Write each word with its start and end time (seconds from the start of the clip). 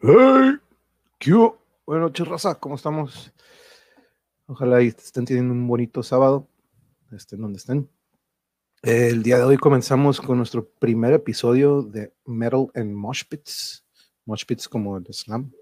Hey, 0.00 0.56
¿qué? 1.18 1.32
Buenas 1.86 2.08
noches, 2.08 2.28
raza, 2.28 2.54
¿cómo 2.56 2.76
estamos? 2.76 3.32
Ojalá 4.46 4.82
y 4.82 4.88
estén 4.88 5.24
teniendo 5.24 5.52
un 5.52 5.66
bonito 5.66 6.02
sábado, 6.02 6.48
estén 7.12 7.40
donde 7.40 7.58
estén. 7.58 7.88
El 8.82 9.22
día 9.22 9.38
de 9.38 9.44
hoy 9.44 9.56
comenzamos 9.58 10.20
con 10.20 10.38
nuestro 10.38 10.68
primer 10.68 11.12
episodio 11.14 11.82
de 11.82 12.12
Metal 12.26 12.68
and 12.74 12.92
Mosh 12.94 13.24
Pits, 13.28 13.84
como 14.68 14.96
el 14.98 15.06
slam. 15.12 15.52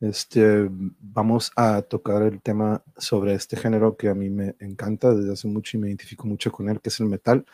Este, 0.00 0.68
vamos 0.70 1.52
a 1.56 1.82
tocar 1.82 2.22
el 2.22 2.42
tema 2.42 2.82
sobre 2.98 3.34
este 3.34 3.56
género 3.56 3.96
que 3.96 4.08
a 4.08 4.14
mí 4.14 4.30
me 4.30 4.54
encanta 4.60 5.14
desde 5.14 5.32
hace 5.32 5.48
mucho 5.48 5.76
y 5.76 5.80
me 5.80 5.88
identifico 5.88 6.26
mucho 6.26 6.52
con 6.52 6.68
él, 6.68 6.80
que 6.80 6.90
es 6.90 7.00
el 7.00 7.06
metal. 7.06 7.46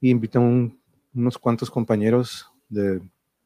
Y 0.00 0.10
invito 0.10 0.38
a 0.38 0.42
un- 0.42 0.80
unos 1.14 1.38
cuantos 1.38 1.70
compañeros 1.70 2.50
de, 2.68 3.00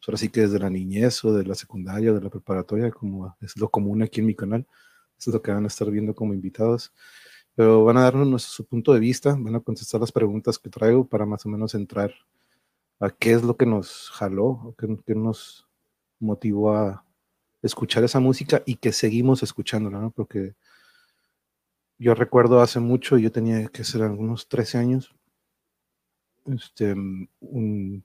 pues 0.05 0.09
ahora 0.09 0.19
sí 0.19 0.29
que 0.29 0.43
desde 0.43 0.59
la 0.59 0.71
niñez 0.71 1.25
o 1.25 1.33
de 1.33 1.45
la 1.45 1.55
secundaria 1.55 2.13
o 2.13 2.15
de 2.15 2.21
la 2.23 2.31
preparatoria, 2.31 2.91
como 2.91 3.37
es 3.41 3.57
lo 3.57 3.71
común 3.71 4.03
aquí 4.03 4.21
en 4.21 4.27
mi 4.27 4.35
canal. 4.35 4.67
Eso 5.19 5.31
es 5.31 5.35
lo 5.35 5.43
que 5.43 5.53
van 5.53 5.65
a 5.65 5.69
estar 5.69 5.91
viendo 5.91 6.15
como 6.15 6.35
invitados. 6.35 6.93
Pero 7.55 7.85
van 7.85 7.97
a 7.99 8.03
darnos 8.05 8.43
su 8.45 8.67
punto 8.67 8.93
de 8.95 9.01
vista, 9.01 9.37
van 9.39 9.57
a 9.57 9.61
contestar 9.61 10.01
las 10.01 10.13
preguntas 10.13 10.59
que 10.59 10.71
traigo 10.71 11.07
para 11.07 11.27
más 11.27 11.47
o 11.47 11.49
menos 11.49 11.75
entrar 11.75 12.13
a 13.01 13.11
qué 13.11 13.33
es 13.33 13.43
lo 13.43 13.57
que 13.57 13.67
nos 13.67 14.11
jaló, 14.13 14.47
o 14.47 14.75
qué, 14.79 14.89
qué 15.07 15.15
nos 15.15 15.69
motivó 16.21 16.75
a 16.77 17.05
escuchar 17.63 18.05
esa 18.05 18.21
música 18.21 18.63
y 18.67 18.77
que 18.77 18.93
seguimos 18.93 19.43
escuchándola, 19.43 20.01
¿no? 20.01 20.11
Porque 20.11 20.55
yo 21.99 22.15
recuerdo 22.15 22.61
hace 22.61 22.79
mucho, 22.79 23.19
yo 23.19 23.33
tenía 23.33 23.67
que 23.67 23.83
ser 23.83 24.03
algunos 24.03 24.47
13 24.49 24.79
años, 24.79 25.13
este, 26.47 26.93
un- 27.41 28.05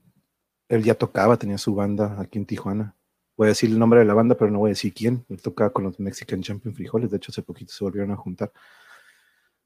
él 0.70 0.84
ya 0.84 0.94
tocaba, 0.94 1.36
tenía 1.36 1.58
su 1.58 1.74
banda 1.74 2.16
aquí 2.20 2.38
en 2.38 2.46
Tijuana. 2.46 2.94
Voy 3.36 3.46
a 3.46 3.48
decir 3.48 3.70
el 3.70 3.78
nombre 3.78 3.98
de 3.98 4.06
la 4.06 4.14
banda, 4.14 4.36
pero 4.36 4.52
no 4.52 4.60
voy 4.60 4.68
a 4.68 4.72
decir 4.72 4.94
quién. 4.94 5.26
Él 5.28 5.42
tocaba 5.42 5.70
con 5.70 5.82
los 5.82 5.98
Mexican 5.98 6.42
Champion 6.42 6.74
Frijoles, 6.74 7.10
de 7.10 7.16
hecho 7.16 7.32
hace 7.32 7.42
poquito 7.42 7.72
se 7.72 7.82
volvieron 7.82 8.12
a 8.12 8.16
juntar. 8.16 8.52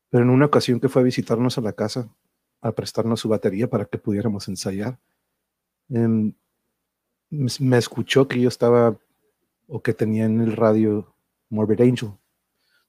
Pero 0.09 0.25
en 0.25 0.31
una 0.31 0.47
ocasión 0.47 0.81
que 0.81 0.89
fue 0.89 1.03
a 1.03 1.05
visitarnos 1.05 1.59
a 1.59 1.61
la 1.61 1.75
casa, 1.75 2.09
a 2.63 2.73
prestarnos 2.73 3.21
su 3.21 3.29
batería 3.29 3.69
para 3.69 3.85
que 3.85 3.99
pudiéramos 3.99 4.49
ensayar, 4.49 4.99
em, 5.91 6.33
me 7.31 7.77
escuchó 7.77 8.27
que 8.27 8.41
yo 8.41 8.49
estaba 8.49 8.99
o 9.69 9.83
que 9.83 9.93
tenía 9.93 10.25
en 10.25 10.41
el 10.41 10.57
radio 10.57 11.15
Morbid 11.51 11.83
Angel. 11.83 12.13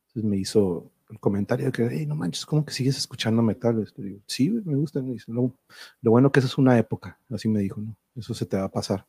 Entonces 0.07 0.23
me 0.23 0.37
hizo 0.37 0.89
el 1.09 1.19
comentario 1.19 1.65
de 1.65 1.71
que, 1.73 1.87
hey, 1.91 2.05
no 2.05 2.15
manches, 2.15 2.45
¿cómo 2.45 2.65
que 2.65 2.71
sigues 2.73 2.97
escuchando 2.97 3.41
metal? 3.41 3.85
Digo, 3.97 4.21
sí, 4.25 4.49
me 4.63 4.77
gusta. 4.77 5.01
Me 5.01 5.13
dice, 5.13 5.33
lo, 5.33 5.53
lo 6.01 6.11
bueno 6.11 6.31
que 6.31 6.39
eso 6.39 6.47
es 6.47 6.57
una 6.57 6.79
época, 6.79 7.19
así 7.29 7.49
me 7.49 7.59
dijo, 7.59 7.81
¿no? 7.81 7.97
Eso 8.15 8.33
se 8.33 8.45
te 8.45 8.57
va 8.57 8.65
a 8.65 8.71
pasar. 8.71 9.05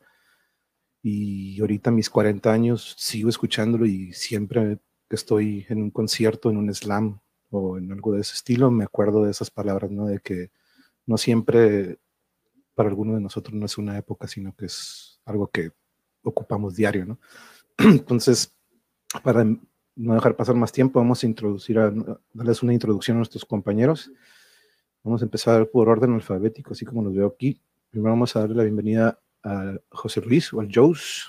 Y 1.03 1.61
ahorita 1.61 1.91
mis 1.91 2.11
40 2.11 2.53
años 2.53 2.95
sigo 2.99 3.29
escuchándolo 3.29 3.87
y 3.87 4.13
siempre 4.13 4.79
que 5.09 5.17
estoy 5.17 5.67
en 5.69 5.83
un 5.83 5.91
concierto, 5.91 6.51
en 6.51 6.57
un 6.57 6.75
slam 6.75 7.21
o 7.51 7.79
en 7.79 7.93
algo 7.93 8.13
de 8.13 8.23
ese 8.23 8.35
estilo, 8.35 8.71
me 8.71 8.85
acuerdo 8.85 9.25
de 9.25 9.31
esas 9.31 9.51
palabras, 9.51 9.91
¿no? 9.91 10.07
De 10.07 10.19
que 10.19 10.51
no 11.07 11.17
siempre 11.17 11.99
para 12.75 12.89
alguno 12.89 13.15
de 13.15 13.21
nosotros 13.21 13.55
no 13.55 13.67
es 13.67 13.79
una 13.79 13.97
época, 13.97 14.27
sino 14.27 14.55
que 14.55 14.67
es 14.67 15.21
algo 15.25 15.49
que 15.49 15.71
ocupamos 16.23 16.75
diario, 16.75 17.07
¿no? 17.07 17.19
Entonces, 17.79 18.55
para 19.23 19.45
no 19.45 20.15
dejar 20.15 20.37
pasar 20.37 20.55
más 20.57 20.73
tiempo, 20.73 20.99
vamos 20.99 21.23
a 21.23 21.27
introducir, 21.27 21.79
a, 21.79 21.93
darles 22.33 22.63
una 22.63 22.75
introducción 22.75 23.17
a 23.17 23.19
nuestros 23.19 23.45
compañeros. 23.45 24.11
Vamos 25.03 25.23
a 25.23 25.25
empezar 25.25 25.69
por 25.71 25.89
orden 25.89 26.15
alfabético, 26.15 26.73
así 26.73 26.85
como 26.85 27.03
los 27.03 27.15
veo 27.15 27.29
aquí. 27.29 27.61
Primero 27.97 28.13
vamos 28.13 28.37
a 28.37 28.41
darle 28.41 28.57
la 28.57 28.63
bienvenida 28.65 29.19
a 29.43 29.75
José 29.89 30.21
Luis 30.21 30.53
o 30.53 30.61
al 30.61 30.69
Joes. 30.71 31.25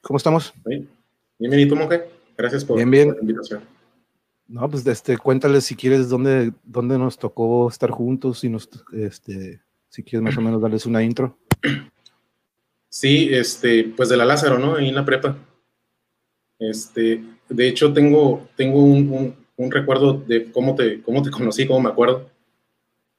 ¿Cómo 0.00 0.16
estamos? 0.16 0.54
Sí. 0.66 0.88
Bienvenido, 1.38 1.76
Monje. 1.76 2.04
Gracias 2.38 2.64
por, 2.64 2.76
Bien, 2.78 2.90
bien. 2.90 3.08
por 3.08 3.16
la 3.16 3.20
invitación. 3.20 3.60
No, 4.48 4.70
pues 4.70 4.86
este, 4.86 5.18
cuéntales 5.18 5.64
si 5.64 5.76
quieres 5.76 6.08
dónde, 6.08 6.54
dónde 6.64 6.96
nos 6.96 7.18
tocó 7.18 7.68
estar 7.68 7.90
juntos 7.90 8.44
y 8.44 8.48
nos, 8.48 8.66
este, 8.94 9.60
si 9.90 10.02
quieres 10.02 10.22
más 10.22 10.38
o 10.38 10.40
menos 10.40 10.62
darles 10.62 10.86
una 10.86 11.02
intro. 11.02 11.36
Sí, 12.88 13.28
este, 13.30 13.92
pues 13.94 14.08
de 14.08 14.16
la 14.16 14.24
Lázaro, 14.24 14.58
¿no? 14.58 14.76
Ahí 14.76 14.88
en 14.88 14.94
la 14.94 15.04
prepa. 15.04 15.36
Este, 16.58 17.22
de 17.50 17.68
hecho, 17.68 17.92
tengo, 17.92 18.48
tengo 18.56 18.82
un, 18.82 19.10
un- 19.12 19.36
un 19.58 19.70
recuerdo 19.70 20.14
de 20.14 20.50
cómo 20.50 20.74
te, 20.74 21.02
cómo 21.02 21.20
te 21.22 21.30
conocí, 21.30 21.66
cómo 21.66 21.80
me 21.82 21.90
acuerdo. 21.90 22.30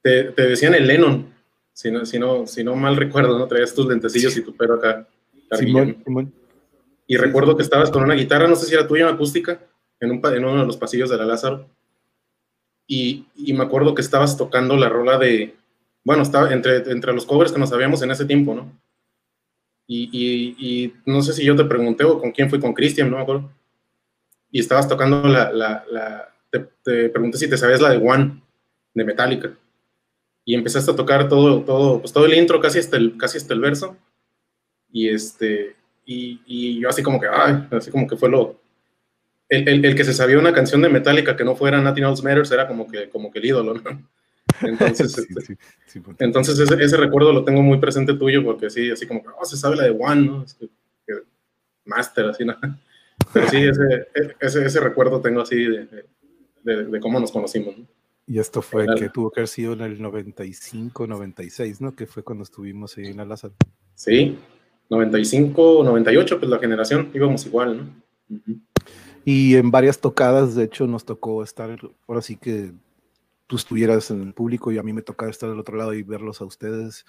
Te, 0.02 0.24
te 0.32 0.42
decían 0.48 0.74
el 0.74 0.88
Lennon, 0.88 1.37
si 1.78 1.92
no, 1.92 2.04
si, 2.04 2.18
no, 2.18 2.44
si 2.44 2.64
no 2.64 2.74
mal 2.74 2.96
recuerdo, 2.96 3.38
¿no? 3.38 3.46
Traías 3.46 3.72
tus 3.72 3.86
lentecillos 3.86 4.36
y 4.36 4.42
tu 4.42 4.52
pelo 4.56 4.74
acá. 4.74 5.06
Simón. 5.52 6.02
Simón. 6.04 6.32
Y 7.06 7.16
recuerdo 7.16 7.56
que 7.56 7.62
estabas 7.62 7.88
con 7.92 8.02
una 8.02 8.14
guitarra, 8.14 8.48
no 8.48 8.56
sé 8.56 8.66
si 8.66 8.74
era 8.74 8.88
tuya, 8.88 9.08
acústica, 9.08 9.60
en, 10.00 10.10
un, 10.10 10.20
en 10.26 10.44
uno 10.44 10.60
de 10.62 10.66
los 10.66 10.76
pasillos 10.76 11.08
de 11.08 11.16
la 11.16 11.24
Lázaro. 11.24 11.68
Y, 12.88 13.26
y 13.36 13.52
me 13.52 13.62
acuerdo 13.62 13.94
que 13.94 14.02
estabas 14.02 14.36
tocando 14.36 14.76
la 14.76 14.88
rola 14.88 15.18
de, 15.18 15.54
bueno, 16.02 16.24
estaba 16.24 16.52
entre, 16.52 16.78
entre 16.90 17.12
los 17.12 17.24
covers 17.24 17.52
que 17.52 17.60
nos 17.60 17.68
sabíamos 17.70 18.02
en 18.02 18.10
ese 18.10 18.24
tiempo, 18.24 18.56
¿no? 18.56 18.72
Y, 19.86 20.10
y- 20.12 20.56
y 20.58 20.94
no 21.06 21.22
sé 21.22 21.32
si 21.32 21.44
yo 21.44 21.54
te 21.54 21.64
pregunté 21.64 22.02
o 22.02 22.18
con 22.18 22.32
quién 22.32 22.50
fui, 22.50 22.58
con 22.58 22.74
Cristian, 22.74 23.08
no 23.08 23.18
me 23.18 23.22
acuerdo. 23.22 23.52
Y 24.50 24.58
estabas 24.58 24.88
tocando 24.88 25.22
la, 25.28 25.52
la, 25.52 25.84
la- 25.92 26.28
te, 26.50 26.68
te 26.82 27.08
pregunté 27.10 27.38
si 27.38 27.48
te 27.48 27.56
sabías 27.56 27.80
la 27.80 27.90
de 27.90 27.98
One, 27.98 28.42
de 28.94 29.04
Metallica. 29.04 29.52
Y 30.48 30.54
empezaste 30.54 30.90
a 30.90 30.96
tocar 30.96 31.28
todo, 31.28 31.60
todo, 31.62 32.00
pues 32.00 32.10
todo 32.10 32.24
el 32.24 32.32
intro, 32.32 32.58
casi 32.58 32.78
hasta 32.78 32.96
el, 32.96 33.18
casi 33.18 33.36
hasta 33.36 33.52
el 33.52 33.60
verso. 33.60 33.98
Y 34.90 35.10
este, 35.10 35.76
y, 36.06 36.40
y 36.46 36.80
yo 36.80 36.88
así 36.88 37.02
como 37.02 37.20
que, 37.20 37.26
ay, 37.30 37.68
así 37.72 37.90
como 37.90 38.06
que 38.06 38.16
fue 38.16 38.30
lo... 38.30 38.58
El, 39.50 39.68
el- 39.68 39.84
el 39.84 39.94
que 39.94 40.04
se 40.04 40.14
sabía 40.14 40.38
una 40.38 40.54
canción 40.54 40.80
de 40.80 40.88
Metallica 40.88 41.36
que 41.36 41.44
no 41.44 41.54
fuera 41.54 41.82
Nothing 41.82 42.04
Else 42.04 42.22
Matters 42.22 42.50
era 42.50 42.66
como 42.66 42.86
que, 42.90 43.10
como 43.10 43.30
que 43.30 43.40
el 43.40 43.44
ídolo, 43.44 43.74
¿no? 43.74 44.08
Entonces, 44.62 45.12
Sí, 45.12 45.26
este, 45.28 45.40
sí, 45.42 45.54
Simón. 45.86 46.16
entonces 46.18 46.58
ese, 46.58 46.82
ese 46.82 46.96
recuerdo 46.96 47.30
lo 47.34 47.44
tengo 47.44 47.60
muy 47.62 47.78
presente 47.78 48.14
tuyo 48.14 48.42
porque 48.42 48.70
sí, 48.70 48.90
así 48.90 49.06
como 49.06 49.22
que, 49.22 49.28
oh, 49.38 49.44
se 49.44 49.58
sabe 49.58 49.76
la 49.76 49.84
de 49.84 49.90
One, 49.90 50.22
¿no? 50.26 50.44
Es 50.44 50.54
que- 50.54 50.70
que 51.06 51.12
Master, 51.84 52.24
así, 52.26 52.46
¿no? 52.46 52.56
Pero 53.34 53.48
sí, 53.50 53.58
ese, 53.58 54.08
ese, 54.40 54.64
ese 54.64 54.80
recuerdo 54.80 55.20
tengo 55.20 55.42
así 55.42 55.56
de, 55.62 55.86
de, 56.62 56.84
de 56.86 57.00
cómo 57.00 57.20
nos 57.20 57.32
conocimos, 57.32 57.76
¿no? 57.76 57.84
Y 58.28 58.38
esto 58.38 58.60
fue 58.62 58.84
Claro. 58.84 59.00
que 59.00 59.08
tuvo 59.08 59.30
que 59.30 59.40
haber 59.40 59.48
sido 59.48 59.72
en 59.72 59.80
el 59.80 60.00
95, 60.02 61.06
96, 61.06 61.80
¿no? 61.80 61.94
Que 61.96 62.06
fue 62.06 62.22
cuando 62.22 62.44
estuvimos 62.44 62.96
ahí 62.98 63.06
en 63.06 63.16
la 63.16 63.24
Lázaro. 63.24 63.54
Sí, 63.94 64.36
95, 64.90 65.82
98, 65.84 66.38
pues 66.38 66.50
la 66.50 66.58
generación, 66.58 67.10
íbamos 67.14 67.46
igual, 67.46 67.78
¿no? 68.28 68.42
Y 69.24 69.56
en 69.56 69.70
varias 69.70 69.98
tocadas, 69.98 70.54
de 70.54 70.64
hecho, 70.64 70.86
nos 70.86 71.04
tocó 71.04 71.42
estar, 71.42 71.76
ahora 72.06 72.22
sí 72.22 72.36
que 72.36 72.72
tú 73.46 73.56
estuvieras 73.56 74.10
en 74.10 74.22
el 74.22 74.34
público 74.34 74.70
y 74.72 74.78
a 74.78 74.82
mí 74.82 74.92
me 74.92 75.02
tocaba 75.02 75.30
estar 75.30 75.48
del 75.48 75.58
otro 75.58 75.76
lado 75.76 75.94
y 75.94 76.02
verlos 76.02 76.40
a 76.40 76.44
ustedes. 76.44 77.04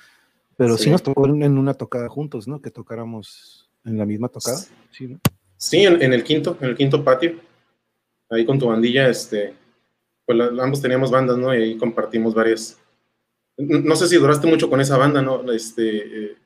Pero 0.57 0.77
sí, 0.77 0.85
Sí. 0.85 0.89
nos 0.89 1.03
tocó 1.03 1.25
en, 1.27 1.43
en 1.43 1.57
una 1.57 1.73
tocada 1.73 2.07
juntos, 2.09 2.47
¿no? 2.47 2.61
Que 2.61 2.71
tocáramos 2.71 3.69
en 3.85 3.97
la 3.97 4.05
misma 4.05 4.27
tocada. 4.29 4.57
Sí, 4.91 5.07
¿no? 5.07 5.19
Sí, 5.57 5.79
en, 5.85 6.01
en 6.01 6.13
el 6.13 6.23
quinto, 6.23 6.57
en 6.61 6.69
el 6.69 6.75
quinto 6.77 7.03
patio, 7.03 7.35
ahí 8.29 8.45
con 8.45 8.57
tu 8.59 8.67
bandilla, 8.67 9.09
este, 9.09 9.53
pues 10.29 10.59
ambos 10.59 10.79
teníamos 10.79 11.09
bandas, 11.09 11.39
¿no? 11.39 11.51
Y 11.55 11.57
ahí 11.63 11.77
compartimos 11.77 12.35
varias. 12.35 12.79
No, 13.57 13.95
sé 13.95 14.07
si 14.07 14.15
duraste 14.17 14.45
mucho 14.45 14.69
con 14.69 14.79
esa 14.79 14.95
banda, 14.95 15.23
¿no? 15.23 15.51
Este, 15.51 16.25
eh, 16.25 16.37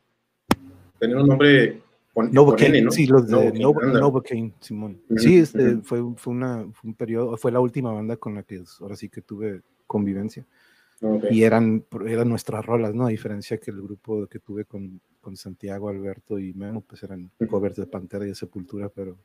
tenía 0.97 1.17
un 1.17 1.27
nombre 1.27 1.81
con, 2.13 2.31
Novocaine, 2.31 2.81
¿no? 2.81 2.91
sí, 2.91 3.07
los 3.07 3.27
de 3.27 3.51
Novocaine. 3.51 3.99
Novocaine, 3.99 4.53
Simón. 4.61 5.01
Ujú, 5.09 5.19
Sí, 5.19 5.37
este, 5.37 5.73
ujú. 5.73 5.83
fue, 5.83 6.01
fue, 6.15 6.33
una, 6.33 6.65
fue 6.71 6.91
un 6.91 6.95
periodo, 6.95 7.35
fue 7.35 7.51
la 7.51 7.59
última 7.59 7.91
banda 7.91 8.15
con 8.15 8.35
la 8.35 8.43
que 8.43 8.63
ahora 8.79 8.95
sí 8.95 9.09
que 9.09 9.21
tuve 9.21 9.61
convivencia. 9.85 10.45
Ok. 11.01 11.25
y 11.31 11.43
eran, 11.43 11.83
eran 12.07 12.29
nuestras 12.29 12.65
rolas, 12.65 12.95
¿no? 12.95 13.07
A 13.07 13.09
diferencia 13.09 13.57
que 13.57 13.69
el 13.69 13.81
grupo 13.81 14.25
que 14.27 14.39
tuve 14.39 14.63
con, 14.63 15.01
con 15.19 15.35
Santiago, 15.35 15.89
Alberto 15.89 16.39
y 16.39 16.53
Memo, 16.53 16.79
pues 16.79 17.03
eran 17.03 17.29
covers 17.49 17.75
de 17.75 17.87
Pantera 17.87 18.23
y 18.23 18.29
de 18.29 18.35
Sepultura, 18.35 18.87
pero, 18.87 19.17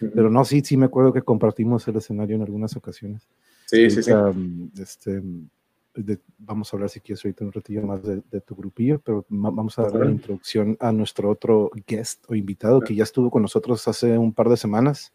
Ujú. 0.00 0.12
pero 0.14 0.30
no, 0.30 0.44
sí, 0.44 0.60
sí 0.60 0.76
me 0.76 0.86
acuerdo 0.86 1.12
que 1.12 1.22
compartimos 1.22 1.88
el 1.88 1.96
escenario 1.96 2.36
en 2.36 2.42
algunas 2.42 2.76
ocasiones. 2.76 3.26
Sí, 3.66 3.90
sí, 3.90 4.02
sí. 4.02 4.12
Mm, 4.14 4.70
Este, 4.80 5.20
mm, 5.20 5.48
de- 5.96 6.20
vamos 6.38 6.72
a 6.72 6.76
hablar 6.76 6.88
si 6.90 7.00
quieres 7.00 7.24
ahorita 7.24 7.44
un 7.44 7.52
ratillo 7.52 7.82
más 7.82 8.02
de, 8.02 8.22
de 8.30 8.40
tu 8.40 8.54
grupillo, 8.54 9.00
pero 9.00 9.24
vamos 9.28 9.78
a 9.78 9.82
dar 9.82 9.94
la 9.94 10.10
introducción 10.10 10.76
a 10.80 10.92
nuestro 10.92 11.30
otro 11.30 11.70
guest 11.86 12.24
o 12.28 12.34
invitado 12.34 12.80
que 12.80 12.94
ya 12.94 13.02
estuvo 13.02 13.30
con 13.30 13.42
nosotros 13.42 13.86
hace 13.88 14.16
un 14.16 14.32
par 14.32 14.48
de 14.48 14.56
semanas. 14.56 15.12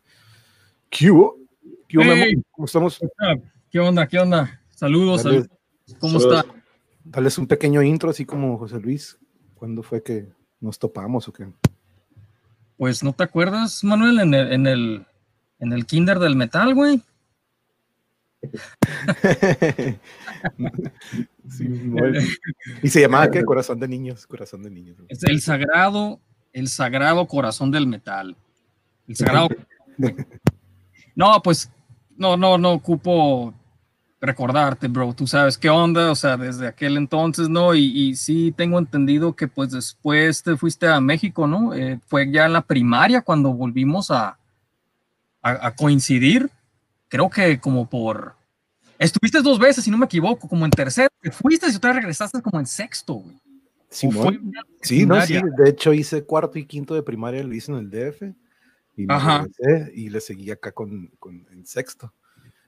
¿Qué 0.89 1.09
hubo? 1.11 1.37
¿Qué 1.87 1.97
hubo, 1.97 2.05
Memo? 2.05 2.23
Hey. 2.25 2.41
¿Cómo 2.51 2.65
estamos? 2.65 2.99
¿Qué 3.69 3.79
onda? 3.79 4.07
¿Qué 4.07 4.19
onda? 4.19 4.61
Saludos, 4.69 5.23
Dale. 5.23 5.41
saludos. 5.43 5.57
¿Cómo 5.99 6.19
Saludos. 6.19 6.45
está? 6.45 6.61
Dales 7.03 7.37
un 7.37 7.47
pequeño 7.47 7.81
intro, 7.83 8.09
así 8.09 8.25
como 8.25 8.57
José 8.57 8.79
Luis. 8.79 9.17
¿Cuándo 9.55 9.83
fue 9.83 10.01
que 10.03 10.27
nos 10.59 10.77
topamos 10.79 11.27
o 11.27 11.33
qué? 11.33 11.47
Pues 12.77 13.03
no 13.03 13.13
te 13.13 13.23
acuerdas, 13.23 13.83
Manuel, 13.83 14.19
en 14.19 14.33
el, 14.33 14.51
en 14.53 14.67
el, 14.67 15.05
en 15.59 15.73
el 15.73 15.85
kinder 15.85 16.17
del 16.19 16.35
metal, 16.35 16.73
güey. 16.73 17.01
Sí, 21.49 21.67
y 22.81 22.87
se 22.87 23.01
llamaba 23.01 23.29
¿qué? 23.29 23.43
Corazón 23.43 23.79
de 23.79 23.87
niños, 23.87 24.25
corazón 24.25 24.63
de 24.63 24.69
niños. 24.69 24.97
Es 25.09 25.23
el 25.23 25.41
sagrado 25.41 26.21
el 26.53 26.67
sagrado 26.67 27.27
corazón 27.27 27.71
del 27.71 27.87
metal. 27.87 28.35
El 29.07 29.15
sagrado. 29.15 29.49
no, 31.15 31.41
pues 31.41 31.71
no, 32.17 32.37
no, 32.37 32.57
no 32.57 32.71
ocupo 32.71 33.53
recordarte, 34.19 34.87
bro. 34.87 35.13
Tú 35.13 35.25
sabes 35.25 35.57
qué 35.57 35.69
onda, 35.69 36.11
o 36.11 36.15
sea, 36.15 36.37
desde 36.37 36.67
aquel 36.67 36.97
entonces, 36.97 37.49
¿no? 37.49 37.73
Y, 37.73 37.85
y 37.85 38.15
sí 38.15 38.53
tengo 38.55 38.77
entendido 38.77 39.35
que 39.35 39.47
pues 39.47 39.71
después 39.71 40.43
te 40.43 40.55
fuiste 40.57 40.87
a 40.87 41.01
México, 41.01 41.47
¿no? 41.47 41.73
Eh, 41.73 41.99
fue 42.05 42.31
ya 42.31 42.45
en 42.45 42.53
la 42.53 42.61
primaria 42.61 43.21
cuando 43.21 43.53
volvimos 43.53 44.11
a, 44.11 44.37
a, 45.41 45.67
a 45.67 45.75
coincidir. 45.75 46.49
Creo 47.11 47.29
que 47.29 47.59
como 47.59 47.89
por 47.89 48.35
Estuviste 49.01 49.41
dos 49.41 49.57
veces, 49.57 49.83
si 49.83 49.89
no 49.89 49.97
me 49.97 50.05
equivoco, 50.05 50.47
como 50.47 50.63
en 50.63 50.69
tercero, 50.69 51.09
te 51.19 51.31
fuiste 51.31 51.65
y 51.71 51.75
otra 51.75 51.91
regresaste 51.91 52.39
como 52.39 52.59
en 52.59 52.67
sexto, 52.67 53.15
güey. 53.15 53.35
Simón. 53.89 54.53
Sí, 54.79 55.07
no, 55.07 55.19
sí, 55.25 55.39
de 55.57 55.69
hecho 55.69 55.91
hice 55.91 56.23
cuarto 56.23 56.59
y 56.59 56.65
quinto 56.65 56.93
de 56.93 57.01
primaria, 57.01 57.43
lo 57.43 57.51
hice 57.51 57.71
en 57.71 57.79
el 57.79 57.89
DF 57.89 58.21
y 58.95 59.07
me 59.07 59.17
regresé 59.17 59.91
y 59.95 60.09
le 60.09 60.21
seguí 60.21 60.51
acá 60.51 60.71
con, 60.71 61.07
con 61.17 61.47
en 61.51 61.65
sexto. 61.65 62.13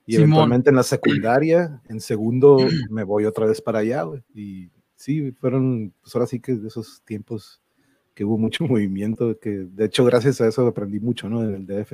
Y 0.07 0.13
Simón. 0.13 0.23
eventualmente 0.23 0.69
en 0.71 0.75
la 0.75 0.83
secundaria, 0.83 1.81
en 1.87 2.01
segundo, 2.01 2.57
me 2.89 3.03
voy 3.03 3.25
otra 3.25 3.45
vez 3.45 3.61
para 3.61 3.79
allá, 3.79 4.01
güey. 4.01 4.23
Y 4.33 4.71
sí, 4.95 5.31
fueron, 5.33 5.93
pues 6.01 6.15
ahora 6.15 6.25
sí 6.25 6.39
que 6.39 6.55
de 6.55 6.67
esos 6.67 7.03
tiempos 7.05 7.61
que 8.15 8.25
hubo 8.25 8.39
mucho 8.39 8.63
movimiento, 8.67 9.37
que 9.37 9.51
de 9.51 9.85
hecho 9.85 10.03
gracias 10.03 10.41
a 10.41 10.47
eso 10.47 10.65
aprendí 10.65 10.99
mucho, 10.99 11.29
¿no? 11.29 11.43
En 11.43 11.53
el 11.53 11.65
DF. 11.67 11.93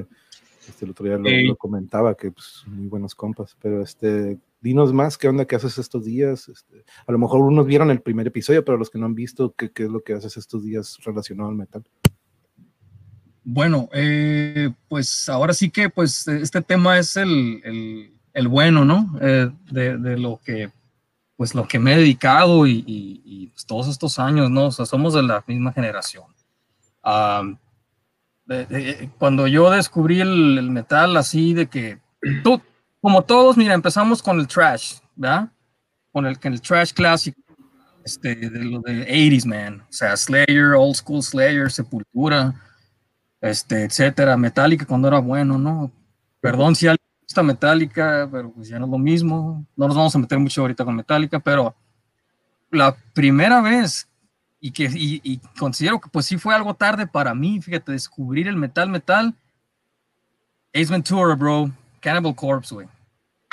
Este, 0.69 0.85
el 0.85 0.91
otro 0.91 1.05
día 1.05 1.17
lo, 1.17 1.27
hey. 1.27 1.47
lo 1.47 1.55
comentaba, 1.55 2.15
que 2.15 2.31
pues, 2.31 2.63
muy 2.67 2.87
buenos 2.87 3.15
compas, 3.15 3.57
pero 3.61 3.81
este, 3.81 4.39
dinos 4.61 4.93
más, 4.93 5.17
¿qué 5.17 5.27
onda 5.27 5.45
que 5.45 5.55
haces 5.55 5.77
estos 5.77 6.05
días? 6.05 6.47
Este, 6.47 6.83
a 7.05 7.11
lo 7.11 7.17
mejor 7.17 7.41
unos 7.41 7.65
vieron 7.65 7.89
el 7.91 8.01
primer 8.01 8.27
episodio, 8.27 8.63
pero 8.63 8.77
los 8.77 8.89
que 8.89 8.99
no 8.99 9.05
han 9.05 9.15
visto, 9.15 9.53
¿qué, 9.57 9.71
qué 9.71 9.83
es 9.83 9.89
lo 9.89 10.01
que 10.01 10.13
haces 10.13 10.37
estos 10.37 10.63
días 10.63 10.97
relacionado 11.03 11.49
al 11.49 11.55
metal? 11.55 11.83
Bueno, 13.43 13.89
eh, 13.93 14.69
pues 14.87 15.27
ahora 15.27 15.53
sí 15.53 15.71
que 15.71 15.89
pues 15.89 16.27
este 16.27 16.61
tema 16.61 16.99
es 16.99 17.17
el, 17.17 17.61
el, 17.63 18.13
el 18.33 18.47
bueno, 18.47 18.85
¿no? 18.85 19.17
Eh, 19.21 19.49
de, 19.71 19.97
de, 19.97 20.17
lo 20.17 20.39
que 20.45 20.69
pues 21.35 21.55
lo 21.55 21.67
que 21.67 21.79
me 21.79 21.93
he 21.93 21.97
dedicado 21.97 22.67
y, 22.67 22.83
y, 22.85 23.21
y 23.25 23.47
pues, 23.47 23.65
todos 23.65 23.87
estos 23.87 24.19
años, 24.19 24.51
¿no? 24.51 24.67
O 24.67 24.71
sea, 24.71 24.85
somos 24.85 25.13
de 25.15 25.23
la 25.23 25.43
misma 25.47 25.71
generación. 25.71 26.25
Um, 27.03 27.57
cuando 29.17 29.47
yo 29.47 29.69
descubrí 29.69 30.21
el, 30.21 30.57
el, 30.57 30.71
metal 30.71 31.15
así 31.17 31.53
de 31.53 31.67
que 31.67 31.99
tú, 32.43 32.61
como 33.01 33.23
todos, 33.23 33.57
mira, 33.57 33.73
empezamos 33.73 34.23
con 34.23 34.39
el 34.39 34.47
trash, 34.47 34.95
¿verdad? 35.15 35.51
Con 36.11 36.25
el, 36.25 36.37
el 36.41 36.61
trash 36.61 36.93
clásico, 36.93 37.39
este, 38.03 38.35
de 38.35 38.63
lo 38.63 38.79
de 38.79 39.07
80s, 39.07 39.45
man. 39.45 39.81
O 39.81 39.93
sea, 39.93 40.17
Slayer, 40.17 40.73
Old 40.75 40.95
School 40.95 41.21
Slayer, 41.21 41.71
Sepultura, 41.71 42.55
este, 43.39 43.83
etcétera. 43.83 44.35
Metallica 44.35 44.85
cuando 44.85 45.07
era 45.07 45.19
bueno, 45.19 45.57
¿no? 45.57 45.91
Perdón 46.41 46.75
si 46.75 46.87
alguien 46.87 47.05
gusta 47.21 47.43
Metallica, 47.43 48.27
pero 48.31 48.51
pues 48.51 48.67
ya 48.67 48.79
no 48.79 48.85
es 48.85 48.91
lo 48.91 48.97
mismo. 48.97 49.65
No 49.75 49.87
nos 49.87 49.95
vamos 49.95 50.15
a 50.15 50.19
meter 50.19 50.39
mucho 50.39 50.61
ahorita 50.61 50.83
con 50.83 50.95
Metallica, 50.95 51.39
pero 51.39 51.75
la 52.71 52.95
primera 53.13 53.61
vez 53.61 54.08
y 54.59 54.71
que 54.71 54.83
y, 54.93 55.21
y, 55.23 55.37
considero 55.57 55.99
que 55.99 56.09
pues 56.09 56.25
sí 56.25 56.37
fue 56.37 56.53
algo 56.53 56.73
tarde 56.73 57.07
para 57.07 57.33
mí, 57.33 57.61
fíjate, 57.61 57.91
descubrir 57.91 58.47
el 58.47 58.55
metal 58.55 58.89
metal. 58.89 59.33
Ace 60.73 60.91
Ventura, 60.91 61.35
bro, 61.35 61.71
Cannibal 61.99 62.35
Corpse, 62.35 62.75
güey. 62.75 62.87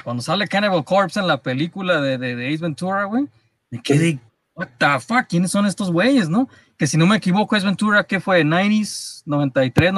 Cuando 0.02 0.22
sale 0.22 0.46
Cannibal 0.48 0.84
Corpse 0.84 1.18
en 1.18 1.26
la 1.26 1.40
película 1.40 2.00
de, 2.00 2.18
de, 2.18 2.36
de 2.36 2.48
Ace 2.48 2.62
Ventura, 2.62 3.04
güey, 3.04 3.26
me 3.70 3.80
quedé, 3.80 4.18
what 4.54 4.68
the 4.78 5.00
fuck, 5.00 5.26
¿quiénes 5.28 5.50
son 5.50 5.66
estos 5.66 5.90
güeyes, 5.90 6.28
no? 6.28 6.48
Que 6.76 6.86
si 6.86 6.96
no 6.96 7.06
me 7.06 7.16
equivoco, 7.16 7.56
Ace 7.56 7.64
Ventura, 7.64 8.04
¿qué 8.04 8.20
fue? 8.20 8.44
¿90s? 8.44 9.24
¿93? 9.26 9.92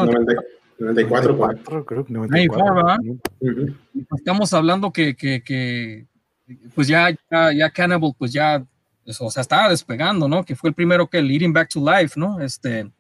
94, 0.78 1.32
94 1.32 1.84
creo 1.84 2.04
que 2.04 2.12
94. 2.12 2.66
94 2.66 2.74
¿verdad? 2.74 2.98
Uh 3.40 3.46
-huh. 3.48 3.76
Estamos 4.16 4.52
hablando 4.52 4.92
que, 4.92 5.16
que, 5.16 5.42
que 5.42 6.06
pues 6.74 6.86
ya, 6.86 7.10
ya, 7.30 7.52
ya 7.52 7.70
Cannibal, 7.70 8.14
pues 8.16 8.32
ya 8.32 8.64
o 9.18 9.30
sea, 9.30 9.40
estaba 9.40 9.68
despegando, 9.68 10.28
¿no? 10.28 10.44
Que 10.44 10.56
fue 10.56 10.70
el 10.70 10.74
primero 10.74 11.06
que 11.08 11.22
Leading 11.22 11.52
Back 11.52 11.70
to 11.70 11.80
Life, 11.80 12.18
¿no? 12.18 12.40
Este, 12.40 12.90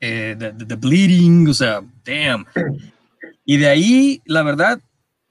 eh, 0.00 0.36
the, 0.38 0.52
the, 0.52 0.76
Bleeding, 0.76 1.48
o 1.48 1.54
sea, 1.54 1.82
damn. 2.04 2.46
Y 3.44 3.56
de 3.56 3.68
ahí, 3.68 4.22
la 4.24 4.42
verdad, 4.42 4.80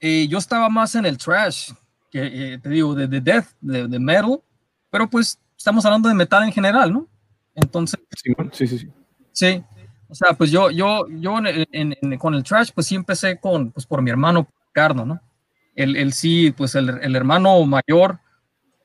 eh, 0.00 0.26
yo 0.28 0.38
estaba 0.38 0.68
más 0.68 0.94
en 0.94 1.06
el 1.06 1.18
trash, 1.18 1.72
que 2.10 2.54
eh, 2.54 2.58
te 2.58 2.68
digo, 2.68 2.94
de, 2.94 3.06
de 3.06 3.20
death, 3.20 3.46
de, 3.60 3.88
de, 3.88 3.98
metal, 3.98 4.42
pero 4.90 5.08
pues 5.08 5.38
estamos 5.56 5.84
hablando 5.84 6.08
de 6.08 6.14
metal 6.14 6.42
en 6.44 6.52
general, 6.52 6.92
¿no? 6.92 7.08
Entonces. 7.54 7.98
Sí, 8.16 8.32
sí, 8.52 8.66
sí. 8.66 8.78
Sí. 8.78 8.88
sí. 9.32 9.64
O 10.08 10.14
sea, 10.14 10.34
pues 10.34 10.50
yo, 10.50 10.70
yo, 10.70 11.06
yo 11.08 11.38
en, 11.38 11.66
en, 11.72 11.96
en, 12.02 12.18
con 12.18 12.34
el 12.34 12.44
trash, 12.44 12.70
pues 12.74 12.86
sí 12.86 12.94
empecé 12.94 13.40
con, 13.40 13.70
pues 13.70 13.86
por 13.86 14.02
mi 14.02 14.10
hermano 14.10 14.46
Ricardo, 14.66 15.06
¿no? 15.06 15.22
Él, 15.74 15.96
él 15.96 16.12
sí, 16.12 16.50
pues 16.50 16.74
el, 16.74 16.90
el 17.00 17.16
hermano 17.16 17.64
mayor, 17.64 18.18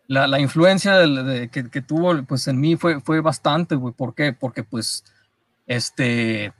la, 0.07 0.27
la 0.27 0.39
influencia 0.39 0.99
que, 1.51 1.69
que, 1.69 1.81
tuvo 1.81 2.23
pues 2.23 2.47
en 2.47 2.59
mí 2.59 2.75
fue, 2.75 3.01
fue 3.01 3.19
bastante, 3.21 3.75
güey. 3.75 3.93
¿Por 3.93 4.15
qué? 4.15 4.33
Porque 4.33 4.63
pues, 4.63 5.03
este, 5.65 6.53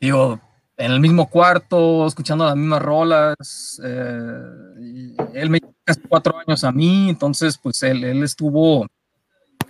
digo, 0.00 0.40
en 0.76 0.92
el 0.92 1.00
mismo 1.00 1.28
cuarto, 1.28 2.06
escuchando 2.06 2.44
las 2.44 2.56
mismas 2.56 2.82
rolas, 2.82 3.80
eh, 3.84 5.14
él 5.34 5.50
me 5.50 5.60
casi 5.84 6.00
cuatro 6.00 6.38
años 6.38 6.64
a 6.64 6.72
mí, 6.72 7.08
entonces 7.08 7.58
pues 7.58 7.82
él, 7.82 8.04
él 8.04 8.22
estuvo 8.22 8.84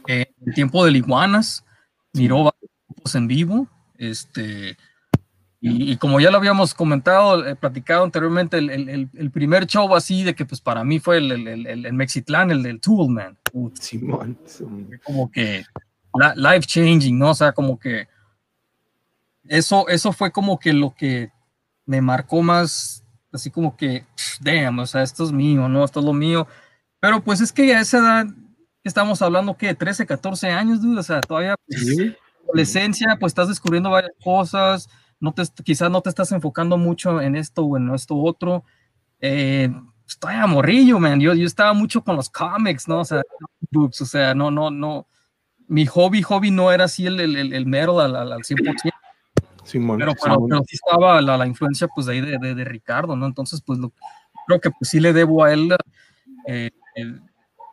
eh, 0.06 0.32
en 0.40 0.48
el 0.48 0.54
tiempo 0.54 0.84
de 0.84 0.92
Iguanas, 0.92 1.64
miró 2.12 2.52
en 3.14 3.28
vivo, 3.28 3.68
este, 3.98 4.76
y, 5.68 5.92
y, 5.92 5.96
como 5.96 6.20
ya 6.20 6.30
lo 6.30 6.36
habíamos 6.36 6.74
comentado, 6.74 7.44
eh, 7.44 7.56
platicado 7.56 8.04
anteriormente, 8.04 8.58
el, 8.58 8.70
el, 8.70 9.10
el, 9.12 9.30
primer 9.32 9.66
show 9.66 9.94
así 9.96 10.22
de 10.22 10.34
que 10.34 10.44
pues 10.44 10.60
para 10.60 10.84
mí 10.84 11.00
fue 11.00 11.18
el, 11.18 11.48
el 11.66 11.92
Mexitlán, 11.92 12.52
el 12.52 12.62
del 12.62 12.80
Toolman. 12.80 13.36
Simón. 13.80 14.38
Como 15.02 15.30
que 15.30 15.64
life 16.36 16.66
changing, 16.66 17.18
¿no? 17.18 17.30
O 17.30 17.34
sea, 17.34 17.50
como 17.52 17.78
que 17.78 18.06
eso, 19.48 19.88
eso 19.88 20.12
fue 20.12 20.30
como 20.30 20.58
que 20.58 20.72
lo 20.72 20.94
que 20.94 21.32
me 21.84 22.00
marcó 22.00 22.42
más, 22.42 23.04
así 23.32 23.50
como 23.50 23.76
que, 23.76 24.04
damn, 24.40 24.78
o 24.78 24.86
sea, 24.86 25.02
esto 25.02 25.24
es 25.24 25.32
mío, 25.32 25.68
¿no? 25.68 25.84
Esto 25.84 25.98
es 25.98 26.06
lo 26.06 26.12
mío. 26.12 26.46
Pero 27.00 27.24
pues 27.24 27.40
es 27.40 27.52
que 27.52 27.74
a 27.74 27.80
esa 27.80 27.98
edad 27.98 28.26
estamos 28.84 29.20
hablando, 29.20 29.56
que 29.56 29.74
13, 29.74 30.06
14 30.06 30.48
años, 30.48 30.80
dude, 30.80 31.00
o 31.00 31.02
sea, 31.02 31.20
todavía, 31.20 31.56
pues, 31.66 31.80
¿Sí? 31.80 32.14
adolescencia, 32.44 33.16
pues 33.18 33.32
estás 33.32 33.48
descubriendo 33.48 33.90
varias 33.90 34.12
cosas 34.22 34.88
no 35.20 35.32
te, 35.32 35.42
quizás 35.64 35.90
no 35.90 36.00
te 36.00 36.10
estás 36.10 36.32
enfocando 36.32 36.76
mucho 36.76 37.20
en 37.20 37.36
esto 37.36 37.62
o 37.64 37.76
en 37.76 37.94
esto 37.94 38.16
otro. 38.16 38.64
Eh, 39.20 39.70
estoy 40.06 40.34
a 40.34 40.46
morrillo, 40.46 40.98
man. 40.98 41.20
Yo, 41.20 41.34
yo 41.34 41.46
estaba 41.46 41.72
mucho 41.72 42.02
con 42.02 42.16
los 42.16 42.28
cómics, 42.28 42.86
¿no? 42.88 43.00
O 43.00 43.04
sea, 43.04 43.22
books, 43.70 44.00
o 44.02 44.06
sea, 44.06 44.34
no, 44.34 44.50
no, 44.50 44.70
no. 44.70 45.06
Mi 45.68 45.86
hobby, 45.86 46.22
hobby 46.22 46.50
no 46.50 46.70
era 46.70 46.84
así 46.84 47.06
el, 47.06 47.18
el, 47.18 47.52
el 47.52 47.66
metal 47.66 48.00
al, 48.00 48.32
al 48.32 48.42
100%. 48.42 48.92
Simón, 49.64 49.98
pero, 49.98 50.12
pero, 50.22 50.34
Simón. 50.34 50.48
pero, 50.48 50.62
sí 50.64 50.76
estaba 50.76 51.20
la, 51.20 51.36
la, 51.36 51.46
influencia, 51.46 51.88
pues, 51.88 52.06
de 52.06 52.12
ahí 52.12 52.20
de, 52.20 52.38
de, 52.38 52.54
de, 52.54 52.64
Ricardo, 52.64 53.16
¿no? 53.16 53.26
Entonces, 53.26 53.60
pues, 53.60 53.80
lo, 53.80 53.92
creo 54.46 54.60
que 54.60 54.70
pues 54.70 54.90
sí 54.90 55.00
le 55.00 55.12
debo 55.12 55.42
a 55.42 55.52
él, 55.52 55.74
eh, 56.46 56.70
el, 56.94 57.20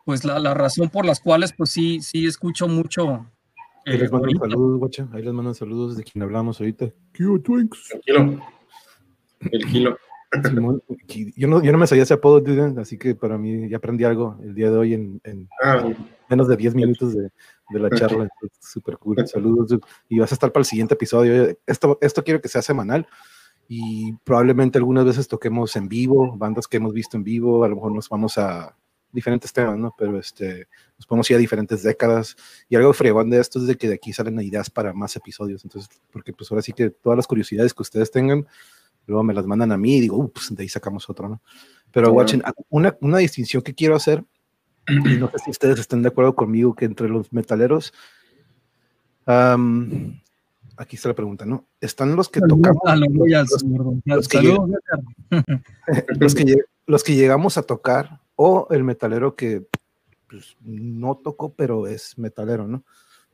pues, 0.04 0.24
la, 0.24 0.40
la, 0.40 0.54
razón 0.54 0.88
por 0.88 1.06
las 1.06 1.20
cuales, 1.20 1.52
pues, 1.52 1.70
sí, 1.70 2.00
sí 2.00 2.26
escucho 2.26 2.66
mucho 2.66 3.30
Ahí 3.86 3.98
les 3.98 4.10
mandan 4.10 4.38
saludos, 4.38 4.78
guacha. 4.78 5.08
Ahí 5.12 5.22
les 5.22 5.32
mandan 5.32 5.54
saludos 5.54 5.96
de 5.96 6.04
quien 6.04 6.22
hablamos 6.22 6.60
ahorita. 6.60 6.92
Kilo 7.12 7.40
Twinks. 7.40 7.92
El 7.92 8.00
kilo. 8.00 8.40
El 9.52 9.66
kilo. 9.66 9.96
Simón, 10.42 10.82
yo, 11.36 11.48
no, 11.48 11.62
yo 11.62 11.70
no 11.70 11.78
me 11.78 11.86
sabía 11.86 12.02
ese 12.02 12.14
apodo, 12.14 12.40
dude, 12.40 12.80
así 12.80 12.98
que 12.98 13.14
para 13.14 13.38
mí 13.38 13.68
ya 13.68 13.76
aprendí 13.76 14.04
algo 14.04 14.36
el 14.42 14.54
día 14.54 14.70
de 14.70 14.76
hoy 14.76 14.94
en, 14.94 15.20
en 15.22 15.48
ah, 15.62 15.88
menos 16.28 16.48
de 16.48 16.56
10 16.56 16.74
minutos 16.74 17.14
de, 17.14 17.30
de 17.70 17.78
la 17.78 17.90
charla. 17.90 18.28
Súper 18.60 18.98
cool. 18.98 19.26
Saludos, 19.26 19.68
dude. 19.68 19.82
Y 20.08 20.18
vas 20.18 20.32
a 20.32 20.34
estar 20.34 20.50
para 20.50 20.62
el 20.62 20.66
siguiente 20.66 20.94
episodio. 20.94 21.56
Esto, 21.66 21.98
esto 22.00 22.24
quiero 22.24 22.40
que 22.40 22.48
sea 22.48 22.62
semanal 22.62 23.06
y 23.68 24.12
probablemente 24.24 24.78
algunas 24.78 25.04
veces 25.04 25.28
toquemos 25.28 25.76
en 25.76 25.88
vivo, 25.88 26.36
bandas 26.36 26.66
que 26.66 26.78
hemos 26.78 26.92
visto 26.92 27.16
en 27.16 27.24
vivo. 27.24 27.64
A 27.64 27.68
lo 27.68 27.76
mejor 27.76 27.92
nos 27.92 28.08
vamos 28.08 28.36
a 28.38 28.76
diferentes 29.14 29.52
temas, 29.52 29.78
¿no? 29.78 29.94
Pero 29.96 30.18
este, 30.18 30.66
nos 30.98 31.06
podemos 31.06 31.30
ir 31.30 31.36
a 31.36 31.38
diferentes 31.38 31.82
décadas. 31.82 32.36
Y 32.68 32.76
algo 32.76 32.92
fregón 32.92 33.30
de 33.30 33.40
esto 33.40 33.58
es 33.60 33.66
de 33.66 33.76
que 33.76 33.88
de 33.88 33.94
aquí 33.94 34.12
salen 34.12 34.40
ideas 34.40 34.68
para 34.68 34.92
más 34.92 35.14
episodios. 35.16 35.64
Entonces, 35.64 35.88
porque 36.12 36.32
pues 36.32 36.50
ahora 36.50 36.62
sí 36.62 36.72
que 36.72 36.90
todas 36.90 37.16
las 37.16 37.26
curiosidades 37.26 37.72
que 37.72 37.82
ustedes 37.82 38.10
tengan, 38.10 38.46
luego 39.06 39.22
me 39.22 39.32
las 39.32 39.46
mandan 39.46 39.72
a 39.72 39.78
mí 39.78 39.96
y 39.96 40.00
digo, 40.00 40.18
ups, 40.18 40.54
de 40.54 40.62
ahí 40.62 40.68
sacamos 40.68 41.08
otro, 41.08 41.28
¿no? 41.28 41.42
Pero, 41.92 42.12
bueno. 42.12 42.18
watchen, 42.18 42.42
una, 42.70 42.96
una 43.00 43.18
distinción 43.18 43.62
que 43.62 43.74
quiero 43.74 43.94
hacer, 43.94 44.24
y 44.88 45.16
no 45.16 45.30
sé 45.30 45.38
si 45.44 45.50
ustedes 45.50 45.78
están 45.78 46.02
de 46.02 46.08
acuerdo 46.08 46.34
conmigo, 46.34 46.74
que 46.74 46.84
entre 46.84 47.08
los 47.08 47.32
metaleros, 47.32 47.94
um, 49.26 50.20
aquí 50.76 50.96
está 50.96 51.08
la 51.08 51.14
pregunta, 51.14 51.46
¿no? 51.46 51.68
Están 51.80 52.16
los 52.16 52.28
que 52.28 52.40
tocamos. 52.40 52.82
Los, 54.04 54.28
que, 54.28 54.40
los, 56.18 56.34
que, 56.34 56.56
los 56.86 57.04
que 57.04 57.14
llegamos 57.14 57.56
a 57.56 57.62
tocar 57.62 58.23
o 58.36 58.66
el 58.70 58.84
metalero 58.84 59.34
que 59.34 59.66
pues, 60.28 60.56
no 60.60 61.16
tocó, 61.16 61.54
pero 61.54 61.86
es 61.86 62.18
metalero, 62.18 62.66
¿no? 62.66 62.84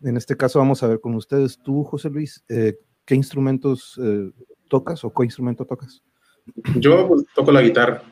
en 0.02 0.16
este 0.16 0.37
caso 0.37 0.59
vamos 0.59 0.83
a 0.83 0.87
ver 0.87 1.00
con 1.00 1.14
ustedes, 1.14 1.59
tú, 1.59 1.85
José 1.85 2.11
Luis, 2.11 2.42
eh, 2.49 2.78
¿qué 3.04 3.14
instrumentos 3.14 4.00
eh, 4.02 4.30
tocas 4.69 5.04
o 5.04 5.12
qué 5.12 5.25
instrumento 5.25 5.64
tocas? 5.64 6.02
Yo 6.76 7.07
pues, 7.09 7.25
toco 7.35 7.52
la 7.52 7.62
guitarra. 7.62 8.02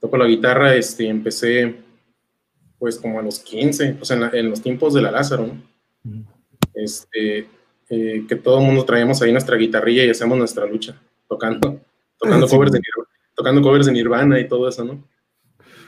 Toco 0.00 0.16
la 0.16 0.26
guitarra, 0.26 0.74
este, 0.74 1.08
empecé 1.08 1.76
pues 2.78 2.98
como 2.98 3.18
a 3.18 3.22
los 3.22 3.40
15, 3.40 3.98
o 4.00 4.04
sea, 4.04 4.30
en, 4.32 4.48
los 4.48 4.62
tiempos 4.62 4.94
de 4.94 5.02
la 5.02 5.10
Lázaro, 5.10 5.46
¿no? 5.46 6.24
Este, 6.72 7.46
eh, 7.90 8.24
que 8.26 8.36
todo 8.36 8.60
el 8.60 8.64
mundo 8.64 8.86
traíamos 8.86 9.20
ahí 9.20 9.32
nuestra 9.32 9.56
guitarrilla 9.56 10.04
y 10.04 10.08
hacemos 10.08 10.38
nuestra 10.38 10.64
lucha, 10.64 10.98
tocando, 11.28 11.78
tocando, 12.16 12.46
covers 12.48 12.72
de 12.72 12.78
Nirvana, 12.78 13.10
tocando 13.34 13.60
covers 13.60 13.86
de 13.86 13.92
Nirvana 13.92 14.40
y 14.40 14.48
todo 14.48 14.66
eso, 14.66 14.82
¿no? 14.82 15.04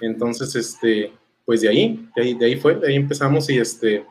Entonces, 0.02 0.54
este, 0.56 1.12
pues 1.44 1.60
de 1.60 1.68
ahí, 1.68 2.08
de 2.14 2.22
ahí, 2.22 2.34
de 2.34 2.46
ahí 2.46 2.56
fue, 2.56 2.74
de 2.74 2.88
ahí 2.88 2.96
empezamos 2.96 3.48
y 3.50 3.58
este, 3.58 4.04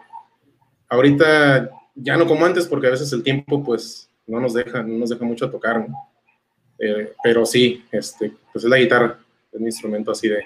ahorita 0.89 1.69
ya 1.95 2.17
no 2.17 2.25
como 2.25 2.45
antes 2.45 2.67
porque 2.67 2.88
a 2.88 2.91
veces 2.91 3.12
el 3.13 3.24
tiempo 3.24 3.63
pues 3.63 4.10
no 4.25 4.39
nos 4.39 4.53
deja, 4.53 4.81
no 4.81 4.98
nos 4.98 5.10
deja 5.10 5.25
mucho 5.25 5.50
tocar, 5.50 5.88
¿no? 5.88 5.95
Eh, 6.79 7.13
pero 7.21 7.45
sí, 7.45 7.83
este, 7.91 8.33
pues 8.51 8.63
es 8.63 8.69
la 8.69 8.77
guitarra, 8.77 9.19
es 9.51 9.60
un 9.60 9.65
instrumento 9.65 10.12
así 10.12 10.29
de, 10.29 10.43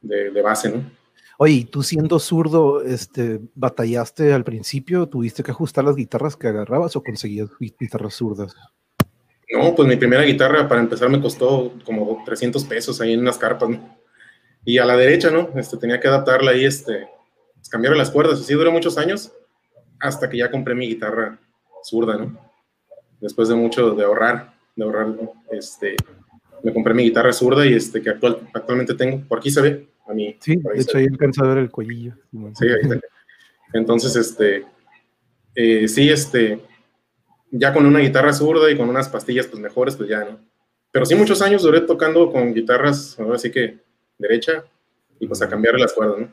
de, 0.00 0.30
de 0.30 0.42
base, 0.42 0.70
¿no? 0.70 0.98
Oye, 1.40 1.68
tú 1.70 1.82
siendo 1.82 2.18
zurdo, 2.18 2.82
este, 2.82 3.40
batallaste 3.54 4.32
al 4.32 4.42
principio? 4.42 5.08
¿Tuviste 5.08 5.44
que 5.44 5.52
ajustar 5.52 5.84
las 5.84 5.94
guitarras 5.94 6.36
que 6.36 6.48
agarrabas 6.48 6.96
o 6.96 7.02
conseguías 7.02 7.48
guitarras 7.60 8.14
zurdas? 8.14 8.56
No, 9.52 9.74
pues 9.74 9.88
mi 9.88 9.96
primera 9.96 10.22
guitarra 10.22 10.68
para 10.68 10.80
empezar 10.80 11.08
me 11.08 11.20
costó 11.20 11.74
como 11.84 12.22
300 12.24 12.64
pesos 12.64 13.00
ahí 13.00 13.12
en 13.12 13.20
unas 13.20 13.38
carpas, 13.38 13.70
¿no? 13.70 13.97
Y 14.64 14.78
a 14.78 14.84
la 14.84 14.96
derecha, 14.96 15.30
¿no? 15.30 15.50
Este, 15.56 15.76
tenía 15.76 16.00
que 16.00 16.08
adaptarla 16.08 16.50
ahí, 16.52 16.64
este, 16.64 17.08
pues, 17.54 17.68
cambiar 17.68 17.96
las 17.96 18.10
cuerdas. 18.10 18.40
Así 18.40 18.54
duró 18.54 18.70
muchos 18.72 18.98
años 18.98 19.32
hasta 19.98 20.28
que 20.28 20.38
ya 20.38 20.50
compré 20.50 20.74
mi 20.74 20.88
guitarra 20.88 21.38
zurda, 21.82 22.16
¿no? 22.16 22.38
Después 23.20 23.48
de 23.48 23.54
mucho 23.54 23.90
de 23.94 24.04
ahorrar, 24.04 24.54
de 24.76 24.84
ahorrar, 24.84 25.14
este, 25.50 25.96
me 26.62 26.72
compré 26.72 26.94
mi 26.94 27.04
guitarra 27.04 27.32
zurda 27.32 27.66
y 27.66 27.74
este, 27.74 28.00
que 28.00 28.10
actual, 28.10 28.48
actualmente 28.52 28.94
tengo, 28.94 29.22
por 29.26 29.38
aquí 29.38 29.50
se 29.50 29.60
ve, 29.60 29.88
a 30.06 30.14
mí. 30.14 30.36
Sí, 30.40 30.56
de 30.56 30.80
hecho 30.80 30.98
ahí 30.98 31.06
alcanza 31.06 31.44
a 31.44 31.48
ver 31.48 31.58
el 31.58 31.70
cuellillo. 31.70 32.14
Sí, 32.54 32.66
ahí 32.66 32.80
está. 32.82 33.00
Entonces, 33.72 34.16
este, 34.16 34.64
eh, 35.54 35.88
sí, 35.88 36.08
este, 36.08 36.60
ya 37.50 37.72
con 37.72 37.86
una 37.86 37.98
guitarra 38.00 38.32
zurda 38.32 38.70
y 38.70 38.76
con 38.76 38.88
unas 38.88 39.08
pastillas 39.08 39.46
pues 39.46 39.60
mejores, 39.60 39.96
pues 39.96 40.08
ya, 40.08 40.24
¿no? 40.24 40.38
Pero 40.90 41.04
sí 41.04 41.14
muchos 41.14 41.42
años 41.42 41.62
duré 41.62 41.82
tocando 41.82 42.32
con 42.32 42.54
guitarras, 42.54 43.18
ahora 43.18 43.38
sí 43.38 43.50
que 43.50 43.78
derecha, 44.18 44.64
y 45.20 45.26
pues 45.26 45.40
a 45.42 45.48
cambiar 45.48 45.78
las 45.78 45.92
cuerdas, 45.92 46.20
¿no? 46.20 46.28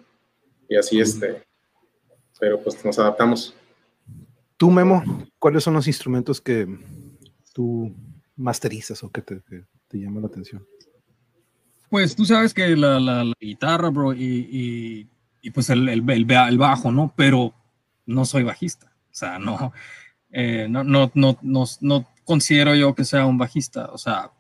Y 0.68 0.76
así, 0.76 1.00
este, 1.00 1.44
pero 2.40 2.62
pues 2.62 2.84
nos 2.84 2.98
adaptamos. 3.00 3.56
Tú, 4.58 4.72
Memo, 4.72 5.04
¿cuáles 5.40 5.64
son 5.64 5.74
los 5.74 5.88
instrumentos 5.88 6.42
que 6.42 6.68
tú 7.54 7.96
masterizas 8.36 9.04
o 9.04 9.12
que 9.12 9.22
te, 9.22 9.42
que 9.44 9.64
te 9.88 10.00
llaman 10.00 10.24
la 10.24 10.28
atención? 10.28 10.66
Pues 11.90 12.16
tú 12.16 12.26
sabes 12.26 12.54
que 12.54 12.76
la, 12.76 13.00
la, 13.00 13.32
guitarra, 13.40 13.90
bro, 13.90 14.14
y, 14.14 15.08
y, 15.42 15.52
pues 15.52 15.70
el, 15.70 15.88
el, 15.88 16.10
el, 16.10 16.58
bajo, 16.58 16.92
¿no? 16.92 17.14
Pero 17.16 17.54
no 18.06 18.26
soy 18.26 18.44
bajista. 18.44 18.92
O 19.12 19.14
sea, 19.14 19.40
no, 19.40 19.72
eh, 20.32 20.68
no, 20.70 20.84
no, 20.84 21.12
no, 21.14 21.38
no, 21.42 21.66
no 21.82 22.08
considero 22.24 22.76
yo 22.76 22.96
que 22.96 23.06
sea 23.06 23.26
un 23.26 23.38
bajista. 23.38 23.86
O 23.92 23.98
sea, 23.98 24.32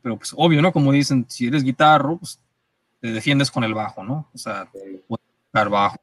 pero 0.00 0.16
pues 0.16 0.32
obvio, 0.36 0.62
¿no? 0.62 0.72
Como 0.72 0.92
dicen, 0.92 1.26
si 1.28 1.46
eres 1.46 1.64
guitarro, 1.64 2.18
pues 2.18 2.41
te 3.02 3.12
defiendes 3.12 3.50
con 3.50 3.64
el 3.64 3.74
bajo, 3.74 4.04
¿no? 4.04 4.30
O 4.32 4.38
sea, 4.38 4.68
puedes 4.70 5.26
tocar 5.46 5.68
bajo. 5.68 5.96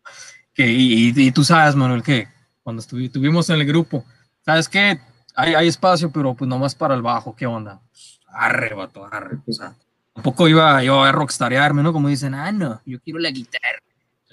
Que, 0.53 0.67
y, 0.67 1.13
y, 1.15 1.31
tú 1.31 1.45
sabes, 1.45 1.73
Manuel, 1.73 2.03
que 2.03 2.27
cuando 2.61 2.81
estuvimos 2.81 3.49
en 3.49 3.55
el 3.55 3.65
grupo, 3.65 4.03
¿sabes 4.45 4.67
qué? 4.67 4.99
Hay, 5.33 5.53
hay 5.55 5.69
espacio, 5.69 6.11
pero 6.11 6.35
pues 6.35 6.49
nomás 6.49 6.75
para 6.75 6.93
el 6.95 7.01
bajo, 7.01 7.33
¿qué 7.33 7.45
onda? 7.45 7.79
Pues, 7.89 8.19
arre, 8.27 8.73
vato, 8.73 9.05
arre. 9.05 9.37
O 9.47 9.53
sea, 9.53 9.73
tampoco 10.13 10.49
iba 10.49 10.83
yo 10.83 11.01
a 11.01 11.13
rockstarearme, 11.13 11.81
¿no? 11.81 11.93
Como 11.93 12.09
dicen, 12.09 12.33
ah, 12.33 12.51
no, 12.51 12.81
yo 12.85 12.99
quiero 12.99 13.19
la 13.19 13.31
guitarra. 13.31 13.79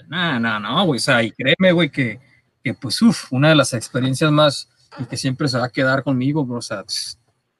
No, 0.09 0.37
no, 0.37 0.59
no, 0.59 0.85
güey, 0.85 0.97
o 0.97 1.01
sea, 1.01 1.23
y 1.23 1.31
créeme, 1.31 1.71
güey, 1.71 1.89
que, 1.89 2.19
que 2.61 2.73
pues, 2.73 3.01
uff, 3.01 3.31
una 3.31 3.47
de 3.49 3.55
las 3.55 3.73
experiencias 3.73 4.29
más 4.29 4.67
y 4.99 5.05
que 5.05 5.15
siempre 5.15 5.47
se 5.47 5.57
va 5.57 5.65
a 5.65 5.69
quedar 5.69 6.03
conmigo, 6.03 6.45
bro, 6.45 6.57
o 6.57 6.61
sea, 6.61 6.83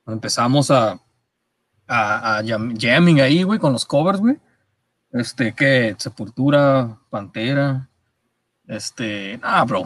empezamos 0.05 0.69
a, 0.69 0.99
a, 1.87 2.37
a 2.39 2.43
jamming 2.43 3.21
ahí, 3.21 3.43
güey, 3.43 3.57
con 3.57 3.71
los 3.71 3.85
covers, 3.85 4.19
güey, 4.19 4.37
este, 5.11 5.53
que 5.53 5.95
Sepultura, 5.97 6.97
Pantera, 7.09 7.89
este, 8.67 9.39
ah, 9.43 9.63
bro, 9.65 9.85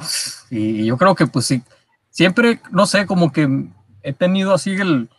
y 0.49 0.85
yo 0.85 0.97
creo 0.97 1.15
que, 1.15 1.27
pues, 1.27 1.45
sí, 1.45 1.61
siempre, 2.09 2.61
no 2.71 2.85
sé, 2.85 3.05
como 3.05 3.31
que 3.31 3.69
he 4.03 4.13
tenido 4.13 4.53
así 4.53 4.71
el, 4.71 5.09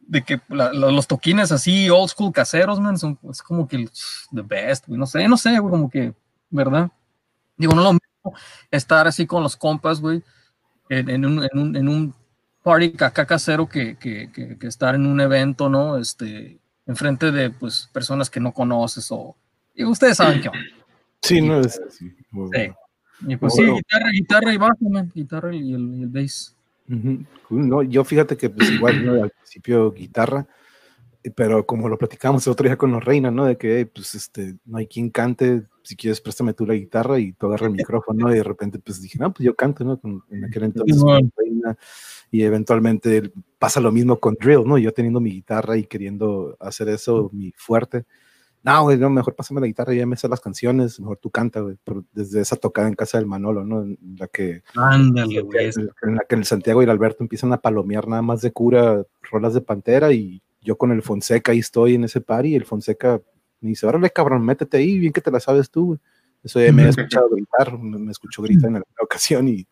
de 0.00 0.22
que 0.22 0.40
los 0.48 1.06
toquines 1.06 1.52
así 1.52 1.88
old 1.90 2.10
school 2.10 2.32
caseros, 2.32 2.80
man, 2.80 2.98
son 2.98 3.18
es 3.30 3.42
como 3.42 3.68
que 3.68 3.76
el, 3.76 3.90
the 4.34 4.42
best, 4.42 4.88
no 4.88 5.06
sé, 5.06 5.28
no 5.28 5.36
sé, 5.36 5.58
güey, 5.58 5.70
como 5.70 5.90
que, 5.90 6.14
¿verdad? 6.50 6.90
Digo, 7.56 7.74
no 7.74 7.82
lo 7.82 7.92
mismo 7.92 8.38
estar 8.70 9.06
así 9.06 9.26
con 9.26 9.42
los 9.42 9.56
compas, 9.56 10.00
güey, 10.00 10.22
en, 10.88 11.24
un, 11.24 11.44
en, 11.44 11.58
un, 11.58 11.76
en 11.76 11.88
un 11.88 12.14
party 12.62 12.92
acá 13.00 13.26
casero 13.26 13.68
que, 13.68 13.96
que, 13.96 14.30
que, 14.32 14.66
estar 14.66 14.94
en 14.94 15.06
un 15.06 15.20
evento, 15.20 15.68
¿no? 15.68 15.98
Este, 15.98 16.58
enfrente 16.86 17.30
de, 17.30 17.50
pues, 17.50 17.88
personas 17.92 18.28
que 18.30 18.40
no 18.40 18.52
conoces 18.52 19.08
o, 19.10 19.36
y 19.74 19.84
ustedes 19.84 20.16
saben 20.16 20.40
qué 20.40 20.50
Sí, 21.22 21.40
no 21.40 21.60
es 21.60 21.80
así. 21.86 22.10
Sí. 22.10 22.72
Y 23.28 23.36
pues 23.36 23.54
sí, 23.54 23.62
guitarra, 23.62 24.10
guitarra 24.10 24.52
y 24.52 24.56
bajo, 24.56 24.90
man, 24.90 25.12
guitarra 25.14 25.54
y 25.54 25.74
el, 25.74 25.94
y 25.94 26.02
el 26.02 26.08
bass. 26.08 26.56
No, 27.48 27.82
yo 27.82 28.04
fíjate 28.04 28.36
que 28.36 28.50
pues 28.50 28.70
igual 28.70 29.06
¿no? 29.06 29.22
al 29.22 29.30
principio 29.30 29.92
guitarra, 29.92 30.46
pero 31.36 31.64
como 31.64 31.88
lo 31.88 31.96
platicamos 31.96 32.46
el 32.46 32.52
otro 32.52 32.66
día 32.66 32.76
con 32.76 32.90
los 32.90 33.04
reinas, 33.04 33.32
¿no? 33.32 33.44
De 33.44 33.56
que 33.56 33.86
pues 33.86 34.14
este, 34.14 34.56
no 34.64 34.78
hay 34.78 34.86
quien 34.88 35.10
cante, 35.10 35.62
si 35.82 35.94
quieres 35.94 36.20
préstame 36.20 36.52
tú 36.52 36.66
la 36.66 36.74
guitarra 36.74 37.18
y 37.18 37.32
tú 37.32 37.46
agarra 37.46 37.66
el 37.66 37.74
micrófono, 37.74 38.26
¿no? 38.26 38.32
Y 38.32 38.38
de 38.38 38.44
repente 38.44 38.78
pues 38.80 39.00
dije, 39.00 39.18
no, 39.18 39.32
pues 39.32 39.46
yo 39.46 39.54
canto, 39.54 39.84
¿no? 39.84 40.00
En 40.30 40.44
aquel 40.44 40.64
entonces 40.64 41.00
reina, 41.36 41.76
y 42.32 42.42
eventualmente 42.42 43.30
pasa 43.58 43.78
lo 43.78 43.92
mismo 43.92 44.18
con 44.18 44.34
drill, 44.34 44.64
¿no? 44.64 44.78
Yo 44.78 44.92
teniendo 44.92 45.20
mi 45.20 45.30
guitarra 45.30 45.76
y 45.76 45.84
queriendo 45.84 46.56
hacer 46.58 46.88
eso 46.88 47.30
mi 47.32 47.52
fuerte, 47.54 48.06
no, 48.64 48.84
güey, 48.84 48.96
no, 48.96 49.10
mejor 49.10 49.34
pásame 49.34 49.60
la 49.60 49.66
guitarra 49.66 49.92
y 49.92 49.98
ya 49.98 50.06
me 50.06 50.16
sé 50.16 50.28
las 50.28 50.40
canciones, 50.40 50.98
mejor 50.98 51.18
tú 51.18 51.30
canta, 51.30 51.60
güey, 51.60 51.76
desde 52.12 52.40
esa 52.40 52.56
tocada 52.56 52.88
en 52.88 52.94
casa 52.94 53.18
del 53.18 53.26
Manolo, 53.26 53.64
¿no? 53.64 53.82
En 53.82 53.98
la 54.18 54.28
que, 54.28 54.62
Ándale, 54.76 55.42
güey. 55.42 55.70
En 56.02 56.14
la 56.14 56.24
que 56.26 56.36
el 56.36 56.44
Santiago 56.46 56.80
y 56.80 56.84
el 56.84 56.90
Alberto 56.90 57.22
empiezan 57.22 57.52
a 57.52 57.60
palomear 57.60 58.08
nada 58.08 58.22
más 58.22 58.40
de 58.40 58.50
cura 58.50 59.04
rolas 59.30 59.52
de 59.52 59.60
Pantera 59.60 60.12
y 60.12 60.40
yo 60.62 60.78
con 60.78 60.90
el 60.90 61.02
Fonseca 61.02 61.52
ahí 61.52 61.58
estoy 61.58 61.96
en 61.96 62.04
ese 62.04 62.22
par 62.22 62.46
y 62.46 62.54
el 62.54 62.64
Fonseca 62.64 63.20
me 63.60 63.70
dice, 63.70 63.86
órale, 63.86 64.08
cabrón, 64.10 64.44
métete 64.46 64.78
ahí, 64.78 64.98
bien 64.98 65.12
que 65.12 65.20
te 65.20 65.30
la 65.30 65.40
sabes 65.40 65.70
tú, 65.70 65.86
güey. 65.86 65.98
Eso 66.42 66.60
ya 66.60 66.72
me 66.72 66.84
he 66.84 66.88
escuchado 67.20 67.28
gritar, 67.28 67.78
me, 67.78 68.10
escuchó 68.10 68.42
gritar 68.42 68.70
en 68.70 68.76
alguna 68.76 69.02
ocasión 69.02 69.48
y, 69.48 69.66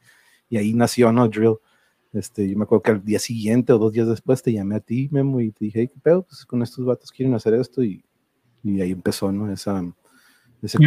y 0.50 0.59
ahí 0.59 0.75
nació, 0.75 1.11
¿no? 1.11 1.26
Drill. 1.26 1.57
Este, 2.12 2.49
yo 2.49 2.57
me 2.57 2.64
acuerdo 2.64 2.83
que 2.83 2.90
al 2.90 3.05
día 3.05 3.19
siguiente 3.19 3.73
o 3.73 3.79
dos 3.79 3.93
días 3.93 4.09
después 4.09 4.43
te 4.43 4.52
llamé 4.52 4.76
a 4.76 4.81
ti, 4.81 5.09
Memo, 5.12 5.40
y 5.40 5.52
te 5.52 5.67
dije, 5.67 5.81
hey, 5.81 5.90
¿qué 5.93 6.00
pedo? 6.00 6.23
Pues 6.23 6.45
con 6.45 6.62
estos 6.62 6.85
vatos 6.85 7.11
quieren 7.12 7.35
hacer 7.35 7.55
esto 7.55 7.83
y 7.83 8.05
y 8.62 8.81
ahí 8.81 8.93
empezó, 8.93 9.33
¿no? 9.33 9.50
Esa, 9.52 9.83
ese 10.62 10.79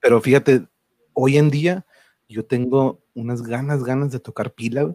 pero, 0.00 0.20
fíjate, 0.20 0.66
hoy 1.14 1.36
en 1.36 1.50
día 1.50 1.86
yo 2.28 2.44
tengo 2.44 3.02
unas 3.14 3.42
ganas, 3.42 3.82
ganas 3.82 4.12
de 4.12 4.20
tocar 4.20 4.52
pila, 4.52 4.94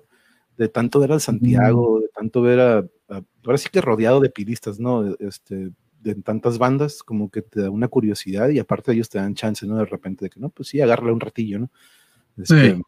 de 0.58 0.70
tanto 0.70 1.00
ver 1.00 1.12
al 1.12 1.22
Santiago, 1.22 2.00
de 2.00 2.10
tanto 2.10 2.42
ver 2.42 2.60
a, 2.60 2.88
ahora 3.44 3.58
sí 3.58 3.70
que 3.72 3.82
rodeado 3.82 4.20
de 4.20 4.30
pilistas, 4.30 4.80
¿no? 4.80 5.16
Este, 5.20 5.72
de 6.00 6.16
tantas 6.16 6.58
bandas, 6.58 7.04
como 7.04 7.30
que 7.30 7.42
te 7.42 7.62
da 7.62 7.70
una 7.70 7.88
curiosidad 7.88 8.50
y 8.50 8.60
aparte 8.60 8.92
ellos 8.92 9.10
te 9.10 9.18
dan 9.18 9.36
chance, 9.36 9.66
¿no? 9.66 9.78
De 9.78 9.86
repente 9.86 10.26
de 10.26 10.30
que, 10.30 10.40
no, 10.40 10.50
pues 10.50 10.70
sí, 10.70 10.80
agárrale 10.82 11.12
un 11.12 11.20
ratillo, 11.20 11.60
¿no? 11.60 11.72
Este, 12.38 12.76
sí 12.76 12.82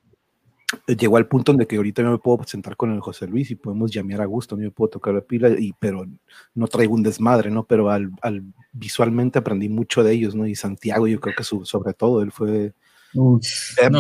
llegó 0.88 1.18
al 1.18 1.28
punto 1.28 1.52
donde 1.52 1.68
que 1.68 1.78
ahorita 1.78 2.02
yo 2.02 2.12
me 2.12 2.18
puedo 2.18 2.44
sentar 2.46 2.76
con 2.76 2.92
el 2.92 3.00
José 3.00 3.28
Luis 3.28 3.52
y 3.52 3.56
podemos 3.56 3.92
llamear 3.92 4.22
a 4.22 4.26
gusto, 4.26 4.56
yo 4.56 4.64
me 4.64 4.72
puedo 4.72 4.90
tocar 4.90 5.14
la 5.14 5.22
pila, 5.22 5.50
y, 5.50 5.74
pero 5.80 6.06
no 6.56 6.68
traigo 6.68 6.94
un 6.94 7.04
desmadre, 7.04 7.52
¿no? 7.52 7.66
Pero 7.66 7.90
al, 7.90 8.12
al 8.22 8.44
visualmente 8.72 9.40
aprendí 9.40 9.70
mucho 9.70 10.04
de 10.04 10.14
ellos, 10.14 10.36
¿no? 10.36 10.48
Y 10.48 10.56
Santiago, 10.56 11.08
yo 11.08 11.20
creo 11.20 11.36
que 11.36 11.44
sobre 11.44 11.94
todo, 11.94 12.22
él 12.22 12.32
fue... 12.32 12.74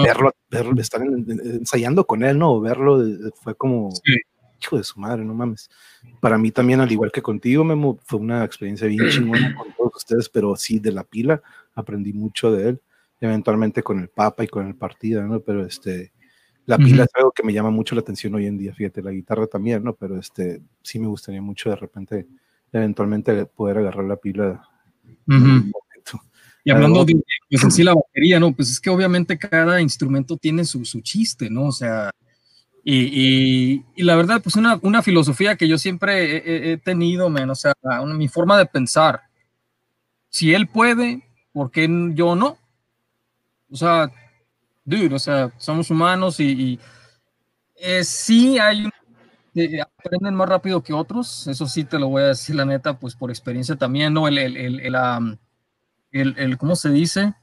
verlo, 0.03 0.33
verlo, 0.49 0.81
estar 0.81 1.01
ensayando 1.03 2.05
con 2.05 2.23
él, 2.23 2.37
¿no? 2.37 2.59
Verlo 2.59 3.05
eh, 3.05 3.31
fue 3.41 3.55
como... 3.55 3.89
Hijo 4.61 4.77
de 4.77 4.83
su 4.85 4.97
madre, 4.97 5.25
no 5.25 5.33
mames. 5.33 5.69
Para 6.21 6.37
mí 6.37 6.49
también, 6.49 6.79
al 6.79 6.89
igual 6.89 7.11
que 7.11 7.21
contigo, 7.21 7.65
Memo, 7.65 7.99
fue 8.05 8.17
una 8.17 8.45
experiencia 8.45 8.87
bien 8.87 9.09
chingona 9.09 9.53
con 9.55 9.73
todos 9.73 9.97
ustedes, 9.97 10.29
pero 10.29 10.55
sí, 10.55 10.79
de 10.79 10.93
la 10.93 11.03
pila 11.03 11.41
aprendí 11.75 12.13
mucho 12.13 12.49
de 12.49 12.69
él, 12.69 12.81
eventualmente 13.19 13.83
con 13.83 13.99
el 13.99 14.07
Papa 14.07 14.45
y 14.45 14.47
con 14.47 14.65
el 14.65 14.75
partido, 14.75 15.21
¿no? 15.23 15.41
Pero 15.41 15.65
este, 15.65 16.12
la 16.65 16.77
pila 16.77 17.03
es 17.03 17.09
algo 17.15 17.31
que 17.31 17.43
me 17.43 17.53
llama 17.53 17.69
mucho 17.69 17.95
la 17.95 18.01
atención 18.01 18.33
hoy 18.35 18.45
en 18.45 18.57
día, 18.57 18.73
fíjate, 18.73 19.01
la 19.01 19.11
guitarra 19.11 19.47
también, 19.47 19.83
¿no? 19.83 19.93
Pero 19.93 20.17
este, 20.17 20.61
sí 20.81 20.99
me 20.99 21.07
gustaría 21.07 21.41
mucho 21.41 21.69
de 21.69 21.75
repente, 21.75 22.27
eventualmente, 22.71 23.45
poder 23.45 23.79
agarrar 23.79 24.05
la 24.05 24.15
pila. 24.15 24.67
Y 26.65 26.71
hablando 26.71 27.03
de, 27.03 27.21
pues 27.49 27.63
en 27.63 27.71
sí 27.71 27.83
la 27.83 27.93
batería, 27.93 28.39
¿no? 28.39 28.53
Pues 28.53 28.71
es 28.71 28.79
que 28.79 28.89
obviamente 28.89 29.37
cada 29.37 29.81
instrumento 29.81 30.37
tiene 30.37 30.63
su, 30.63 30.85
su 30.85 31.01
chiste, 31.01 31.49
¿no? 31.49 31.65
O 31.65 31.71
sea, 31.71 32.11
y, 32.85 33.83
y, 33.95 34.03
la 34.03 34.15
verdad, 34.15 34.41
pues 34.41 34.55
una, 34.55 34.79
una, 34.81 35.01
filosofía 35.01 35.55
que 35.55 35.67
yo 35.67 35.77
siempre 35.77 36.37
he, 36.37 36.71
he 36.73 36.77
tenido, 36.77 37.29
man, 37.29 37.49
o 37.49 37.55
sea, 37.55 37.73
una, 37.81 38.13
mi 38.13 38.27
forma 38.27 38.57
de 38.57 38.65
pensar. 38.65 39.21
Si 40.29 40.53
él 40.53 40.67
puede, 40.67 41.23
¿por 41.53 41.71
qué 41.71 41.87
yo 42.13 42.35
no? 42.35 42.57
O 43.69 43.75
sea, 43.75 44.11
dude, 44.85 45.13
o 45.13 45.19
sea, 45.19 45.51
somos 45.57 45.89
humanos 45.89 46.39
y, 46.39 46.79
eh, 47.75 48.03
sí 48.03 48.59
hay 48.59 48.89
eh, 49.55 49.81
aprenden 49.81 50.35
más 50.35 50.49
rápido 50.49 50.81
que 50.81 50.93
otros, 50.93 51.47
eso 51.47 51.67
sí 51.67 51.83
te 51.83 51.99
lo 51.99 52.09
voy 52.09 52.23
a 52.23 52.27
decir 52.27 52.55
la 52.55 52.65
neta, 52.65 52.97
pues 52.99 53.15
por 53.15 53.29
experiencia 53.29 53.75
también, 53.75 54.13
¿no? 54.13 54.27
El, 54.27 54.37
el, 54.37 54.57
el, 54.57 54.79
el, 54.79 54.95
um, 54.95 55.37
el 56.11 56.57
¿cómo 56.57 56.75
se 56.75 56.89
dice? 56.89 57.33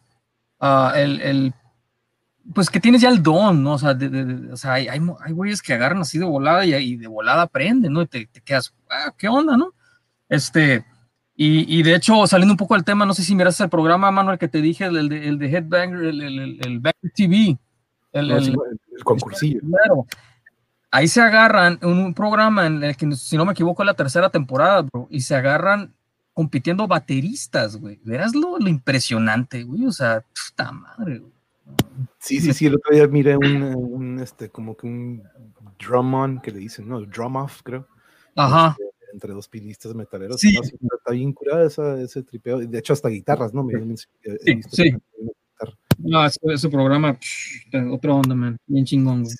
Uh, 0.60 0.90
el, 0.94 1.54
pues 2.54 2.68
que 2.68 2.80
tienes 2.80 3.00
ya 3.00 3.08
el 3.10 3.22
don, 3.22 3.62
¿no? 3.62 3.74
O 3.74 3.78
sea, 3.78 3.94
de, 3.94 4.08
de, 4.08 4.52
o 4.52 4.56
sea 4.56 4.74
hay, 4.74 4.88
hay, 4.88 5.32
güeyes 5.32 5.62
que 5.62 5.72
agarran 5.72 6.00
así 6.00 6.18
de 6.18 6.24
volada 6.24 6.64
y, 6.66 6.96
de 6.96 7.06
volada 7.06 7.42
aprenden, 7.42 7.92
¿no? 7.92 8.06
Te, 8.06 8.26
te 8.26 8.40
quedas, 8.40 8.74
ah, 8.90 9.12
¿qué 9.16 9.28
onda, 9.28 9.56
no? 9.56 9.72
Este, 10.28 10.84
y, 11.42 11.78
y, 11.78 11.82
de 11.82 11.94
hecho, 11.94 12.26
saliendo 12.26 12.52
un 12.52 12.58
poco 12.58 12.74
del 12.74 12.84
tema, 12.84 13.06
no 13.06 13.14
sé 13.14 13.22
si 13.22 13.34
miras 13.34 13.58
el 13.62 13.70
programa, 13.70 14.10
Manuel, 14.10 14.38
que 14.38 14.46
te 14.46 14.60
dije, 14.60 14.84
el 14.84 15.08
de, 15.08 15.26
el 15.26 15.38
de 15.38 15.46
Headbanger, 15.46 16.02
el, 16.02 16.20
el, 16.20 16.60
el, 16.60 16.80
Banger 16.80 17.12
TV. 17.14 17.56
El, 18.12 18.54
concursillo. 19.02 19.60
Claro. 19.60 20.06
Ahí 20.90 21.08
se 21.08 21.22
agarran 21.22 21.78
un 21.82 22.12
programa 22.12 22.66
en 22.66 22.84
el 22.84 22.94
que, 22.94 23.10
si 23.12 23.38
no 23.38 23.46
me 23.46 23.52
equivoco, 23.52 23.82
es 23.82 23.86
la 23.86 23.94
tercera 23.94 24.28
temporada, 24.28 24.82
bro, 24.82 25.08
y 25.08 25.22
se 25.22 25.34
agarran 25.34 25.94
compitiendo 26.34 26.86
bateristas, 26.86 27.78
güey. 27.78 27.98
Verás 28.04 28.34
lo, 28.34 28.58
lo 28.58 28.68
impresionante, 28.68 29.62
güey. 29.62 29.86
O 29.86 29.92
sea, 29.92 30.22
puta 30.22 30.72
madre, 30.72 31.20
güey. 31.20 31.32
Sí, 32.18 32.38
sí, 32.42 32.52
sí, 32.52 32.66
el 32.66 32.74
otro 32.74 32.94
día 32.94 33.06
miré 33.06 33.38
un, 33.38 33.62
un, 33.62 34.20
este, 34.20 34.50
como 34.50 34.76
que 34.76 34.86
un 34.86 35.22
drum 35.78 36.12
on 36.12 36.40
que 36.42 36.50
le 36.50 36.58
dicen, 36.58 36.86
¿no? 36.86 37.00
Drum 37.00 37.36
off, 37.36 37.62
creo. 37.62 37.88
Ajá. 38.36 38.76
Este, 38.78 38.89
entre 39.12 39.32
dos 39.32 39.48
pilistas 39.48 39.94
metaleros. 39.94 40.40
Sí. 40.40 40.54
¿no? 40.54 40.62
Sí, 40.62 40.76
está 40.80 41.12
bien 41.12 41.32
curada 41.32 41.66
esa, 41.66 42.00
ese 42.00 42.22
tripeo. 42.22 42.58
De 42.58 42.78
hecho, 42.78 42.92
hasta 42.92 43.08
guitarras, 43.08 43.52
¿no? 43.52 43.62
Me, 43.64 43.78
me, 43.78 43.96
sí, 43.96 44.06
sí. 44.70 44.94
No, 45.98 46.24
ese, 46.24 46.38
ese 46.44 46.68
programa, 46.68 47.18
psh, 47.18 47.76
otro 47.90 48.16
onda, 48.16 48.34
man. 48.34 48.56
Bien 48.66 48.84
chingón, 48.84 49.24
güey. 49.24 49.34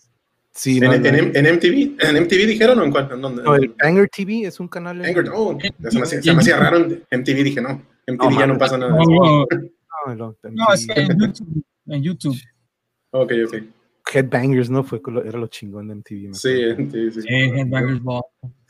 Sí, 0.52 0.78
¿En, 0.78 0.84
no, 0.84 0.92
en, 0.92 1.06
en, 1.06 1.54
MTV, 1.54 1.96
¿En 2.00 2.22
MTV 2.24 2.46
dijeron 2.46 2.78
o 2.80 2.84
en 2.84 2.90
cuál? 2.90 3.08
¿En 3.12 3.20
dónde? 3.20 3.42
no, 3.42 3.54
el 3.54 3.74
Banger 3.82 4.08
TV 4.08 4.42
es 4.46 4.60
un 4.60 4.68
canal. 4.68 4.98
Banger, 4.98 5.30
oh, 5.32 5.56
se 5.60 5.98
me 5.98 6.02
hacía, 6.02 6.22
se 6.22 6.32
me 6.34 6.40
hacía 6.40 6.56
raro 6.56 6.80
MTV, 6.80 7.44
dije 7.44 7.60
no, 7.62 7.82
MTV 8.06 8.18
No, 8.18 8.30
ya 8.30 8.36
man, 8.36 8.48
no 8.50 8.58
pasa 8.58 8.76
nada. 8.76 8.92
No, 8.92 8.98
no, 8.98 9.46
No, 10.06 10.14
no, 10.16 10.36
no, 10.50 10.74
es 10.74 10.86
que 10.86 11.00
en 11.00 11.18
YouTube. 11.18 11.64
En 11.86 12.02
YouTube. 12.02 12.40
Ok, 13.12 13.32
ok. 13.46 13.54
Headbangers, 14.12 14.70
¿no? 14.70 14.82
Fue, 14.84 15.00
lo- 15.06 15.24
era 15.24 15.38
lo 15.38 15.46
chingón 15.48 15.88
de 15.88 15.94
MTV. 15.94 16.34
Sí, 16.34 16.48
MTV, 16.76 17.10
sí. 17.12 17.22
Sí, 17.22 17.28
Headbangers 17.28 18.02
Ball. 18.02 18.22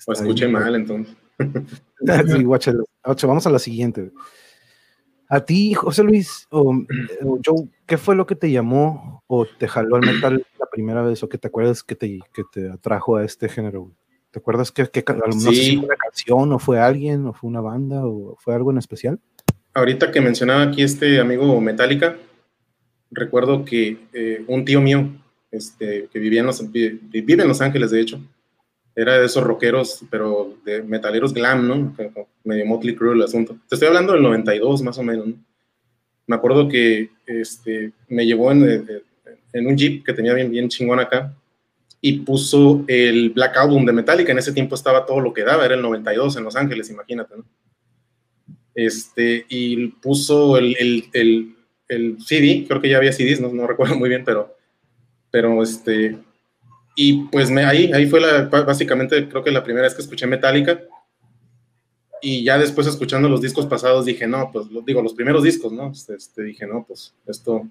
O 0.06 0.12
escuché 0.12 0.48
mal 0.48 0.74
entonces. 0.74 1.16
Sí, 2.26 2.42
guáchalo. 2.44 2.84
Ocho, 3.04 3.28
vamos 3.28 3.46
a 3.46 3.50
la 3.50 3.58
siguiente. 3.58 4.10
A 5.28 5.44
ti, 5.44 5.74
José 5.74 6.02
Luis, 6.02 6.46
o, 6.50 6.74
o 7.24 7.38
Joe, 7.44 7.68
¿qué 7.86 7.96
fue 7.98 8.16
lo 8.16 8.26
que 8.26 8.34
te 8.34 8.50
llamó 8.50 9.22
o 9.26 9.46
te 9.46 9.68
jaló 9.68 9.96
al 9.96 10.02
metal 10.02 10.44
la 10.58 10.66
primera 10.66 11.02
vez 11.02 11.22
o 11.22 11.28
que 11.28 11.38
te 11.38 11.48
acuerdas 11.48 11.82
que 11.84 11.94
te, 11.94 12.18
que 12.32 12.42
te 12.52 12.68
atrajo 12.70 13.16
a 13.16 13.24
este 13.24 13.48
género? 13.48 13.92
¿Te 14.32 14.38
acuerdas 14.40 14.72
que, 14.72 14.88
que 14.88 15.04
no 15.14 15.32
sé 15.32 15.50
si 15.50 15.54
Sí. 15.64 15.76
fue 15.76 15.86
una 15.86 15.96
canción 15.96 16.52
o 16.52 16.58
fue 16.58 16.80
alguien 16.80 17.26
o 17.26 17.32
fue 17.32 17.48
una 17.48 17.60
banda 17.60 18.04
o 18.06 18.36
fue 18.40 18.54
algo 18.54 18.70
en 18.70 18.78
especial? 18.78 19.20
Ahorita 19.74 20.10
que 20.10 20.20
mencionaba 20.20 20.62
aquí 20.62 20.82
este 20.82 21.20
amigo 21.20 21.60
Metallica, 21.60 22.16
recuerdo 23.10 23.64
que 23.64 23.98
eh, 24.12 24.44
un 24.48 24.64
tío 24.64 24.80
mío, 24.80 25.10
este, 25.50 26.08
que 26.12 26.18
vivía 26.18 26.40
en 26.40 26.46
los, 26.46 26.70
vi- 26.70 26.98
vive 27.02 27.44
Los 27.46 27.60
Ángeles, 27.60 27.90
de 27.90 28.00
hecho, 28.00 28.20
era 28.94 29.18
de 29.18 29.26
esos 29.26 29.42
rockeros, 29.44 30.00
pero 30.10 30.56
de 30.64 30.82
metaleros 30.82 31.32
glam, 31.32 31.66
¿no? 31.66 31.96
Medio 32.44 32.66
Motley 32.66 32.94
Crue 32.94 33.14
el 33.14 33.22
asunto. 33.22 33.56
Te 33.68 33.76
estoy 33.76 33.88
hablando 33.88 34.12
del 34.12 34.22
92, 34.22 34.82
más 34.82 34.98
o 34.98 35.02
menos, 35.02 35.26
¿no? 35.28 35.34
Me 36.26 36.36
acuerdo 36.36 36.68
que 36.68 37.10
este, 37.26 37.92
me 38.08 38.24
llevó 38.26 38.52
en, 38.52 38.62
en 39.52 39.66
un 39.66 39.76
jeep 39.76 40.04
que 40.04 40.12
tenía 40.12 40.32
bien, 40.34 40.50
bien 40.50 40.68
chingón 40.68 41.00
acá 41.00 41.34
y 42.00 42.20
puso 42.20 42.84
el 42.86 43.30
Black 43.30 43.56
Album 43.56 43.84
de 43.84 43.92
Metallica. 43.92 44.30
En 44.32 44.38
ese 44.38 44.52
tiempo 44.52 44.74
estaba 44.74 45.04
todo 45.04 45.20
lo 45.20 45.32
que 45.32 45.42
daba, 45.42 45.64
era 45.64 45.74
el 45.74 45.82
92 45.82 46.36
en 46.36 46.44
Los 46.44 46.54
Ángeles, 46.56 46.88
imagínate, 46.90 47.36
¿no? 47.36 47.44
Este, 48.74 49.44
y 49.48 49.88
puso 49.88 50.56
el, 50.56 50.76
el, 50.78 51.04
el, 51.12 51.56
el 51.88 52.16
CD, 52.24 52.64
creo 52.68 52.80
que 52.80 52.88
ya 52.88 52.98
había 52.98 53.12
CDs, 53.12 53.40
no, 53.40 53.52
no 53.52 53.66
recuerdo 53.66 53.96
muy 53.96 54.08
bien, 54.08 54.22
pero, 54.24 54.56
pero 55.30 55.62
este, 55.62 56.18
y 56.96 57.24
pues 57.24 57.50
me, 57.50 57.64
ahí, 57.64 57.92
ahí 57.92 58.06
fue 58.06 58.20
la, 58.20 58.42
básicamente 58.44 59.28
creo 59.28 59.42
que 59.42 59.50
la 59.50 59.64
primera 59.64 59.86
vez 59.86 59.94
que 59.94 60.02
escuché 60.02 60.26
Metallica. 60.26 60.80
Y 62.22 62.44
ya 62.44 62.58
después 62.58 62.86
escuchando 62.86 63.28
los 63.30 63.40
discos 63.40 63.64
pasados 63.64 64.04
dije, 64.04 64.26
no, 64.26 64.50
pues 64.52 64.66
lo, 64.70 64.82
digo, 64.82 65.00
los 65.00 65.14
primeros 65.14 65.42
discos, 65.42 65.72
¿no? 65.72 65.90
Este, 65.90 66.42
dije, 66.42 66.66
no, 66.66 66.84
pues 66.86 67.14
esto, 67.26 67.66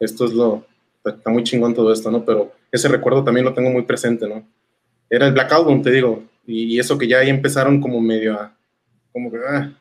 esto 0.00 0.24
es 0.24 0.32
lo, 0.32 0.66
está 1.04 1.30
muy 1.30 1.44
chingón 1.44 1.72
todo 1.72 1.92
esto, 1.92 2.10
¿no? 2.10 2.24
Pero 2.24 2.52
ese 2.72 2.88
recuerdo 2.88 3.22
también 3.22 3.46
lo 3.46 3.54
tengo 3.54 3.70
muy 3.70 3.82
presente, 3.82 4.28
¿no? 4.28 4.44
Era 5.08 5.28
el 5.28 5.32
Black 5.34 5.52
Album, 5.52 5.82
te 5.82 5.92
digo, 5.92 6.24
y, 6.44 6.74
y 6.74 6.80
eso 6.80 6.98
que 6.98 7.06
ya 7.06 7.18
ahí 7.18 7.30
empezaron 7.30 7.80
como 7.80 8.00
medio 8.00 8.34
a, 8.34 8.56
como 9.12 9.30
que, 9.30 9.38
ah, 9.48 9.72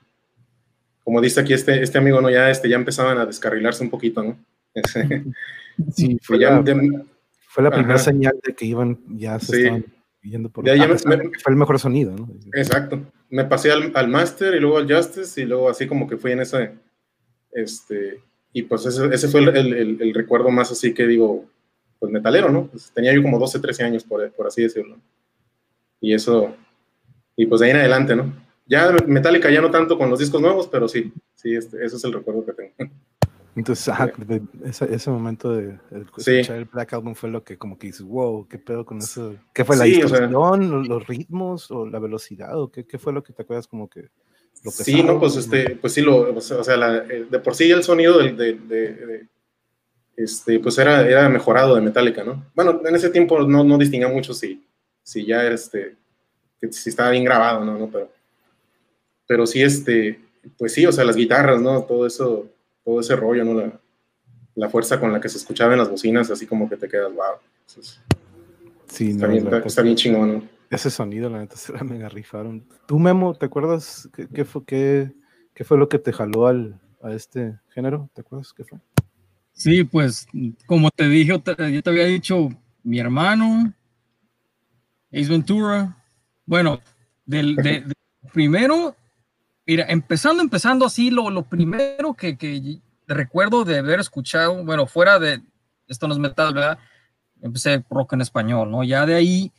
como 1.03 1.19
dice 1.19 1.39
aquí 1.39 1.53
este, 1.53 1.81
este 1.81 1.97
amigo, 1.97 2.21
¿no? 2.21 2.29
Ya, 2.29 2.49
este, 2.49 2.69
ya 2.69 2.75
empezaban 2.75 3.17
a 3.17 3.25
descarrilarse 3.25 3.83
un 3.83 3.89
poquito, 3.89 4.23
¿no? 4.23 4.37
Sí, 5.93 6.17
fue 6.23 6.39
ya, 6.39 6.51
la, 6.51 6.61
de- 6.61 7.03
fue 7.49 7.63
la 7.63 7.71
primera 7.71 7.95
Ajá. 7.95 8.03
señal 8.03 8.39
de 8.43 8.53
que 8.53 8.65
iban, 8.65 8.97
ya 9.17 9.39
se 9.39 9.45
Sí. 9.55 9.61
estaban 9.63 9.85
yendo 10.21 10.49
por 10.49 10.63
De 10.65 10.71
ahí 10.71 10.79
a 10.81 10.87
ya 10.87 10.87
me- 11.07 11.17
me- 11.17 11.29
fue 11.39 11.51
el 11.53 11.57
mejor 11.57 11.79
sonido, 11.79 12.15
¿no? 12.15 12.29
Exacto. 12.53 12.99
Me 13.29 13.45
pasé 13.45 13.71
al, 13.71 13.91
al 13.95 14.07
Master 14.07 14.55
y 14.55 14.59
luego 14.59 14.77
al 14.77 14.91
Justice 14.91 15.41
y 15.41 15.45
luego 15.45 15.69
así 15.69 15.87
como 15.87 16.07
que 16.07 16.17
fui 16.17 16.31
en 16.31 16.41
ese, 16.41 16.71
este, 17.51 18.19
y 18.53 18.63
pues 18.63 18.85
ese, 18.85 19.05
ese 19.13 19.27
fue 19.27 19.41
el, 19.41 19.49
el- 19.55 20.01
el 20.01 20.13
recuerdo 20.13 20.49
más 20.49 20.71
así 20.71 20.93
que 20.93 21.05
digo, 21.07 21.45
pues 21.99 22.11
metalero, 22.11 22.49
¿no? 22.49 22.67
Pues 22.67 22.91
tenía 22.93 23.13
yo 23.13 23.21
como 23.21 23.39
12, 23.39 23.59
13 23.59 23.83
años, 23.83 24.03
por, 24.03 24.29
por 24.31 24.47
así 24.47 24.61
decirlo. 24.63 24.97
Y 26.01 26.13
eso, 26.13 26.55
y 27.35 27.45
pues 27.45 27.61
de 27.61 27.67
ahí 27.67 27.71
en 27.71 27.77
adelante, 27.77 28.15
¿no? 28.15 28.33
Ya 28.67 28.91
Metallica 29.07 29.49
ya 29.51 29.61
no 29.61 29.69
tanto 29.71 29.97
con 29.97 30.09
los 30.09 30.19
discos 30.19 30.41
nuevos, 30.41 30.67
pero 30.67 30.87
sí, 30.87 31.11
sí, 31.35 31.53
este, 31.55 31.83
ese 31.85 31.95
es 31.97 32.03
el 32.03 32.13
recuerdo 32.13 32.45
que 32.45 32.53
tengo. 32.53 32.73
Entonces, 33.55 33.87
ajá, 33.87 34.11
de- 34.17 34.41
ese, 34.65 34.93
ese 34.93 35.09
momento 35.09 35.53
de, 35.53 35.67
de 35.67 36.05
Sí. 36.17 36.31
escuchar 36.37 36.57
el 36.57 36.65
Black 36.65 36.93
Album 36.93 37.15
fue 37.15 37.29
lo 37.29 37.43
que 37.43 37.57
como 37.57 37.77
que 37.77 37.87
dices, 37.87 38.01
wow, 38.01 38.45
qué 38.47 38.57
pedo 38.57 38.85
con 38.85 38.97
eso. 38.97 39.35
¿Qué 39.53 39.63
fue 39.63 39.77
la 39.77 39.85
Sí, 39.85 40.03
o 40.03 40.09
sea- 40.09 40.19
distorsión, 40.27 40.69
los, 40.71 40.87
los 40.87 41.07
ritmos 41.07 41.71
o 41.71 41.85
la 41.87 41.99
velocidad 41.99 42.59
o 42.59 42.69
qué, 42.69 42.85
qué 42.85 42.97
fue 42.97 43.13
lo 43.13 43.23
que 43.23 43.31
te 43.33 43.43
acuerdas 43.43 43.67
como 43.67 43.89
que 43.89 44.09
lo 44.63 44.71
Sí, 44.71 44.93
pesado, 44.95 45.13
no, 45.13 45.19
pues 45.19 45.35
este, 45.37 45.75
pues 45.77 45.93
sí, 45.93 46.01
lo, 46.01 46.33
o 46.35 46.41
sea, 46.41 46.75
la- 46.75 46.97
eh, 46.97 47.27
de 47.29 47.39
por 47.39 47.55
sí 47.55 47.69
el 47.71 47.83
sonido 47.83 48.17
del, 48.17 48.35
de, 48.35 48.53
de- 48.53 49.27
este, 50.17 50.59
pues 50.59 50.77
era, 50.77 51.01
era 51.07 51.27
mejorado 51.29 51.75
de 51.75 51.81
Metallica, 51.81 52.23
¿no? 52.23 52.45
Bueno, 52.55 52.81
en 52.85 52.95
ese 52.95 53.09
tiempo 53.09 53.41
no, 53.41 53.63
no 53.63 53.77
distinguía 53.77 54.07
mucho 54.09 54.33
si, 54.33 54.65
si 55.03 55.25
ya 55.25 55.45
este, 55.47 55.95
que 56.59 56.71
si 56.71 56.89
estaba 56.89 57.11
bien 57.11 57.23
grabado, 57.25 57.63
¿no? 57.65 57.77
¿no? 57.77 57.89
Pero, 57.89 58.09
pero 59.27 59.45
sí, 59.45 59.61
este, 59.61 60.19
pues 60.57 60.73
sí, 60.73 60.85
o 60.85 60.91
sea, 60.91 61.03
las 61.03 61.15
guitarras, 61.15 61.61
¿no? 61.61 61.83
Todo 61.83 62.05
eso, 62.07 62.47
todo 62.85 63.01
ese 63.01 63.15
rollo, 63.15 63.43
¿no? 63.43 63.53
La, 63.55 63.79
la 64.55 64.69
fuerza 64.69 64.99
con 64.99 65.11
la 65.11 65.19
que 65.19 65.27
se 65.27 65.37
escuchaba 65.39 65.73
en 65.73 65.79
las 65.79 65.89
bocinas, 65.89 66.29
así 66.31 66.45
como 66.47 66.69
que 66.69 66.77
te 66.77 66.87
quedas, 66.87 67.11
wow. 67.13 67.39
Entonces, 67.67 67.99
Sí, 68.87 69.09
está, 69.09 69.25
no, 69.27 69.33
bien, 69.33 69.53
está, 69.65 69.81
bien 69.81 69.95
chingón, 69.97 70.33
¿no? 70.33 70.43
ese 70.69 70.89
sonido, 70.89 71.29
la 71.29 71.39
neta, 71.39 71.55
se 71.57 71.73
la 71.73 71.83
mega 71.83 72.07
rifaron. 72.07 72.65
¿Tú, 72.85 72.99
Memo, 72.99 73.33
te 73.35 73.47
acuerdas 73.47 74.07
qué, 74.13 74.27
qué 74.27 74.45
fue, 74.45 74.63
qué, 74.65 75.11
qué 75.53 75.63
fue 75.63 75.77
lo 75.77 75.89
que 75.89 75.99
te 75.99 76.13
jaló 76.13 76.47
al, 76.47 76.79
a 77.01 77.11
este 77.11 77.59
género? 77.69 78.09
¿Te 78.13 78.21
acuerdas 78.21 78.53
qué 78.53 78.63
fue? 78.63 78.79
Sí, 79.53 79.83
pues, 79.83 80.27
como 80.65 80.91
te 80.91 81.07
dije, 81.07 81.29
yo 81.29 81.41
te, 81.41 81.71
yo 81.73 81.81
te 81.81 81.89
había 81.89 82.05
dicho, 82.05 82.49
mi 82.83 82.99
hermano, 82.99 83.73
Ace 85.11 85.29
Ventura. 85.29 85.97
Bueno, 86.45 86.79
del, 87.25 87.55
de- 87.55 87.81
de- 87.87 87.93
primero, 88.33 88.95
mira, 89.65 89.85
empezando, 89.89 90.41
empezando 90.43 90.85
así, 90.85 91.09
lo, 91.11 91.29
lo 91.29 91.43
primero 91.43 92.13
que, 92.13 92.37
que 92.37 92.79
recuerdo 93.07 93.63
de 93.65 93.79
haber 93.79 93.99
escuchado, 93.99 94.63
bueno, 94.63 94.87
fuera 94.87 95.19
de, 95.19 95.41
esto 95.87 96.07
no 96.07 96.13
es 96.13 96.19
metal, 96.19 96.53
¿verdad? 96.53 96.77
Empecé 97.41 97.83
rock 97.89 98.13
en 98.13 98.21
español, 98.21 98.71
¿no? 98.71 98.83
Ya 98.83 99.05
de 99.05 99.15
ahí, 99.15 99.51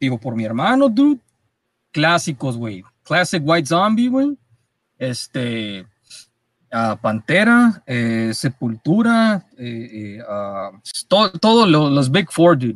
digo, 0.00 0.18
por 0.18 0.34
mi 0.34 0.44
hermano, 0.44 0.88
dude, 0.88 1.20
clásicos, 1.92 2.56
güey. 2.56 2.82
Classic 3.04 3.42
White 3.44 3.66
Zombie, 3.68 4.08
güey. 4.08 4.36
Este, 4.98 5.86
ah, 6.72 6.98
Pantera, 7.00 7.82
eh, 7.86 8.32
Sepultura, 8.34 9.46
eh, 9.56 9.88
eh, 10.18 10.22
ah, 10.28 10.70
to- 11.06 11.30
todo 11.38 11.66
lo- 11.66 11.90
los 11.90 12.10
Big 12.10 12.30
Four, 12.30 12.58
dude. 12.58 12.74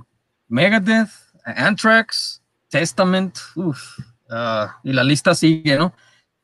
Megadeth, 0.48 1.10
Anthrax, 1.44 2.40
Testament, 2.68 3.36
uf, 3.56 3.98
ah, 4.30 4.78
y 4.84 4.92
la 4.92 5.02
lista 5.02 5.34
sigue, 5.34 5.76
¿no? 5.76 5.92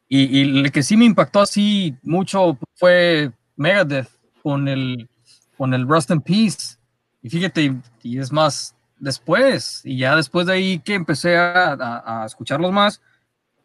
Y, 0.08 0.38
y 0.38 0.60
el 0.60 0.72
que 0.72 0.82
sí 0.82 0.96
me 0.96 1.04
impactó 1.04 1.40
así 1.40 1.96
mucho 2.02 2.58
fue 2.74 3.30
Megadeth, 3.56 4.08
con 4.42 4.68
el, 4.68 5.08
con 5.56 5.74
el 5.74 5.86
Rust 5.86 6.10
in 6.10 6.20
Peace. 6.20 6.78
Y 7.22 7.28
fíjate, 7.28 7.74
y 8.02 8.18
es 8.18 8.32
más, 8.32 8.74
después, 8.98 9.82
y 9.84 9.98
ya 9.98 10.16
después 10.16 10.46
de 10.46 10.54
ahí 10.54 10.78
que 10.78 10.94
empecé 10.94 11.36
a, 11.36 12.24
escucharlos 12.24 12.72
más, 12.72 13.02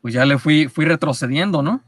pues 0.01 0.13
ya 0.13 0.25
le 0.25 0.37
fui, 0.37 0.67
fui 0.67 0.85
retrocediendo, 0.85 1.61
¿no? 1.61 1.81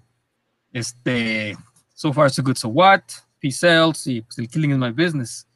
Este, 0.71 1.57
So 1.93 2.13
Far 2.13 2.29
So 2.29 2.43
Good 2.43 2.55
So 2.55 2.69
What, 2.69 3.01
Peace 3.41 3.57
Cells 3.57 4.07
y 4.07 4.21
pues, 4.21 4.37
el 4.37 4.47
Killing 4.47 4.71
is 4.71 4.77
My 4.77 4.91
Business. 4.91 5.47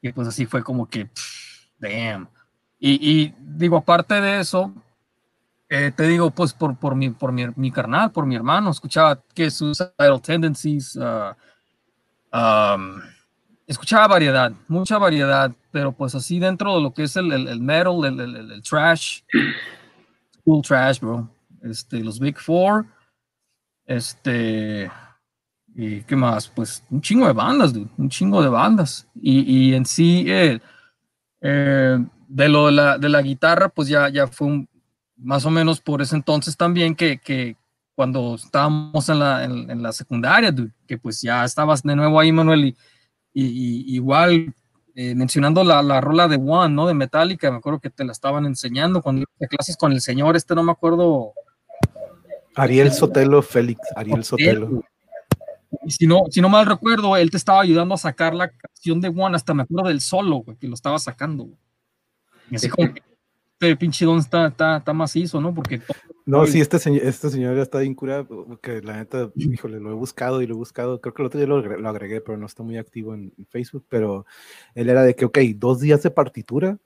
Y 0.00 0.12
pues 0.12 0.28
así 0.28 0.46
fue 0.46 0.62
como 0.62 0.88
que, 0.88 1.06
pff, 1.06 1.66
damn. 1.78 2.28
Y, 2.84 3.32
digo, 3.38 3.76
aparte 3.76 4.20
de 4.20 4.40
eso, 4.40 4.74
eh, 5.74 5.90
te 5.90 6.06
digo, 6.06 6.30
pues 6.30 6.52
por, 6.52 6.76
por, 6.76 6.94
mi, 6.94 7.08
por 7.08 7.32
mi, 7.32 7.46
mi, 7.56 7.70
carnal, 7.70 8.12
por 8.12 8.26
mi 8.26 8.36
hermano, 8.36 8.70
escuchaba 8.70 9.18
que 9.34 9.50
Suicidal 9.50 10.20
Tendencies, 10.20 10.96
uh, 10.96 11.34
um, 12.30 13.00
escuchaba 13.66 14.06
variedad, 14.06 14.52
mucha 14.68 14.98
variedad, 14.98 15.50
pero 15.70 15.90
pues 15.90 16.14
así 16.14 16.38
dentro 16.38 16.76
de 16.76 16.82
lo 16.82 16.92
que 16.92 17.04
es 17.04 17.16
el, 17.16 17.32
el, 17.32 17.48
el 17.48 17.60
metal, 17.60 18.04
el, 18.04 18.20
el, 18.20 18.52
el, 18.52 18.62
trash, 18.62 19.22
cool 20.44 20.60
trash, 20.60 21.00
bro. 21.00 21.26
Este, 21.62 22.04
los 22.04 22.20
Big 22.20 22.38
Four, 22.38 22.84
este, 23.86 24.90
y 25.74 26.02
qué 26.02 26.16
más, 26.16 26.48
pues 26.48 26.84
un 26.90 27.00
chingo 27.00 27.26
de 27.26 27.32
bandas, 27.32 27.72
dude, 27.72 27.88
un 27.96 28.10
chingo 28.10 28.42
de 28.42 28.50
bandas. 28.50 29.08
Y, 29.14 29.40
y 29.40 29.74
en 29.74 29.86
sí, 29.86 30.26
eh, 30.26 30.60
eh, 31.40 31.98
de 32.28 32.48
lo 32.50 32.66
de 32.66 32.72
la, 32.72 32.98
de 32.98 33.08
la, 33.08 33.22
guitarra, 33.22 33.70
pues 33.70 33.88
ya, 33.88 34.10
ya 34.10 34.26
fue 34.26 34.48
un, 34.48 34.68
más 35.22 35.44
o 35.46 35.50
menos 35.50 35.80
por 35.80 36.02
ese 36.02 36.16
entonces 36.16 36.56
también 36.56 36.94
que, 36.94 37.18
que 37.18 37.56
cuando 37.94 38.34
estábamos 38.34 39.08
en 39.08 39.18
la, 39.18 39.44
en, 39.44 39.70
en 39.70 39.82
la 39.82 39.92
secundaria, 39.92 40.50
dude, 40.50 40.72
que 40.86 40.98
pues 40.98 41.20
ya 41.20 41.44
estabas 41.44 41.82
de 41.82 41.94
nuevo 41.94 42.18
ahí, 42.18 42.32
Manuel, 42.32 42.66
y, 42.66 42.76
y, 43.32 43.44
y 43.44 43.94
igual 43.94 44.54
eh, 44.94 45.14
mencionando 45.14 45.64
la, 45.64 45.82
la, 45.82 46.00
rola 46.00 46.28
de 46.28 46.36
One, 46.36 46.74
¿no? 46.74 46.86
De 46.86 46.94
Metallica, 46.94 47.50
me 47.50 47.58
acuerdo 47.58 47.80
que 47.80 47.90
te 47.90 48.04
la 48.04 48.12
estaban 48.12 48.44
enseñando 48.44 49.00
cuando 49.00 49.22
iba 49.22 49.48
clases 49.48 49.76
con 49.76 49.92
el 49.92 50.00
señor, 50.00 50.36
este 50.36 50.54
no 50.54 50.62
me 50.62 50.72
acuerdo. 50.72 51.32
Ariel 52.54 52.92
Sotelo 52.92 53.40
Félix, 53.42 53.80
Ariel 53.96 54.24
Sotelo. 54.24 54.82
Y 55.84 55.90
si 55.90 56.06
no, 56.06 56.24
si 56.30 56.42
no 56.42 56.50
mal 56.50 56.66
recuerdo, 56.66 57.16
él 57.16 57.30
te 57.30 57.38
estaba 57.38 57.62
ayudando 57.62 57.94
a 57.94 57.98
sacar 57.98 58.34
la 58.34 58.50
canción 58.50 59.00
de 59.00 59.08
One, 59.08 59.34
hasta 59.34 59.54
me 59.54 59.62
acuerdo 59.62 59.88
del 59.88 60.02
solo, 60.02 60.38
güey, 60.38 60.58
que 60.58 60.68
lo 60.68 60.74
estaba 60.74 60.98
sacando. 60.98 61.44
Güey. 61.44 61.56
Y 62.50 62.56
así 62.56 62.68
como 62.68 62.92
que 62.92 63.02
este 63.66 63.76
pinche 63.76 64.04
don 64.04 64.18
está, 64.18 64.48
está, 64.48 64.78
está 64.78 64.92
macizo, 64.92 65.40
¿no? 65.40 65.54
Porque 65.54 65.80
no, 66.24 66.46
sí, 66.46 66.60
este 66.60 66.78
señor, 66.78 67.04
este 67.04 67.30
señor 67.30 67.56
ya 67.56 67.62
está 67.62 67.78
bien 67.78 67.94
curado, 67.94 68.26
porque 68.26 68.80
la 68.80 68.96
neta, 68.96 69.30
híjole, 69.34 69.80
lo 69.80 69.90
he 69.90 69.94
buscado 69.94 70.40
y 70.40 70.46
lo 70.46 70.54
he 70.54 70.56
buscado. 70.56 71.00
Creo 71.00 71.14
que 71.14 71.22
el 71.22 71.26
otro 71.26 71.38
día 71.38 71.48
lo, 71.48 71.60
lo 71.60 71.88
agregué, 71.88 72.20
pero 72.20 72.38
no 72.38 72.46
está 72.46 72.62
muy 72.62 72.76
activo 72.76 73.14
en, 73.14 73.32
en, 73.36 73.46
Facebook. 73.46 73.84
Pero 73.88 74.26
él 74.74 74.88
era 74.88 75.02
de 75.02 75.16
que, 75.16 75.24
ok, 75.24 75.38
dos 75.56 75.80
días 75.80 76.02
de 76.02 76.10
partitura 76.10 76.78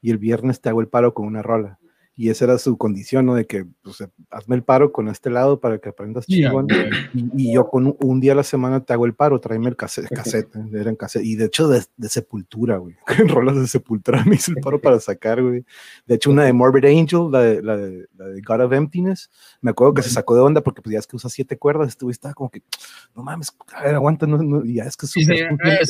y 0.00 0.10
el 0.10 0.18
viernes 0.18 0.60
te 0.60 0.68
hago 0.68 0.80
el 0.80 0.88
paro 0.88 1.14
con 1.14 1.26
una 1.26 1.42
rola. 1.42 1.78
Y 2.20 2.28
esa 2.28 2.44
era 2.44 2.58
su 2.58 2.76
condición, 2.76 3.24
¿no? 3.24 3.34
De 3.34 3.46
que, 3.46 3.64
pues, 3.80 4.04
hazme 4.28 4.54
el 4.54 4.62
paro 4.62 4.92
con 4.92 5.08
este 5.08 5.30
lado 5.30 5.58
para 5.58 5.78
que 5.78 5.88
aprendas 5.88 6.26
chingón. 6.26 6.68
Yeah. 6.68 6.90
Y, 7.14 7.48
y, 7.48 7.54
yo 7.54 7.66
con 7.66 7.86
un, 7.86 7.96
un, 7.98 8.20
día 8.20 8.32
a 8.32 8.34
la 8.34 8.42
semana 8.42 8.80
te 8.80 8.92
hago 8.92 9.06
el 9.06 9.14
paro, 9.14 9.40
tráeme 9.40 9.70
el 9.70 9.76
cassette, 9.76 10.10
cassette 10.14 10.54
eran 10.74 10.96
cassette. 10.96 11.24
Y 11.24 11.36
de 11.36 11.46
hecho, 11.46 11.66
de, 11.66 11.82
de 11.96 12.08
Sepultura, 12.10 12.76
güey. 12.76 12.94
Rolas 13.26 13.56
de 13.56 13.66
Sepultura 13.66 14.22
me 14.26 14.34
hizo 14.34 14.50
el 14.50 14.58
paro 14.58 14.78
para 14.82 15.00
sacar, 15.00 15.40
güey. 15.42 15.64
De 16.06 16.16
hecho, 16.16 16.30
una 16.30 16.44
de 16.44 16.52
Morbid 16.52 16.84
Angel, 16.84 17.30
la 17.30 17.40
de, 17.40 17.62
la 17.62 17.78
de, 17.78 18.06
la 18.18 18.26
de 18.26 18.42
God 18.42 18.66
of 18.66 18.72
Emptiness, 18.74 19.30
me 19.62 19.70
acuerdo 19.70 19.94
que 19.94 20.02
se 20.02 20.10
sacó 20.10 20.34
de 20.34 20.42
onda 20.42 20.60
porque, 20.60 20.82
pues, 20.82 20.92
ya 20.92 20.98
es 20.98 21.06
que 21.06 21.16
usa 21.16 21.30
siete 21.30 21.56
cuerdas, 21.56 21.88
este 21.88 22.04
güey 22.04 22.12
estaba 22.12 22.34
como 22.34 22.50
que, 22.50 22.62
no 23.16 23.22
mames, 23.22 23.50
a 23.72 23.82
ver, 23.82 23.94
aguanta, 23.94 24.26
no, 24.26 24.36
no, 24.36 24.62
ya 24.62 24.84
es 24.84 24.94
que 24.94 25.06
es 25.06 25.12
súper. 25.12 25.38
Sí, 25.38 25.42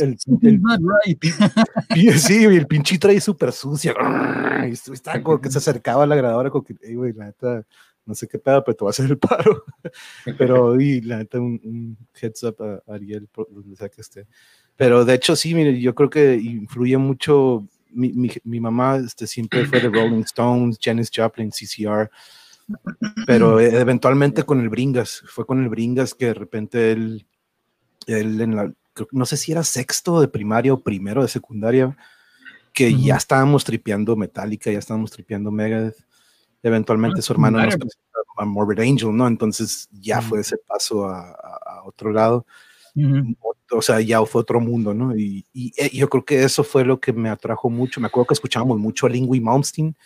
el, 0.04 0.16
el, 0.42 0.60
el, 2.08 2.20
sí, 2.20 2.44
el 2.44 2.66
pinchito 2.68 3.08
ahí 3.08 3.18
súper 3.18 3.50
sucia. 3.50 3.96
Y 4.68 4.92
estaba 4.92 5.20
como 5.24 5.40
que 5.40 5.50
se 5.50 5.58
acercaba 5.58 6.04
a 6.04 6.06
la 6.06 6.19
grabadora 6.20 6.50
con 6.50 6.62
que, 6.64 6.74
güey, 6.94 7.12
la 7.12 7.26
neta, 7.26 7.66
no 8.06 8.14
sé 8.14 8.26
qué 8.28 8.38
pedo, 8.38 8.64
pero 8.64 8.76
te 8.76 8.84
voy 8.84 8.88
a 8.88 8.90
hacer 8.90 9.06
el 9.06 9.18
paro. 9.18 9.64
pero, 10.38 10.80
y 10.80 11.00
la 11.00 11.18
neta, 11.18 11.38
un, 11.38 11.60
un, 11.64 11.98
heads 12.20 12.42
up 12.44 12.56
a 12.60 12.94
Ariel, 12.94 13.28
por 13.28 13.52
donde 13.52 13.76
sea 13.76 13.88
que 13.88 14.00
esté. 14.00 14.26
Pero 14.76 15.04
de 15.04 15.14
hecho, 15.14 15.36
sí, 15.36 15.54
mire, 15.54 15.78
yo 15.80 15.94
creo 15.94 16.10
que 16.10 16.34
influye 16.34 16.96
mucho. 16.96 17.66
Mi, 17.92 18.12
mi, 18.12 18.30
mi 18.44 18.60
mamá 18.60 18.96
este, 18.96 19.26
siempre 19.26 19.66
fue 19.66 19.80
de 19.80 19.88
Rolling 19.88 20.22
Stones, 20.22 20.78
Janis 20.80 21.10
Joplin, 21.14 21.50
CCR. 21.50 22.10
Pero 23.26 23.60
eventualmente 23.60 24.44
con 24.44 24.60
el 24.60 24.68
Bringas, 24.68 25.22
fue 25.26 25.44
con 25.44 25.62
el 25.62 25.68
Bringas 25.68 26.14
que 26.14 26.26
de 26.26 26.34
repente 26.34 26.92
él, 26.92 27.26
él 28.06 28.40
en 28.40 28.56
la, 28.56 28.72
no 29.12 29.26
sé 29.26 29.36
si 29.36 29.52
era 29.52 29.64
sexto 29.64 30.20
de 30.20 30.28
primaria 30.28 30.72
o 30.72 30.82
primero 30.82 31.22
de 31.22 31.28
secundaria, 31.28 31.96
que 32.72 32.88
uh 32.88 32.90
-huh. 32.90 33.04
ya 33.04 33.16
estábamos 33.16 33.64
tripeando 33.64 34.16
Metallica, 34.16 34.70
ya 34.70 34.78
estábamos 34.78 35.10
tripeando 35.10 35.50
Megadeth. 35.50 35.96
Eventualmente 36.62 37.22
su 37.22 37.32
hermano 37.32 37.58
nos 37.58 37.76
presentó 37.76 38.18
a 38.36 38.44
Morbid 38.44 38.80
Angel, 38.80 39.14
¿no? 39.16 39.26
Entonces 39.26 39.88
ya 39.92 40.18
uh 40.18 40.20
-huh. 40.20 40.28
fue 40.28 40.40
ese 40.40 40.56
paso 40.58 41.06
a, 41.06 41.30
a, 41.30 41.82
otro 41.84 42.12
lado. 42.12 42.46
Uh 42.94 43.00
-huh. 43.00 43.36
O 43.72 43.82
sea, 43.82 44.00
ya 44.00 44.24
fue 44.26 44.40
otro 44.40 44.60
mundo, 44.60 44.92
¿no? 44.92 45.16
Y, 45.16 45.46
y, 45.52 45.72
y, 45.76 45.98
yo 45.98 46.08
creo 46.08 46.24
que 46.24 46.42
eso 46.42 46.64
fue 46.64 46.84
lo 46.84 46.98
que 47.00 47.12
me 47.12 47.28
atrajo 47.28 47.70
mucho. 47.70 48.00
Me 48.00 48.08
acuerdo 48.08 48.26
que 48.26 48.34
escuchábamos 48.34 48.78
mucho 48.78 49.06
a 49.06 49.10
Lingui 49.10 49.40
Malmsteen 49.40 49.96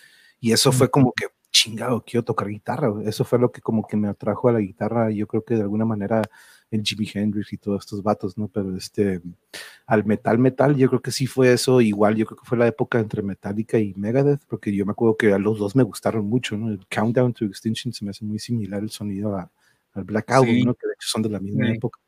y 0.41 0.53
eso 0.53 0.71
fue 0.71 0.91
como 0.91 1.13
que, 1.13 1.27
chingado, 1.51 2.05
quiero 2.05 2.25
tocar 2.25 2.49
guitarra. 2.49 2.93
Eso 3.07 3.25
fue 3.25 3.39
lo 3.39 3.51
que 3.51 3.61
como 3.63 3.87
que 3.87 3.97
me 3.97 4.09
atrajo 4.09 4.49
a 4.49 4.53
la 4.53 4.61
guitarra. 4.61 5.11
Yo 5.11 5.27
creo 5.27 5.45
que 5.45 5.55
de 5.55 5.63
alguna 5.63 5.87
manera 5.87 6.23
el 6.75 6.83
Jimi 6.85 7.09
Hendrix 7.13 7.53
y 7.53 7.57
todos 7.57 7.85
estos 7.85 8.03
vatos, 8.03 8.37
¿no? 8.37 8.49
Pero 8.49 8.77
este, 8.77 9.21
al 9.87 10.05
metal, 10.05 10.39
metal, 10.39 10.77
yo 10.77 10.89
creo 10.89 11.01
que 11.01 11.13
sí 11.13 11.27
fue 11.27 11.53
eso, 11.53 11.81
igual 11.81 12.17
yo 12.17 12.27
creo 12.27 12.39
que 12.39 12.47
fue 12.47 12.59
la 12.59 12.67
época 12.67 12.99
entre 12.99 13.23
Metallica 13.23 13.79
y 13.79 13.95
Megadeth, 13.95 14.45
porque 14.49 14.75
yo 14.75 14.85
me 14.85 14.93
acuerdo 14.93 15.17
que 15.17 15.33
a 15.33 15.39
los 15.39 15.59
dos 15.59 15.77
me 15.77 15.83
gustaron 15.83 16.27
mucho, 16.27 16.57
¿no? 16.57 16.71
El 16.71 16.81
Countdown 16.89 17.33
to 17.33 17.45
Extinction 17.45 17.93
se 17.93 18.05
me 18.05 18.11
hace 18.11 18.25
muy 18.25 18.39
similar 18.39 18.83
el 18.83 18.91
sonido 18.91 19.37
a, 19.37 19.51
al 19.93 20.05
Black 20.05 20.31
Album, 20.33 20.55
sí. 20.55 20.65
¿no? 20.65 20.75
Que 20.75 20.87
de 20.87 20.95
hecho 20.95 21.09
son 21.09 21.23
de 21.23 21.29
la 21.29 21.41
misma 21.41 21.67
sí. 21.67 21.73
época. 21.73 22.01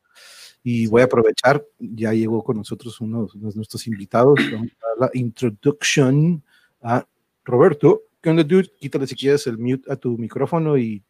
Y 0.63 0.87
voy 0.87 1.01
a 1.01 1.05
aprovechar, 1.05 1.63
ya 1.79 2.11
llegó 2.11 2.43
con 2.43 2.57
nosotros 2.57 2.99
uno 2.99 3.27
de 3.33 3.55
nuestros 3.55 3.87
invitados, 3.87 4.39
vamos 4.51 4.67
a 4.81 4.87
dar 4.87 4.97
la 4.99 5.09
introduction 5.13 6.43
a 6.81 7.07
Roberto. 7.45 8.03
¿Qué 8.19 8.29
onda, 8.29 8.43
dude? 8.43 8.69
Quítale 8.77 9.07
si 9.07 9.15
quieres 9.15 9.47
el 9.47 9.57
mute 9.57 9.89
a 9.89 9.95
tu 9.95 10.17
micrófono 10.17 10.77
y 10.77 11.01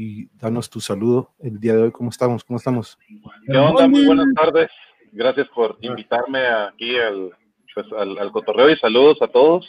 y 0.00 0.30
danos 0.38 0.70
tu 0.70 0.80
saludo 0.80 1.34
el 1.40 1.60
día 1.60 1.74
de 1.74 1.82
hoy. 1.82 1.90
¿Cómo 1.90 2.08
estamos? 2.08 2.42
¿Cómo 2.42 2.56
estamos? 2.56 2.98
¿Qué 3.46 3.58
onda? 3.58 3.86
Muy 3.86 4.06
buenas 4.06 4.28
tardes. 4.34 4.70
Gracias 5.12 5.46
por 5.48 5.76
invitarme 5.82 6.40
aquí 6.46 6.96
al, 6.96 7.36
pues, 7.74 7.86
al, 7.92 8.16
al 8.16 8.32
cotorreo 8.32 8.70
y 8.70 8.76
saludos 8.78 9.20
a 9.20 9.28
todos. 9.28 9.68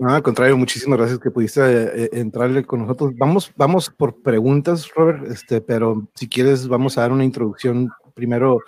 Ah, 0.00 0.16
al 0.16 0.22
contrario, 0.22 0.56
muchísimas 0.56 0.98
gracias 0.98 1.18
que 1.18 1.30
pudiste 1.30 1.60
eh, 1.60 2.08
entrarle 2.12 2.64
con 2.64 2.80
nosotros. 2.80 3.12
Vamos, 3.18 3.52
vamos 3.56 3.90
por 3.90 4.22
preguntas, 4.22 4.90
Robert, 4.94 5.26
este, 5.30 5.60
pero 5.60 6.08
si 6.14 6.30
quieres 6.30 6.66
vamos 6.66 6.96
a 6.96 7.02
dar 7.02 7.12
una 7.12 7.24
introducción 7.24 7.90
primero. 8.14 8.60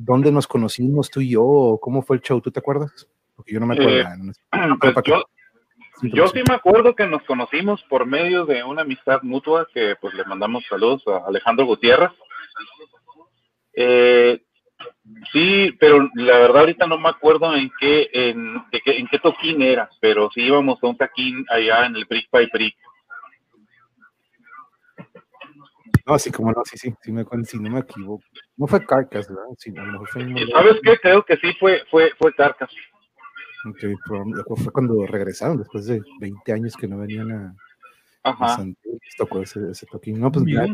¿Dónde 0.00 0.30
nos 0.32 0.46
conocimos 0.46 1.10
tú 1.10 1.20
y 1.20 1.30
yo? 1.30 1.42
O 1.44 1.80
¿Cómo 1.80 2.02
fue 2.02 2.16
el 2.16 2.22
show? 2.22 2.40
¿Tú 2.40 2.50
te 2.50 2.60
acuerdas? 2.60 3.08
Porque 3.34 3.52
yo 3.52 3.60
no 3.60 3.66
me 3.66 3.74
acuerdo. 3.74 3.98
Eh, 3.98 4.04
no 4.68 4.78
pues 4.78 4.94
yo, 5.04 5.22
yo 6.02 6.28
sí 6.28 6.40
me 6.48 6.54
acuerdo 6.54 6.94
que 6.94 7.06
nos 7.06 7.22
conocimos 7.24 7.82
por 7.84 8.06
medio 8.06 8.46
de 8.46 8.62
una 8.64 8.82
amistad 8.82 9.22
mutua 9.22 9.66
que 9.72 9.96
pues 10.00 10.14
le 10.14 10.24
mandamos 10.24 10.64
saludos 10.68 11.02
a 11.06 11.26
Alejandro 11.26 11.66
Gutiérrez. 11.66 12.10
Eh, 13.74 14.42
sí, 15.32 15.76
pero 15.78 16.08
la 16.14 16.38
verdad 16.38 16.60
ahorita 16.60 16.86
no 16.86 16.98
me 16.98 17.08
acuerdo 17.08 17.54
en 17.54 17.70
qué, 17.78 18.08
en, 18.12 18.54
de 18.70 18.80
qué, 18.80 18.98
en 18.98 19.06
qué 19.08 19.18
toquín 19.18 19.62
era, 19.62 19.88
pero 20.00 20.30
sí 20.30 20.42
íbamos 20.42 20.82
a 20.82 20.86
un 20.86 20.96
taquín 20.96 21.44
allá 21.48 21.86
en 21.86 21.96
el 21.96 22.04
Brick 22.04 22.28
by 22.30 22.48
Brick. 22.52 22.76
No, 26.06 26.18
sí, 26.18 26.32
como 26.32 26.50
no, 26.52 26.62
sí, 26.64 26.78
sí, 26.78 26.94
sí 27.02 27.12
me, 27.12 27.24
si 27.44 27.58
no 27.58 27.70
me 27.70 27.80
equivoco. 27.80 28.24
No 28.56 28.66
fue 28.66 28.84
Carcas, 28.84 29.28
¿verdad? 29.28 29.44
Sí, 29.58 29.70
lo 29.70 29.84
mejor 29.84 30.08
fue 30.08 30.22
¿Sabes 30.50 30.80
qué? 30.82 30.96
Creo 30.98 31.22
que 31.22 31.36
sí 31.36 31.52
fue, 31.60 31.84
fue, 31.90 32.12
fue 32.18 32.32
Carcas. 32.32 32.70
Okay, 33.66 33.94
fue 34.56 34.72
cuando 34.72 35.04
regresaron, 35.06 35.58
después 35.58 35.86
de 35.86 36.00
20 36.20 36.52
años 36.52 36.76
que 36.76 36.86
no 36.86 36.98
venían 36.98 37.32
a, 37.32 37.56
Ajá. 38.22 38.44
a 38.44 38.56
Santiago, 38.56 38.98
tocó 39.16 39.42
ese, 39.42 39.70
ese 39.70 39.86
toquín. 39.86 40.20
No, 40.20 40.30
pues 40.30 40.44
ya, 40.46 40.66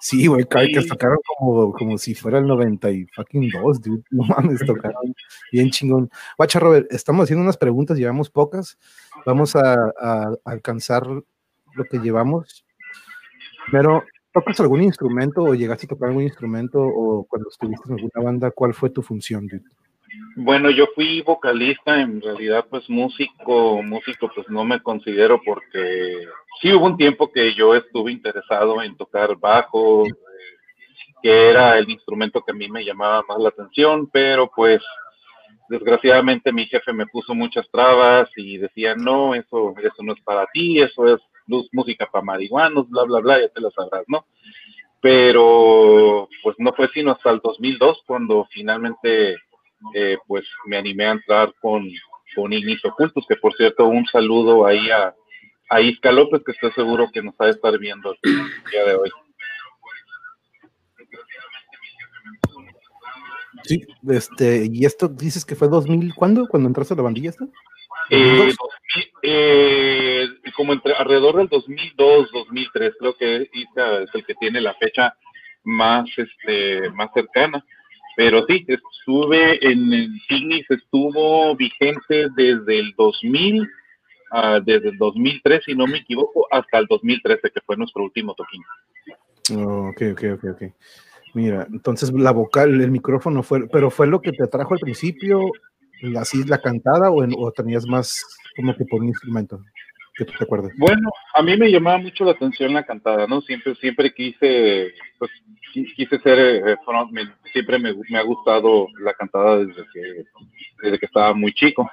Sí, 0.00 0.26
güey, 0.26 0.44
sí. 0.44 0.88
tocaron 0.88 1.18
como, 1.38 1.72
como 1.72 1.98
si 1.98 2.14
fuera 2.14 2.38
el 2.38 2.46
90 2.46 2.90
y 2.90 3.06
fucking 3.06 3.50
2, 3.50 3.80
dude. 3.80 4.02
No 4.10 4.24
mames, 4.24 4.60
tocaron 4.64 5.14
bien 5.50 5.70
chingón. 5.70 6.10
Guacha, 6.36 6.60
Robert, 6.60 6.86
estamos 6.92 7.24
haciendo 7.24 7.42
unas 7.42 7.56
preguntas, 7.56 7.96
llevamos 7.98 8.30
pocas. 8.30 8.78
Vamos 9.24 9.56
a, 9.56 9.74
a, 9.74 10.28
a 10.28 10.36
alcanzar 10.44 11.06
lo 11.06 11.84
que 11.90 11.98
llevamos. 11.98 12.64
Pero, 13.72 14.04
¿tocas 14.32 14.60
algún 14.60 14.82
instrumento 14.82 15.42
o 15.42 15.54
llegaste 15.54 15.86
a 15.86 15.88
tocar 15.88 16.08
algún 16.10 16.24
instrumento 16.24 16.80
o 16.82 17.24
cuando 17.24 17.48
estuviste 17.48 17.88
en 17.88 17.94
alguna 17.94 18.22
banda, 18.22 18.50
cuál 18.50 18.74
fue 18.74 18.90
tu 18.90 19.02
función, 19.02 19.46
dude? 19.46 19.64
Bueno, 20.36 20.70
yo 20.70 20.86
fui 20.94 21.22
vocalista, 21.22 22.00
en 22.00 22.20
realidad 22.20 22.66
pues 22.68 22.88
músico, 22.88 23.82
músico 23.82 24.30
pues 24.34 24.48
no 24.48 24.64
me 24.64 24.80
considero 24.80 25.40
porque 25.44 26.26
sí 26.60 26.72
hubo 26.72 26.86
un 26.86 26.96
tiempo 26.96 27.32
que 27.32 27.54
yo 27.54 27.74
estuve 27.74 28.12
interesado 28.12 28.82
en 28.82 28.96
tocar 28.96 29.36
bajo, 29.36 30.06
eh, 30.06 30.12
que 31.22 31.50
era 31.50 31.78
el 31.78 31.88
instrumento 31.90 32.42
que 32.42 32.52
a 32.52 32.54
mí 32.54 32.68
me 32.68 32.84
llamaba 32.84 33.24
más 33.28 33.38
la 33.38 33.48
atención, 33.48 34.08
pero 34.12 34.50
pues 34.54 34.82
desgraciadamente 35.68 36.52
mi 36.52 36.66
jefe 36.66 36.92
me 36.92 37.06
puso 37.06 37.34
muchas 37.34 37.68
trabas 37.70 38.28
y 38.36 38.58
decía, 38.58 38.94
no, 38.94 39.34
eso, 39.34 39.74
eso 39.82 40.02
no 40.02 40.12
es 40.12 40.20
para 40.22 40.46
ti, 40.52 40.80
eso 40.80 41.14
es 41.14 41.20
luz, 41.46 41.68
música 41.72 42.06
para 42.06 42.24
marihuanos, 42.24 42.88
bla, 42.88 43.04
bla, 43.04 43.20
bla, 43.20 43.40
ya 43.40 43.48
te 43.48 43.60
lo 43.60 43.70
sabrás, 43.70 44.04
¿no? 44.08 44.26
Pero 45.00 46.28
pues 46.42 46.56
no 46.58 46.72
fue 46.72 46.88
sino 46.88 47.12
hasta 47.12 47.30
el 47.30 47.40
2002 47.40 48.02
cuando 48.06 48.46
finalmente 48.50 49.36
eh, 49.94 50.16
pues 50.26 50.44
me 50.66 50.76
animé 50.76 51.06
a 51.06 51.12
entrar 51.12 51.52
con, 51.60 51.88
con 52.34 52.52
Ignis 52.52 52.84
Ocultos, 52.84 53.24
que 53.28 53.36
por 53.36 53.54
cierto 53.54 53.86
un 53.86 54.06
saludo 54.06 54.66
ahí 54.66 54.90
a, 54.90 55.14
a 55.68 55.80
Isca 55.80 56.12
López, 56.12 56.42
que 56.44 56.52
estoy 56.52 56.72
seguro 56.72 57.10
que 57.12 57.22
nos 57.22 57.34
va 57.34 57.46
a 57.46 57.50
estar 57.50 57.78
viendo 57.78 58.16
el 58.22 58.32
día 58.70 58.84
de 58.84 58.94
hoy. 58.94 59.10
Sí, 63.64 63.82
este, 64.08 64.68
y 64.70 64.84
esto 64.84 65.08
dices 65.08 65.44
que 65.44 65.56
fue 65.56 65.68
2000, 65.68 66.14
¿cuándo? 66.14 66.46
¿Cuando 66.48 66.68
entraste 66.68 66.94
a 66.94 66.96
la 66.96 67.02
bandilla 67.02 67.30
esta? 67.30 67.46
Eh, 68.10 68.54
eh, 69.22 70.28
como 70.54 70.72
entre 70.72 70.94
alrededor 70.94 71.36
del 71.36 71.48
2002, 71.48 72.30
2003, 72.32 72.94
creo 72.98 73.16
que 73.16 73.50
Isca 73.52 74.02
es 74.02 74.10
el 74.14 74.24
que 74.24 74.34
tiene 74.34 74.60
la 74.60 74.74
fecha 74.74 75.14
más, 75.64 76.08
este, 76.16 76.90
más 76.90 77.10
cercana. 77.12 77.64
Pero 78.16 78.44
sí, 78.46 78.64
estuve 78.66 79.64
en 79.64 79.92
el 79.92 80.10
estuvo 80.70 81.54
vigente 81.54 82.28
desde 82.34 82.78
el 82.78 82.94
2000, 82.96 83.60
uh, 83.60 83.66
desde 84.64 84.88
el 84.88 84.96
2003, 84.96 85.62
si 85.64 85.74
no 85.74 85.86
me 85.86 85.98
equivoco, 85.98 86.46
hasta 86.50 86.78
el 86.78 86.86
2013, 86.86 87.50
que 87.50 87.60
fue 87.60 87.76
nuestro 87.76 88.04
último 88.04 88.34
toquín. 88.34 88.62
Oh, 89.54 89.90
ok, 89.90 90.02
ok, 90.12 90.22
ok, 90.34 90.44
ok. 90.52 90.62
Mira, 91.34 91.66
entonces 91.70 92.10
la 92.12 92.32
vocal, 92.32 92.80
el 92.80 92.90
micrófono 92.90 93.42
fue, 93.42 93.68
pero 93.68 93.90
fue 93.90 94.06
lo 94.06 94.22
que 94.22 94.32
te 94.32 94.44
atrajo 94.44 94.72
al 94.72 94.80
principio, 94.80 95.40
así 96.18 96.42
la 96.44 96.58
cantada 96.58 97.10
o, 97.10 97.22
o 97.22 97.52
tenías 97.52 97.86
más 97.86 98.24
como 98.56 98.74
que 98.74 98.86
por 98.86 99.02
un 99.02 99.08
instrumento 99.08 99.60
Bueno, 100.78 101.10
a 101.34 101.42
mí 101.42 101.56
me 101.56 101.70
llamaba 101.70 101.98
mucho 101.98 102.24
la 102.24 102.32
atención 102.32 102.72
la 102.72 102.84
cantada, 102.84 103.26
¿no? 103.26 103.40
Siempre, 103.42 103.74
siempre 103.74 104.12
quise, 104.14 104.94
pues, 105.18 105.30
quise 105.94 106.18
ser 106.20 106.38
eh, 106.38 106.76
frontman, 106.84 107.34
siempre 107.52 107.78
me, 107.78 107.94
me, 108.08 108.18
ha 108.18 108.22
gustado 108.22 108.88
la 109.00 109.12
cantada 109.12 109.58
desde 109.58 109.84
que, 109.92 110.24
desde 110.82 110.98
que 110.98 111.06
estaba 111.06 111.34
muy 111.34 111.52
chico. 111.52 111.88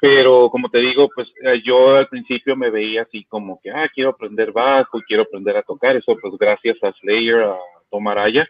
Pero 0.00 0.50
como 0.50 0.68
te 0.68 0.78
digo, 0.78 1.08
pues 1.14 1.32
eh, 1.42 1.62
yo 1.64 1.96
al 1.96 2.08
principio 2.08 2.54
me 2.56 2.70
veía 2.70 3.02
así 3.02 3.24
como 3.24 3.58
que, 3.62 3.70
ah, 3.70 3.88
quiero 3.92 4.10
aprender 4.10 4.52
bajo, 4.52 5.00
quiero 5.06 5.22
aprender 5.22 5.56
a 5.56 5.62
tocar, 5.62 5.96
eso 5.96 6.16
pues 6.20 6.34
gracias 6.38 6.76
a 6.82 6.92
Slayer, 6.92 7.40
a 7.40 7.56
Tomaraya. 7.90 8.46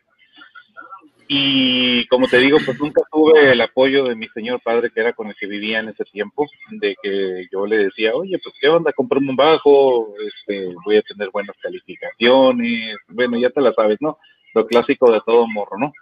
Y 1.27 2.07
como 2.09 2.29
te 2.29 2.39
digo, 2.39 2.59
pues 2.65 2.79
nunca 2.79 3.03
tuve 3.11 3.53
el 3.53 3.61
apoyo 3.61 4.05
de 4.05 4.15
mi 4.15 4.29
señor 4.29 4.61
padre, 4.63 4.91
que 4.91 5.01
era 5.01 5.15
con 5.15 5.29
el 5.29 5.35
que 5.35 5.47
vivía 5.47 5.81
en 5.81 5.89
ese 5.89 6.05
tiempo, 6.05 6.47
de 6.71 6.97
que 7.03 7.47
yo 7.51 7.67
le 7.67 7.79
decía, 7.79 8.15
oye, 8.15 8.39
pues 8.43 8.55
qué 8.61 8.69
onda, 8.69 8.93
comprame 8.93 9.31
un 9.31 9.37
bajo, 9.37 10.15
este, 10.19 10.75
voy 10.85 10.97
a 10.97 11.03
tener 11.03 11.31
buenas 11.31 11.57
calificaciones, 11.63 12.97
bueno, 13.09 13.39
ya 13.39 13.51
te 13.51 13.63
la 13.63 13.73
sabes, 13.73 13.97
¿no? 14.01 14.19
Lo 14.55 14.67
clásico 14.67 15.11
de 15.11 15.21
todo 15.25 15.47
morro, 15.47 15.79
¿no? 15.79 15.93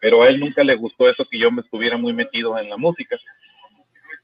Pero 0.00 0.22
a 0.22 0.28
él 0.28 0.40
nunca 0.40 0.64
le 0.64 0.74
gustó 0.74 1.08
eso 1.08 1.24
que 1.30 1.38
yo 1.38 1.50
me 1.50 1.62
estuviera 1.62 1.96
muy 1.96 2.12
metido 2.12 2.58
en 2.58 2.68
la 2.68 2.76
música. 2.76 3.16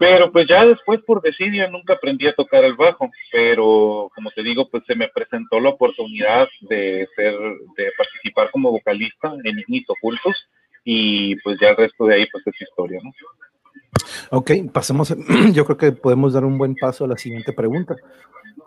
Pero 0.00 0.32
pues 0.32 0.48
ya 0.48 0.64
después 0.64 1.02
por 1.02 1.20
desidia 1.20 1.68
nunca 1.68 1.92
aprendí 1.92 2.26
a 2.26 2.32
tocar 2.32 2.64
el 2.64 2.74
bajo, 2.74 3.10
pero 3.30 4.10
como 4.14 4.30
te 4.30 4.42
digo, 4.42 4.66
pues 4.70 4.82
se 4.86 4.94
me 4.94 5.08
presentó 5.08 5.60
la 5.60 5.68
oportunidad 5.68 6.48
de 6.62 7.06
ser, 7.14 7.34
de 7.76 7.92
participar 7.98 8.50
como 8.50 8.70
vocalista 8.70 9.34
en 9.44 9.58
Ignis 9.58 9.84
Ocultos 9.90 10.48
y 10.84 11.36
pues 11.42 11.58
ya 11.60 11.68
el 11.68 11.76
resto 11.76 12.06
de 12.06 12.14
ahí 12.14 12.26
pues 12.32 12.46
es 12.46 12.62
historia, 12.62 12.98
¿no? 13.04 13.12
Ok, 14.30 14.52
pasemos, 14.72 15.14
yo 15.52 15.66
creo 15.66 15.76
que 15.76 15.92
podemos 15.92 16.32
dar 16.32 16.46
un 16.46 16.56
buen 16.56 16.74
paso 16.76 17.04
a 17.04 17.08
la 17.08 17.18
siguiente 17.18 17.52
pregunta. 17.52 17.94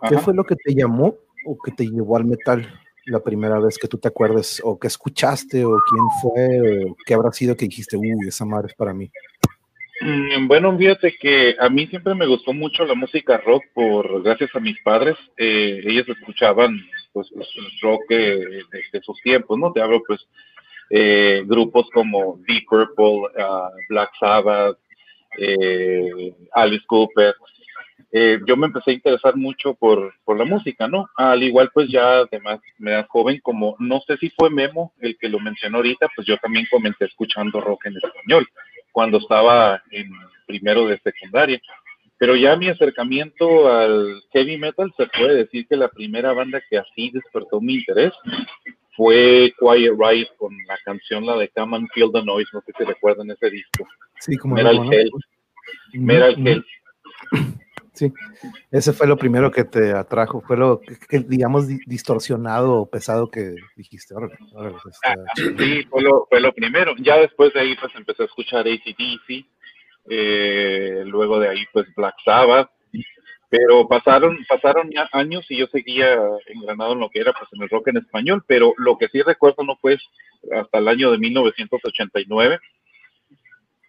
¿Qué 0.08 0.18
fue 0.18 0.34
lo 0.34 0.44
que 0.44 0.54
te 0.54 0.72
llamó 0.72 1.16
o 1.46 1.58
que 1.64 1.72
te 1.72 1.84
llevó 1.84 2.16
al 2.16 2.26
metal 2.26 2.64
la 3.06 3.18
primera 3.18 3.58
vez 3.58 3.76
que 3.76 3.88
tú 3.88 3.98
te 3.98 4.06
acuerdes 4.06 4.62
o 4.64 4.78
que 4.78 4.86
escuchaste 4.86 5.64
o 5.64 5.70
quién 5.90 6.04
fue 6.22 6.84
o 6.84 6.96
qué 7.04 7.12
habrá 7.12 7.32
sido 7.32 7.56
que 7.56 7.64
dijiste, 7.64 7.96
uy, 7.96 8.14
esa 8.28 8.44
madre 8.44 8.68
es 8.68 8.74
para 8.74 8.94
mí? 8.94 9.10
Mm, 10.06 10.48
bueno, 10.48 10.76
fíjate 10.76 11.16
que 11.18 11.56
a 11.58 11.70
mí 11.70 11.86
siempre 11.86 12.14
me 12.14 12.26
gustó 12.26 12.52
mucho 12.52 12.84
la 12.84 12.94
música 12.94 13.38
rock 13.38 13.64
por 13.72 14.22
gracias 14.22 14.54
a 14.54 14.60
mis 14.60 14.78
padres. 14.82 15.16
Eh, 15.38 15.80
ellos 15.82 16.06
escuchaban 16.06 16.78
pues, 17.14 17.30
pues 17.34 17.48
rock 17.80 18.02
de, 18.10 19.00
sus 19.02 19.18
tiempos, 19.22 19.58
¿no? 19.58 19.72
Te 19.72 19.80
hablo 19.80 20.02
pues 20.06 20.20
eh, 20.90 21.42
grupos 21.46 21.88
como 21.94 22.38
Deep 22.46 22.66
Purple, 22.68 23.32
uh, 23.42 23.70
Black 23.88 24.10
Sabbath, 24.20 24.76
eh, 25.38 26.34
Alice 26.52 26.84
Cooper. 26.86 27.34
Eh, 28.12 28.40
yo 28.46 28.58
me 28.58 28.66
empecé 28.66 28.90
a 28.90 28.94
interesar 28.94 29.36
mucho 29.36 29.72
por, 29.72 30.12
por 30.22 30.36
la 30.36 30.44
música, 30.44 30.86
¿no? 30.86 31.08
Al 31.16 31.42
igual 31.42 31.70
pues 31.72 31.88
ya 31.88 32.18
además 32.18 32.60
me 32.76 32.90
da 32.90 33.06
joven 33.08 33.40
como, 33.42 33.74
no 33.78 34.00
sé 34.06 34.18
si 34.18 34.28
fue 34.28 34.50
Memo 34.50 34.92
el 35.00 35.16
que 35.16 35.30
lo 35.30 35.40
mencionó 35.40 35.78
ahorita, 35.78 36.08
pues 36.14 36.26
yo 36.26 36.36
también 36.36 36.66
comencé 36.70 37.06
escuchando 37.06 37.58
rock 37.62 37.86
en 37.86 37.96
español 37.96 38.46
cuando 38.94 39.18
estaba 39.18 39.82
en 39.90 40.08
primero 40.46 40.86
de 40.86 40.98
secundaria. 41.00 41.60
Pero 42.16 42.36
ya 42.36 42.56
mi 42.56 42.68
acercamiento 42.68 43.68
al 43.70 44.22
heavy 44.32 44.56
metal 44.56 44.94
se 44.96 45.06
puede 45.08 45.34
decir 45.34 45.66
que 45.66 45.76
la 45.76 45.88
primera 45.88 46.32
banda 46.32 46.62
que 46.70 46.78
así 46.78 47.10
despertó 47.10 47.60
mi 47.60 47.74
interés 47.74 48.12
fue 48.96 49.52
Quiet 49.58 49.94
Riot 49.98 50.28
con 50.36 50.56
la 50.68 50.78
canción 50.84 51.26
la 51.26 51.36
de 51.36 51.48
Come 51.48 51.76
and 51.76 51.88
Feel 51.92 52.12
the 52.12 52.22
Noise, 52.22 52.50
no 52.52 52.60
sé 52.60 52.72
si 52.78 52.84
recuerdan 52.84 53.32
ese 53.32 53.50
disco. 53.50 53.84
Sí, 54.20 54.36
como 54.36 54.54
Metal 54.54 54.78
Hell. 54.92 55.10
Metal 55.94 56.46
Hell. 56.46 56.64
Sí, 57.94 58.12
ese 58.72 58.92
fue 58.92 59.06
lo 59.06 59.16
primero 59.16 59.52
que 59.52 59.62
te 59.62 59.92
atrajo, 59.92 60.40
fue 60.40 60.56
lo 60.56 60.80
que, 60.80 61.20
digamos, 61.20 61.68
distorsionado 61.86 62.74
o 62.74 62.90
pesado 62.90 63.30
que 63.30 63.54
dijiste. 63.76 64.14
Órale, 64.14 64.34
órale, 64.52 64.76
pues, 64.82 64.98
ah, 65.06 65.14
sí, 65.36 65.84
fue 65.84 66.02
lo, 66.02 66.26
fue 66.28 66.40
lo 66.40 66.52
primero. 66.52 66.94
Ya 66.98 67.18
después 67.18 67.54
de 67.54 67.60
ahí, 67.60 67.76
pues 67.80 67.94
empecé 67.94 68.24
a 68.24 68.26
escuchar 68.26 68.66
ACDC, 68.66 69.46
eh, 70.10 71.04
luego 71.06 71.38
de 71.38 71.50
ahí, 71.50 71.64
pues 71.72 71.86
Black 71.94 72.16
Sabbath, 72.24 72.68
pero 73.48 73.86
pasaron, 73.86 74.38
pasaron 74.48 74.90
ya 74.90 75.08
años 75.12 75.46
y 75.48 75.58
yo 75.58 75.68
seguía 75.68 76.18
engranado 76.48 76.94
en 76.94 77.00
lo 77.00 77.10
que 77.10 77.20
era, 77.20 77.32
pues 77.32 77.48
en 77.52 77.62
el 77.62 77.68
rock 77.68 77.88
en 77.88 77.98
español, 77.98 78.42
pero 78.48 78.74
lo 78.76 78.98
que 78.98 79.06
sí 79.08 79.22
recuerdo 79.22 79.62
no 79.62 79.76
fue 79.76 79.96
hasta 80.52 80.78
el 80.78 80.88
año 80.88 81.12
de 81.12 81.18
1989 81.18 82.58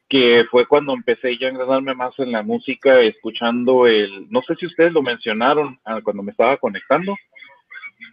que 0.08 0.46
fue 0.52 0.68
cuando 0.68 0.94
empecé 0.94 1.38
ya 1.38 1.48
a 1.48 1.50
engradarme 1.52 1.96
más 1.96 2.18
en 2.20 2.32
la 2.32 2.44
música, 2.44 3.00
escuchando 3.00 3.88
el, 3.88 4.28
no 4.30 4.41
sé 4.44 4.56
si 4.56 4.68
ustedes 4.68 4.94
lo 4.94 5.02
mencionaron 5.02 5.80
ah, 5.86 6.00
cuando 6.04 6.22
me 6.22 6.32
estaba 6.32 6.58
conectando, 6.58 7.15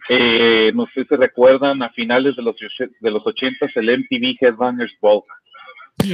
eh, 0.09 0.71
no 0.73 0.87
sé 0.93 1.05
si 1.05 1.15
recuerdan 1.15 1.83
a 1.83 1.89
finales 1.89 2.35
de 2.35 2.41
los, 2.41 2.55
de 2.99 3.11
los 3.11 3.25
80 3.25 3.67
el 3.75 3.99
MTV 3.99 4.37
Headbangers 4.39 4.95
Ball. 4.99 5.21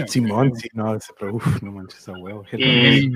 Simón, 0.08 0.54
sí, 0.56 0.68
no, 0.74 0.96
ese, 0.96 1.14
uf, 1.32 1.62
no 1.64 1.72
manches 1.72 2.08
a 2.10 2.12
huevo. 2.12 2.46
Y 2.52 3.12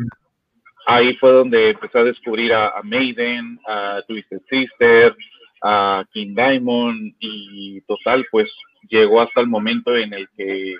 ahí 0.87 1.13
fue 1.17 1.31
donde 1.31 1.71
empecé 1.71 1.99
a 1.99 2.03
descubrir 2.03 2.53
a, 2.53 2.81
Maiden, 2.83 3.59
a 3.67 4.01
Twisted 4.07 4.41
Sister, 4.49 5.15
a 5.61 6.05
King 6.11 6.33
Diamond 6.33 7.13
y 7.19 7.81
total, 7.81 8.25
pues 8.31 8.49
llegó 8.89 9.21
hasta 9.21 9.41
el 9.41 9.47
momento 9.47 9.95
en 9.95 10.13
el 10.13 10.27
que 10.35 10.75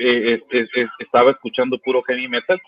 eh, 0.00 0.42
estaba 0.98 1.30
escuchando 1.32 1.78
puro 1.78 2.02
heavy 2.02 2.28
metal, 2.28 2.60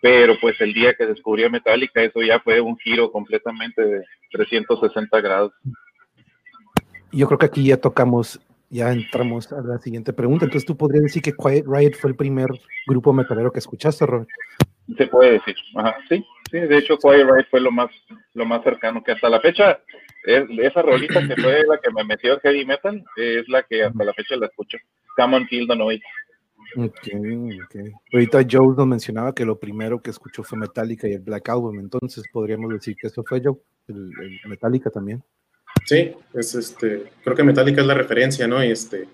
pero 0.00 0.34
pues 0.40 0.60
el 0.60 0.72
día 0.72 0.94
que 0.94 1.06
descubrí 1.06 1.44
a 1.44 1.50
Metallica, 1.50 2.02
eso 2.02 2.22
ya 2.22 2.40
fue 2.40 2.60
un 2.60 2.76
giro 2.78 3.10
completamente 3.12 3.82
de 3.82 4.04
360 4.32 5.20
grados. 5.20 5.52
Yo 7.12 7.26
creo 7.26 7.38
que 7.38 7.46
aquí 7.46 7.66
ya 7.66 7.76
tocamos, 7.76 8.40
ya 8.70 8.92
entramos 8.92 9.52
a 9.52 9.60
la 9.60 9.78
siguiente 9.78 10.12
pregunta. 10.12 10.46
Entonces, 10.46 10.66
¿tú 10.66 10.76
podrías 10.76 11.04
decir 11.04 11.22
que 11.22 11.32
Quiet 11.32 11.66
Riot 11.66 11.92
fue 11.92 12.10
el 12.10 12.16
primer 12.16 12.48
grupo 12.86 13.12
metalero 13.12 13.52
que 13.52 13.58
escuchaste, 13.58 14.06
Robert? 14.06 14.28
Se 14.96 15.06
puede 15.06 15.32
decir, 15.32 15.56
Ajá, 15.76 15.96
sí, 16.08 16.24
sí, 16.50 16.58
de 16.58 16.78
hecho 16.78 16.98
Quiet 16.98 17.26
Riot 17.26 17.46
fue 17.50 17.60
lo 17.60 17.70
más, 17.70 17.90
lo 18.34 18.44
más 18.44 18.62
cercano 18.62 19.02
que 19.02 19.12
hasta 19.12 19.28
la 19.28 19.40
fecha, 19.40 19.80
esa 20.24 20.82
rolita 20.82 21.26
que 21.26 21.36
fue 21.36 21.64
la 21.66 21.78
que 21.78 21.90
me 21.90 22.04
metió 22.04 22.32
al 22.32 22.40
heavy 22.40 22.64
metal, 22.64 23.04
es 23.16 23.48
la 23.48 23.62
que 23.62 23.84
hasta 23.84 24.04
la 24.04 24.12
fecha 24.14 24.36
la 24.36 24.46
escucho. 24.46 24.78
Come 25.16 25.36
on, 25.36 25.46
Kill 25.46 25.68
the 25.68 25.76
Noise. 25.76 26.02
Ok, 26.76 27.08
ok. 27.64 27.76
Ahorita 28.12 28.38
Joe 28.50 28.74
nos 28.76 28.86
mencionaba 28.86 29.34
que 29.34 29.44
lo 29.44 29.58
primero 29.58 30.00
que 30.02 30.10
escuchó 30.10 30.42
fue 30.42 30.58
Metallica 30.58 31.08
y 31.08 31.12
el 31.12 31.20
Black 31.20 31.48
Album, 31.48 31.78
entonces 31.78 32.24
podríamos 32.32 32.72
decir 32.72 32.96
que 33.00 33.06
eso 33.08 33.22
fue 33.24 33.40
Joe, 33.44 33.56
el, 33.88 34.10
Metallica 34.48 34.90
también. 34.90 35.22
Sí, 35.86 36.12
es 36.32 36.54
este, 36.54 37.04
creo 37.22 37.36
que 37.36 37.42
Metallica 37.44 37.80
es 37.80 37.86
la 37.86 37.94
referencia, 37.94 38.46
¿no? 38.46 38.62
Y 38.64 38.70
este, 38.70 39.06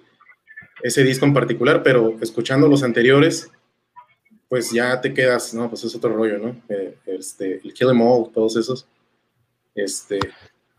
ese 0.83 1.03
disco 1.05 1.27
en 1.27 1.35
particular, 1.35 1.83
pero 1.83 2.16
escuchando 2.20 2.68
los 2.68 2.83
anteriores, 2.83 3.51
pues 4.49 4.70
ya 4.73 5.01
te 5.01 5.12
quedas, 5.14 5.53
no, 5.55 5.68
pues 5.68 5.85
es 5.85 5.94
otro 5.94 6.14
rollo, 6.14 6.38
¿no? 6.38 6.57
Eh, 6.68 6.96
este, 7.07 7.61
el 7.64 7.73
Kill 7.75 7.90
Em 7.90 8.01
All, 8.01 8.31
todos 8.33 8.57
esos. 8.57 8.87
Este, 9.75 10.18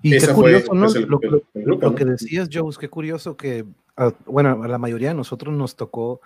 Y 0.02 0.15
Esa 0.15 0.28
qué 0.28 0.34
fue, 0.34 0.44
curioso, 0.44 0.74
¿no? 0.74 0.82
pues, 0.86 0.96
el- 0.96 1.06
lo, 1.06 1.20
el- 1.22 1.44
el 1.54 1.63
grupo, 1.63 1.86
lo 1.89 1.96
que 1.96 2.06
decías, 2.06 2.50
Joe, 2.52 2.74
qué 2.80 2.89
curioso 2.89 3.38
que, 3.38 3.65
ah, 3.98 4.13
bueno, 4.26 4.63
a 4.63 4.67
la 4.67 4.78
mayoría 4.78 5.10
de 5.10 5.15
nosotros 5.15 5.54
nos 5.56 5.76
tocó 5.76 6.22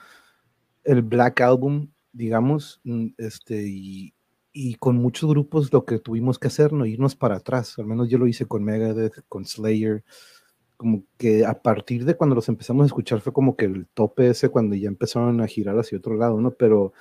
el 0.86 1.02
Black 1.02 1.42
Album, 1.42 1.92
digamos, 2.14 2.80
mm, 2.84 3.08
este, 3.18 3.68
y, 3.68 4.14
y 4.54 4.76
con 4.76 4.96
muchos 4.98 5.30
grupos 5.30 5.74
lo 5.74 5.86
que 5.86 6.00
tuvimos 6.00 6.40
que 6.40 6.48
hacer, 6.48 6.72
no 6.72 6.86
irnos 6.86 7.16
para 7.16 7.36
atrás, 7.36 7.78
al 7.78 7.86
menos 7.86 8.10
yo 8.10 8.18
lo 8.18 8.28
hice 8.28 8.46
con 8.46 8.64
Megadeth, 8.64 9.26
con 9.28 9.46
Slayer, 9.46 10.04
como 10.78 11.04
que 11.18 11.46
a 11.46 11.62
partir 11.62 12.06
de 12.06 12.16
cuando 12.16 12.36
los 12.36 12.50
empezamos 12.50 12.84
a 12.84 12.88
escuchar 12.88 13.22
fue 13.22 13.32
como 13.32 13.56
que 13.56 13.66
el 13.66 13.88
tope 13.94 14.30
ese 14.30 14.50
cuando 14.50 14.76
ya 14.76 14.88
empezaron 14.88 15.40
a 15.42 15.48
girar 15.48 15.78
hacia 15.80 15.98
otro 15.98 16.16
lado, 16.16 16.40
¿no? 16.42 16.52
Pero 16.52 16.94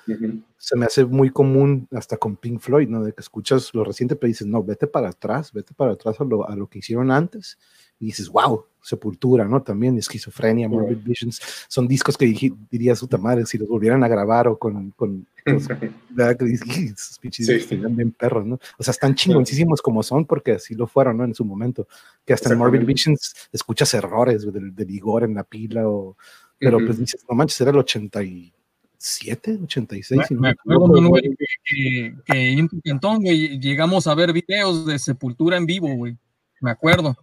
se 0.57 0.77
me 0.77 0.85
hace 0.85 1.05
muy 1.05 1.29
común 1.29 1.87
hasta 1.91 2.17
con 2.17 2.37
Pink 2.37 2.59
Floyd, 2.59 2.87
¿no? 2.87 3.03
De 3.03 3.13
que 3.13 3.21
escuchas 3.21 3.73
lo 3.73 3.83
reciente, 3.83 4.15
pero 4.15 4.29
dices, 4.29 4.47
no, 4.47 4.63
vete 4.63 4.87
para 4.87 5.09
atrás, 5.09 5.51
vete 5.51 5.73
para 5.73 5.93
atrás 5.93 6.21
a 6.21 6.23
lo, 6.23 6.47
a 6.47 6.55
lo 6.55 6.67
que 6.67 6.79
hicieron 6.79 7.11
antes. 7.11 7.57
Y 7.99 8.07
dices, 8.07 8.29
wow, 8.29 8.65
Sepultura, 8.81 9.45
¿no? 9.45 9.63
También 9.63 9.97
Esquizofrenia, 9.97 10.67
Morbid 10.69 10.97
Visions, 11.03 11.41
son 11.67 11.87
discos 11.87 12.17
que 12.17 12.25
dije- 12.25 12.53
dirías, 12.69 12.99
puta 12.99 13.17
madre, 13.17 13.45
si 13.45 13.57
los 13.57 13.67
volvieran 13.67 14.03
a 14.03 14.07
grabar 14.07 14.47
o 14.47 14.59
con, 14.59 14.91
con 14.91 15.25
los- 15.45 15.67
¿verdad? 16.09 16.37
Que 16.37 16.45
dices, 16.45 16.77
"Ih, 16.77 16.85
esos 16.93 17.17
pinches 17.19 17.65
Sí. 17.67 17.75
bien 17.77 18.11
perros, 18.11 18.45
¿no? 18.45 18.59
O 18.77 18.83
sea, 18.83 18.91
están 18.91 19.15
chingoncísimos 19.15 19.81
como 19.81 20.03
son 20.03 20.25
porque 20.25 20.51
así 20.53 20.75
lo 20.75 20.85
fueron, 20.87 21.17
¿no? 21.17 21.23
En 21.23 21.33
su 21.33 21.43
momento. 21.45 21.87
Que 22.25 22.33
hasta 22.33 22.51
en 22.51 22.59
Morbid. 22.59 22.85
Visions 22.85 23.33
escuchas 23.51 23.93
errores 23.93 24.45
del, 24.51 24.75
del 24.75 24.91
Igor 24.91 25.23
en 25.23 25.33
la 25.35 25.43
pila 25.43 25.87
o... 25.89 26.15
Pero 26.59 26.77
pues 26.85 26.97
dices, 26.99 27.25
no 27.29 27.35
manches, 27.35 27.59
era 27.61 27.71
el 27.71 27.77
87, 27.77 29.59
86. 29.63 30.31
Me, 30.31 30.53
no 30.63 30.85
acuerdo, 30.85 31.13
que, 31.13 31.35
que, 31.65 32.15
que 32.25 32.51
en 32.53 32.67
tu 32.69 32.79
cantón, 32.81 33.21
güey, 33.21 33.59
llegamos 33.59 34.07
a 34.07 34.15
ver 34.15 34.31
videos 34.31 34.85
de 34.85 34.97
Sepultura 34.99 35.57
en 35.57 35.65
vivo, 35.65 35.93
güey. 35.95 36.17
Me 36.61 36.71
acuerdo. 36.71 37.15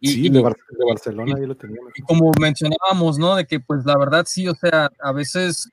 Y, 0.00 0.08
sí, 0.08 0.26
y- 0.26 0.30
de, 0.30 0.40
Bar- 0.40 0.54
de 0.56 0.84
Barcelona, 0.88 1.34
ahí 1.36 1.46
lo 1.46 1.56
teníamos. 1.56 1.92
y 1.96 2.02
como 2.02 2.30
mencionábamos, 2.40 3.18
¿no? 3.18 3.34
De 3.36 3.46
que 3.46 3.58
pues 3.60 3.84
la 3.84 3.96
verdad 3.98 4.24
sí, 4.28 4.46
o 4.48 4.54
sea, 4.54 4.90
a 5.00 5.12
veces 5.12 5.70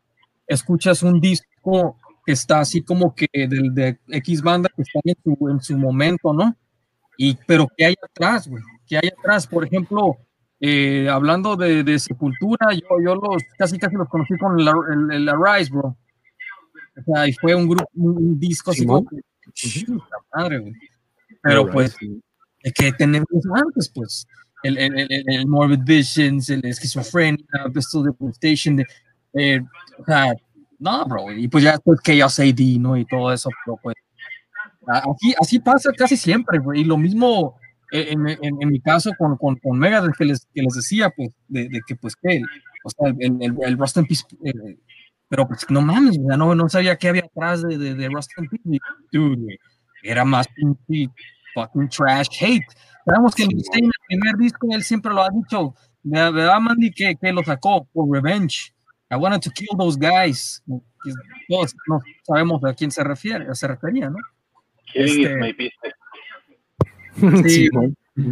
escuchas 0.48 1.04
un 1.04 1.20
disco 1.20 1.98
que 2.26 2.32
está 2.34 2.60
así 2.60 2.82
como 2.82 3.14
que 3.14 3.28
del 3.34 3.74
de 3.76 4.00
X 4.10 4.42
banda 4.42 4.70
que 4.76 4.82
está 4.82 5.00
en 5.04 5.16
su, 5.24 5.50
en 5.50 5.62
su 5.62 5.78
momento, 5.78 6.34
¿no? 6.34 6.56
Y 7.18 7.38
pero 7.48 7.68
¿qué 7.78 7.86
hay 7.86 7.96
atrás, 8.02 8.48
güey? 8.48 8.64
¿Qué 8.88 8.98
hay 8.98 9.10
atrás? 9.18 9.46
Por 9.48 9.64
ejemplo, 9.64 10.18
eh, 10.60 11.08
hablando 11.10 11.56
de, 11.56 11.84
de 11.84 12.00
Sepultura, 12.00 12.74
yo, 12.74 12.88
yo 13.06 13.16
los 13.16 13.44
casi 13.58 13.78
casi 13.78 13.96
los 13.96 14.10
conocí 14.10 14.36
con 14.38 14.60
el, 14.60 14.68
el, 14.68 15.12
el 15.12 15.30
Arise, 15.30 15.72
bro. 15.72 15.96
O 16.98 17.04
sea, 17.14 17.28
y 17.28 17.34
fue 17.34 17.54
un 17.54 17.68
grupo, 17.68 17.88
un, 17.94 18.40
disco 18.40 18.72
así 18.72 18.82
Simón. 18.82 19.06
como 19.06 20.04
madre, 20.34 20.60
güey. 20.60 20.74
Pero 21.44 21.70
pues 21.70 21.96
sí. 22.00 22.22
Que 22.74 22.92
tenemos 22.94 23.28
antes, 23.56 23.90
pues. 23.94 24.28
El, 24.64 24.78
el, 24.78 24.98
el, 25.00 25.24
el- 25.28 25.48
Morbid 25.48 25.80
Visions, 25.84 26.50
el 26.50 26.66
esquizofrenia, 26.66 27.46
Pistol 27.74 28.06
Deportation, 28.06 28.78
de, 28.78 28.86
eh, 29.34 29.60
o 30.00 30.06
sea, 30.06 30.34
no, 30.80 31.06
bro, 31.06 31.32
y 31.32 31.48
pues 31.48 31.64
ya 31.64 31.72
después 31.74 32.00
Chaos 32.04 32.40
AD, 32.40 32.60
¿no? 32.80 32.98
Y 32.98 33.06
todo 33.06 33.32
eso, 33.32 33.50
pero 33.66 33.78
pues, 33.84 33.96
aquí, 34.88 35.34
así 35.40 35.60
pasa 35.60 35.92
casi 35.98 36.18
siempre, 36.18 36.60
güey, 36.60 36.82
y 36.82 36.84
lo 36.86 36.98
mismo 36.98 37.58
eh, 37.92 38.08
en, 38.12 38.28
en, 38.28 38.62
en 38.62 38.70
mi 38.70 38.80
caso 38.82 39.12
con, 39.18 39.38
con, 39.38 39.56
con 39.58 39.78
Megadeth 39.80 40.16
que 40.18 40.26
les, 40.26 40.46
que 40.54 40.62
les 40.62 40.74
decía, 40.74 41.10
pues, 41.16 41.30
de, 41.48 41.70
de 41.70 41.82
que, 41.88 41.96
pues, 41.96 42.16
que, 42.16 42.42
o 42.84 42.90
sea, 42.90 43.14
el, 43.20 43.38
el, 43.42 43.56
el 43.64 43.78
Rust 43.78 43.98
in 43.98 44.06
Peace, 44.06 44.24
eh, 44.44 44.78
pero 45.28 45.48
pues, 45.48 45.66
no 45.70 45.82
mames, 45.82 46.18
no, 46.20 46.56
no 46.56 46.70
sabía 46.70 46.98
qué 46.98 47.10
había 47.10 47.26
atrás 47.26 47.64
de, 47.64 47.78
de, 47.78 47.96
de 47.96 48.10
Rust 48.10 48.32
in 48.38 48.48
Peace, 48.50 48.80
dude, 49.12 49.58
era 50.04 50.24
más 50.26 50.48
pinche 50.50 51.12
fucking 51.56 51.90
trash 51.90 52.28
hate. 52.40 52.66
Sabemos 53.06 53.34
que 53.34 53.44
en 53.44 53.52
el 53.52 53.92
primer 54.08 54.36
disco, 54.38 54.68
él 54.72 54.84
siempre 54.84 55.12
lo 55.14 55.24
ha 55.24 55.30
dicho, 55.30 55.74
¿verdad, 56.04 56.34
verdad, 56.34 56.60
Mandy? 56.60 56.92
Que, 56.92 57.16
que 57.16 57.32
lo 57.32 57.44
sacó 57.44 57.86
por 57.94 58.08
revenge. 58.12 58.74
I 59.12 59.16
wanted 59.16 59.42
to 59.42 59.52
kill 59.52 59.76
those 59.78 59.98
guys. 59.98 60.62
Todos 61.48 61.76
no 61.88 62.00
sabemos 62.24 62.64
a 62.64 62.74
quién 62.74 62.92
se 62.92 63.04
refiere, 63.04 63.54
se 63.56 63.68
refería, 63.68 64.10
¿no? 64.10 64.18
Killing 64.92 65.22
is 65.22 65.28
Este- 65.28 65.30
Sí, 65.30 65.36
my 65.40 65.52
business. 65.54 65.94
Sí. 67.52 67.70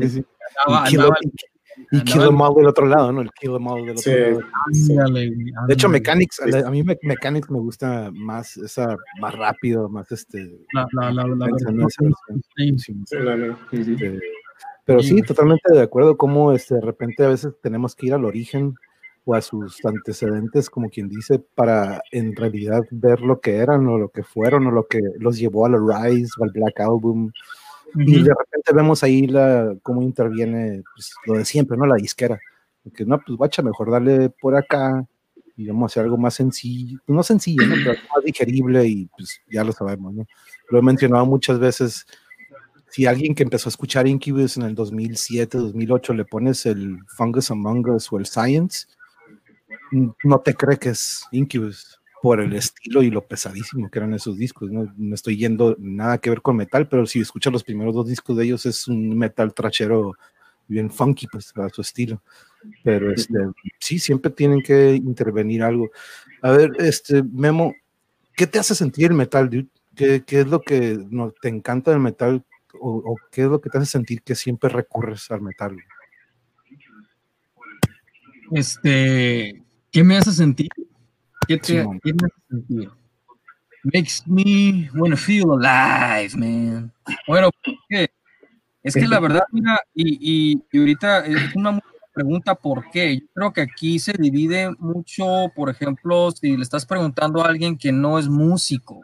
Sí, 0.02 0.10
sí. 0.10 0.26
Andaba- 0.66 0.86
andaba- 0.88 1.16
y- 1.92 1.98
y 1.98 2.02
kill 2.04 2.22
them 2.22 2.40
all 2.42 2.56
del 2.56 2.68
otro 2.68 2.86
lado, 2.86 3.12
¿no? 3.12 3.22
El 3.22 3.32
kill 3.32 3.54
them 3.54 3.68
all 3.68 3.82
del 3.86 3.98
otro 3.98 4.02
Sí. 4.04 4.12
lado. 4.12 4.40
ándale, 4.98 5.28
güey, 5.30 5.46
De 5.68 5.74
hecho, 5.74 5.88
ándale. 5.88 6.00
Mechanics, 6.02 6.42
a, 6.66 6.70
mí 6.72 6.84
Me- 6.84 7.00
Mechanics 7.04 7.50
me 7.50 7.60
gusta 7.60 8.10
más, 8.14 8.58
esa, 8.58 8.96
más 9.20 9.36
rápido, 9.36 9.90
más 9.90 10.12
este. 10.12 10.58
La, 10.74 10.88
la, 10.94 11.12
la, 11.12 11.28
la. 11.28 11.48
Sí. 12.58 12.78
Sí, 12.78 12.78
Sí, 13.84 13.98
pero 14.86 15.02
Sí, 15.02 15.10
sí, 15.16 15.22
totalmente 15.22 15.74
de 15.74 15.82
acuerdo, 15.82 16.18
como 16.18 16.52
este, 16.52 16.76
de 16.76 16.82
repente 16.82 17.24
a 17.24 17.30
veces 17.30 17.54
tenemos 17.62 17.96
que 17.96 18.08
ir 18.08 18.14
al 18.14 18.26
origen 18.26 18.76
o 19.26 19.34
a 19.36 19.42
sus 19.42 19.78
antecedentes, 19.86 20.70
como 20.70 20.90
quien 20.90 21.08
dice, 21.08 21.40
para 21.56 22.02
en 22.12 22.36
realidad 22.36 22.82
ver 22.92 23.22
lo 23.22 23.40
que 23.40 23.56
eran 23.56 23.88
o 23.88 23.98
lo 23.98 24.10
que 24.10 24.24
fueron 24.24 24.68
o 24.68 24.72
lo 24.72 24.86
que 24.88 25.00
los 25.20 25.38
llevó 25.38 25.66
a 25.66 25.70
la 25.70 25.78
Rise 25.78 26.34
o 26.38 26.44
al 26.44 26.52
Black 26.52 26.82
Album. 26.82 27.32
Y 27.96 28.24
de 28.24 28.30
repente 28.30 28.74
vemos 28.74 29.04
ahí 29.04 29.28
la, 29.28 29.76
cómo 29.82 30.02
interviene 30.02 30.84
pues, 30.96 31.14
lo 31.26 31.36
de 31.36 31.46
siempre, 31.46 31.78
¿no? 31.78 31.86
La 31.86 31.96
disquera. 31.96 32.40
Que 32.94 33.06
no, 33.06 33.20
pues 33.26 33.38
guacha, 33.38 33.62
mejor 33.62 33.92
darle 33.92 34.30
por 34.30 34.56
acá 34.56 35.06
y 35.56 35.68
vamos 35.68 35.84
a 35.84 35.86
hacer 35.92 36.04
algo 36.04 36.18
más 36.18 36.34
sencillo, 36.34 37.00
pues, 37.06 37.16
no 37.16 37.24
sencillo, 37.24 37.66
¿no? 37.66 37.76
Pero 37.76 37.94
más 38.14 38.24
digerible 38.24 38.86
y 38.86 39.06
pues 39.16 39.40
ya 39.50 39.64
lo 39.64 39.72
sabemos, 39.72 40.14
¿no? 40.14 40.26
Lo 40.70 40.80
he 40.80 40.82
mencionado 40.82 41.26
muchas 41.26 41.60
veces. 41.60 42.06
Si 42.90 43.08
alguien 43.08 43.34
que 43.34 43.44
empezó 43.44 43.70
a 43.70 43.72
escuchar 43.72 44.08
Incubus 44.08 44.58
en 44.58 44.64
el 44.64 44.76
2007, 44.76 45.58
2008 45.58 46.14
le 46.14 46.26
pones 46.26 46.66
el 46.68 47.00
Fungus 47.08 47.50
Among 47.50 47.90
Us 47.90 48.12
o 48.12 48.20
el 48.20 48.26
Science, 48.26 48.88
mm, 49.92 50.10
no 50.26 50.40
te 50.40 50.54
cree 50.54 50.78
que 50.78 50.90
es 50.90 51.26
Incubus 51.32 52.00
por 52.24 52.40
el 52.40 52.54
estilo 52.54 53.04
y 53.04 53.12
lo 53.12 53.28
pesadísimo 53.28 53.92
que 53.92 54.00
eran 54.00 54.14
esos 54.14 54.38
discos. 54.38 54.72
No, 54.72 54.94
no 54.96 55.14
estoy 55.14 55.36
yendo 55.36 55.76
nada 55.78 56.20
que 56.20 56.30
ver 56.30 56.42
con 56.42 56.56
metal, 56.56 56.88
pero 56.88 57.06
si 57.06 57.20
escuchas 57.20 57.52
los 57.52 57.66
primeros 57.66 57.94
dos 57.94 58.08
discos 58.08 58.38
de 58.38 58.46
ellos 58.46 58.66
es 58.66 58.88
un 58.88 59.18
metal 59.18 59.54
trachero 59.54 60.14
bien 60.66 60.90
funky, 60.90 61.28
pues 61.28 61.52
a 61.58 61.68
su 61.68 61.82
estilo. 61.82 62.24
Pero 62.82 63.12
este, 63.12 63.38
sí, 63.78 64.00
siempre 64.00 64.32
tienen 64.32 64.64
que 64.64 64.96
intervenir 64.96 65.64
algo. 65.64 65.92
A 66.42 66.52
ver, 66.52 66.72
este 66.80 67.24
Memo, 67.24 67.76
¿qué 68.38 68.48
te 68.48 68.58
hace 68.58 68.74
sentir 68.74 69.08
el 69.08 69.16
metal, 69.16 69.50
dude? 69.50 69.68
¿Qué, 69.94 70.24
qué 70.26 70.40
es 70.40 70.48
lo 70.48 70.62
que 70.62 70.98
no, 71.10 71.34
te 71.42 71.50
encanta 71.50 71.92
del 71.92 72.00
metal 72.00 72.42
o, 72.80 73.04
o 73.06 73.18
qué 73.34 73.42
es 73.42 73.48
lo 73.50 73.60
que 73.60 73.70
te 73.70 73.80
hace 73.80 73.88
sentir 73.88 74.22
que 74.22 74.36
siempre 74.36 74.70
recurres 74.70 75.30
al 75.30 75.42
metal? 75.42 75.76
Este, 78.54 79.62
¿qué 79.92 80.04
me 80.06 80.16
hace 80.16 80.32
sentir? 80.32 80.70
¿Qué, 81.48 81.58
te. 81.58 81.86
¿qué 82.04 82.14
me 82.14 82.26
hace 82.26 82.42
sentir? 82.50 82.90
Makes 83.84 84.24
me 84.26 84.90
wanna 84.96 85.18
feel 85.18 85.46
alive, 85.52 86.38
man. 86.38 86.92
Bueno, 87.28 87.50
porque 87.64 88.10
es 88.84 88.94
que 88.94 89.08
la 89.08 89.20
verdad, 89.20 89.44
mira, 89.52 89.80
y, 89.94 90.54
y, 90.54 90.64
y 90.72 90.80
ahorita 90.80 91.26
es 91.26 91.56
una 91.56 91.80
pregunta, 92.14 92.56
¿por 92.56 92.90
qué? 92.92 93.20
Yo 93.20 93.28
creo 93.34 93.54
que 93.54 93.62
aquí 93.62 94.00
se 94.00 94.14
divide 94.14 94.72
mucho, 94.80 95.52
por 95.56 95.70
ejemplo, 95.70 96.32
si 96.32 96.56
le 96.56 96.64
estás 96.64 96.86
preguntando 96.86 97.44
a 97.44 97.48
alguien 97.48 97.78
que 97.78 97.92
no 97.92 98.20
es 98.20 98.28
músico. 98.30 99.02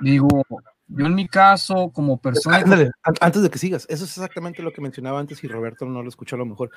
Digo, 0.00 0.42
yo 0.88 1.06
en 1.06 1.14
mi 1.14 1.26
caso, 1.26 1.90
como 1.92 2.20
persona... 2.20 2.58
Ándale, 2.58 2.90
an- 3.02 3.14
antes 3.20 3.42
de 3.42 3.50
que 3.50 3.58
sigas, 3.58 3.86
eso 3.88 4.04
es 4.04 4.10
exactamente 4.10 4.62
lo 4.62 4.72
que 4.72 4.80
mencionaba 4.80 5.18
antes 5.18 5.42
y 5.42 5.48
Roberto 5.48 5.84
no 5.86 6.02
lo 6.02 6.08
escuchó 6.08 6.36
a 6.36 6.38
lo 6.38 6.46
mejor. 6.46 6.70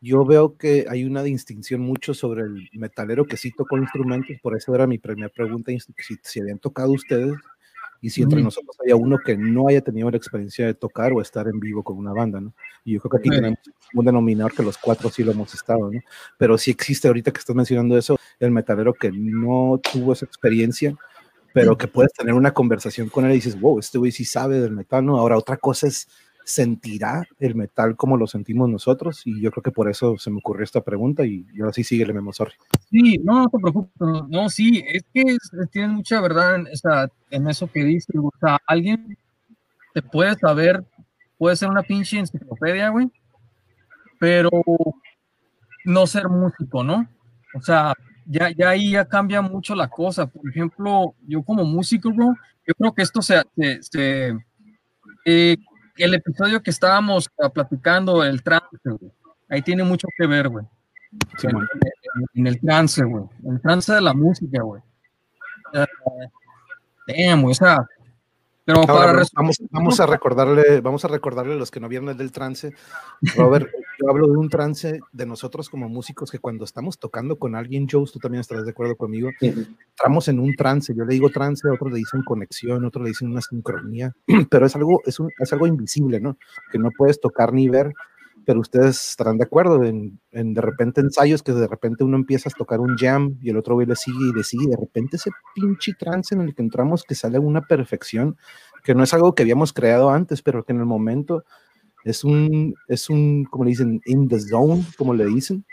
Yo 0.00 0.24
veo 0.24 0.56
que 0.56 0.86
hay 0.88 1.04
una 1.04 1.22
distinción 1.22 1.80
mucho 1.80 2.14
sobre 2.14 2.42
el 2.42 2.68
metalero 2.72 3.24
que 3.26 3.36
sí 3.36 3.52
tocó 3.56 3.76
instrumentos, 3.76 4.36
por 4.42 4.56
eso 4.56 4.74
era 4.74 4.86
mi 4.86 4.98
primera 4.98 5.28
pregunta, 5.28 5.72
si, 5.96 6.16
si 6.22 6.40
habían 6.40 6.58
tocado 6.58 6.92
ustedes 6.92 7.34
y 8.02 8.08
si 8.08 8.22
entre 8.22 8.38
Ujú. 8.38 8.44
nosotros 8.44 8.74
había 8.80 8.96
uno 8.96 9.18
que 9.18 9.36
no 9.36 9.68
haya 9.68 9.82
tenido 9.82 10.10
la 10.10 10.16
experiencia 10.16 10.64
de 10.64 10.72
tocar 10.72 11.12
o 11.12 11.20
estar 11.20 11.46
en 11.46 11.60
vivo 11.60 11.82
con 11.82 11.98
una 11.98 12.14
banda, 12.14 12.40
¿no? 12.40 12.54
Y 12.82 12.94
yo 12.94 13.00
creo 13.00 13.10
que 13.10 13.18
aquí 13.18 13.28
tenemos 13.28 13.58
un 13.92 14.04
denominador 14.06 14.54
que 14.54 14.62
los 14.62 14.78
cuatro 14.78 15.10
sí 15.10 15.22
lo 15.22 15.32
hemos 15.32 15.52
estado, 15.52 15.90
¿no? 15.90 16.00
Pero 16.38 16.56
sí 16.56 16.70
existe 16.70 17.08
ahorita 17.08 17.30
que 17.30 17.40
estás 17.40 17.54
mencionando 17.54 17.98
eso, 17.98 18.16
el 18.38 18.52
metalero 18.52 18.94
que 18.94 19.12
no 19.12 19.78
tuvo 19.92 20.14
esa 20.14 20.24
experiencia, 20.24 20.96
pero 21.52 21.76
que 21.76 21.88
puedes 21.88 22.12
tener 22.12 22.34
una 22.34 22.52
conversación 22.52 23.08
con 23.08 23.24
él 23.24 23.32
y 23.32 23.34
dices, 23.36 23.60
wow, 23.60 23.78
este 23.78 23.98
güey 23.98 24.12
sí 24.12 24.24
sabe 24.24 24.60
del 24.60 24.72
metal, 24.72 25.04
¿no? 25.04 25.16
Ahora, 25.18 25.36
otra 25.36 25.56
cosa 25.56 25.86
es, 25.88 26.08
¿sentirá 26.44 27.26
el 27.38 27.54
metal 27.54 27.96
como 27.96 28.16
lo 28.16 28.26
sentimos 28.26 28.68
nosotros? 28.68 29.22
Y 29.24 29.40
yo 29.40 29.50
creo 29.50 29.62
que 29.62 29.70
por 29.70 29.88
eso 29.90 30.16
se 30.18 30.30
me 30.30 30.38
ocurrió 30.38 30.64
esta 30.64 30.80
pregunta 30.80 31.24
y, 31.24 31.46
y 31.54 31.60
ahora 31.60 31.72
sí 31.72 31.84
sigue 31.84 32.04
el 32.04 32.14
memo, 32.14 32.32
sorry. 32.32 32.52
Sí, 32.90 33.18
no, 33.18 33.42
no 33.44 33.48
te 33.48 33.58
preocupes, 33.58 33.92
no, 34.00 34.26
no, 34.28 34.48
sí, 34.48 34.82
es 34.86 35.04
que 35.12 35.22
es- 35.22 35.50
tienes 35.70 35.90
mucha 35.90 36.20
verdad 36.20 36.56
en, 36.56 36.66
o 36.66 36.76
sea, 36.76 37.08
en 37.30 37.48
eso 37.48 37.70
que 37.70 37.84
dices, 37.84 38.16
o 38.20 38.32
sea, 38.40 38.58
alguien 38.66 39.16
te 39.94 40.02
puede 40.02 40.34
saber, 40.36 40.84
puede 41.38 41.56
ser 41.56 41.68
una 41.68 41.82
pinche 41.82 42.18
enciclopedia, 42.18 42.88
güey, 42.90 43.10
pero 44.18 44.50
no 45.84 46.06
ser 46.06 46.28
músico, 46.28 46.84
¿no? 46.84 47.08
O 47.54 47.60
sea, 47.60 47.94
ya, 48.30 48.50
ya 48.50 48.70
ahí 48.70 48.92
ya 48.92 49.04
cambia 49.04 49.42
mucho 49.42 49.74
la 49.74 49.88
cosa. 49.88 50.26
Por 50.26 50.48
ejemplo, 50.48 51.14
yo 51.26 51.42
como 51.42 51.64
músico, 51.64 52.12
bro, 52.12 52.34
yo 52.66 52.74
creo 52.74 52.94
que 52.94 53.02
esto 53.02 53.20
se, 53.22 53.42
se, 53.56 53.82
se, 53.82 54.38
eh, 55.24 55.56
el 55.96 56.14
episodio 56.14 56.62
que 56.62 56.70
estábamos 56.70 57.28
ah, 57.42 57.48
platicando, 57.48 58.24
el 58.24 58.42
trance, 58.42 58.68
güey, 58.84 59.12
ahí 59.48 59.62
tiene 59.62 59.82
mucho 59.84 60.06
que 60.16 60.26
ver, 60.26 60.48
güey. 60.48 60.64
Sí, 61.38 61.48
en, 61.48 61.54
man. 61.56 61.68
en- 61.74 62.40
en 62.40 62.46
el 62.46 62.60
trance, 62.60 63.04
güey. 63.04 63.24
En 63.44 63.54
el 63.54 63.60
trance 63.60 63.92
de 63.92 64.00
la 64.00 64.14
música, 64.14 64.62
güey. 64.62 64.80
Ah, 65.74 65.86
damn, 67.06 67.42
güey, 67.42 67.52
o 67.52 67.54
sea, 67.54 67.78
pero 68.74 68.92
Ahora, 68.92 69.12
para 69.12 69.24
vamos, 69.34 69.56
vamos 69.70 70.00
a 70.00 70.06
recordarle, 70.06 70.80
vamos 70.80 71.04
a 71.04 71.08
recordarle 71.08 71.54
a 71.54 71.56
los 71.56 71.70
que 71.70 71.80
no 71.80 71.88
vieron 71.88 72.08
el 72.08 72.16
del 72.16 72.32
trance. 72.32 72.72
Robert, 73.36 73.68
yo 74.00 74.08
hablo 74.08 74.26
de 74.28 74.36
un 74.36 74.48
trance 74.48 75.00
de 75.12 75.26
nosotros 75.26 75.68
como 75.68 75.88
músicos 75.88 76.30
que 76.30 76.38
cuando 76.38 76.64
estamos 76.64 76.98
tocando 76.98 77.38
con 77.38 77.54
alguien, 77.54 77.86
Joe, 77.90 78.04
tú 78.12 78.18
también 78.18 78.40
estarás 78.40 78.64
de 78.64 78.70
acuerdo 78.70 78.96
conmigo, 78.96 79.30
entramos 79.40 80.28
en 80.28 80.40
un 80.40 80.54
trance. 80.54 80.94
Yo 80.94 81.04
le 81.04 81.14
digo 81.14 81.30
trance, 81.30 81.68
otros 81.68 81.92
le 81.92 81.98
dicen 81.98 82.22
conexión, 82.22 82.84
otros 82.84 83.02
le 83.04 83.10
dicen 83.10 83.30
una 83.30 83.40
sincronía, 83.40 84.12
pero 84.50 84.66
es 84.66 84.74
algo, 84.76 85.00
es, 85.04 85.20
un- 85.20 85.30
es 85.38 85.52
algo 85.52 85.66
invisible, 85.66 86.20
¿no? 86.20 86.36
Que 86.70 86.78
no 86.78 86.90
puedes 86.96 87.20
tocar 87.20 87.52
ni 87.52 87.68
ver, 87.68 87.92
pero 88.46 88.60
ustedes 88.60 89.10
estarán 89.10 89.38
de 89.38 89.44
acuerdo 89.44 89.84
en, 89.84 90.18
en 90.32 90.54
de 90.54 90.60
repente 90.60 91.00
ensayos 91.00 91.42
que 91.42 91.52
de 91.52 91.66
repente 91.66 92.04
uno 92.04 92.16
empieza 92.16 92.48
a 92.48 92.52
tocar 92.52 92.80
un 92.80 92.96
jam 92.96 93.36
y 93.42 93.50
el 93.50 93.56
otro 93.56 93.74
güey 93.74 93.86
le 93.86 93.96
sigue 93.96 94.28
y 94.30 94.36
le 94.36 94.42
sigue, 94.42 94.64
y 94.64 94.70
de 94.70 94.76
repente 94.76 95.16
ese 95.16 95.30
pinche 95.54 95.92
trance 95.98 96.34
en 96.34 96.42
el 96.42 96.54
que 96.54 96.62
entramos 96.62 97.04
que 97.04 97.14
sale 97.14 97.38
una 97.38 97.62
perfección 97.62 98.36
que 98.82 98.94
no 98.94 99.02
es 99.02 99.14
algo 99.14 99.34
que 99.34 99.42
habíamos 99.42 99.72
creado 99.72 100.10
antes, 100.10 100.42
pero 100.42 100.64
que 100.64 100.72
en 100.72 100.80
el 100.80 100.86
momento 100.86 101.44
es 102.04 102.24
un, 102.24 102.74
es 102.88 103.10
un, 103.10 103.44
como 103.44 103.64
le 103.64 103.70
dicen, 103.70 104.00
in 104.06 104.28
the 104.28 104.40
zone, 104.40 104.84
como 104.96 105.14
le 105.14 105.26
dicen. 105.26 105.64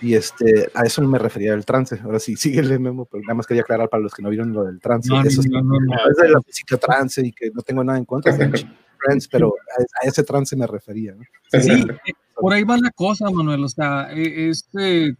Y 0.00 0.14
este, 0.14 0.70
a 0.74 0.84
eso 0.84 1.02
me 1.02 1.18
refería 1.18 1.54
el 1.54 1.64
trance. 1.64 1.98
Ahora 2.02 2.18
sí, 2.18 2.36
síguele, 2.36 2.78
Memo, 2.78 3.06
pero 3.06 3.22
nada 3.22 3.34
más 3.34 3.46
quería 3.46 3.62
aclarar 3.62 3.88
para 3.88 4.02
los 4.02 4.14
que 4.14 4.22
no 4.22 4.30
vieron 4.30 4.52
lo 4.52 4.64
del 4.64 4.80
trance. 4.80 5.08
No, 5.08 5.20
eso 5.22 5.40
es, 5.40 5.48
no, 5.48 5.60
no, 5.62 5.76
es 6.10 6.16
de 6.16 6.28
la 6.28 6.40
música 6.44 6.76
trance 6.76 7.24
y 7.24 7.32
que 7.32 7.50
no 7.50 7.62
tengo 7.62 7.84
nada 7.84 7.98
en 7.98 8.04
contra 8.04 8.32
pero 9.30 9.52
a, 9.78 10.04
a 10.04 10.08
ese 10.08 10.22
trance 10.22 10.54
me 10.56 10.66
refería. 10.66 11.14
¿no? 11.14 11.22
Sí, 11.60 11.70
eh, 11.70 12.12
por 12.34 12.52
ahí 12.52 12.64
va 12.64 12.76
la 12.78 12.90
cosa, 12.90 13.30
Manuel. 13.30 13.64
O 13.64 13.68
sea, 13.68 14.08
eh, 14.12 14.48
este, 14.50 15.16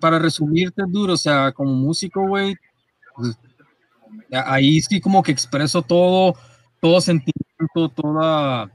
para 0.00 0.18
resumirte 0.18 0.82
duro, 0.88 1.14
o 1.14 1.16
sea, 1.16 1.52
como 1.52 1.72
músico, 1.72 2.26
güey, 2.26 2.54
pues, 3.16 3.38
ahí 4.32 4.80
sí 4.80 5.00
como 5.00 5.22
que 5.22 5.32
expreso 5.32 5.82
todo, 5.82 6.34
todo 6.80 7.00
sentimiento, 7.00 7.88
toda, 7.94 8.70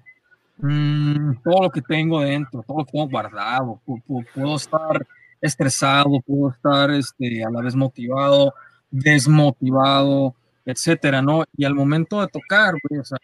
mm, 0.58 1.42
todo 1.44 1.64
lo 1.64 1.70
que 1.72 1.82
tengo 1.82 2.22
dentro, 2.22 2.64
todo 2.68 2.80
lo 2.80 2.86
que 2.86 2.92
tengo 2.92 3.08
guardado. 3.10 3.80
Pu- 3.86 4.02
pu- 4.08 4.26
Puedo 4.34 4.56
estar 4.56 5.06
estresado, 5.42 6.10
puedo 6.26 6.52
estar 6.52 6.90
este, 6.92 7.44
a 7.44 7.50
la 7.50 7.62
vez 7.62 7.76
motivado, 7.76 8.54
desmotivado, 8.90 10.36
etcétera, 10.66 11.22
¿no? 11.22 11.44
Y 11.58 11.66
al 11.66 11.76
momento 11.76 12.22
de 12.22 12.28
tocar, 12.28 12.74
güey, 12.88 13.00
o 13.00 13.06
sea, 13.06 13.18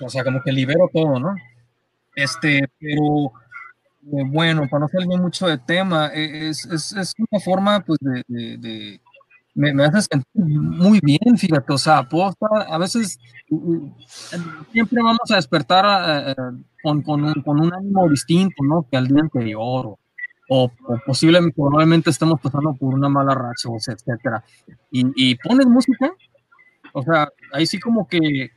o 0.00 0.08
sea, 0.08 0.24
como 0.24 0.40
que 0.42 0.52
libero 0.52 0.88
todo, 0.92 1.18
¿no? 1.20 1.34
Este, 2.14 2.68
pero 2.80 3.32
eh, 4.12 4.24
bueno, 4.26 4.68
para 4.70 4.80
no 4.82 4.88
salir 4.88 5.08
mucho 5.20 5.46
de 5.46 5.58
tema, 5.58 6.08
eh, 6.14 6.48
es, 6.50 6.64
es, 6.66 6.92
es 6.92 7.14
una 7.18 7.40
forma, 7.40 7.80
pues, 7.84 7.98
de, 8.00 8.24
de- 8.28 8.58
de- 8.58 9.00
me, 9.54 9.74
me 9.74 9.84
hace 9.84 10.02
sentir 10.02 10.26
muy 10.34 11.00
bien, 11.02 11.36
fíjate, 11.36 11.72
o 11.72 11.78
sea, 11.78 12.00
estar, 12.02 12.50
a 12.68 12.78
veces, 12.78 13.18
siempre 14.72 15.02
vamos 15.02 15.30
a 15.30 15.36
despertar 15.36 15.84
eh, 16.28 16.32
eh, 16.32 16.62
con, 16.82 17.02
con 17.02 17.24
un, 17.24 17.34
con 17.42 17.60
un 17.60 17.72
ánimo 17.74 18.08
distinto, 18.08 18.62
¿no? 18.64 18.86
Que 18.90 18.96
al 18.96 19.08
día 19.08 19.20
anterior, 19.20 19.86
o, 19.86 19.98
o 20.48 20.70
posiblemente, 21.06 21.54
probablemente 21.56 22.10
estemos 22.10 22.40
pasando 22.40 22.74
por 22.74 22.94
una 22.94 23.08
mala 23.08 23.34
racha, 23.34 23.68
o 23.68 23.78
sea, 23.78 23.94
etcétera. 23.94 24.42
Y, 24.90 25.04
y 25.16 25.34
pones 25.36 25.66
música, 25.66 26.10
o 26.92 27.02
sea, 27.02 27.28
ahí 27.52 27.66
sí 27.66 27.78
como 27.80 28.06
que, 28.08 28.50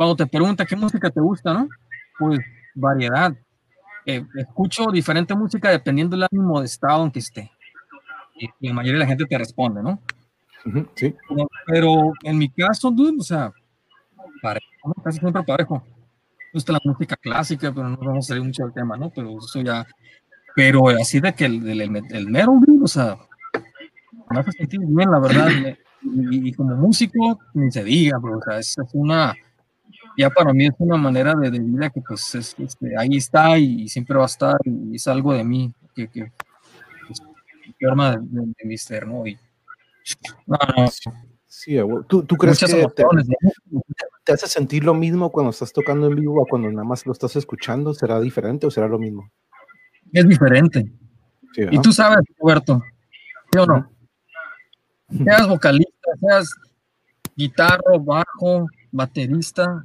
cuando 0.00 0.16
te 0.16 0.26
pregunta 0.26 0.64
qué 0.64 0.76
música 0.76 1.10
te 1.10 1.20
gusta, 1.20 1.52
¿no? 1.52 1.68
Pues 2.18 2.40
variedad. 2.74 3.34
Eh, 4.06 4.24
escucho 4.34 4.86
diferente 4.90 5.34
música 5.34 5.68
dependiendo 5.68 6.16
del 6.16 6.26
ánimo 6.32 6.58
de 6.60 6.64
estado 6.64 7.04
en 7.04 7.10
que 7.10 7.18
esté. 7.18 7.50
Y, 8.34 8.48
y 8.60 8.68
la 8.68 8.72
mayoría 8.72 8.94
de 8.94 9.04
la 9.04 9.06
gente 9.06 9.26
te 9.26 9.36
responde, 9.36 9.82
¿no? 9.82 10.00
Sí, 10.94 11.14
Pero, 11.28 11.48
pero 11.66 12.12
en 12.22 12.38
mi 12.38 12.48
caso, 12.48 12.90
dude, 12.90 13.18
o 13.20 13.22
sea, 13.22 13.52
parejo, 14.40 14.66
¿no? 14.86 14.94
casi 15.04 15.18
siempre 15.18 15.42
parejo. 15.42 15.84
Me 15.84 16.50
gusta 16.54 16.72
la 16.72 16.80
música 16.82 17.16
clásica, 17.16 17.70
pero 17.70 17.90
no 17.90 17.98
vamos 17.98 18.24
a 18.24 18.28
salir 18.28 18.42
mucho 18.42 18.64
del 18.64 18.72
tema, 18.72 18.96
¿no? 18.96 19.10
Pero 19.10 19.36
eso 19.36 19.60
ya. 19.60 19.86
Pero 20.56 20.88
así 20.88 21.20
de 21.20 21.34
que 21.34 21.44
el, 21.44 21.68
el, 21.68 21.82
el, 21.82 22.04
el 22.10 22.26
metal, 22.30 22.58
dude, 22.66 22.84
o 22.84 22.88
sea, 22.88 23.18
me 24.30 24.40
hace 24.40 24.52
sentir 24.52 24.80
bien, 24.82 25.10
la 25.10 25.18
verdad. 25.18 25.48
y, 26.02 26.48
y 26.48 26.52
como 26.54 26.74
músico, 26.76 27.38
ni 27.52 27.70
se 27.70 27.84
diga, 27.84 28.18
pero 28.18 28.38
o 28.38 28.42
sea, 28.42 28.58
es, 28.58 28.78
es 28.78 28.90
una. 28.94 29.34
Ya 30.16 30.28
para 30.30 30.52
mí 30.52 30.66
es 30.66 30.74
una 30.78 30.96
manera 30.96 31.34
de, 31.34 31.50
de 31.50 31.58
vida 31.58 31.90
que, 31.90 32.00
pues, 32.00 32.34
es, 32.34 32.54
este, 32.58 32.96
ahí 32.98 33.16
está 33.16 33.58
y, 33.58 33.88
siempre 33.88 34.16
va 34.16 34.24
a 34.24 34.26
estar, 34.26 34.56
y 34.64 34.96
es 34.96 35.06
algo 35.08 35.32
de 35.32 35.44
mí 35.44 35.72
que, 35.94 36.08
que 36.08 36.32
pues, 37.06 37.22
forma 37.80 38.12
de, 38.12 38.18
de, 38.20 38.46
de 38.58 38.64
mi 38.64 38.76
ser, 38.76 39.06
¿no? 39.06 39.26
Y, 39.26 39.38
no, 40.46 40.58
no, 40.76 40.88
sí. 41.46 41.76
¿Tú, 42.08 42.22
tú 42.24 42.36
crees 42.36 42.56
muchas 42.56 42.70
que 42.70 42.76
te, 42.76 43.02
emociones, 43.02 43.28
¿no? 43.70 43.80
te 44.24 44.32
hace 44.32 44.46
sentir 44.46 44.84
lo 44.84 44.94
mismo 44.94 45.30
cuando 45.30 45.50
estás 45.50 45.72
tocando 45.72 46.06
en 46.06 46.16
vivo 46.16 46.42
o 46.42 46.46
cuando 46.46 46.70
nada 46.70 46.84
más 46.84 47.06
lo 47.06 47.12
estás 47.12 47.36
escuchando? 47.36 47.94
¿Será 47.94 48.20
diferente 48.20 48.66
o 48.66 48.70
será 48.70 48.88
lo 48.88 48.98
mismo? 48.98 49.30
Es 50.12 50.26
diferente. 50.26 50.90
Sí, 51.52 51.62
Y 51.70 51.80
tú 51.80 51.92
sabes, 51.92 52.20
Roberto, 52.38 52.82
¿sí 53.52 53.58
o 53.58 53.66
no? 53.66 53.90
Seas 55.24 55.48
vocalista, 55.48 56.10
seas 56.20 56.54
guitarra, 57.36 57.98
bajo, 58.00 58.66
baterista, 58.92 59.84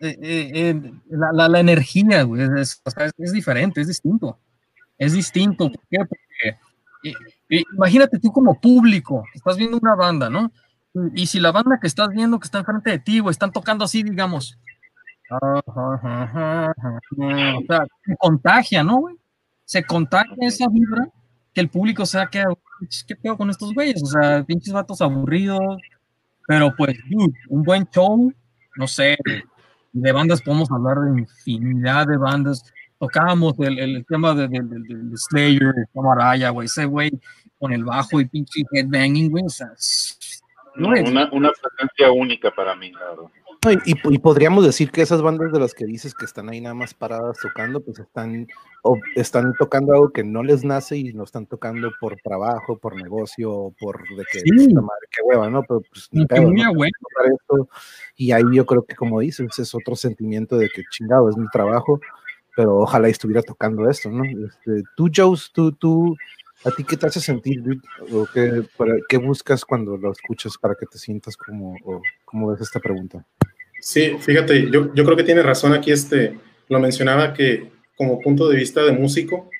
eh, 0.00 0.16
eh, 0.22 0.50
eh, 0.54 0.92
la, 1.10 1.32
la, 1.32 1.48
la 1.48 1.60
energía, 1.60 2.22
güey, 2.22 2.42
es, 2.56 2.82
diferente, 3.32 3.80
es 3.80 3.88
distinto. 3.88 4.38
Es 4.96 5.12
distinto. 5.12 5.70
¿Por 5.70 5.80
qué? 5.90 5.98
Imagínate 7.74 8.18
tú 8.18 8.30
como 8.30 8.60
público, 8.60 9.24
estás 9.34 9.56
viendo 9.56 9.78
una 9.78 9.94
banda, 9.94 10.28
¿no? 10.28 10.52
Y, 11.14 11.26
si 11.26 11.40
la 11.40 11.52
banda 11.52 11.78
que 11.80 11.86
estás 11.86 12.08
viendo 12.10 12.38
que 12.38 12.46
está 12.46 12.58
enfrente 12.58 12.90
de 12.90 12.98
ti, 12.98 13.20
güey, 13.20 13.30
están 13.32 13.52
tocando 13.52 13.84
así, 13.84 14.02
digamos. 14.02 14.58
Se 18.04 18.16
contagia, 18.18 18.82
¿no, 18.82 19.00
güey? 19.00 19.16
Se 19.64 19.84
contagia 19.84 20.34
esa 20.40 20.66
vibra 20.68 21.08
que 21.52 21.60
el 21.60 21.68
público 21.68 22.06
sea 22.06 22.26
que, 22.26 22.42
¿qué 23.06 23.16
pedo 23.16 23.36
con 23.36 23.50
estos 23.50 23.74
güeyes? 23.74 24.02
O 24.02 24.06
sea, 24.06 24.42
pinches 24.44 24.72
vatos 24.72 25.00
aburridos. 25.00 25.76
Pero 26.46 26.74
pues, 26.76 26.96
un 27.48 27.62
buen 27.62 27.86
show, 27.90 28.32
no 28.76 28.88
sé, 28.88 29.18
de 30.00 30.12
bandas 30.12 30.42
podemos 30.42 30.70
hablar 30.70 30.96
de 30.98 31.20
infinidad 31.20 32.06
de 32.06 32.16
bandas. 32.16 32.64
Tocábamos 32.98 33.54
el, 33.60 33.78
el 33.78 34.06
tema 34.06 34.34
de, 34.34 34.48
de, 34.48 34.60
de, 34.60 34.78
de 34.80 35.16
Slayer, 35.16 35.72
de 35.74 35.86
Camaraya, 35.94 36.50
güey, 36.50 36.66
ese 36.66 36.84
güey 36.84 37.10
con 37.58 37.72
el 37.72 37.84
bajo 37.84 38.20
y 38.20 38.24
pinche 38.24 38.62
headbanging, 38.72 39.30
güey, 39.30 39.44
o 39.44 39.48
sea, 39.48 39.68
no, 40.76 40.88
una, 40.88 41.28
una 41.32 41.50
presencia 41.50 42.10
única 42.12 42.50
para 42.52 42.74
mí, 42.76 42.92
claro. 42.92 43.30
No, 43.68 43.72
y, 43.72 43.78
y, 43.84 44.14
y, 44.14 44.18
podríamos 44.18 44.64
decir 44.64 44.90
que 44.90 45.02
esas 45.02 45.20
bandas 45.20 45.52
de 45.52 45.60
las 45.60 45.74
que 45.74 45.84
dices 45.84 46.14
que 46.14 46.24
están 46.24 46.48
ahí 46.48 46.60
nada 46.60 46.74
más 46.74 46.94
paradas 46.94 47.36
tocando, 47.42 47.80
pues 47.80 47.98
están, 47.98 48.46
o 48.82 48.96
están 49.14 49.52
tocando 49.58 49.92
algo 49.92 50.10
que 50.10 50.24
no 50.24 50.42
les 50.42 50.64
nace 50.64 50.96
y 50.96 51.12
no 51.12 51.24
están 51.24 51.44
tocando 51.44 51.90
por 52.00 52.16
trabajo, 52.22 52.78
por 52.78 52.96
negocio, 52.96 53.74
por 53.78 53.98
de 54.16 54.24
que 54.32 54.40
sí. 54.40 54.74
madre, 54.74 55.06
qué 55.10 55.22
hueva, 55.22 55.50
¿no? 55.50 55.62
Pero 55.68 55.82
pues 55.82 56.08
ni 56.12 56.24
pedo, 56.24 56.50
¿no? 56.50 56.84
Esto, 56.84 57.68
y 58.16 58.32
ahí 58.32 58.44
yo 58.52 58.64
creo 58.64 58.84
que 58.84 58.94
como 58.94 59.20
dices, 59.20 59.58
es 59.58 59.74
otro 59.74 59.96
sentimiento 59.96 60.56
de 60.56 60.70
que 60.70 60.82
chingado, 60.90 61.28
es 61.28 61.36
mi 61.36 61.48
trabajo, 61.48 62.00
pero 62.56 62.78
ojalá 62.78 63.08
estuviera 63.08 63.42
tocando 63.42 63.88
esto, 63.90 64.10
¿no? 64.10 64.24
Este, 64.24 64.82
tú, 64.96 65.10
Joes, 65.14 65.50
tú, 65.52 65.72
tú, 65.72 66.16
¿a 66.64 66.70
ti 66.70 66.84
qué 66.84 66.96
te 66.96 67.06
hace 67.06 67.20
sentir? 67.20 67.62
¿O 68.12 68.26
qué, 68.32 68.64
para, 68.78 68.94
qué 69.08 69.18
buscas 69.18 69.62
cuando 69.64 69.98
lo 69.98 70.10
escuchas 70.12 70.56
para 70.56 70.74
que 70.74 70.86
te 70.86 70.96
sientas 70.96 71.36
como, 71.36 71.76
o, 71.84 72.00
cómo 72.24 72.50
ves 72.50 72.62
esta 72.62 72.80
pregunta? 72.80 73.26
Sí, 73.80 74.16
fíjate, 74.20 74.70
yo, 74.70 74.92
yo 74.94 75.04
creo 75.04 75.16
que 75.16 75.24
tiene 75.24 75.42
razón 75.42 75.72
aquí, 75.72 75.92
este, 75.92 76.38
lo 76.68 76.80
mencionaba 76.80 77.32
que 77.32 77.70
como 77.96 78.20
punto 78.20 78.48
de 78.48 78.56
vista 78.56 78.82
de 78.84 78.92
músico, 78.92 79.50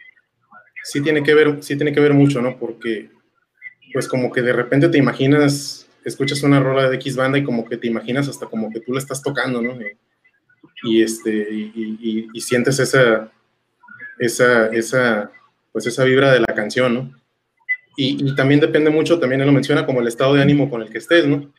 sí 0.84 1.02
tiene 1.02 1.22
que 1.22 1.34
ver, 1.34 1.62
sí 1.62 1.76
tiene 1.76 1.92
que 1.92 2.00
ver 2.00 2.14
mucho, 2.14 2.40
¿no? 2.40 2.58
Porque, 2.58 3.10
pues 3.92 4.08
como 4.08 4.30
que 4.30 4.42
de 4.42 4.52
repente 4.52 4.88
te 4.88 4.98
imaginas, 4.98 5.88
escuchas 6.04 6.42
una 6.42 6.60
rola 6.60 6.88
de 6.88 6.96
X 6.96 7.16
banda 7.16 7.38
y 7.38 7.44
como 7.44 7.64
que 7.68 7.76
te 7.76 7.88
imaginas 7.88 8.28
hasta 8.28 8.46
como 8.46 8.70
que 8.72 8.80
tú 8.80 8.92
la 8.92 9.00
estás 9.00 9.22
tocando, 9.22 9.60
¿no? 9.60 9.76
Y, 9.80 9.96
y 10.84 11.02
este, 11.02 11.30
y, 11.30 11.72
y, 11.74 12.28
y, 12.32 12.40
sientes 12.40 12.78
esa, 12.78 13.30
esa, 14.18 14.68
esa, 14.68 15.32
pues 15.72 15.86
esa 15.86 16.04
vibra 16.04 16.32
de 16.32 16.40
la 16.40 16.54
canción, 16.54 16.94
¿no? 16.94 17.18
Y, 17.96 18.36
también 18.36 18.60
depende 18.60 18.90
mucho, 18.90 19.18
también 19.18 19.40
él 19.40 19.48
lo 19.48 19.52
menciona, 19.52 19.84
como 19.84 20.00
el 20.00 20.06
estado 20.06 20.34
de 20.34 20.42
ánimo 20.42 20.70
con 20.70 20.82
el 20.82 20.88
que 20.88 20.98
estés, 20.98 21.26
¿no? 21.26 21.52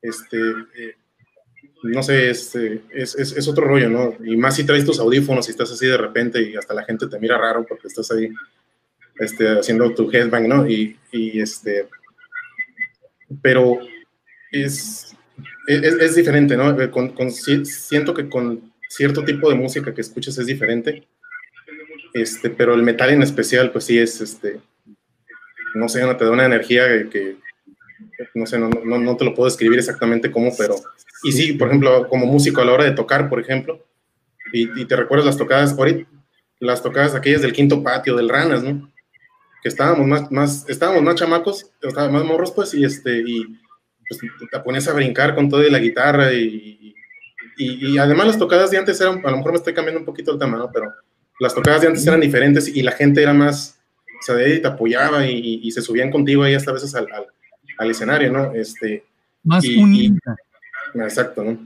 Este, 0.00 0.38
eh, 0.76 0.96
no 1.82 2.02
sé, 2.02 2.30
es, 2.30 2.54
es, 2.54 3.14
es, 3.14 3.32
es, 3.32 3.48
otro 3.48 3.64
rollo, 3.64 3.88
¿no? 3.88 4.14
Y 4.24 4.36
más 4.36 4.56
si 4.56 4.64
traes 4.64 4.84
tus 4.84 4.98
audífonos 4.98 5.46
y 5.46 5.52
estás 5.52 5.70
así 5.70 5.86
de 5.86 5.96
repente 5.96 6.42
y 6.42 6.56
hasta 6.56 6.74
la 6.74 6.84
gente 6.84 7.06
te 7.06 7.18
mira 7.18 7.38
raro 7.38 7.64
porque 7.66 7.86
estás 7.86 8.10
ahí 8.10 8.28
este, 9.18 9.48
haciendo 9.58 9.94
tu 9.94 10.10
headbang, 10.10 10.48
¿no? 10.48 10.68
Y, 10.68 10.96
y 11.12 11.40
este, 11.40 11.88
pero 13.42 13.78
es, 14.50 15.16
es, 15.66 16.14
diferente, 16.14 16.56
¿no? 16.56 16.76
Con, 16.90 17.30
siento 17.30 18.14
que 18.14 18.28
con 18.28 18.72
cierto 18.88 19.24
tipo 19.24 19.48
de 19.50 19.56
música 19.56 19.94
que 19.94 20.00
escuches 20.00 20.38
es 20.38 20.46
diferente. 20.46 21.06
Este, 22.14 22.50
pero 22.50 22.74
el 22.74 22.82
metal 22.82 23.10
en 23.10 23.22
especial, 23.22 23.70
pues 23.70 23.84
sí 23.84 23.98
es, 23.98 24.20
este, 24.20 24.60
no 25.74 25.88
sé, 25.88 26.00
te 26.14 26.24
da 26.24 26.30
una 26.30 26.46
energía 26.46 27.08
que, 27.10 27.36
no 28.34 28.46
sé, 28.46 28.58
no, 28.58 28.70
no, 28.70 28.98
no, 28.98 29.16
te 29.16 29.24
lo 29.24 29.34
puedo 29.34 29.48
describir 29.48 29.78
exactamente 29.78 30.30
cómo, 30.30 30.50
pero, 30.56 30.76
y 31.22 31.32
sí, 31.32 31.52
por 31.54 31.68
ejemplo, 31.68 32.08
como 32.08 32.26
músico 32.26 32.60
a 32.60 32.64
la 32.64 32.72
hora 32.72 32.84
de 32.84 32.92
tocar, 32.92 33.28
por 33.28 33.40
ejemplo, 33.40 33.84
y, 34.52 34.84
te 34.86 34.96
recuerdas 34.96 35.26
las 35.26 35.36
tocadas, 35.36 35.76
ahorita, 35.76 36.08
las 36.60 36.82
tocadas 36.82 37.14
aquellas 37.14 37.42
del 37.42 37.52
quinto 37.52 37.82
patio, 37.82 38.16
del 38.16 38.28
Ranas, 38.28 38.62
¿no? 38.62 38.90
Que 39.62 39.68
estábamos 39.68 40.06
más, 40.06 40.30
más, 40.30 40.68
estábamos 40.68 41.02
más 41.02 41.16
chamacos, 41.16 41.70
más 41.82 42.24
morros, 42.24 42.52
pues, 42.52 42.72
y 42.74 42.84
este, 42.84 43.22
y 43.26 43.44
pues, 44.08 44.20
te 44.50 44.60
ponías 44.60 44.88
a 44.88 44.94
brincar 44.94 45.34
con 45.34 45.48
todo 45.48 45.66
y 45.66 45.70
la 45.70 45.78
guitarra, 45.78 46.32
y, 46.32 46.94
y, 47.58 47.92
y, 47.92 47.98
además 47.98 48.28
las 48.28 48.38
tocadas 48.38 48.70
de 48.70 48.78
antes 48.78 49.00
eran, 49.00 49.24
a 49.24 49.30
lo 49.30 49.36
mejor 49.36 49.52
me 49.52 49.58
estoy 49.58 49.74
cambiando 49.74 50.00
un 50.00 50.06
poquito 50.06 50.32
el 50.32 50.38
tema, 50.38 50.56
¿no? 50.56 50.70
Pero 50.72 50.92
las 51.40 51.54
tocadas 51.54 51.82
de 51.82 51.88
antes 51.88 52.06
eran 52.06 52.20
diferentes 52.20 52.68
y 52.68 52.82
la 52.82 52.92
gente 52.92 53.22
era 53.22 53.34
más, 53.34 53.78
o 54.18 54.22
sea, 54.22 54.34
de 54.34 54.44
ahí 54.44 54.62
te 54.62 54.68
apoyaba 54.68 55.26
y, 55.26 55.70
se 55.70 55.82
subían 55.82 56.10
contigo 56.10 56.42
ahí 56.42 56.54
hasta 56.54 56.70
a 56.70 56.74
veces 56.74 56.94
al, 56.94 57.06
al, 57.78 57.90
escenario, 57.90 58.32
¿no? 58.32 58.52
Este, 58.54 59.04
más 59.44 59.64
unida. 59.64 60.36
Exacto, 60.94 61.44
¿no? 61.44 61.58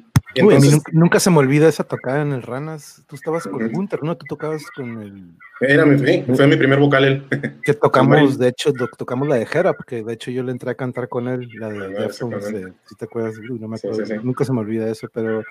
nunca, 0.92 1.20
se 1.20 1.30
me 1.30 1.38
olvida 1.38 1.68
esa 1.68 1.84
tocada 1.84 2.22
en 2.22 2.32
el 2.32 2.42
Ranas. 2.42 3.02
Tú 3.06 3.16
estabas 3.16 3.46
con 3.46 3.70
Gunter, 3.70 4.02
¿no? 4.02 4.16
Tú 4.16 4.24
tocabas 4.26 4.62
con 4.74 5.02
el. 5.02 5.36
Era 5.60 5.84
mi, 5.84 6.22
fue 6.34 6.46
mi 6.46 6.56
primer 6.56 6.78
vocal 6.78 7.04
él. 7.04 7.26
Que 7.62 7.74
tocamos, 7.74 8.38
de 8.38 8.48
hecho, 8.48 8.72
tocamos 8.96 9.28
la 9.28 9.36
de 9.36 9.46
Jera, 9.46 9.74
porque 9.74 10.02
de 10.02 10.12
hecho 10.14 10.30
yo 10.30 10.42
le 10.42 10.52
entré 10.52 10.70
a 10.70 10.74
cantar 10.74 11.08
con 11.08 11.28
él, 11.28 11.48
la 11.58 11.68
de 11.68 12.12
si 12.12 12.94
te 12.96 13.04
acuerdas, 13.04 13.34
no 13.38 13.68
me 13.68 13.76
acuerdo. 13.76 14.22
Nunca 14.22 14.44
se 14.44 14.52
me 14.52 14.60
olvida 14.60 14.88
eso, 14.88 15.08
pero 15.12 15.42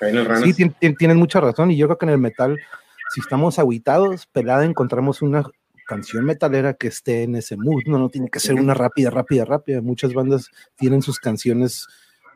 sí, 0.43 0.53
tienen 0.97 1.17
mucha 1.17 1.39
razón. 1.39 1.71
Y 1.71 1.77
yo 1.77 1.87
creo 1.87 1.97
que 1.97 2.05
en 2.05 2.11
el 2.11 2.17
metal 2.17 2.57
si 3.11 3.19
estamos 3.19 3.59
aguitados, 3.59 4.25
pelada, 4.27 4.63
encontramos 4.63 5.21
una 5.21 5.43
canción 5.85 6.23
metalera 6.23 6.75
que 6.75 6.87
esté 6.87 7.23
en 7.23 7.35
ese 7.35 7.57
mood, 7.57 7.83
no, 7.85 7.99
no 7.99 8.07
tiene 8.07 8.29
que 8.29 8.39
ser 8.39 8.55
una 8.55 8.73
rápida, 8.73 9.09
rápida, 9.09 9.43
rápida. 9.43 9.81
Muchas 9.81 10.13
bandas 10.13 10.49
tienen 10.77 11.01
sus 11.01 11.19
canciones 11.19 11.87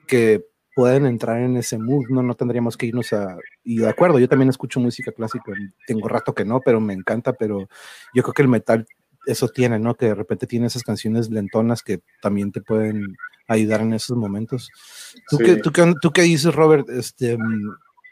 que 0.06 0.44
pueden 0.76 1.05
entrar 1.05 1.41
en 1.41 1.55
ese 1.55 1.80
mood, 1.80 2.05
no, 2.09 2.21
no 2.21 2.36
tendríamos 2.36 2.76
que 2.76 2.86
irnos 2.86 3.13
a... 3.13 3.38
Y 3.63 3.78
de 3.78 3.89
acuerdo, 3.89 4.19
yo 4.19 4.28
también 4.28 4.49
escucho 4.49 4.80
música 4.80 5.11
clásica, 5.13 5.53
tengo 5.88 6.07
rato 6.09 6.36
que 6.36 6.43
no, 6.43 6.59
pero 6.59 6.82
me 6.82 6.93
encanta, 6.93 7.34
pero 7.34 7.69
yo 8.13 8.23
creo 8.23 8.34
que 8.34 8.41
el 8.41 8.49
metal 8.49 8.86
eso 9.26 9.47
tiene, 9.47 9.80
¿no? 9.80 9.95
Que 9.95 10.07
de 10.07 10.15
repente 10.15 10.47
tiene 10.47 10.67
esas 10.67 10.84
canciones 10.84 11.30
lentonas 11.30 11.82
que 11.82 12.01
también 12.21 12.51
te 12.51 12.61
pueden 12.61 13.15
ayudar 13.47 13.82
en 13.82 13.93
esos 13.93 14.17
momentos. 14.17 14.69
¿Tú, 15.30 15.38
qué, 15.38 15.55
tú, 15.55 15.71
qué, 15.71 15.93
¿Tú 16.01 16.11
qué 16.11 16.23
dices, 16.23 16.53
Robert? 16.53 16.89
Este, 16.89 17.38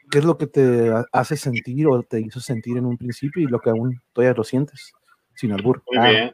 ¿Qué 0.09 0.20
es 0.20 0.26
lo 0.26 0.38
que 0.38 0.47
te 0.47 0.91
hace 1.11 1.38
sentir 1.38 1.88
o 1.88 2.01
te 2.03 2.22
hizo 2.22 2.39
sentir 2.39 2.78
en 2.78 2.86
un 2.86 2.97
principio 2.97 3.43
y 3.43 3.47
lo 3.47 3.59
que 3.59 3.72
aún 3.72 4.01
todavía 4.14 4.36
lo 4.36 4.43
sientes? 4.43 4.93
Sin 5.36 5.52
albur. 5.52 5.84
Muy 5.88 5.98
ah. 5.98 6.10
bien. 6.10 6.32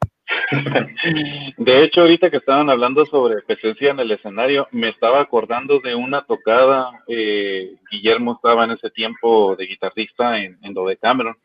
De 1.57 1.83
hecho, 1.83 2.01
ahorita 2.01 2.29
que 2.29 2.37
estaban 2.37 2.69
hablando 2.69 3.05
sobre 3.05 3.41
presencia 3.41 3.91
en 3.91 3.99
el 3.99 4.11
escenario, 4.11 4.67
me 4.71 4.89
estaba 4.89 5.21
acordando 5.21 5.79
de 5.79 5.95
una 5.95 6.21
tocada. 6.21 6.91
Eh, 7.07 7.75
Guillermo 7.91 8.33
estaba 8.33 8.65
en 8.65 8.71
ese 8.71 8.89
tiempo 8.91 9.55
de 9.55 9.65
guitarrista 9.65 10.39
en, 10.39 10.57
en 10.61 10.75
Cameron. 11.01 11.35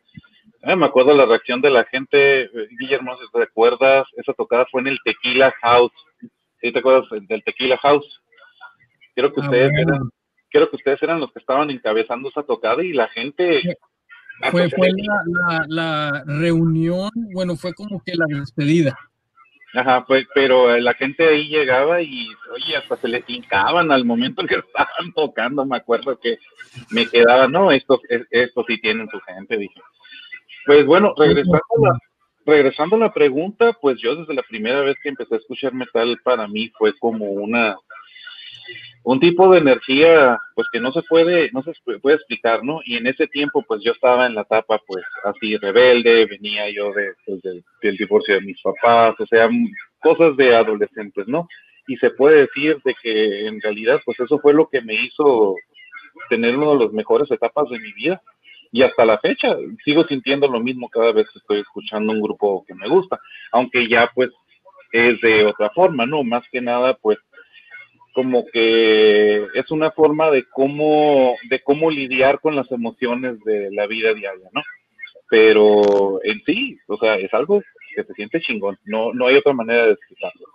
Eh, 0.61 0.75
me 0.75 0.85
acuerdo 0.85 1.13
la 1.13 1.25
reacción 1.25 1.61
de 1.61 1.69
la 1.69 1.85
gente. 1.85 2.43
Eh, 2.43 2.49
Guillermo, 2.79 3.15
si 3.17 3.31
te 3.31 3.39
recuerdas, 3.39 4.07
esa 4.17 4.33
tocada 4.33 4.65
fue 4.71 4.81
en 4.81 4.87
el 4.87 4.99
Tequila 5.03 5.53
House. 5.61 5.93
¿Sí 6.61 6.71
te 6.71 6.79
acuerdas 6.79 7.05
del 7.27 7.43
Tequila 7.43 7.77
House? 7.77 8.21
Creo 9.15 9.33
que 9.33 9.41
ah, 9.41 9.43
ustedes 9.45 9.71
eran, 9.71 10.09
creo 10.49 10.69
que 10.69 10.75
ustedes 10.75 11.01
eran 11.03 11.19
los 11.19 11.31
que 11.31 11.39
estaban 11.39 11.69
encabezando 11.69 12.29
esa 12.29 12.43
tocada 12.43 12.83
y 12.83 12.93
la 12.93 13.07
gente... 13.09 13.77
Fue, 14.51 14.69
fue 14.69 14.89
la, 15.67 16.23
reunión, 16.25 17.09
bueno, 17.33 17.55
fue 17.55 17.73
como 17.73 18.01
que 18.03 18.13
la 18.15 18.25
despedida. 18.27 18.97
Ajá, 19.73 20.05
pues, 20.05 20.25
pero 20.33 20.77
la 20.77 20.93
gente 20.93 21.27
ahí 21.27 21.49
llegaba 21.49 22.01
y, 22.01 22.27
oye, 22.53 22.77
hasta 22.77 22.95
se 22.97 23.09
les 23.09 23.23
hincaban 23.27 23.91
al 23.91 24.05
momento 24.05 24.45
que 24.45 24.55
estaban 24.67 25.13
tocando, 25.13 25.65
me 25.65 25.77
acuerdo 25.77 26.19
que 26.19 26.37
me 26.91 27.07
quedaba, 27.07 27.47
no, 27.47 27.71
estos, 27.71 27.99
estos 28.29 28.65
sí 28.67 28.79
tienen 28.79 29.09
su 29.09 29.19
gente, 29.21 29.57
dije. 29.57 29.81
Pues 30.65 30.85
bueno, 30.85 31.13
regresando 31.17 31.57
a, 31.57 31.89
la, 31.89 31.99
regresando 32.45 32.95
a 32.95 32.99
la 32.99 33.13
pregunta, 33.13 33.73
pues 33.81 33.99
yo 33.99 34.15
desde 34.15 34.33
la 34.33 34.43
primera 34.43 34.81
vez 34.81 34.97
que 35.01 35.09
empecé 35.09 35.35
a 35.35 35.39
escuchar 35.39 35.73
metal, 35.73 36.17
para 36.23 36.47
mí 36.47 36.71
fue 36.77 36.97
como 36.97 37.25
una, 37.25 37.75
un 39.03 39.19
tipo 39.19 39.51
de 39.51 39.59
energía 39.59 40.39
pues 40.55 40.67
que 40.71 40.79
no 40.79 40.91
se 40.91 41.01
puede 41.03 41.51
no 41.51 41.63
se 41.63 41.73
puede 42.01 42.15
explicar 42.15 42.63
no 42.63 42.79
y 42.83 42.97
en 42.97 43.07
ese 43.07 43.27
tiempo 43.27 43.63
pues 43.67 43.81
yo 43.83 43.91
estaba 43.91 44.25
en 44.25 44.35
la 44.35 44.41
etapa 44.41 44.81
pues 44.85 45.03
así 45.23 45.57
rebelde 45.57 46.25
venía 46.25 46.69
yo 46.69 46.91
de, 46.93 47.13
pues, 47.81 47.97
divorcio 47.97 48.35
de 48.35 48.41
mis 48.41 48.61
papás 48.61 49.15
o 49.19 49.25
sea 49.27 49.49
cosas 49.99 50.35
de 50.37 50.55
adolescentes 50.55 51.27
no 51.27 51.47
y 51.87 51.97
se 51.97 52.09
puede 52.11 52.41
decir 52.41 52.81
de 52.83 52.95
que 53.01 53.47
en 53.47 53.61
realidad 53.61 54.01
pues 54.05 54.19
eso 54.19 54.39
fue 54.39 54.53
lo 54.53 54.67
que 54.67 54.81
me 54.81 54.95
hizo 54.95 55.55
tener 56.29 56.57
una 56.57 56.71
de 56.71 56.85
las 56.85 56.93
mejores 56.93 57.29
etapas 57.31 57.69
de 57.69 57.79
mi 57.79 57.91
vida. 57.93 58.21
Y 58.71 58.81
hasta 58.81 59.05
la 59.05 59.19
fecha 59.19 59.55
sigo 59.83 60.03
sintiendo 60.05 60.47
lo 60.47 60.59
mismo 60.59 60.89
cada 60.89 61.13
vez 61.13 61.29
que 61.31 61.39
estoy 61.39 61.59
escuchando 61.59 62.11
un 62.11 62.21
grupo 62.21 62.65
que 62.67 62.73
me 62.73 62.89
gusta 62.89 63.19
aunque 63.51 63.87
ya 63.87 64.11
pues 64.13 64.31
es 64.91 65.21
de 65.21 65.45
otra 65.45 65.69
forma 65.69 66.05
no 66.05 66.23
más 66.23 66.43
que 66.51 66.59
nada 66.59 66.93
pues 66.95 67.17
como 68.15 68.45
que 68.51 69.43
es 69.53 69.71
una 69.71 69.91
forma 69.91 70.31
de 70.31 70.45
cómo, 70.45 71.35
de 71.49 71.61
cómo 71.61 71.91
lidiar 71.91 72.39
con 72.39 72.55
las 72.55 72.71
emociones 72.71 73.37
de 73.43 73.69
la 73.71 73.87
vida 73.87 74.13
diaria, 74.13 74.49
¿no? 74.53 74.61
Pero 75.29 76.23
en 76.23 76.41
sí, 76.45 76.79
o 76.87 76.97
sea, 76.97 77.15
es 77.17 77.33
algo 77.33 77.61
que 77.93 78.03
se 78.05 78.13
siente 78.13 78.39
chingón, 78.39 78.79
no, 78.85 79.11
no 79.13 79.27
hay 79.27 79.35
otra 79.35 79.51
manera 79.51 79.87
de 79.87 79.91
explicarlo. 79.91 80.45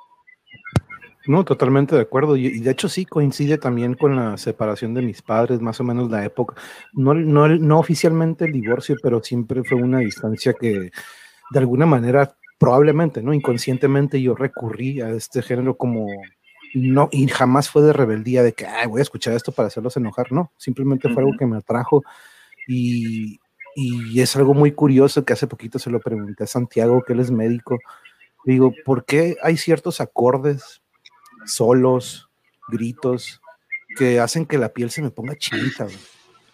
No, 1.26 1.44
totalmente 1.44 1.94
de 1.94 2.00
acuerdo. 2.00 2.34
Y, 2.34 2.60
de 2.60 2.70
hecho 2.70 2.88
sí 2.88 3.04
coincide 3.04 3.58
también 3.58 3.92
con 3.92 4.16
la 4.16 4.38
separación 4.38 4.94
de 4.94 5.02
mis 5.02 5.20
padres, 5.20 5.60
más 5.60 5.78
o 5.80 5.84
menos 5.84 6.10
la 6.10 6.24
época. 6.24 6.54
No, 6.94 7.12
no, 7.12 7.46
no 7.46 7.78
oficialmente 7.78 8.46
el 8.46 8.52
divorcio, 8.52 8.96
pero 9.02 9.22
siempre 9.22 9.62
fue 9.64 9.82
una 9.82 9.98
distancia 9.98 10.54
que 10.54 10.90
de 11.50 11.58
alguna 11.58 11.84
manera, 11.84 12.34
probablemente, 12.58 13.22
¿no? 13.22 13.34
Inconscientemente 13.34 14.22
yo 14.22 14.34
recurrí 14.34 15.02
a 15.02 15.10
este 15.10 15.42
género 15.42 15.76
como 15.76 16.06
no, 16.74 17.08
y 17.10 17.26
jamás 17.28 17.68
fue 17.68 17.82
de 17.82 17.92
rebeldía 17.92 18.42
de 18.42 18.52
que 18.52 18.66
voy 18.88 19.00
a 19.00 19.02
escuchar 19.02 19.34
esto 19.34 19.52
para 19.52 19.68
hacerlos 19.68 19.96
enojar, 19.96 20.32
no, 20.32 20.52
simplemente 20.56 21.08
fue 21.08 21.22
algo 21.22 21.36
que 21.38 21.46
me 21.46 21.56
atrajo 21.56 22.02
y, 22.66 23.40
y, 23.74 24.20
es 24.20 24.36
algo 24.36 24.54
muy 24.54 24.72
curioso 24.72 25.24
que 25.24 25.32
hace 25.32 25.46
poquito 25.46 25.78
se 25.78 25.90
lo 25.90 26.00
pregunté 26.00 26.44
a 26.44 26.46
Santiago, 26.46 27.02
que 27.02 27.12
él 27.12 27.20
es 27.20 27.30
médico, 27.30 27.78
digo, 28.44 28.72
¿por 28.84 29.04
qué 29.04 29.36
hay 29.42 29.56
ciertos 29.56 30.00
acordes, 30.00 30.82
solos, 31.46 32.30
gritos, 32.68 33.40
que 33.96 34.20
hacen 34.20 34.46
que 34.46 34.58
la 34.58 34.72
piel 34.72 34.90
se 34.90 35.02
me 35.02 35.10
ponga 35.10 35.36
chinita, 35.36 35.86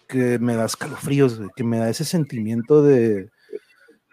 que 0.07 0.39
me 0.39 0.55
da 0.55 0.65
escalofríos, 0.65 1.39
que 1.55 1.63
me 1.63 1.77
da 1.77 1.89
ese 1.89 2.05
sentimiento 2.05 2.81
de, 2.81 3.29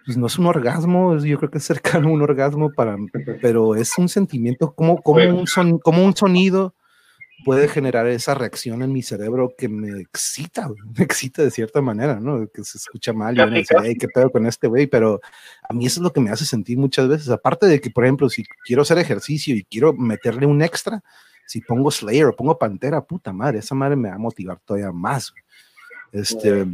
pues 0.05 0.17
no 0.17 0.27
es 0.27 0.39
un 0.39 0.47
orgasmo, 0.47 1.17
yo 1.19 1.39
creo 1.39 1.51
que 1.51 1.59
es 1.59 1.65
cercano 1.65 2.09
a 2.09 2.13
un 2.13 2.23
orgasmo 2.23 2.71
para, 2.73 2.97
pero 3.41 3.75
es 3.75 3.97
un 3.99 4.09
sentimiento, 4.09 4.75
como, 4.75 5.03
como, 5.03 5.23
un, 5.23 5.47
son, 5.47 5.79
como 5.79 6.05
un 6.05 6.17
sonido 6.17 6.75
puede 7.45 7.69
generar 7.69 8.07
esa 8.07 8.35
reacción 8.35 8.83
en 8.83 8.93
mi 8.93 9.03
cerebro 9.03 9.55
que 9.57 9.69
me 9.69 10.01
excita, 10.01 10.69
me 10.99 11.05
excita 11.05 11.43
de 11.43 11.51
cierta 11.51 11.81
manera, 11.81 12.19
¿no? 12.19 12.49
Que 12.49 12.65
se 12.65 12.79
escucha 12.79 13.13
mal 13.13 13.37
y 13.37 13.41
uno 13.41 13.57
dice, 13.57 13.75
¿qué 13.99 14.09
pedo 14.09 14.31
con 14.31 14.47
este 14.47 14.67
güey? 14.67 14.87
Pero 14.87 15.21
a 15.69 15.73
mí 15.73 15.87
eso 15.87 16.01
es 16.01 16.03
lo 16.03 16.13
que 16.13 16.21
me 16.21 16.31
hace 16.31 16.45
sentir 16.45 16.79
muchas 16.79 17.07
veces. 17.09 17.29
Aparte 17.29 17.67
de 17.67 17.81
que, 17.81 17.91
por 17.91 18.05
ejemplo, 18.05 18.29
si 18.29 18.45
quiero 18.65 18.83
hacer 18.83 18.99
ejercicio 18.99 19.55
y 19.55 19.65
quiero 19.65 19.93
meterle 19.93 20.47
un 20.47 20.63
extra, 20.63 21.03
si 21.47 21.61
pongo 21.61 21.91
Slayer 21.91 22.27
o 22.27 22.37
pongo 22.37 22.59
Pantera, 22.59 23.05
puta 23.05 23.33
madre, 23.33 23.59
esa 23.59 23.75
madre 23.75 23.97
me 23.97 24.09
va 24.09 24.15
a 24.15 24.19
motivar 24.19 24.59
todavía 24.65 24.93
más. 24.93 25.35
Este, 26.13 26.65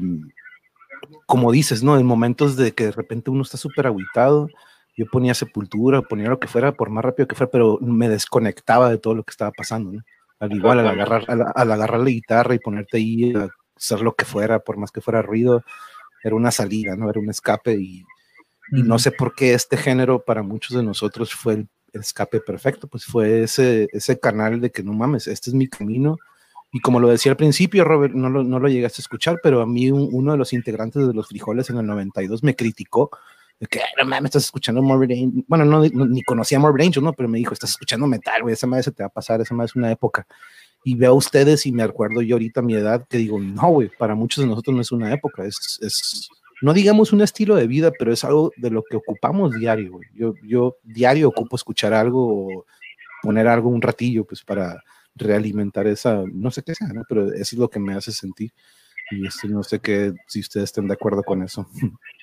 como 1.26 1.52
dices, 1.52 1.82
¿no? 1.82 1.98
En 1.98 2.06
momentos 2.06 2.56
de 2.56 2.72
que 2.72 2.86
de 2.86 2.92
repente 2.92 3.30
uno 3.30 3.42
está 3.42 3.56
súper 3.56 3.86
aguitado, 3.86 4.48
yo 4.96 5.06
ponía 5.06 5.34
sepultura, 5.34 6.02
ponía 6.02 6.28
lo 6.28 6.40
que 6.40 6.48
fuera, 6.48 6.72
por 6.72 6.90
más 6.90 7.04
rápido 7.04 7.28
que 7.28 7.34
fuera, 7.34 7.50
pero 7.50 7.78
me 7.80 8.08
desconectaba 8.08 8.90
de 8.90 8.98
todo 8.98 9.14
lo 9.14 9.22
que 9.22 9.30
estaba 9.30 9.52
pasando, 9.52 9.92
¿no? 9.92 10.02
Al 10.40 10.52
igual, 10.52 10.78
al 10.80 10.88
agarrar, 10.88 11.24
al, 11.28 11.72
agarrar 11.72 12.00
la 12.00 12.10
guitarra 12.10 12.54
y 12.54 12.58
ponerte 12.58 12.96
ahí 12.96 13.34
a 13.34 13.48
hacer 13.76 14.00
lo 14.00 14.14
que 14.14 14.24
fuera, 14.24 14.58
por 14.58 14.78
más 14.78 14.90
que 14.90 15.02
fuera 15.02 15.20
ruido, 15.20 15.62
era 16.22 16.34
una 16.34 16.50
salida, 16.50 16.96
¿no? 16.96 17.10
Era 17.10 17.20
un 17.20 17.28
escape 17.28 17.74
y, 17.74 18.04
y 18.72 18.82
no 18.82 18.98
sé 18.98 19.12
por 19.12 19.34
qué 19.34 19.54
este 19.54 19.76
género 19.76 20.24
para 20.24 20.42
muchos 20.42 20.76
de 20.76 20.82
nosotros 20.82 21.34
fue 21.34 21.54
el, 21.54 21.68
escape 21.92 22.40
perfecto, 22.40 22.86
pues 22.86 23.04
fue 23.04 23.42
ese, 23.42 23.88
ese 23.92 24.18
canal 24.20 24.60
de 24.60 24.70
que 24.70 24.82
no 24.82 24.92
mames, 24.92 25.26
este 25.26 25.50
es 25.50 25.54
mi 25.54 25.68
camino, 25.68 26.18
y 26.72 26.80
como 26.80 27.00
lo 27.00 27.08
decía 27.08 27.32
al 27.32 27.36
principio, 27.36 27.84
Robert, 27.84 28.14
no 28.14 28.28
lo, 28.28 28.44
no 28.44 28.60
lo 28.60 28.68
llegaste 28.68 29.00
a 29.00 29.04
escuchar, 29.04 29.40
pero 29.42 29.60
a 29.60 29.66
mí 29.66 29.90
uno 29.90 30.32
de 30.32 30.38
los 30.38 30.52
integrantes 30.52 31.06
de 31.06 31.12
los 31.12 31.28
frijoles 31.28 31.68
en 31.70 31.78
el 31.78 31.86
92 31.86 32.44
me 32.44 32.54
criticó 32.54 33.10
de 33.58 33.66
que, 33.66 33.80
no 33.98 34.04
mames, 34.04 34.28
estás 34.28 34.44
escuchando 34.44 34.80
Morbid 34.80 35.10
Angel. 35.10 35.44
Bueno, 35.48 35.64
no, 35.64 35.82
ni 35.82 36.22
conocía 36.22 36.58
Morbid 36.58 36.86
Angel, 36.86 37.02
¿no? 37.02 37.12
Pero 37.12 37.28
me 37.28 37.38
dijo, 37.38 37.52
estás 37.52 37.70
escuchando 37.70 38.06
metal, 38.06 38.42
güey, 38.42 38.54
esa 38.54 38.66
madre 38.66 38.84
se 38.84 38.92
te 38.92 39.02
va 39.02 39.08
a 39.08 39.12
pasar, 39.12 39.40
esa 39.40 39.54
madre 39.54 39.66
es 39.66 39.76
una 39.76 39.90
época. 39.90 40.26
y 40.84 40.94
veo 40.94 41.10
a 41.10 41.14
ustedes 41.14 41.66
y 41.66 41.72
me 41.72 41.82
acuerdo 41.82 42.22
yo 42.22 42.36
ahorita 42.36 42.60
a 42.60 42.62
mi 42.62 42.74
edad 42.74 43.06
que 43.08 43.18
digo, 43.18 43.38
no, 43.38 43.68
güey, 43.68 43.90
para 43.98 44.14
muchos 44.14 44.42
de 44.42 44.48
nosotros 44.48 44.74
no 44.74 44.80
es 44.80 44.92
una 44.92 45.12
época, 45.12 45.44
es, 45.44 45.78
es, 45.82 46.30
no 46.62 46.72
digamos 46.72 47.12
un 47.12 47.20
estilo 47.20 47.54
de 47.56 47.66
vida, 47.66 47.92
pero 47.98 48.12
es 48.12 48.24
algo 48.24 48.52
de 48.56 48.70
lo 48.70 48.82
que 48.82 48.96
ocupamos 48.96 49.58
diario, 49.58 49.92
güey. 49.92 50.08
Yo, 50.14 50.34
yo 50.42 50.76
diario 50.84 51.28
ocupo 51.28 51.56
escuchar 51.56 51.92
algo 51.92 52.46
o 52.46 52.66
poner 53.22 53.46
algo 53.46 53.68
un 53.68 53.82
ratillo, 53.82 54.24
pues 54.24 54.42
para 54.42 54.82
realimentar 55.14 55.86
esa, 55.86 56.22
no 56.32 56.50
sé 56.50 56.62
qué 56.62 56.74
sea, 56.74 56.88
¿no? 56.88 57.02
Pero 57.08 57.26
eso 57.32 57.40
es 57.40 57.58
lo 57.58 57.68
que 57.68 57.80
me 57.80 57.94
hace 57.94 58.12
sentir. 58.12 58.50
Y 59.10 59.26
este, 59.26 59.48
no 59.48 59.62
sé 59.62 59.80
qué, 59.80 60.12
si 60.28 60.40
ustedes 60.40 60.64
estén 60.64 60.86
de 60.86 60.94
acuerdo 60.94 61.22
con 61.22 61.42
eso. 61.42 61.66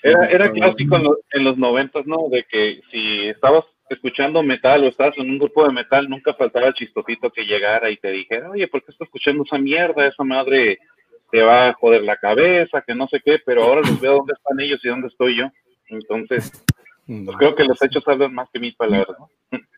Era, 0.03 0.27
era 0.27 0.51
clásico 0.51 0.95
en 0.95 1.03
los, 1.03 1.17
en 1.31 1.43
los 1.43 1.57
90, 1.57 2.03
¿no? 2.05 2.29
De 2.29 2.45
que 2.49 2.81
si 2.91 3.27
estabas 3.27 3.65
escuchando 3.89 4.43
metal 4.43 4.83
o 4.83 4.87
estabas 4.87 5.17
en 5.17 5.29
un 5.29 5.39
grupo 5.39 5.65
de 5.65 5.73
metal, 5.73 6.07
nunca 6.09 6.33
faltaba 6.33 6.67
el 6.67 6.73
chistosito 6.73 7.29
que 7.31 7.45
llegara 7.45 7.89
y 7.89 7.97
te 7.97 8.11
dijera, 8.11 8.49
oye, 8.49 8.67
¿por 8.67 8.83
qué 8.83 8.91
estás 8.91 9.07
escuchando 9.07 9.43
esa 9.43 9.57
mierda? 9.57 10.07
Esa 10.07 10.23
madre 10.23 10.77
te 11.31 11.41
va 11.41 11.69
a 11.69 11.73
joder 11.73 12.03
la 12.03 12.17
cabeza, 12.17 12.83
que 12.85 12.95
no 12.95 13.07
sé 13.07 13.21
qué, 13.23 13.39
pero 13.45 13.63
ahora 13.63 13.81
les 13.81 13.99
veo 13.99 14.17
dónde 14.17 14.33
están 14.33 14.59
ellos 14.59 14.79
y 14.83 14.87
dónde 14.87 15.07
estoy 15.07 15.37
yo. 15.37 15.49
Entonces, 15.89 16.51
pues 17.07 17.37
creo 17.37 17.55
que 17.55 17.63
los 17.63 17.81
hechos 17.81 18.03
hablan 18.07 18.33
más 18.33 18.49
que 18.51 18.59
mis 18.59 18.75
palabras, 18.75 19.17
¿no? 19.17 19.29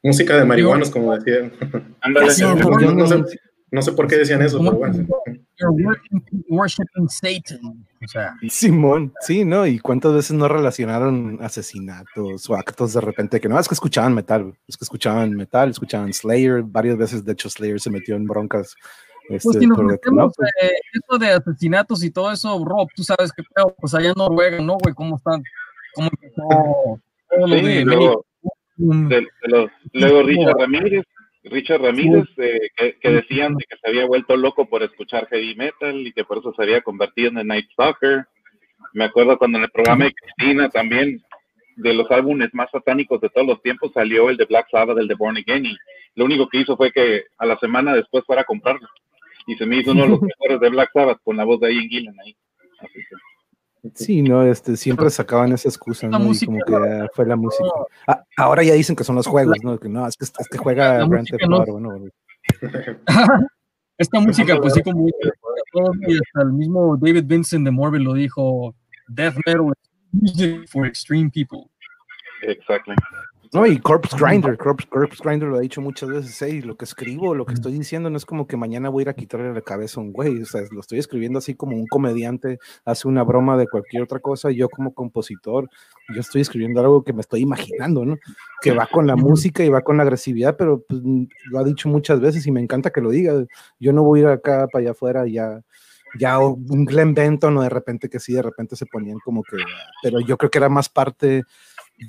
Música 0.03 0.35
de 0.35 0.45
marihuanos, 0.45 0.89
como 0.89 1.15
decían. 1.15 1.53
Ándale. 2.01 2.27
No, 2.41 2.91
no 2.91 3.07
sé, 3.07 3.23
no 3.71 3.81
sé 3.83 3.91
por 3.91 4.07
qué 4.07 4.17
decían 4.17 4.41
eso, 4.41 4.57
pero 4.59 4.77
bueno. 4.77 5.07
You're 5.57 5.99
worshiping 6.47 7.07
Satan. 7.07 7.85
O 8.03 8.07
sea, 8.07 8.35
Simón, 8.47 9.13
sí, 9.21 9.45
¿no? 9.45 9.67
Y 9.67 9.77
cuántas 9.77 10.13
veces 10.13 10.31
no 10.31 10.47
relacionaron 10.47 11.37
asesinatos 11.41 12.49
o 12.49 12.55
actos 12.55 12.93
de 12.93 13.01
repente 13.01 13.39
que 13.39 13.47
no, 13.47 13.59
es 13.59 13.67
que 13.67 13.75
escuchaban 13.75 14.15
metal, 14.15 14.53
es 14.67 14.77
que 14.77 14.85
escuchaban 14.85 15.31
metal, 15.35 15.69
escuchaban 15.69 16.13
Slayer, 16.13 16.63
varias 16.63 16.97
veces 16.97 17.23
de 17.23 17.33
hecho 17.33 17.49
Slayer 17.49 17.79
se 17.79 17.91
metió 17.91 18.15
en 18.15 18.25
broncas. 18.25 18.75
pues 19.27 19.45
Este, 19.45 19.59
si 19.59 19.67
nos 19.67 19.77
no, 19.77 19.83
metemos 19.83 20.33
pues, 20.35 20.49
eh, 20.63 20.71
eso 20.93 21.19
de 21.19 21.31
asesinatos 21.31 22.03
y 22.03 22.09
todo 22.09 22.31
eso, 22.31 22.63
Rob, 22.65 22.87
tú 22.95 23.03
sabes 23.03 23.31
que 23.33 23.43
pues 23.79 23.93
allá 23.93 24.09
en 24.09 24.15
Noruega, 24.17 24.59
¿no, 24.61 24.77
güey? 24.81 24.95
¿Cómo 24.95 25.17
están? 25.17 25.43
¿Cómo 25.93 26.09
empezó 26.09 26.99
Sí, 27.45 27.51
de 27.79 27.85
luego, 27.85 28.25
Meni- 28.77 29.09
de- 29.09 29.15
de 29.21 29.47
los- 29.49 29.71
luego 29.93 30.23
Richard 30.23 30.57
Ramírez, 30.59 31.03
Richard 31.43 31.81
Ramírez, 31.81 32.25
eh, 32.37 32.69
que, 32.75 32.93
que 32.99 33.09
decían 33.11 33.55
de 33.55 33.65
que 33.69 33.77
se 33.77 33.89
había 33.89 34.05
vuelto 34.05 34.35
loco 34.37 34.67
por 34.69 34.83
escuchar 34.83 35.27
heavy 35.27 35.55
metal 35.55 35.95
y 36.05 36.11
que 36.13 36.23
por 36.23 36.37
eso 36.39 36.53
se 36.53 36.63
había 36.63 36.81
convertido 36.81 37.29
en 37.29 37.35
The 37.35 37.43
Night 37.43 37.69
Stalker. 37.73 38.25
Me 38.93 39.05
acuerdo 39.05 39.37
cuando 39.37 39.57
en 39.57 39.65
el 39.65 39.69
programa 39.71 40.05
de 40.05 40.13
Cristina 40.13 40.69
también, 40.69 41.21
de 41.75 41.93
los 41.93 42.09
álbumes 42.11 42.49
más 42.53 42.69
satánicos 42.71 43.21
de 43.21 43.29
todos 43.29 43.47
los 43.47 43.61
tiempos, 43.61 43.91
salió 43.93 44.29
el 44.29 44.37
de 44.37 44.45
Black 44.45 44.67
Sabbath, 44.71 44.97
el 44.97 45.07
de 45.07 45.15
Born 45.15 45.37
Again, 45.37 45.65
y 45.65 45.77
lo 46.15 46.25
único 46.25 46.47
que 46.49 46.59
hizo 46.59 46.75
fue 46.75 46.91
que 46.91 47.23
a 47.37 47.45
la 47.45 47.57
semana 47.59 47.93
después 47.93 48.23
fuera 48.25 48.41
a 48.41 48.45
comprarlo. 48.45 48.87
Y 49.47 49.55
se 49.55 49.65
me 49.65 49.77
hizo 49.77 49.91
uno 49.91 50.03
de 50.03 50.09
los 50.09 50.19
mejores 50.33 50.59
de 50.59 50.69
Black 50.69 50.89
Sabbath 50.93 51.19
con 51.23 51.37
la 51.37 51.45
voz 51.45 51.59
de 51.61 51.73
Ian 51.73 51.87
Gillan 51.87 52.15
ahí. 52.19 52.35
Así 52.79 52.93
que, 52.99 53.15
Sí, 53.93 54.21
no, 54.21 54.43
este, 54.43 54.75
siempre 54.75 55.09
sacaban 55.09 55.53
esa 55.53 55.69
excusa, 55.69 56.07
¿no? 56.07 56.33
Y 56.33 56.45
como 56.45 56.59
que 56.65 56.75
ah, 56.75 57.07
fue 57.13 57.25
la 57.25 57.35
música. 57.35 57.69
Ah, 58.07 58.23
ahora 58.37 58.63
ya 58.63 58.73
dicen 58.73 58.95
que 58.95 59.03
son 59.03 59.15
los 59.15 59.27
juegos, 59.27 59.57
¿no? 59.63 59.77
Que 59.79 59.87
no, 59.87 60.05
es 60.07 60.17
que, 60.17 60.25
es 60.25 60.47
que 60.49 60.57
juega 60.57 61.05
Grand 61.07 61.27
Theft 61.27 61.43
Auto, 61.49 61.79
¿no? 61.79 61.97
Esta 63.97 64.19
música, 64.19 64.57
pues 64.59 64.73
sí, 64.73 64.81
como 64.81 65.07
y 65.07 66.13
hasta 66.13 66.41
el 66.41 66.53
mismo 66.53 66.97
David 66.97 67.25
Vincent 67.25 67.65
de 67.65 67.71
Morbid 67.71 67.99
lo 67.99 68.13
dijo, 68.13 68.73
Death 69.07 69.35
Metal 69.45 69.67
is 69.67 69.89
music 70.11 70.69
for 70.69 70.85
extreme 70.85 71.29
people. 71.29 71.69
exactly. 72.43 72.95
No, 73.51 73.65
y 73.65 73.79
Corpse 73.79 74.15
Grinder, 74.15 74.55
Corpse, 74.57 74.87
Corpse 74.87 75.23
Grinder 75.23 75.49
lo 75.49 75.57
ha 75.57 75.61
dicho 75.61 75.81
muchas 75.81 76.09
veces, 76.09 76.39
¿eh? 76.43 76.49
y 76.49 76.61
lo 76.61 76.77
que 76.77 76.85
escribo, 76.85 77.33
lo 77.33 77.47
que 77.47 77.55
estoy 77.55 77.73
diciendo 77.73 78.11
no 78.11 78.17
es 78.17 78.25
como 78.25 78.45
que 78.45 78.57
mañana 78.57 78.89
voy 78.89 79.01
a 79.01 79.03
ir 79.03 79.09
a 79.09 79.15
quitarle 79.15 79.51
la 79.51 79.61
cabeza 79.61 79.99
a 79.99 80.03
un 80.03 80.13
güey, 80.13 80.39
o 80.43 80.45
sea, 80.45 80.61
lo 80.71 80.79
estoy 80.79 80.99
escribiendo 80.99 81.39
así 81.39 81.55
como 81.55 81.75
un 81.75 81.87
comediante 81.87 82.59
hace 82.85 83.07
una 83.07 83.23
broma 83.23 83.57
de 83.57 83.67
cualquier 83.67 84.03
otra 84.03 84.19
cosa, 84.19 84.51
yo 84.51 84.69
como 84.69 84.93
compositor, 84.93 85.67
yo 86.13 86.21
estoy 86.21 86.41
escribiendo 86.41 86.79
algo 86.79 87.03
que 87.03 87.11
me 87.11 87.21
estoy 87.21 87.41
imaginando, 87.41 88.05
¿no? 88.05 88.17
Que 88.61 88.71
va 88.71 88.85
con 88.85 89.07
la 89.07 89.15
música 89.15 89.63
y 89.63 89.69
va 89.69 89.81
con 89.81 89.97
la 89.97 90.03
agresividad, 90.03 90.55
pero 90.55 90.85
pues, 90.87 91.01
lo 91.49 91.59
ha 91.59 91.63
dicho 91.63 91.89
muchas 91.89 92.19
veces 92.19 92.45
y 92.45 92.51
me 92.51 92.61
encanta 92.61 92.91
que 92.91 93.01
lo 93.01 93.09
diga, 93.09 93.33
yo 93.79 93.93
no 93.93 94.03
voy 94.03 94.19
a 94.19 94.23
ir 94.23 94.27
acá 94.27 94.67
para 94.71 94.83
allá 94.83 94.91
afuera 94.91 95.27
ya 95.27 95.61
ya 96.17 96.39
un 96.39 96.85
Glenn 96.85 97.13
Benton 97.13 97.57
o 97.57 97.61
de 97.61 97.69
repente 97.69 98.09
que 98.09 98.19
sí, 98.19 98.33
de 98.33 98.41
repente 98.41 98.75
se 98.75 98.85
ponían 98.85 99.19
como 99.23 99.43
que, 99.43 99.57
pero 100.01 100.19
yo 100.19 100.37
creo 100.37 100.49
que 100.49 100.57
era 100.57 100.69
más 100.69 100.89
parte 100.89 101.43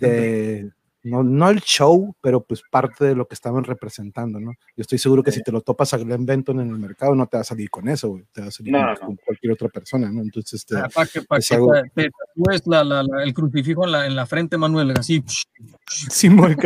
de, 0.00 0.70
no, 1.02 1.22
no 1.22 1.48
el 1.48 1.60
show, 1.60 2.14
pero 2.20 2.42
pues 2.44 2.62
parte 2.70 3.04
de 3.06 3.14
lo 3.14 3.26
que 3.26 3.34
estaban 3.34 3.64
representando, 3.64 4.38
¿no? 4.38 4.50
Yo 4.76 4.82
estoy 4.82 4.98
seguro 4.98 5.22
que 5.22 5.32
si 5.32 5.42
te 5.42 5.50
lo 5.50 5.62
topas 5.62 5.94
a 5.94 5.98
Glenn 5.98 6.26
Benton 6.26 6.60
en 6.60 6.68
el 6.70 6.78
mercado, 6.78 7.14
no 7.14 7.26
te 7.26 7.36
va 7.38 7.40
a 7.40 7.44
salir 7.44 7.70
con 7.70 7.88
eso, 7.88 8.08
güey, 8.10 8.24
te 8.32 8.42
va 8.42 8.48
a 8.48 8.50
salir 8.50 8.72
No, 8.72 8.94
con, 9.00 9.10
no. 9.10 9.16
cualquier 9.24 9.52
otra 9.52 9.68
persona, 9.68 10.10
¿no? 10.12 10.20
Entonces, 10.20 10.60
este, 10.60 10.76
Para 10.94 11.06
que, 11.06 11.22
pa' 11.22 11.38
es 11.38 11.48
que 11.48 11.54
algo- 11.54 11.72
te, 11.72 11.90
te 12.04 12.10
tatúes 12.10 12.66
la, 12.66 12.84
la, 12.84 13.02
la- 13.02 13.22
el 13.22 13.32
crucifijo 13.32 13.84
en 13.86 13.92
la, 13.92 14.06
en 14.06 14.14
la 14.16 14.26
frente, 14.26 14.58
Manuel, 14.58 14.90
así. 14.92 15.24
Simón, 15.88 16.56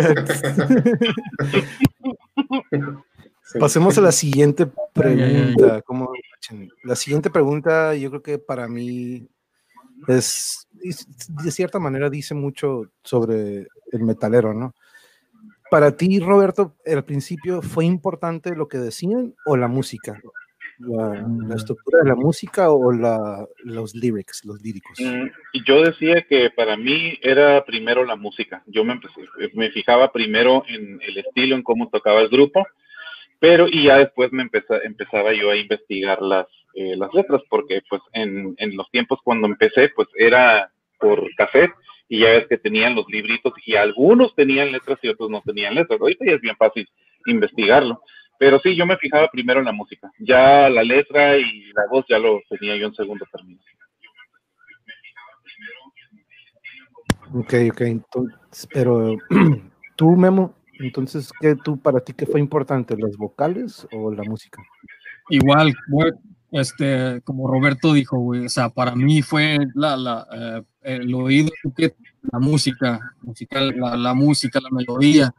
Sí. 3.46 3.58
Pasemos 3.58 3.96
a 3.98 4.00
la 4.00 4.12
siguiente 4.12 4.66
pregunta. 4.94 5.82
¿Cómo? 5.82 6.10
La 6.82 6.96
siguiente 6.96 7.28
pregunta, 7.30 7.94
yo 7.94 8.08
creo 8.10 8.22
que 8.22 8.38
para 8.38 8.68
mí 8.68 9.28
es, 10.08 10.66
es- 10.82 11.06
de 11.28 11.50
cierta 11.50 11.78
manera, 11.78 12.08
dice 12.10 12.34
mucho 12.34 12.90
sobre 13.02 13.68
el 13.94 14.04
metalero, 14.04 14.54
¿no? 14.54 14.74
Para 15.70 15.96
ti, 15.96 16.20
Roberto, 16.20 16.76
al 16.86 17.04
principio, 17.04 17.62
¿fue 17.62 17.84
importante 17.84 18.54
lo 18.54 18.68
que 18.68 18.78
decían 18.78 19.34
o 19.46 19.56
la 19.56 19.68
música? 19.68 20.20
¿La, 20.78 21.54
estructura 21.54 22.00
de 22.02 22.08
la 22.08 22.16
música 22.16 22.70
o 22.70 22.92
la, 22.92 23.46
los 23.58 23.94
lyrics, 23.94 24.44
los 24.44 24.60
líricos? 24.60 24.98
Mm, 25.00 25.28
yo 25.64 25.82
decía 25.82 26.22
que 26.28 26.50
para 26.50 26.76
mí 26.76 27.18
era 27.22 27.64
primero 27.64 28.04
la 28.04 28.16
música. 28.16 28.62
Yo 28.66 28.84
me, 28.84 28.94
empecé, 28.94 29.22
me 29.54 29.70
fijaba 29.70 30.12
primero 30.12 30.64
en 30.68 31.00
el 31.02 31.18
estilo, 31.18 31.56
en 31.56 31.62
cómo 31.62 31.88
tocaba 31.88 32.20
el 32.20 32.28
grupo, 32.28 32.66
pero 33.38 33.66
y 33.68 33.84
ya 33.84 33.98
después 33.98 34.32
me 34.32 34.42
empeza- 34.42 34.80
empezaba 34.84 35.32
yo 35.32 35.50
a 35.50 35.56
investigar 35.56 36.20
las, 36.20 36.46
eh, 36.74 36.96
letras, 37.12 37.42
porque 37.48 37.82
pues 37.88 38.02
en, 38.12 38.54
en 38.58 38.76
los 38.76 38.90
tiempos 38.90 39.20
cuando 39.22 39.46
empecé, 39.46 39.90
pues 39.94 40.08
era 40.16 40.72
por 40.98 41.24
cassette 41.36 41.70
y 42.08 42.20
ya 42.20 42.30
ves 42.30 42.46
que 42.48 42.58
tenían 42.58 42.94
los 42.94 43.06
libritos 43.08 43.52
y 43.64 43.76
algunos 43.76 44.34
tenían 44.34 44.72
letras 44.72 44.98
y 45.02 45.08
otros 45.08 45.30
no 45.30 45.42
tenían 45.42 45.74
letras. 45.74 46.00
Ahorita 46.00 46.24
ya 46.26 46.32
es 46.32 46.40
bien 46.40 46.56
fácil 46.56 46.88
investigarlo. 47.26 48.02
Pero 48.38 48.58
sí, 48.60 48.74
yo 48.74 48.84
me 48.84 48.96
fijaba 48.96 49.28
primero 49.28 49.60
en 49.60 49.66
la 49.66 49.72
música. 49.72 50.10
Ya 50.18 50.68
la 50.68 50.82
letra 50.82 51.38
y 51.38 51.72
la 51.72 51.86
voz 51.90 52.04
ya 52.08 52.18
lo 52.18 52.40
tenía 52.48 52.76
yo 52.76 52.86
en 52.86 52.94
segundo 52.94 53.24
término. 53.32 53.60
Ok, 57.32 57.54
ok, 57.70 57.80
entonces, 57.80 58.68
pero 58.72 59.16
tú, 59.96 60.10
Memo, 60.10 60.54
entonces, 60.78 61.32
¿qué 61.40 61.56
tú, 61.56 61.80
para 61.80 62.00
ti, 62.00 62.12
qué 62.12 62.26
fue 62.26 62.40
importante, 62.40 62.96
las 62.96 63.16
vocales 63.16 63.86
o 63.92 64.12
la 64.12 64.22
música? 64.24 64.62
Igual, 65.30 65.74
este, 66.54 67.20
como 67.22 67.48
Roberto 67.48 67.92
dijo, 67.92 68.16
güey, 68.18 68.46
o 68.46 68.48
sea, 68.48 68.68
para 68.70 68.94
mí 68.94 69.22
fue 69.22 69.58
la, 69.74 69.96
la, 69.96 70.26
eh, 70.32 70.62
el 70.82 71.14
oído, 71.14 71.50
la 72.32 72.38
música, 72.38 73.00
musical, 73.22 73.74
la, 73.76 74.14
música, 74.14 74.60
la 74.60 74.70
melodía, 74.70 75.34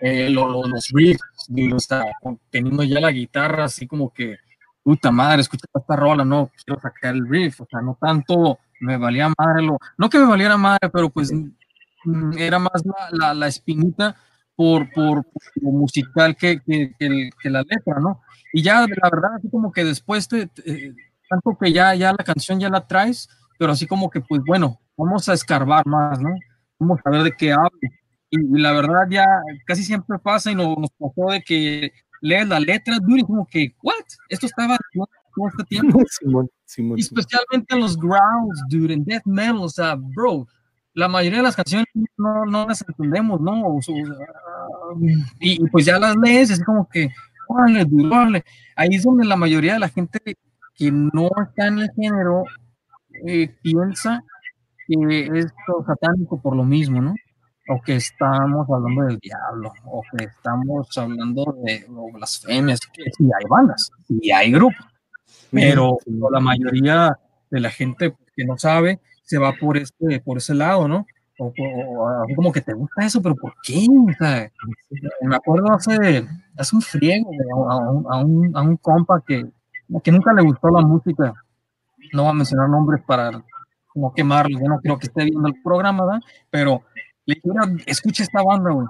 eh, 0.00 0.30
lo- 0.30 0.48
lo- 0.48 0.66
los 0.68 0.88
riffs, 0.94 1.20
digo, 1.48 1.76
o 1.76 1.80
sea, 1.80 2.04
teniendo 2.50 2.82
ya 2.84 3.00
la 3.00 3.10
guitarra, 3.10 3.64
así 3.64 3.86
como 3.86 4.12
que, 4.12 4.36
puta 4.82 5.10
madre, 5.10 5.42
escucha 5.42 5.66
esta 5.74 5.96
rola, 5.96 6.24
no, 6.24 6.50
quiero 6.64 6.80
sacar 6.80 7.14
el 7.14 7.28
riff, 7.28 7.60
o 7.60 7.66
sea, 7.70 7.80
no 7.82 7.98
tanto 8.00 8.58
me 8.80 8.96
valía 8.96 9.28
madre 9.36 9.62
lo, 9.62 9.76
no 9.98 10.08
que 10.08 10.18
me 10.18 10.26
valiera 10.26 10.56
madre, 10.56 10.88
pero 10.90 11.10
pues 11.10 11.30
mm, 12.04 12.38
era 12.38 12.58
más 12.58 12.82
la, 13.12 13.34
la 13.34 13.46
espinita 13.48 14.16
por, 14.60 14.90
por, 14.92 15.24
por 15.24 15.42
lo 15.62 15.70
musical 15.70 16.36
que, 16.36 16.60
que, 16.60 16.92
que 16.98 17.30
que 17.42 17.48
la 17.48 17.62
letra, 17.62 17.98
¿no? 17.98 18.20
Y 18.52 18.62
ya, 18.62 18.80
la 18.82 19.08
verdad, 19.10 19.30
así 19.38 19.48
como 19.48 19.72
que 19.72 19.84
después, 19.84 20.28
te, 20.28 20.48
te- 20.48 20.94
tanto 21.30 21.56
que 21.58 21.72
ya, 21.72 21.94
ya 21.94 22.10
la 22.12 22.22
canción 22.22 22.60
ya 22.60 22.68
la 22.68 22.86
traes, 22.86 23.26
pero 23.58 23.72
así 23.72 23.86
como 23.86 24.10
que, 24.10 24.20
pues 24.20 24.42
bueno, 24.46 24.78
vamos 24.98 25.30
a 25.30 25.32
escarbar 25.32 25.86
más, 25.86 26.20
¿no? 26.20 26.28
Vamos 26.78 27.00
a 27.06 27.08
ver 27.10 27.22
de 27.22 27.32
qué 27.38 27.52
habla. 27.52 27.70
Y, 28.28 28.38
y 28.38 28.60
la 28.60 28.72
verdad 28.72 29.06
ya 29.08 29.24
casi 29.64 29.82
siempre 29.82 30.18
pasa 30.18 30.50
y 30.52 30.54
no- 30.54 30.76
nos 30.76 30.90
pasó 30.90 31.30
de 31.32 31.40
que 31.40 31.90
lees 32.20 32.46
la 32.46 32.60
letra, 32.60 32.98
dude, 33.00 33.20
y 33.20 33.24
como 33.24 33.46
que, 33.46 33.74
¿what? 33.82 33.94
Esto 34.28 34.44
estaba 34.44 34.76
todo 34.94 35.48
este 35.48 35.64
tiempo. 35.70 36.00
Simón, 36.20 36.50
Simón, 36.66 36.98
Y 36.98 37.02
Simón. 37.02 37.18
especialmente 37.20 37.74
en 37.74 37.80
los 37.80 37.96
growls, 37.96 38.62
dude, 38.68 38.92
en 38.92 39.04
death 39.06 39.24
metal, 39.24 39.56
o 39.62 39.70
sea, 39.70 39.94
bro, 39.96 40.46
la 40.94 41.08
mayoría 41.08 41.38
de 41.38 41.44
las 41.44 41.56
canciones 41.56 41.86
no, 42.16 42.44
no 42.46 42.66
las 42.66 42.84
entendemos, 42.86 43.40
¿no? 43.40 43.76
O 43.76 43.82
sea, 43.82 43.94
y, 45.40 45.64
y 45.64 45.68
pues 45.68 45.86
ya 45.86 45.98
las 45.98 46.16
lees, 46.16 46.50
así 46.50 46.62
como 46.62 46.88
que, 46.88 47.10
órale, 47.48 47.86
órale. 48.10 48.44
Ahí 48.76 48.90
es 48.94 49.04
donde 49.04 49.24
la 49.24 49.36
mayoría 49.36 49.74
de 49.74 49.80
la 49.80 49.88
gente 49.88 50.18
que 50.74 50.90
no 50.90 51.30
está 51.42 51.68
en 51.68 51.78
el 51.80 51.90
género 51.94 52.44
eh, 53.26 53.54
piensa 53.62 54.24
que 54.86 55.30
es 55.34 55.46
satánico 55.86 56.40
por 56.40 56.56
lo 56.56 56.64
mismo, 56.64 57.00
¿no? 57.00 57.14
o 57.70 57.80
que 57.80 57.94
estamos 57.96 58.66
hablando 58.68 59.02
del 59.02 59.18
diablo, 59.18 59.72
o 59.84 60.02
que 60.10 60.24
estamos 60.24 60.88
hablando 60.98 61.56
de 61.62 61.86
blasfemias, 62.12 62.80
que 62.92 63.04
sí 63.16 63.24
hay 63.24 63.46
bandas, 63.48 63.90
y 64.08 64.32
hay 64.32 64.50
grupos, 64.50 64.84
pero 65.52 65.98
la 66.32 66.40
mayoría 66.40 67.16
de 67.48 67.60
la 67.60 67.70
gente 67.70 68.12
que 68.34 68.44
no 68.44 68.58
sabe 68.58 68.98
se 69.30 69.38
va 69.38 69.52
por, 69.52 69.76
este, 69.76 70.18
por 70.18 70.38
ese 70.38 70.54
lado, 70.54 70.88
¿no? 70.88 71.06
O, 71.38 71.52
como 72.34 72.50
que 72.50 72.60
te 72.60 72.74
gusta 72.74 73.06
eso, 73.06 73.22
pero 73.22 73.36
¿por 73.36 73.54
qué? 73.62 73.86
me 75.22 75.36
acuerdo 75.36 75.72
hace, 75.72 76.26
hace 76.56 76.74
un 76.74 76.82
friego 76.82 77.30
a, 77.70 77.78
un, 78.18 78.56
a, 78.56 78.60
un, 78.60 78.76
compa 78.76 79.22
que, 79.24 79.46
que 80.02 80.10
nunca 80.10 80.32
le 80.32 80.42
gustó 80.42 80.68
la 80.68 80.82
música, 80.82 81.32
no 82.12 82.24
voy 82.24 82.32
a 82.32 82.34
mencionar 82.34 82.68
nombres 82.68 83.02
para 83.06 83.30
no 83.94 84.12
quemarlo, 84.12 84.58
yo 84.58 84.66
no 84.66 84.80
creo 84.80 84.98
que 84.98 85.06
esté 85.06 85.24
viendo 85.26 85.46
el 85.46 85.62
programa, 85.62 86.04
¿verdad? 86.04 86.22
Pero 86.50 86.82
le 87.24 87.36
dije, 87.36 87.84
escucha 87.86 88.24
esta 88.24 88.42
banda, 88.42 88.72
güey. 88.72 88.88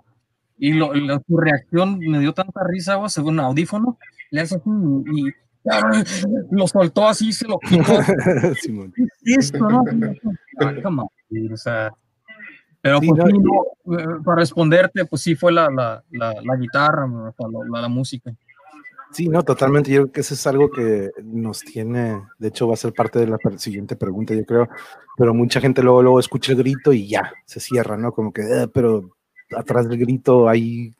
Y 0.56 0.72
lo, 0.72 0.92
su 1.26 1.36
reacción 1.36 1.98
me 1.98 2.18
dio 2.18 2.32
tanta 2.32 2.62
risa, 2.66 2.94
güey, 2.94 3.10
según 3.10 3.38
audífono, 3.40 3.98
le 4.30 4.40
hace 4.40 4.56
así 4.56 4.70
y, 4.70 5.30
lo 6.50 6.66
soltó 6.66 7.06
así, 7.06 7.32
se 7.32 7.46
lo 7.46 7.58
quitó. 7.58 7.92
Esto, 9.24 9.58
¿no? 9.58 9.84
o 9.84 11.56
sea, 11.56 11.92
pero 12.80 12.98
pues, 13.00 14.00
eh, 14.00 14.06
para 14.24 14.36
responderte, 14.36 15.04
pues 15.04 15.22
sí 15.22 15.34
fue 15.34 15.52
la, 15.52 15.68
la, 15.70 16.02
la, 16.10 16.56
guitarra, 16.56 17.06
la, 17.06 17.80
la, 17.82 17.88
música. 17.88 18.32
Sí, 19.12 19.28
no, 19.28 19.42
totalmente. 19.42 19.90
Yo 19.90 20.02
creo 20.02 20.12
que 20.12 20.20
eso 20.20 20.34
es 20.34 20.46
algo 20.46 20.70
que 20.70 21.10
nos 21.22 21.60
tiene, 21.60 22.22
de 22.38 22.48
hecho 22.48 22.66
va 22.68 22.74
a 22.74 22.78
ser 22.78 22.94
parte 22.94 23.18
de 23.18 23.26
la 23.26 23.38
siguiente 23.56 23.96
pregunta, 23.96 24.34
yo 24.34 24.46
creo, 24.46 24.68
pero 25.16 25.34
mucha 25.34 25.60
gente 25.60 25.82
luego, 25.82 26.02
luego 26.02 26.20
escucha 26.20 26.52
el 26.52 26.58
grito 26.58 26.92
y 26.92 27.08
ya, 27.08 27.32
se 27.44 27.60
cierra, 27.60 27.98
¿no? 27.98 28.12
Como 28.12 28.32
que, 28.32 28.42
eh, 28.42 28.68
pero 28.72 29.16
atrás 29.56 29.88
del 29.88 29.98
grito 29.98 30.48
hay, 30.48 30.94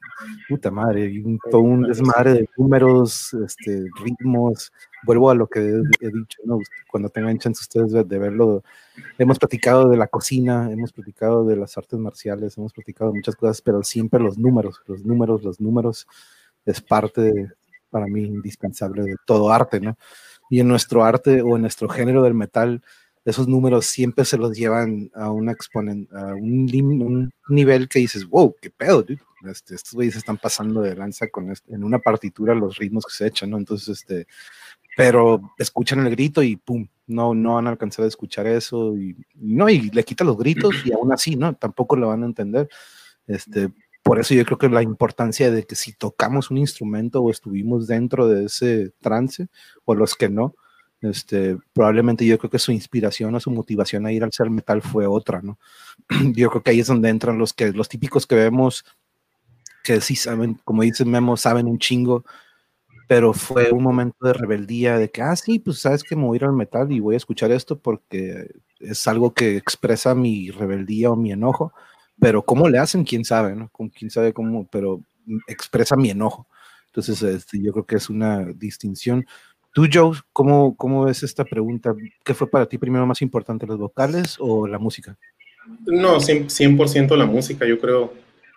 puta 0.48 0.70
madre, 0.70 1.04
hay 1.04 1.18
un, 1.18 1.38
todo 1.50 1.60
un 1.60 1.82
desmadre 1.82 2.32
de 2.34 2.48
números, 2.56 3.34
este, 3.34 3.84
ritmos. 4.02 4.72
Vuelvo 5.04 5.30
a 5.30 5.34
lo 5.34 5.46
que 5.46 5.60
he, 5.60 6.10
dicho, 6.10 6.38
¿no? 6.44 6.58
Cuando 6.90 7.08
tengan 7.08 7.38
chance 7.38 7.60
ustedes 7.60 8.08
de, 8.08 8.18
verlo, 8.18 8.62
hemos 9.18 9.38
platicado 9.38 9.88
de 9.88 9.96
la 9.96 10.08
cocina, 10.08 10.70
hemos 10.70 10.92
platicado 10.92 11.44
de 11.44 11.56
las 11.56 11.76
artes 11.78 11.98
marciales, 11.98 12.58
hemos 12.58 12.72
platicado 12.72 13.10
de 13.10 13.18
muchas 13.18 13.36
cosas, 13.36 13.62
pero 13.62 13.82
siempre 13.82 14.20
los 14.20 14.38
números, 14.38 14.82
los 14.86 15.04
números, 15.04 15.42
los 15.42 15.60
números 15.60 16.06
es 16.66 16.80
parte 16.80 17.52
para 17.90 18.06
mí 18.06 18.24
indispensable 18.24 19.02
de 19.02 19.16
todo 19.24 19.52
arte, 19.52 19.80
¿no? 19.80 19.96
Y 20.48 20.60
en 20.60 20.68
nuestro 20.68 21.04
arte 21.04 21.42
o 21.42 21.56
en 21.56 21.62
nuestro 21.62 21.88
género 21.88 22.22
del 22.22 22.34
metal, 22.34 22.82
esos 23.24 23.48
números 23.48 23.86
siempre 23.86 24.24
se 24.24 24.38
los 24.38 24.56
llevan 24.56 25.10
a, 25.14 25.30
una 25.30 25.52
a 25.52 26.34
un, 26.34 27.30
nivel 27.48 27.88
que 27.88 27.98
dices, 27.98 28.26
wow, 28.26 28.54
qué 28.60 28.70
pedo, 28.70 29.02
dude. 29.02 29.20
Este, 29.50 29.74
estos 29.74 29.94
güeyes 29.94 30.16
están 30.16 30.36
pasando 30.36 30.82
de 30.82 30.94
lanza 30.94 31.28
con 31.28 31.50
en 31.50 31.84
una 31.84 31.98
partitura 31.98 32.54
los 32.54 32.76
ritmos 32.76 33.06
que 33.06 33.14
se 33.14 33.26
echan, 33.26 33.50
¿no? 33.50 33.56
Entonces, 33.56 33.88
este, 33.88 34.26
pero 34.96 35.40
escuchan 35.58 36.06
el 36.06 36.10
grito 36.10 36.42
y 36.42 36.56
pum, 36.56 36.86
no, 37.06 37.34
no 37.34 37.54
van 37.54 37.66
a 37.66 37.70
a 37.70 38.06
escuchar 38.06 38.46
eso 38.46 38.96
y 38.96 39.16
no, 39.34 39.68
y 39.70 39.90
le 39.90 40.04
quita 40.04 40.24
los 40.24 40.36
gritos 40.36 40.74
y 40.84 40.92
aún 40.92 41.12
así, 41.12 41.36
¿no? 41.36 41.54
Tampoco 41.54 41.96
lo 41.96 42.08
van 42.08 42.22
a 42.22 42.26
entender. 42.26 42.68
Este, 43.26 43.72
por 44.02 44.18
eso 44.18 44.34
yo 44.34 44.44
creo 44.44 44.58
que 44.58 44.68
la 44.68 44.82
importancia 44.82 45.50
de 45.50 45.64
que 45.64 45.74
si 45.74 45.92
tocamos 45.92 46.50
un 46.50 46.58
instrumento 46.58 47.22
o 47.22 47.30
estuvimos 47.30 47.86
dentro 47.86 48.28
de 48.28 48.46
ese 48.46 48.92
trance, 49.00 49.48
o 49.84 49.94
los 49.94 50.16
que 50.16 50.28
no, 50.28 50.54
este, 51.02 51.56
probablemente 51.72 52.26
yo 52.26 52.38
creo 52.38 52.50
que 52.50 52.58
su 52.58 52.72
inspiración 52.72 53.34
o 53.34 53.40
su 53.40 53.50
motivación 53.50 54.06
a 54.06 54.12
ir 54.12 54.24
al 54.24 54.32
ser 54.32 54.50
metal 54.50 54.82
fue 54.82 55.06
otra, 55.06 55.40
¿no? 55.42 55.58
Yo 56.34 56.50
creo 56.50 56.62
que 56.62 56.70
ahí 56.72 56.80
es 56.80 56.86
donde 56.88 57.08
entran 57.08 57.38
los 57.38 57.52
que 57.52 57.72
los 57.72 57.88
típicos 57.88 58.26
que 58.26 58.34
vemos 58.36 58.84
que 59.84 60.00
sí 60.00 60.16
saben, 60.16 60.60
como 60.64 60.82
dice 60.82 61.04
Memo, 61.04 61.36
saben 61.36 61.66
un 61.66 61.78
chingo, 61.78 62.24
pero 63.08 63.32
fue 63.32 63.70
un 63.72 63.82
momento 63.82 64.26
de 64.26 64.32
rebeldía 64.34 64.98
de 64.98 65.10
que, 65.10 65.22
ah, 65.22 65.34
sí, 65.36 65.58
pues 65.58 65.80
sabes 65.80 66.04
que 66.04 66.16
me 66.16 66.24
voy 66.24 66.38
al 66.42 66.52
metal 66.52 66.92
y 66.92 67.00
voy 67.00 67.14
a 67.14 67.18
escuchar 67.18 67.50
esto 67.52 67.78
porque 67.78 68.50
es 68.80 69.08
algo 69.08 69.34
que 69.34 69.56
expresa 69.56 70.14
mi 70.14 70.50
rebeldía 70.50 71.10
o 71.10 71.16
mi 71.16 71.32
enojo, 71.32 71.72
pero 72.20 72.44
cómo 72.44 72.68
le 72.68 72.78
hacen, 72.78 73.04
quién 73.04 73.24
sabe, 73.24 73.56
¿no? 73.56 73.70
Quién 73.94 74.10
sabe 74.10 74.32
cómo, 74.32 74.68
pero 74.70 75.02
expresa 75.48 75.96
mi 75.96 76.10
enojo. 76.10 76.46
Entonces, 76.86 77.22
este, 77.22 77.62
yo 77.62 77.72
creo 77.72 77.86
que 77.86 77.96
es 77.96 78.10
una 78.10 78.44
distinción. 78.46 79.26
Tú, 79.72 79.86
Joe, 79.92 80.18
¿cómo, 80.32 80.76
¿cómo 80.76 81.04
ves 81.04 81.22
esta 81.22 81.44
pregunta? 81.44 81.94
¿Qué 82.24 82.34
fue 82.34 82.50
para 82.50 82.66
ti 82.66 82.76
primero 82.76 83.06
más 83.06 83.22
importante, 83.22 83.66
los 83.66 83.78
vocales 83.78 84.36
o 84.40 84.66
la 84.66 84.78
música? 84.78 85.16
No, 85.86 86.18
100%, 86.18 87.16
la 87.16 87.26
música, 87.26 87.66
yo 87.66 87.78
creo, 87.78 88.12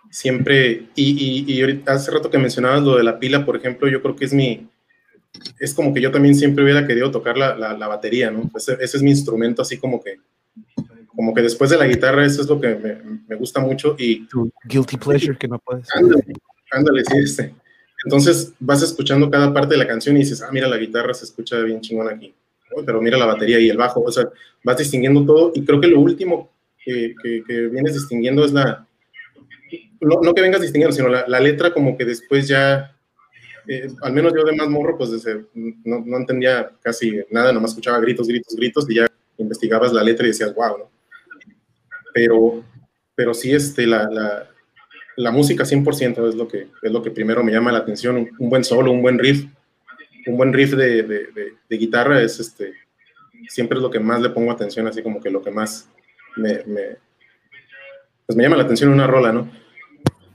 siempre, 0.09 0.87
y, 0.95 1.45
y, 1.45 1.61
y 1.61 1.83
hace 1.85 2.11
rato 2.11 2.31
que 2.31 2.39
mencionabas 2.39 2.81
lo 2.81 2.97
de 2.97 3.03
la 3.03 3.19
pila, 3.19 3.45
por 3.45 3.55
ejemplo, 3.55 3.87
yo 3.87 4.01
creo 4.01 4.15
que 4.15 4.25
es 4.25 4.33
mi, 4.33 4.67
es 5.59 5.73
como 5.73 5.93
que 5.93 6.01
yo 6.01 6.11
también 6.11 6.35
siempre 6.35 6.63
hubiera 6.63 6.87
querido 6.87 7.11
tocar 7.11 7.37
la, 7.37 7.55
la, 7.55 7.87
batería, 7.87 8.31
¿no? 8.31 8.49
Ese, 8.55 8.73
ese, 8.79 8.97
es 8.97 9.03
mi 9.03 9.11
instrumento, 9.11 9.61
así 9.61 9.77
como 9.77 10.01
que, 10.01 10.17
como 11.07 11.33
que 11.33 11.41
después 11.41 11.69
de 11.69 11.77
la 11.77 11.85
guitarra, 11.85 12.25
eso 12.25 12.41
es 12.41 12.47
lo 12.47 12.59
que 12.59 12.75
me, 12.75 13.19
me 13.27 13.35
gusta 13.35 13.59
mucho 13.59 13.95
y... 13.99 14.27
Tu 14.27 14.51
guilty 14.65 14.97
pleasure 14.97 15.37
que 15.37 15.47
no 15.47 15.59
puedes. 15.59 15.87
Ándale, 15.95 16.23
ándale, 16.71 17.03
sí, 17.05 17.17
este. 17.19 17.53
Entonces 18.05 18.53
vas 18.59 18.81
escuchando 18.81 19.29
cada 19.29 19.53
parte 19.53 19.73
de 19.73 19.77
la 19.77 19.87
canción 19.87 20.15
y 20.15 20.19
dices, 20.19 20.41
ah, 20.41 20.49
mira, 20.51 20.67
la 20.67 20.77
guitarra 20.77 21.13
se 21.13 21.25
escucha 21.25 21.59
bien 21.59 21.81
chingón 21.81 22.09
aquí, 22.09 22.33
pero 22.85 23.01
mira 23.01 23.17
la 23.17 23.25
batería 23.25 23.59
y 23.59 23.69
el 23.69 23.77
bajo, 23.77 24.01
o 24.01 24.11
sea, 24.11 24.29
vas 24.63 24.77
distinguiendo 24.77 25.25
todo 25.25 25.51
y 25.55 25.63
creo 25.63 25.79
que 25.79 25.87
lo 25.87 25.99
último 25.99 26.51
que, 26.83 27.15
que, 27.23 27.67
vienes 27.67 27.93
distinguiendo 27.93 28.43
es 28.43 28.51
la, 28.51 28.85
no, 30.01 30.33
que 30.33 30.41
vengas 30.41 30.61
distinguiendo, 30.61 30.95
sino 30.95 31.07
la, 31.09 31.39
letra 31.39 31.73
como 31.73 31.97
que 31.97 32.03
después 32.03 32.47
ya, 32.47 32.95
eh, 33.67 33.87
al 34.01 34.13
menos 34.13 34.33
yo 34.33 34.43
de 34.43 34.55
más 34.55 34.67
morro, 34.67 34.97
pues 34.97 35.11
no, 35.53 36.03
no, 36.05 36.17
entendía 36.17 36.71
casi 36.81 37.21
nada, 37.31 37.53
nomás 37.53 37.71
escuchaba 37.71 37.99
gritos, 37.99 38.27
gritos, 38.27 38.55
gritos 38.55 38.89
y 38.89 38.95
ya 38.95 39.07
investigabas 39.37 39.93
la 39.93 40.03
letra 40.03 40.25
y 40.25 40.29
decías, 40.29 40.53
wow, 40.53 40.77
¿no? 40.77 40.91
Pero, 42.13 42.63
pero 43.15 43.33
sí, 43.33 43.53
este, 43.53 43.87
la, 43.87 44.09
la 44.09 44.52
la 45.15 45.31
música 45.31 45.63
100% 45.63 46.27
es 46.27 46.35
lo, 46.35 46.47
que, 46.47 46.67
es 46.81 46.91
lo 46.91 47.01
que 47.01 47.11
primero 47.11 47.43
me 47.43 47.51
llama 47.51 47.71
la 47.71 47.79
atención, 47.79 48.29
un, 48.37 48.49
buen 48.49 48.63
solo, 48.63 48.91
un 48.91 49.01
buen 49.01 49.19
riff, 49.19 49.45
un 50.25 50.37
buen 50.37 50.53
riff 50.53 50.71
de, 50.71 51.03
de, 51.03 51.27
de, 51.69 51.77
guitarra 51.77 52.21
es 52.21 52.39
este, 52.39 52.73
siempre 53.47 53.77
es 53.77 53.81
lo 53.81 53.91
que 53.91 53.99
más 53.99 54.21
le 54.21 54.29
pongo 54.29 54.51
atención, 54.51 54.87
así 54.87 55.03
como 55.03 55.21
que 55.21 55.29
lo 55.29 55.41
que 55.41 55.51
más 55.51 55.89
me, 56.35 56.63
me 56.65 56.97
pues 58.25 58.37
me 58.37 58.43
llama 58.43 58.57
la 58.57 58.63
atención 58.63 58.89
una 58.89 59.07
rola, 59.07 59.31
¿no? 59.31 59.51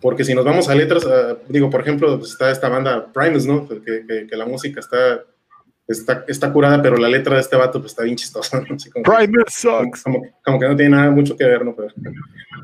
Porque 0.01 0.25
si 0.25 0.35
nos 0.35 0.45
vamos 0.45 0.69
a 0.69 0.75
letras, 0.75 1.07
digo, 1.49 1.71
por 1.71 1.81
ejemplo, 1.81 2.19
pues 2.19 2.33
está 2.33 2.51
esta 2.51 2.69
banda 2.69 3.11
Primus, 3.13 3.47
¿no? 3.47 3.67
Que, 3.67 4.27
que, 4.29 4.37
la 4.37 4.47
música 4.47 4.79
está, 4.79 5.25
está, 5.89 6.25
está, 6.29 6.53
curada, 6.53 6.81
pero 6.81 6.97
la 6.97 7.09
letra 7.09 7.35
de 7.35 7.41
este 7.41 7.57
vato 7.57 7.81
pues 7.81 7.93
está 7.93 8.05
bien 8.05 8.17
chistosa, 8.17 8.61
¿no? 8.61 8.77
Primus 9.03 9.45
sucks. 9.49 10.03
Como, 10.05 10.23
como, 10.45 10.61
que 10.61 10.69
no 10.69 10.77
tiene 10.77 10.97
nada 10.97 11.11
mucho 11.11 11.37
que 11.37 11.45
ver, 11.45 11.65
¿no? 11.65 11.75
Pero, 11.75 11.89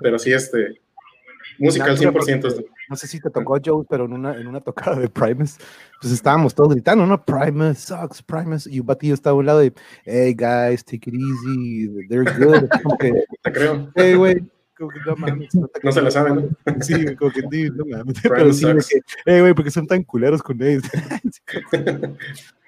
pero 0.00 0.18
sí, 0.18 0.32
este, 0.32 0.80
Musical 1.58 1.96
100%. 1.96 2.66
No 2.88 2.96
sé 2.96 3.06
si 3.06 3.20
te 3.20 3.30
tocó, 3.30 3.58
Joe, 3.64 3.84
pero 3.88 4.04
en 4.04 4.12
una, 4.12 4.36
en 4.36 4.46
una 4.46 4.60
tocada 4.60 4.98
de 4.98 5.08
Primus, 5.08 5.56
pues 6.00 6.12
estábamos 6.12 6.54
todos 6.54 6.74
gritando, 6.74 7.06
¿no? 7.06 7.24
Primus 7.24 7.78
sucks, 7.78 8.22
Primus. 8.22 8.66
Y 8.66 8.80
un 8.80 8.86
batillo 8.86 9.14
estaba 9.14 9.34
a 9.34 9.38
un 9.38 9.46
lado 9.46 9.64
y, 9.64 9.72
hey, 10.04 10.34
guys, 10.34 10.84
take 10.84 11.10
it 11.10 11.14
easy, 11.14 12.06
they're 12.08 12.24
good. 12.38 12.68
Como 12.82 12.98
que, 12.98 13.12
te 13.42 13.52
creo. 13.52 13.90
Hey, 13.94 14.14
güey. 14.14 14.44
no 15.06 15.16
mames. 15.16 15.54
No, 15.54 15.92
se 15.92 16.02
la 16.02 16.10
saben, 16.10 16.34
¿no? 16.34 16.82
Sí, 16.82 17.16
como 17.16 17.30
que, 17.30 17.42
no 17.70 17.84
mames. 17.86 18.16
Pero 18.22 18.52
sí, 18.52 18.66
que, 18.66 19.00
hey, 19.26 19.40
güey, 19.40 19.54
porque 19.54 19.70
son 19.70 19.86
tan 19.86 20.02
culeros 20.02 20.42
con 20.42 20.60
ellos. 20.62 20.84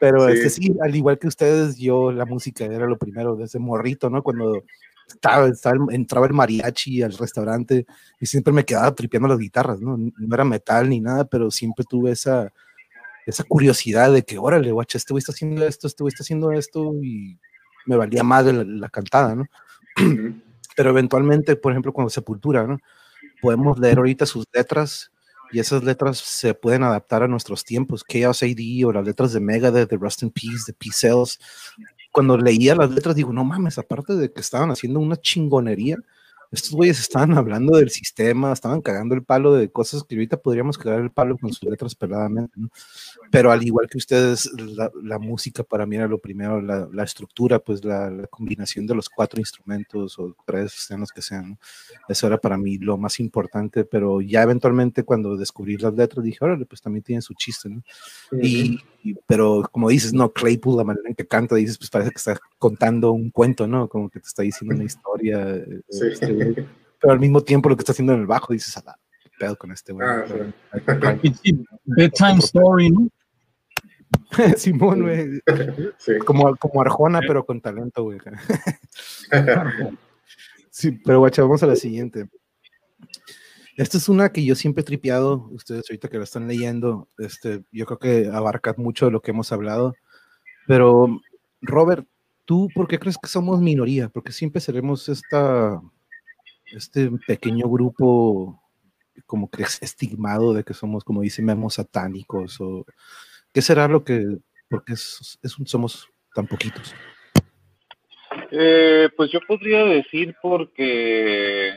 pero 0.01 0.29
es 0.29 0.41
que 0.41 0.51
sí, 0.51 0.75
al 0.83 0.95
igual 0.95 1.19
que 1.19 1.29
ustedes, 1.29 1.77
yo, 1.77 2.13
la 2.13 2.25
música 2.25 2.65
era 2.65 2.87
lo 2.87 2.97
primero, 2.97 3.37
desde 3.37 3.59
morrito, 3.59 4.09
¿no? 4.09 4.23
Cuando 4.23 4.63
estaba, 5.07 5.49
entraba 5.91 6.27
el 6.27 6.33
mariachi 6.33 7.03
al 7.03 7.17
restaurante 7.17 7.87
y 8.21 8.27
siempre 8.27 8.53
me 8.53 8.65
quedaba 8.65 8.95
tripeando 8.95 9.29
las 9.29 9.39
guitarras, 9.39 9.81
¿no? 9.81 9.97
No 9.97 10.35
era 10.35 10.45
metal 10.45 10.89
ni 10.89 11.01
nada, 11.01 11.25
pero 11.25 11.51
siempre 11.51 11.85
tuve 11.89 12.13
esa, 12.13 12.53
esa 13.27 13.45
curiosidad 13.45 14.13
de 14.13 14.25
que, 14.25 14.39
órale, 14.39 14.71
guacha, 14.73 14.99
este 14.99 15.13
güey 15.13 15.21
está 15.21 15.33
haciendo 15.33 15.67
esto, 15.67 15.87
este 15.87 16.03
güey 16.03 16.13
está 16.13 16.23
haciendo 16.23 16.53
esto 16.53 16.93
y 17.03 17.39
me 17.87 17.97
valía 17.97 18.23
más 18.23 18.45
de 18.45 18.65
la, 18.65 18.89
cantada, 18.89 19.35
¿no? 19.35 19.47
pero 20.77 20.91
eventualmente, 20.91 21.57
por 21.57 21.73
ejemplo, 21.73 21.93
cuando 21.93 22.11
Sepultura, 22.11 22.67
¿no? 22.67 22.79
Podemos 23.41 23.79
leer 23.79 23.99
ahorita 23.99 24.27
sus 24.27 24.47
letras 24.53 25.13
y 25.53 25.61
esas 25.61 25.85
letras 25.85 26.19
se 26.19 26.55
pueden 26.55 26.83
adaptar 26.83 27.23
a 27.23 27.29
nuestros 27.29 27.65
tiempos. 27.65 28.05
Chaos 28.05 28.43
AD 28.43 28.85
o 28.85 28.93
las 28.93 29.05
letras 29.05 29.33
de 29.33 29.41
Megadeth, 29.41 29.91
de 29.91 29.97
Rust 29.97 30.23
in 30.23 30.31
Peace, 30.31 30.65
de 30.67 30.73
P-Cells, 30.73 31.39
cuando 32.17 32.39
leía 32.39 32.75
las 32.75 32.91
letras, 32.91 33.15
digo, 33.15 33.31
no 33.31 33.45
mames, 33.45 33.77
aparte 33.77 34.15
de 34.15 34.33
que 34.33 34.41
estaban 34.41 34.71
haciendo 34.71 35.01
una 35.01 35.17
chingonería, 35.17 35.99
estos 36.51 36.71
güeyes 36.71 36.99
estaban 36.99 37.37
hablando 37.37 37.77
del 37.77 37.91
sistema, 37.91 38.55
estaban 38.55 38.81
cagando 38.81 39.15
el 39.15 39.23
palo 39.23 39.53
de 39.53 39.71
cosas 39.71 40.03
que 40.03 40.15
ahorita 40.15 40.39
podríamos 40.39 40.79
cagar 40.79 41.03
el 41.03 41.11
palo 41.11 41.37
con 41.37 41.53
sus 41.53 41.69
letras 41.69 41.95
peladamente, 41.95 42.55
¿no? 42.57 42.71
Pero 43.31 43.51
al 43.53 43.63
igual 43.63 43.89
que 43.89 43.99
ustedes, 43.99 44.51
la, 45.03 45.19
música 45.19 45.63
para 45.63 45.87
mí 45.87 45.97
era 45.97 46.07
lo 46.07 46.19
primero, 46.19 46.61
la, 46.61 46.89
la 46.93 47.05
estructura, 47.05 47.59
pues 47.59 47.85
la, 47.85 48.27
combinación 48.31 48.87
de 48.87 48.95
los 48.95 49.09
cuatro 49.09 49.41
instrumentos 49.41 50.19
o 50.19 50.37
tres, 50.45 50.73
sean 50.73 51.01
los 51.01 51.11
que 51.11 51.23
sean, 51.23 51.59
eso 52.09 52.27
era 52.27 52.39
para 52.39 52.57
mí 52.57 52.79
lo 52.79 52.97
más 52.97 53.21
importante, 53.21 53.85
pero 53.85 54.21
ya 54.21 54.43
eventualmente 54.43 55.05
cuando 55.05 55.37
descubrí 55.37 55.77
las 55.77 55.95
letras 55.95 56.25
dije, 56.25 56.39
órale, 56.41 56.67
pues 56.67 56.81
también 56.81 57.03
tiene 57.03 57.23
su 57.23 57.35
chiste, 57.35 57.69
¿no? 57.69 57.83
y, 58.43 58.81
pero 59.27 59.69
como 59.71 59.89
dices, 59.89 60.13
no, 60.13 60.33
Claypool, 60.33 60.77
la 60.77 60.85
manera 60.85 61.09
en 61.09 61.15
que 61.15 61.27
canta, 61.27 61.55
dices, 61.55 61.79
pues 61.79 61.91
parece 61.91 62.11
que 62.11 62.19
está 62.19 62.39
contando 62.59 63.13
un 63.13 63.31
cuento, 63.31 63.67
¿no? 63.67 63.89
Como 63.89 64.11
que 64.11 64.21
te 64.21 64.27
está 64.27 64.43
diciendo 64.43 64.75
una 64.75 64.85
historia. 64.85 65.49
Eh, 65.49 65.81
este, 65.89 66.67
pero 67.01 67.13
al 67.13 67.21
mismo 67.21 67.41
tiempo 67.43 67.69
lo 67.69 67.77
que 67.77 67.83
está 67.83 67.93
haciendo 67.93 68.15
en 68.15 68.21
el 68.21 68.27
bajo, 68.27 68.53
dices, 68.53 68.77
a 68.77 68.83
pedo 69.39 69.57
con 69.57 69.71
este 69.73 69.93
güey. 69.93 70.07
Ah, 70.07 70.25
Bedtime 71.85 72.39
story, 72.39 72.91
¿no? 72.91 73.09
Simón, 74.57 75.03
güey. 75.03 75.41
Como, 76.27 76.57
como 76.57 76.81
Arjona, 76.81 77.21
pero 77.21 77.45
con 77.45 77.61
talento, 77.61 78.05
güey. 78.05 78.19
sí, 80.71 80.93
pero 81.05 81.19
guacha, 81.21 81.43
vamos 81.43 81.63
a 81.63 81.67
la 81.67 81.77
siguiente. 81.77 82.29
Esta 83.77 83.99
es 83.99 84.09
una 84.09 84.33
que 84.33 84.45
yo 84.45 84.55
siempre 84.55 84.83
he 84.83 84.85
tripeado, 84.85 85.49
ustedes 85.51 85.85
ahorita 85.91 86.09
que 86.09 86.19
la 86.19 86.25
están 86.25 86.49
leyendo, 86.49 87.09
este, 87.19 87.65
yo 87.71 87.85
creo 87.85 87.99
que 87.99 88.31
abarca 88.33 88.75
mucho 88.79 89.07
de 89.07 89.13
lo 89.13 89.21
que 89.21 89.33
hemos 89.33 89.53
hablado, 89.53 89.95
pero 90.67 91.21
Robert, 91.61 92.07
¿tú 92.47 92.69
por 92.75 92.89
qué 92.89 92.99
crees 92.99 93.19
que 93.19 93.29
somos 93.29 93.61
minoría? 93.61 94.09
Porque 94.09 94.33
siempre 94.33 94.63
seremos 94.63 95.11
esta, 95.11 95.79
este 96.75 97.11
pequeño 97.27 97.69
grupo 97.69 98.63
como 99.27 99.51
que 99.51 99.63
es 99.63 99.83
estigmado 99.83 100.55
de 100.55 100.65
que 100.65 100.73
somos, 100.73 101.05
como 101.05 101.21
dice 101.21 101.43
Memo, 101.43 101.69
satánicos 101.69 102.61
o 102.61 102.87
qué 103.57 103.63
será 103.63 103.89
lo 103.89 104.05
que, 104.05 104.23
porque 104.69 104.93
es, 104.93 105.39
somos 105.65 106.07
tan 106.35 106.47
poquitos. 106.47 106.95
Eh, 108.51 109.09
pues 109.17 109.33
yo 109.33 109.41
podría 109.49 109.83
decir 109.85 110.37
porque, 110.43 111.73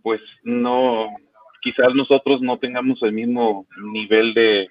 pues 0.00 0.20
no, 0.44 1.08
quizás 1.60 1.92
nosotros 1.92 2.40
no 2.40 2.60
tengamos 2.60 3.02
el 3.02 3.14
mismo 3.14 3.66
nivel 3.92 4.32
de, 4.32 4.68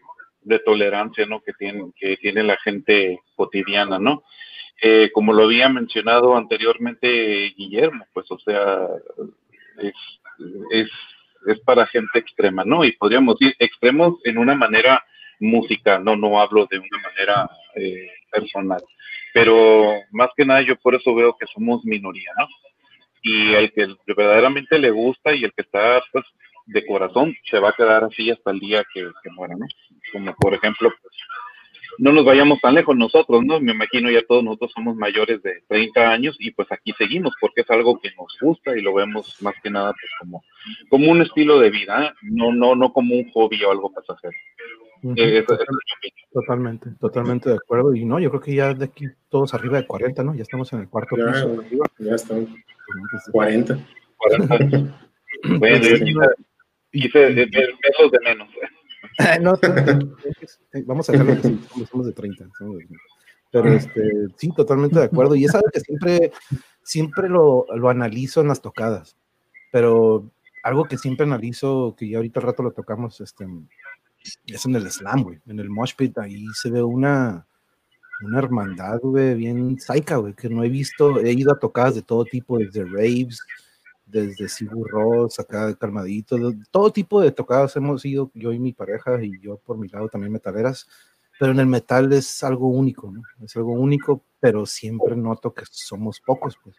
tolerancia, 0.64 1.26
¿no? 1.26 1.42
Que 1.42 1.52
tiene, 1.52 1.92
que 1.98 2.16
tiene 2.16 2.44
la 2.44 2.56
gente 2.64 3.20
cotidiana, 3.36 4.00
¿no? 4.00 4.24
Eh, 4.82 5.10
como 5.14 5.34
lo 5.34 5.44
había 5.44 5.68
mencionado 5.68 6.38
anteriormente 6.38 7.54
Guillermo, 7.58 8.06
pues 8.14 8.32
o 8.32 8.40
sea, 8.40 8.88
es, 9.80 9.94
es 10.72 10.90
es 11.46 11.60
para 11.60 11.86
gente 11.88 12.20
extrema, 12.20 12.64
¿no? 12.64 12.86
Y 12.86 12.94
podríamos 12.94 13.38
decir 13.38 13.54
extremos 13.60 14.16
en 14.24 14.38
una 14.38 14.56
manera 14.56 15.04
musical, 15.44 16.04
no, 16.04 16.16
no 16.16 16.40
hablo 16.40 16.66
de 16.70 16.80
una 16.80 16.98
manera 17.02 17.50
eh, 17.76 18.10
personal. 18.32 18.82
Pero 19.34 19.94
más 20.12 20.30
que 20.36 20.46
nada 20.46 20.62
yo 20.62 20.76
por 20.78 20.96
eso 20.96 21.14
veo 21.14 21.36
que 21.38 21.48
somos 21.48 21.84
minoría, 21.86 22.32
¿no? 22.38 22.48
Y 23.22 23.54
el 23.54 23.72
que 23.72 23.88
verdaderamente 24.08 24.78
le 24.80 24.92
gusta 24.92 25.34
y 25.34 25.44
el 25.44 25.54
que 25.54 25.62
está 25.62 26.02
pues 26.12 26.26
de 26.66 26.86
corazón 26.86 27.36
se 27.50 27.60
va 27.60 27.70
a 27.70 27.74
quedar 27.74 28.04
así 28.04 28.30
hasta 28.32 28.52
el 28.52 28.60
día 28.60 28.84
que, 28.94 29.02
que 29.24 29.30
muera, 29.32 29.56
¿no? 29.56 29.66
Como 30.12 30.34
por 30.36 30.54
ejemplo, 30.54 30.92
pues, 31.02 31.14
no 31.98 32.12
nos 32.12 32.26
vayamos 32.26 32.60
tan 32.60 32.76
lejos 32.76 32.96
nosotros, 32.96 33.44
¿no? 33.46 33.60
Me 33.60 33.74
imagino 33.74 34.10
ya 34.10 34.22
todos 34.24 34.44
nosotros 34.44 34.72
somos 34.74 34.96
mayores 34.96 35.42
de 35.44 35.62
30 35.68 36.12
años 36.12 36.36
y 36.40 36.52
pues 36.52 36.72
aquí 36.72 36.94
seguimos 36.98 37.34
porque 37.40 37.62
es 37.62 37.70
algo 37.70 38.00
que 38.00 38.12
nos 38.18 38.36
gusta 38.42 38.76
y 38.78 38.82
lo 38.82 38.94
vemos 38.94 39.42
más 39.42 39.56
que 39.62 39.70
nada 39.70 39.94
pues 39.94 40.12
como, 40.20 40.44
como 40.90 41.12
un 41.12 41.22
estilo 41.22 41.60
de 41.60 41.70
vida, 41.70 42.06
¿eh? 42.06 42.14
no, 42.24 42.52
no, 42.52 42.76
no 42.76 42.92
como 42.94 43.16
un 43.16 43.30
hobby 43.32 43.64
o 43.64 43.72
algo 43.72 43.92
pasajero. 43.92 44.36
Eh, 45.18 45.46
totalmente, 46.32 46.92
totalmente 47.00 47.50
de 47.50 47.56
acuerdo. 47.56 47.94
Y 47.94 48.06
no, 48.06 48.20
yo 48.20 48.30
creo 48.30 48.42
que 48.42 48.56
ya 48.56 48.74
de 48.74 48.86
aquí 48.86 49.08
todos 49.30 49.54
arriba 49.54 49.78
de 49.78 49.86
40, 49.86 50.24
¿no? 50.24 50.34
Ya 50.34 50.44
estamos 50.44 50.72
en 50.72 50.80
el 50.80 50.90
cuarto 50.90 51.18
ya, 51.18 51.32
piso. 51.32 51.64
Ya 52.00 52.16
estamos. 52.16 52.50
40. 53.32 53.78
40. 54.18 54.58
bueno, 55.60 55.88
yo 55.88 55.98
quise, 56.92 57.20
de 57.20 58.20
menos. 58.24 58.50
no, 59.42 59.60
vamos 60.86 61.10
a 61.10 61.12
dejarlo 61.12 61.42
que 61.42 61.86
somos 61.86 62.08
de 62.08 62.14
30. 62.14 62.46
Pero 63.52 63.74
este, 63.74 64.28
sí, 64.38 64.50
totalmente 64.56 65.00
de 65.00 65.06
acuerdo. 65.06 65.36
Y 65.36 65.46
es 65.46 65.54
algo 65.54 65.68
que 65.72 65.82
siempre, 65.82 66.32
siempre 66.82 67.28
lo, 67.28 67.66
lo 67.76 67.90
analizo 67.90 68.42
en 68.42 68.48
las 68.48 68.62
tocadas. 68.62 69.18
Pero 69.72 70.32
algo 70.64 70.86
que 70.86 70.98
siempre 70.98 71.26
analizo, 71.26 71.94
que 71.98 72.08
ya 72.08 72.18
ahorita 72.18 72.40
al 72.40 72.46
rato 72.46 72.64
lo 72.64 72.72
tocamos, 72.72 73.20
este, 73.20 73.46
es 74.46 74.66
en 74.66 74.76
el 74.76 74.90
slam, 74.92 75.24
güey. 75.24 75.40
En 75.48 75.60
el 75.60 75.70
mosh 75.70 75.96
pit, 75.96 76.18
ahí 76.18 76.46
se 76.54 76.70
ve 76.70 76.82
una, 76.82 77.46
una 78.22 78.40
hermandad, 78.40 79.00
güey, 79.02 79.36
bien 79.36 79.80
saica, 79.80 80.18
güey, 80.18 80.34
que 80.34 80.50
no 80.50 80.64
he 80.64 80.70
visto. 80.70 81.20
He 81.20 81.32
ido 81.34 81.52
a 81.52 81.60
tocadas 81.60 81.96
de 81.96 82.02
todo 82.02 82.26
tipo, 82.26 82.58
desde 82.58 82.86
raves, 82.86 83.40
desde 84.06 84.48
Sigur 84.48 84.90
Ross, 84.90 85.40
acá 85.40 85.74
calmadito, 85.76 86.38
todo 86.72 86.92
tipo 86.92 87.22
de 87.22 87.32
tocadas 87.32 87.76
hemos 87.76 88.06
ido, 88.06 88.32
yo 88.34 88.52
y 88.54 88.60
mi 88.60 88.74
pareja, 88.74 89.22
y 89.24 89.40
yo 89.42 89.58
por 89.58 89.78
mi 89.78 89.88
lado 89.88 90.08
también 90.08 90.32
metaleras, 90.32 90.88
pero 91.40 91.52
en 91.52 91.60
el 91.60 91.66
metal 91.66 92.14
es 92.14 92.44
algo 92.44 92.68
único, 92.68 93.12
¿no? 93.12 93.24
Es 93.44 93.56
algo 93.56 93.74
único, 93.74 94.24
pero 94.40 94.66
siempre 94.66 95.16
noto 95.16 95.54
que 95.54 95.64
somos 95.70 96.22
pocos, 96.22 96.58
pues. 96.64 96.76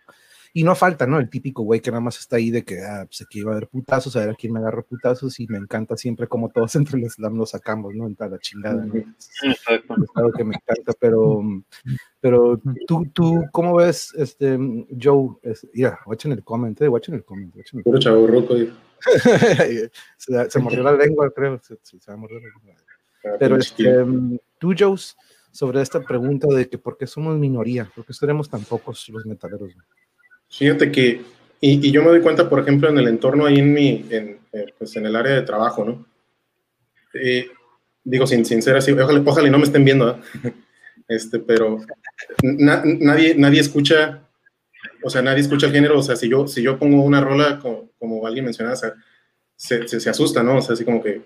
Y 0.56 0.62
no 0.62 0.76
falta, 0.76 1.04
¿no? 1.04 1.18
El 1.18 1.28
típico 1.28 1.64
güey 1.64 1.80
que 1.80 1.90
nada 1.90 2.00
más 2.00 2.16
está 2.20 2.36
ahí 2.36 2.48
de 2.52 2.62
que, 2.62 2.80
ah, 2.80 3.04
pues 3.06 3.20
aquí 3.22 3.40
iba 3.40 3.50
a 3.50 3.56
haber 3.56 3.66
putazos, 3.66 4.14
a 4.14 4.20
ver 4.20 4.30
a 4.30 4.34
quién 4.34 4.52
me 4.52 4.60
agarro 4.60 4.86
putazos, 4.86 5.40
y 5.40 5.48
me 5.48 5.58
encanta 5.58 5.96
siempre 5.96 6.28
como 6.28 6.48
todos 6.48 6.74
entre 6.76 7.00
el 7.00 7.10
slam 7.10 7.44
sacamos, 7.44 7.92
¿no? 7.92 8.06
En 8.06 8.14
tal 8.14 8.30
la 8.30 8.38
chingada, 8.38 8.86
¿no? 8.86 8.94
Es, 8.94 9.60
algo 10.14 10.30
que 10.30 10.44
me 10.44 10.54
encanta, 10.54 10.92
pero, 11.00 11.42
pero 12.20 12.60
tú, 12.86 13.04
tú, 13.12 13.44
¿cómo 13.50 13.74
ves, 13.74 14.14
este, 14.16 14.56
Joe? 15.02 15.36
Es, 15.42 15.66
mira, 15.74 15.98
watch 16.06 16.26
en 16.26 16.32
el 16.32 16.44
comment, 16.44 16.80
eh, 16.80 16.88
watch 16.88 17.08
en 17.08 17.16
el 17.16 17.24
comment. 17.24 17.54
Watch 17.56 17.74
en 17.74 17.82
Puro 17.82 17.98
chavo 17.98 18.24
roco, 18.28 18.54
se, 20.16 20.50
se 20.50 20.58
mordió 20.60 20.84
la 20.84 20.92
lengua, 20.92 21.32
creo, 21.34 21.58
se, 21.58 21.76
se, 21.82 21.98
se 21.98 22.16
mordió 22.16 22.38
la 22.38 22.46
lengua. 22.46 22.74
Ah, 23.24 23.36
pero 23.40 23.56
este, 23.56 24.04
tú, 24.58 24.72
Joe, 24.78 24.96
sobre 25.50 25.82
esta 25.82 26.00
pregunta 26.00 26.46
de 26.46 26.68
que 26.68 26.78
por 26.78 26.96
qué 26.96 27.08
somos 27.08 27.36
minoría, 27.38 27.90
por 27.94 28.06
qué 28.06 28.12
seremos 28.12 28.48
tan 28.48 28.62
pocos 28.62 29.08
los 29.08 29.26
metaleros. 29.26 29.74
Fíjate 30.56 30.92
que, 30.92 31.20
y, 31.60 31.90
yo 31.90 32.02
me 32.02 32.10
doy 32.10 32.20
cuenta, 32.20 32.48
por 32.48 32.60
ejemplo, 32.60 32.88
en 32.88 32.98
el 32.98 33.08
entorno 33.08 33.46
ahí 33.46 33.58
en 33.58 33.72
mi, 33.72 34.06
en, 34.10 34.38
eh, 34.52 34.66
pues 34.78 34.94
en 34.94 35.06
el 35.06 35.16
área 35.16 35.34
de 35.34 35.42
trabajo, 35.42 35.84
¿no? 35.84 36.06
Eh, 37.14 37.48
digo, 38.04 38.24
sin, 38.26 38.44
sin 38.44 38.62
ser 38.62 38.76
así, 38.76 38.92
ojalá, 38.92 39.20
ojalá 39.26 39.48
y 39.48 39.50
no 39.50 39.58
me 39.58 39.64
estén 39.64 39.84
viendo, 39.84 40.10
¿eh? 40.10 40.52
este, 41.08 41.40
pero 41.40 41.78
nadie, 42.42 43.34
nadie 43.34 43.60
escucha, 43.60 44.28
o 45.02 45.10
sea, 45.10 45.22
nadie 45.22 45.40
escucha 45.40 45.66
el 45.66 45.72
género, 45.72 45.98
o 45.98 46.02
sea, 46.02 46.14
si 46.14 46.28
yo, 46.28 46.46
si 46.46 46.62
yo 46.62 46.78
pongo 46.78 47.02
una 47.02 47.20
rola, 47.20 47.58
como, 47.58 47.90
como 47.98 48.24
alguien 48.24 48.44
mencionaba, 48.44 48.74
o 48.74 48.78
sea, 48.78 48.94
se, 49.56 49.88
se, 49.88 49.98
se, 49.98 50.10
asusta, 50.10 50.44
¿no? 50.44 50.58
O 50.58 50.62
sea, 50.62 50.74
así 50.74 50.84
como 50.84 51.02
que 51.02 51.22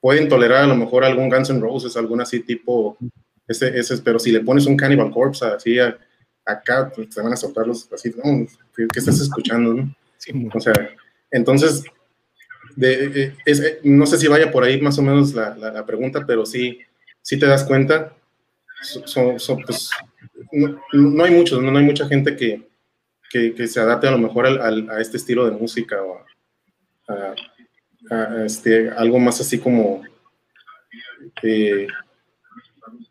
pueden 0.00 0.28
tolerar 0.28 0.64
a 0.64 0.66
lo 0.66 0.74
mejor 0.74 1.04
algún 1.04 1.30
Guns 1.30 1.50
N' 1.50 1.60
Roses, 1.60 1.96
algún 1.96 2.20
así 2.20 2.40
tipo, 2.40 2.98
ese, 3.46 3.78
ese, 3.78 3.98
pero 3.98 4.18
si 4.18 4.32
le 4.32 4.40
pones 4.40 4.66
un 4.66 4.76
Cannibal 4.76 5.12
Corpse 5.12 5.44
así 5.44 5.78
a, 5.78 5.96
acá 6.44 6.90
pues, 6.94 7.10
te 7.10 7.20
van 7.20 7.32
a 7.32 7.36
soltarlos 7.36 7.88
así, 7.92 8.12
¿no? 8.16 8.46
¿Qué, 8.74 8.86
estás 8.94 9.20
escuchando, 9.20 9.74
no? 9.74 9.94
o 10.54 10.60
sea, 10.60 10.72
entonces, 11.30 11.84
de, 12.76 13.34
es, 13.44 13.78
no 13.82 14.06
sé 14.06 14.18
si 14.18 14.28
vaya 14.28 14.50
por 14.50 14.64
ahí 14.64 14.80
más 14.80 14.98
o 14.98 15.02
menos 15.02 15.34
la, 15.34 15.54
la, 15.56 15.84
pregunta, 15.84 16.24
pero 16.26 16.46
sí, 16.46 16.78
sí 17.20 17.38
te 17.38 17.46
das 17.46 17.64
cuenta, 17.64 18.14
son, 18.82 19.38
son, 19.38 19.62
pues, 19.62 19.90
no, 20.52 20.80
no, 20.92 21.24
hay 21.24 21.32
muchos, 21.32 21.62
no, 21.62 21.76
hay 21.76 21.84
mucha 21.84 22.06
gente 22.06 22.36
que, 22.36 22.68
que, 23.30 23.54
que 23.54 23.66
se 23.66 23.80
adapte 23.80 24.08
a 24.08 24.12
lo 24.12 24.18
mejor 24.18 24.46
al, 24.46 24.90
a 24.90 25.00
este 25.00 25.16
estilo 25.16 25.44
de 25.44 25.52
música 25.52 26.02
o 26.02 26.24
a, 27.08 27.34
a, 28.10 28.44
este, 28.46 28.90
algo 28.90 29.18
más 29.18 29.40
así 29.40 29.58
como... 29.58 30.02
Eh, 31.42 31.86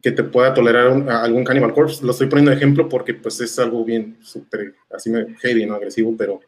que 0.01 0.11
te 0.11 0.23
pueda 0.23 0.53
tolerar 0.53 0.87
algún 1.09 1.43
Cannibal 1.43 1.73
Corpse. 1.73 2.05
Lo 2.05 2.11
estoy 2.11 2.27
poniendo 2.27 2.51
de 2.51 2.57
ejemplo 2.57 2.89
porque 2.89 3.13
pues 3.13 3.39
es 3.41 3.57
algo 3.59 3.83
bien 3.85 4.17
súper, 4.21 4.75
así 4.93 5.11
heavy, 5.41 5.65
¿no? 5.65 5.75
Agresivo, 5.75 6.15
pero, 6.17 6.39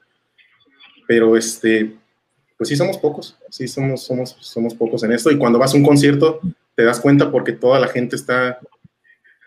pero 1.08 1.38
este, 1.38 1.96
pues 2.58 2.70
sí 2.70 2.76
somos 2.76 2.98
pocos, 2.98 3.38
sí 3.50 3.68
somos, 3.68 4.04
somos, 4.04 4.36
somos 4.40 4.74
pocos 4.74 5.04
en 5.04 5.12
esto. 5.12 5.32
Y 5.32 5.38
cuando 5.38 5.60
vas 5.60 5.74
a 5.74 5.78
un 5.78 5.84
concierto 5.84 6.40
te 6.76 6.84
das 6.84 7.00
cuenta 7.00 7.32
porque 7.32 7.52
toda 7.52 7.80
la 7.80 7.88
gente 7.88 8.16
está 8.16 8.60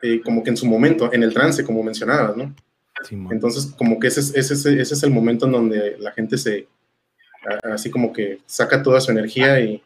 eh, 0.02 0.20
como 0.24 0.42
que 0.42 0.50
en 0.50 0.56
su 0.56 0.66
momento, 0.66 1.12
en 1.12 1.22
el 1.22 1.34
trance, 1.34 1.64
como 1.64 1.82
mencionabas, 1.82 2.36
¿no? 2.36 2.54
Entonces, 3.30 3.74
como 3.76 3.98
que 3.98 4.06
ese, 4.08 4.20
ese, 4.38 4.54
ese 4.54 4.80
es 4.80 5.02
el 5.02 5.10
momento 5.10 5.46
en 5.46 5.52
donde 5.52 5.96
la 5.98 6.12
gente 6.12 6.38
se, 6.38 6.66
así 7.62 7.90
como 7.90 8.12
que 8.12 8.40
saca 8.46 8.82
toda 8.82 9.00
su 9.00 9.10
energía 9.10 9.60
y, 9.60 9.82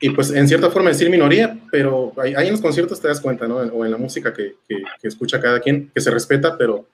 y 0.00 0.10
pues 0.10 0.30
en 0.30 0.46
cierta 0.46 0.70
forma 0.70 0.90
decir 0.90 1.10
minoría, 1.10 1.58
pero 1.70 2.12
ahí, 2.18 2.34
en 2.34 2.52
los 2.52 2.60
conciertos 2.60 3.00
te 3.00 3.08
das 3.08 3.20
cuenta, 3.20 3.48
¿no? 3.48 3.56
O 3.56 3.84
en 3.84 3.90
la 3.90 3.96
música 3.96 4.32
que, 4.32 4.56
que, 4.68 4.82
escucha 5.02 5.40
cada 5.40 5.60
quien, 5.60 5.90
que 5.92 6.00
se 6.00 6.10
respeta, 6.10 6.56
pero, 6.56 6.86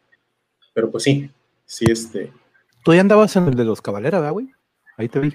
pero 0.72 0.90
pues 0.90 1.04
sí, 1.04 1.30
sí, 1.66 1.84
este. 1.88 2.32
Tú 2.82 2.94
ya 2.94 3.00
andabas 3.00 3.36
en 3.36 3.48
el 3.48 3.54
de 3.54 3.64
los 3.64 3.82
Caballeros, 3.82 4.20
¿verdad, 4.20 4.32
güey? 4.32 4.50
Ahí 4.96 5.08
te 5.08 5.20
vi. 5.20 5.34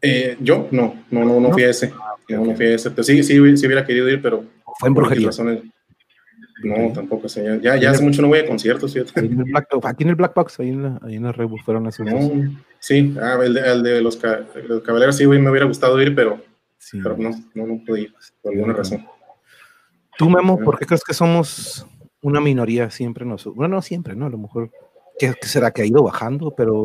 Eh, 0.00 0.36
yo 0.40 0.68
no, 0.70 1.04
no, 1.10 1.24
no, 1.24 1.40
no, 1.40 1.52
fui 1.52 1.64
a 1.64 1.70
ese. 1.70 1.92
No, 2.28 2.44
no 2.44 2.54
fui 2.54 2.66
a 2.66 2.74
ese. 2.74 2.90
sí, 3.02 3.22
sí, 3.22 3.56
sí 3.56 3.66
hubiera 3.66 3.84
querido 3.84 4.08
ir, 4.08 4.20
pero. 4.20 4.44
Fue 4.78 4.88
en 4.88 4.94
brujería. 4.94 5.30
No, 6.62 6.92
tampoco, 6.92 7.28
señor. 7.28 7.60
Ya, 7.60 7.76
ya 7.76 7.90
hace 7.90 8.02
mucho 8.02 8.20
no 8.20 8.28
voy 8.28 8.40
a 8.40 8.46
conciertos, 8.46 8.94
Aquí 8.96 9.26
en 9.26 9.40
el 9.40 9.44
Black, 9.44 9.68
aquí 9.84 10.02
en 10.02 10.08
el 10.10 10.14
Black 10.16 10.34
Box, 10.34 10.60
ahí 10.60 10.70
en 10.70 10.82
la, 10.82 11.00
ahí 11.02 11.16
en 11.16 11.22
la 11.22 11.32
Rebu, 11.32 11.56
fueron 11.58 11.86
esos. 11.86 12.06
No, 12.06 12.18
sí, 12.78 13.14
ah, 13.20 13.38
el, 13.42 13.54
de, 13.54 13.60
el 13.60 13.82
de 13.82 14.00
los, 14.02 14.18
los 14.68 14.82
caballeros 14.82 15.16
sí, 15.16 15.26
me 15.26 15.50
hubiera 15.50 15.66
gustado 15.66 16.00
ir, 16.00 16.14
pero, 16.14 16.42
pero 16.92 17.16
no, 17.16 17.30
no, 17.54 17.66
no 17.66 17.84
pude 17.84 18.02
ir, 18.02 18.14
por 18.42 18.52
alguna 18.52 18.74
razón. 18.74 19.06
Tú, 20.16 20.28
Memo, 20.28 20.58
¿por 20.58 20.78
qué 20.78 20.84
crees 20.84 21.04
que 21.04 21.14
somos 21.14 21.86
una 22.22 22.40
minoría 22.40 22.90
siempre? 22.90 23.24
Nosotros? 23.24 23.54
Bueno, 23.54 23.76
no 23.76 23.82
siempre, 23.82 24.16
¿no? 24.16 24.26
A 24.26 24.30
lo 24.30 24.38
mejor, 24.38 24.70
¿qué, 25.18 25.32
será 25.42 25.70
que 25.70 25.82
ha 25.82 25.86
ido 25.86 26.02
bajando? 26.02 26.52
Pero 26.56 26.84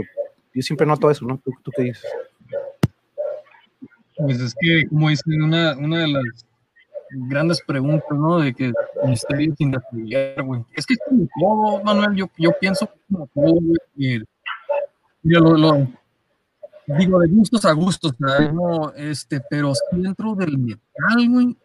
yo 0.53 0.61
siempre 0.61 0.85
noto 0.85 1.09
eso, 1.09 1.25
¿no? 1.25 1.39
¿Tú, 1.43 1.51
tú 1.63 1.71
qué 1.75 1.83
dices? 1.83 2.05
Pues 4.17 4.39
es 4.39 4.53
que, 4.59 4.87
como 4.87 5.09
dicen, 5.09 5.41
una, 5.41 5.75
una 5.75 6.01
de 6.01 6.07
las 6.09 6.23
grandes 7.27 7.61
preguntas, 7.61 8.11
¿no? 8.11 8.39
De 8.39 8.53
que 8.53 8.71
misterio 9.05 9.55
sin 9.57 9.67
investigar, 9.67 10.43
güey. 10.43 10.63
Es 10.75 10.85
que 10.85 10.93
es 10.93 10.99
como 11.07 11.27
todo, 11.39 11.83
Manuel, 11.83 12.15
yo, 12.15 12.29
yo 12.37 12.51
pienso 12.59 12.89
como 13.09 13.27
todo, 13.33 13.53
güey. 13.95 14.23
Yo 15.23 15.39
lo, 15.39 15.57
lo, 15.57 15.87
digo, 16.85 17.19
de 17.19 17.27
gustos 17.29 17.65
a 17.65 17.71
gustos, 17.71 18.13
¿no? 18.19 18.93
Este, 18.93 19.41
pero 19.49 19.73
dentro 19.91 20.35
del 20.35 20.57
metal, 20.57 21.29
güey, 21.29 21.57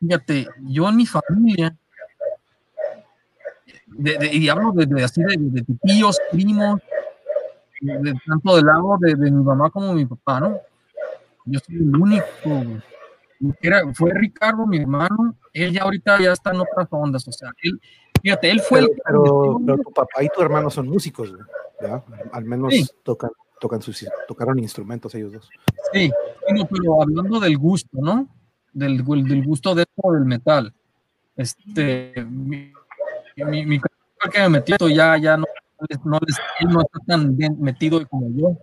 fíjate, 0.00 0.48
yo 0.62 0.88
en 0.88 0.96
mi 0.96 1.06
familia, 1.06 1.76
de, 3.86 4.18
de, 4.18 4.34
y 4.34 4.48
hablo 4.48 4.72
de, 4.72 5.04
así 5.04 5.22
de, 5.22 5.36
de, 5.38 5.64
tíos, 5.82 6.18
primos, 6.32 6.80
de, 7.80 8.14
tanto 8.26 8.56
del 8.56 8.66
lado 8.66 8.96
de, 9.00 9.14
mi 9.16 9.30
mamá 9.30 9.70
como 9.70 9.92
mi 9.94 10.06
papá, 10.06 10.40
¿no? 10.40 10.58
Yo 11.44 11.60
soy 11.60 11.76
el 11.76 11.96
único, 11.96 12.24
güey 12.44 12.82
era, 13.60 13.82
fue 13.92 14.12
Ricardo, 14.14 14.66
mi 14.66 14.78
hermano, 14.78 15.36
él 15.52 15.72
ya 15.72 15.82
ahorita 15.82 16.20
ya 16.20 16.32
está 16.32 16.50
en 16.50 16.60
otras 16.60 16.88
ondas, 16.90 17.26
o 17.26 17.32
sea, 17.32 17.50
él, 17.62 17.80
fíjate, 18.22 18.50
él 18.50 18.60
fue 18.60 18.80
pero, 19.04 19.58
el... 19.58 19.64
Pero, 19.64 19.78
tu 19.78 19.92
papá 19.92 20.22
y 20.22 20.28
tu 20.28 20.42
hermano 20.42 20.70
son 20.70 20.88
músicos, 20.88 21.32
¿ya? 21.80 22.02
Al 22.32 22.44
menos 22.44 22.94
tocan, 23.02 23.30
tocan 23.60 23.82
sus, 23.82 24.06
tocaron 24.26 24.58
instrumentos 24.58 25.14
ellos 25.14 25.32
dos. 25.32 25.50
Sí, 25.92 26.10
pero 26.70 27.02
hablando 27.02 27.40
del 27.40 27.58
gusto, 27.58 27.90
¿no? 27.92 28.28
Del, 28.72 29.04
del 29.04 29.44
gusto 29.44 29.74
dentro 29.74 30.12
del 30.12 30.24
metal. 30.24 30.72
Este, 31.36 32.12
mi, 32.28 32.72
mi, 33.36 33.66
mi 33.66 33.80
que 34.32 34.40
me 34.40 34.48
metí, 34.48 34.72
ya, 34.94 35.18
ya 35.18 35.36
no, 35.36 35.44
no, 36.04 36.18
él 36.60 36.68
no 36.68 36.80
está 36.80 36.98
tan 37.06 37.36
bien 37.36 37.56
metido 37.60 38.06
como 38.08 38.30
yo 38.30 38.56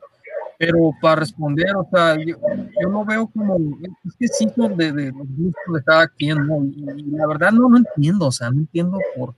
pero 0.62 0.92
para 1.02 1.16
responder, 1.16 1.76
o 1.76 1.88
sea, 1.92 2.16
yo, 2.24 2.36
yo 2.80 2.90
lo 2.90 3.04
veo 3.04 3.26
como, 3.26 3.58
es 4.06 4.16
que 4.20 4.28
sí 4.28 4.46
de, 4.56 4.92
de 4.92 5.06
los 5.08 5.28
gustos 5.36 5.74
de 5.74 5.84
cada 5.84 6.08
quien, 6.08 6.46
¿no? 6.46 6.64
Y, 6.64 7.10
la 7.18 7.26
verdad 7.26 7.52
no, 7.52 7.68
no 7.68 7.78
entiendo, 7.78 8.28
o 8.28 8.32
sea, 8.32 8.52
no 8.52 8.60
entiendo 8.60 9.00
por. 9.18 9.34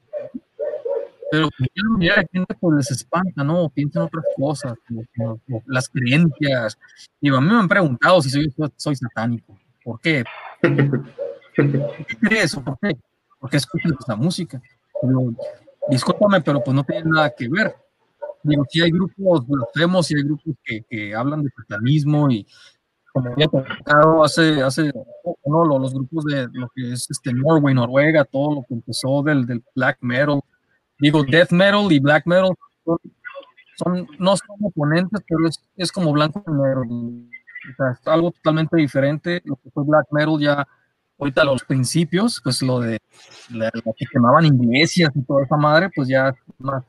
Pero 1.33 1.49
mira, 1.97 2.19
hay 2.19 2.25
gente 2.31 2.55
pues 2.59 2.77
les 2.77 2.91
espanta, 2.91 3.43
¿no? 3.43 3.67
Piensan 3.69 4.03
otras 4.03 4.23
cosas, 4.37 4.73
las 5.65 5.89
creencias. 5.89 6.77
Y 7.19 7.29
a 7.29 7.41
mí 7.41 7.47
me 7.47 7.55
han 7.55 7.67
preguntado 7.67 8.21
si 8.21 8.29
soy, 8.29 8.53
soy 8.75 8.95
satánico. 8.95 9.57
¿Por 9.83 9.99
qué? 9.99 10.23
¿Por 10.61 10.75
qué 12.05 12.17
crees? 12.21 12.55
¿Por 12.55 12.77
qué? 12.79 12.95
Porque 13.39 13.57
escuchas 13.57 13.93
esa 13.99 14.15
música. 14.15 14.61
Pero, 15.01 15.33
discúlpame, 15.89 16.41
pero 16.41 16.63
pues 16.63 16.75
no 16.75 16.83
tiene 16.83 17.09
nada 17.09 17.33
que 17.35 17.49
ver 17.49 17.75
digo, 18.43 18.65
sí 18.69 18.81
hay 18.81 18.91
grupos 18.91 19.47
blasfemos 19.47 20.11
y 20.11 20.15
hay 20.15 20.23
grupos 20.23 20.55
que, 20.63 20.83
que 20.89 21.15
hablan 21.15 21.43
de 21.43 21.49
satanismo 21.55 22.29
y 22.29 22.45
como 23.11 23.31
había 23.31 23.47
comentado 23.47 24.23
hace, 24.23 24.61
hace 24.61 24.91
no, 25.45 25.65
los 25.65 25.93
grupos 25.93 26.25
de 26.25 26.47
lo 26.51 26.67
que 26.75 26.93
es 26.93 27.07
este 27.09 27.31
Norway, 27.31 27.73
Noruega, 27.73 28.25
todo 28.25 28.55
lo 28.55 28.65
que 28.67 28.73
empezó 28.73 29.21
del, 29.21 29.45
del 29.45 29.63
black 29.75 29.97
metal, 30.01 30.41
digo, 31.03 31.23
death 31.25 31.51
metal 31.51 31.91
y 31.91 31.99
black 31.99 32.25
metal 32.25 32.55
son, 33.75 34.07
no 34.19 34.37
son 34.37 34.57
oponentes, 34.61 35.21
pero 35.27 35.47
es, 35.47 35.61
es 35.75 35.91
como 35.91 36.13
blanco 36.13 36.41
y 36.47 36.51
negro. 36.51 36.83
O 36.83 37.75
sea, 37.75 37.91
es 37.91 38.07
algo 38.07 38.31
totalmente 38.31 38.77
diferente. 38.77 39.41
Lo 39.43 39.57
que 39.57 39.69
fue 39.69 39.83
black 39.83 40.07
metal 40.11 40.39
ya, 40.39 40.65
ahorita 41.19 41.43
los 41.43 41.63
principios, 41.65 42.39
pues 42.41 42.61
lo 42.61 42.79
de 42.79 42.99
la, 43.49 43.69
que 43.71 44.05
quemaban 44.11 44.45
iglesias 44.45 45.11
y 45.13 45.21
toda 45.23 45.43
esa 45.43 45.57
madre, 45.57 45.89
pues 45.93 46.07
ya 46.07 46.33
más, 46.57 46.85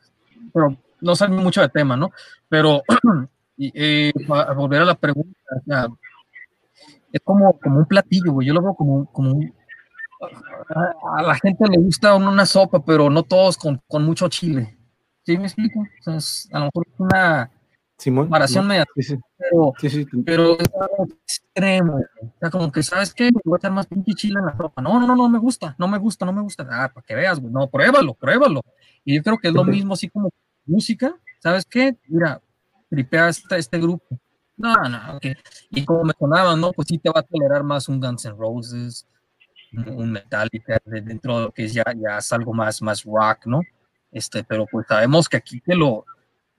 pero 0.53 0.77
no 1.01 1.15
sabe 1.15 1.35
mucho 1.35 1.59
de 1.59 1.69
tema, 1.69 1.97
¿no? 1.97 2.11
Pero 2.47 2.83
eh, 3.57 4.13
para 4.25 4.53
volver 4.53 4.83
a 4.83 4.85
la 4.85 4.95
pregunta, 4.95 5.37
es 7.11 7.21
como, 7.21 7.59
como 7.59 7.79
un 7.79 7.85
platillo, 7.85 8.31
güey. 8.31 8.47
Yo 8.47 8.53
lo 8.53 8.61
veo 8.61 8.75
como, 8.75 9.05
como 9.11 9.41
a, 10.27 11.21
la 11.21 11.35
gente 11.35 11.65
le 11.69 11.77
gusta 11.77 12.15
una 12.15 12.45
sopa, 12.45 12.83
pero 12.83 13.09
no 13.09 13.23
todos 13.23 13.57
con, 13.57 13.81
con 13.87 14.03
mucho 14.03 14.27
chile. 14.29 14.77
¿Sí 15.25 15.37
me 15.37 15.45
explico? 15.45 15.79
O 15.79 16.19
sea, 16.19 16.57
a 16.57 16.59
lo 16.59 16.65
mejor 16.65 16.87
es 16.87 16.99
una 16.99 17.51
comparación 18.03 18.67
media, 18.67 18.85
sí, 18.95 19.03
sí. 19.03 19.15
Pero, 19.37 19.73
sí, 19.79 20.05
pero, 20.25 20.59
es 20.59 20.69
algo 20.79 21.07
extremo. 21.23 21.95
O 21.95 22.33
sea, 22.39 22.49
como 22.49 22.71
que, 22.71 22.83
¿sabes 22.83 23.13
qué? 23.13 23.29
Voy 23.43 23.55
a 23.55 23.57
echar 23.57 23.71
más 23.71 23.87
pinche 23.87 24.13
chile 24.13 24.39
en 24.39 24.45
la 24.45 24.57
sopa. 24.57 24.81
No, 24.81 24.99
no, 24.99 25.07
no, 25.07 25.15
no 25.15 25.29
me 25.29 25.39
gusta, 25.39 25.75
no 25.79 25.87
me 25.87 25.97
gusta, 25.97 26.25
no 26.25 26.33
me 26.33 26.41
gusta. 26.41 26.67
Ah, 26.69 26.91
para 26.93 27.05
que 27.05 27.15
veas, 27.15 27.39
güey. 27.39 27.51
No, 27.51 27.67
pruébalo, 27.67 28.13
pruébalo. 28.13 28.61
Y 29.03 29.15
yo 29.15 29.23
creo 29.23 29.37
que 29.37 29.47
es 29.47 29.53
lo 29.53 29.63
mismo 29.63 29.93
así 29.93 30.09
como 30.09 30.29
música, 30.65 31.15
¿sabes 31.39 31.65
qué? 31.65 31.95
Mira, 32.07 32.41
tripea 32.89 33.29
este, 33.29 33.57
este 33.57 33.79
grupo. 33.79 34.19
No, 34.57 34.73
no, 34.89 35.17
ok. 35.17 35.25
Y 35.71 35.85
como 35.85 36.03
me 36.03 36.13
sonaba, 36.17 36.55
¿no? 36.55 36.71
Pues 36.71 36.87
sí 36.87 36.97
te 36.97 37.09
va 37.09 37.19
a 37.19 37.23
tolerar 37.23 37.63
más 37.63 37.87
un 37.89 37.99
Guns 37.99 38.25
N' 38.25 38.35
Roses, 38.37 39.07
un 39.77 40.11
Metallica, 40.11 40.77
dentro 40.85 41.37
de 41.37 41.45
lo 41.45 41.51
que 41.51 41.65
es 41.65 41.73
ya, 41.73 41.85
ya 41.95 42.17
es 42.17 42.31
algo 42.33 42.53
más, 42.53 42.81
más 42.81 43.03
rock, 43.03 43.45
¿no? 43.45 43.61
Este, 44.11 44.43
pero 44.43 44.65
pues 44.65 44.85
sabemos 44.87 45.27
que 45.27 45.37
aquí 45.37 45.59
que 45.61 45.75
lo, 45.75 46.05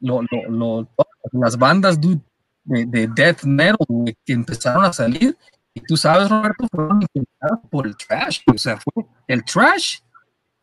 lo, 0.00 0.22
lo, 0.48 0.88
las 1.32 1.56
bandas 1.56 2.00
de, 2.00 2.20
de, 2.64 3.08
death 3.08 3.44
metal 3.44 3.76
que 4.24 4.32
empezaron 4.32 4.84
a 4.84 4.92
salir, 4.92 5.36
y 5.74 5.80
tú 5.80 5.96
sabes, 5.96 6.28
Roberto, 6.28 6.66
fueron 6.70 7.02
influenciadas 7.02 7.60
por 7.70 7.86
el 7.86 7.96
trash, 7.96 8.40
o 8.46 8.58
sea, 8.58 8.78
fue 8.78 9.04
el 9.28 9.44
trash 9.44 9.98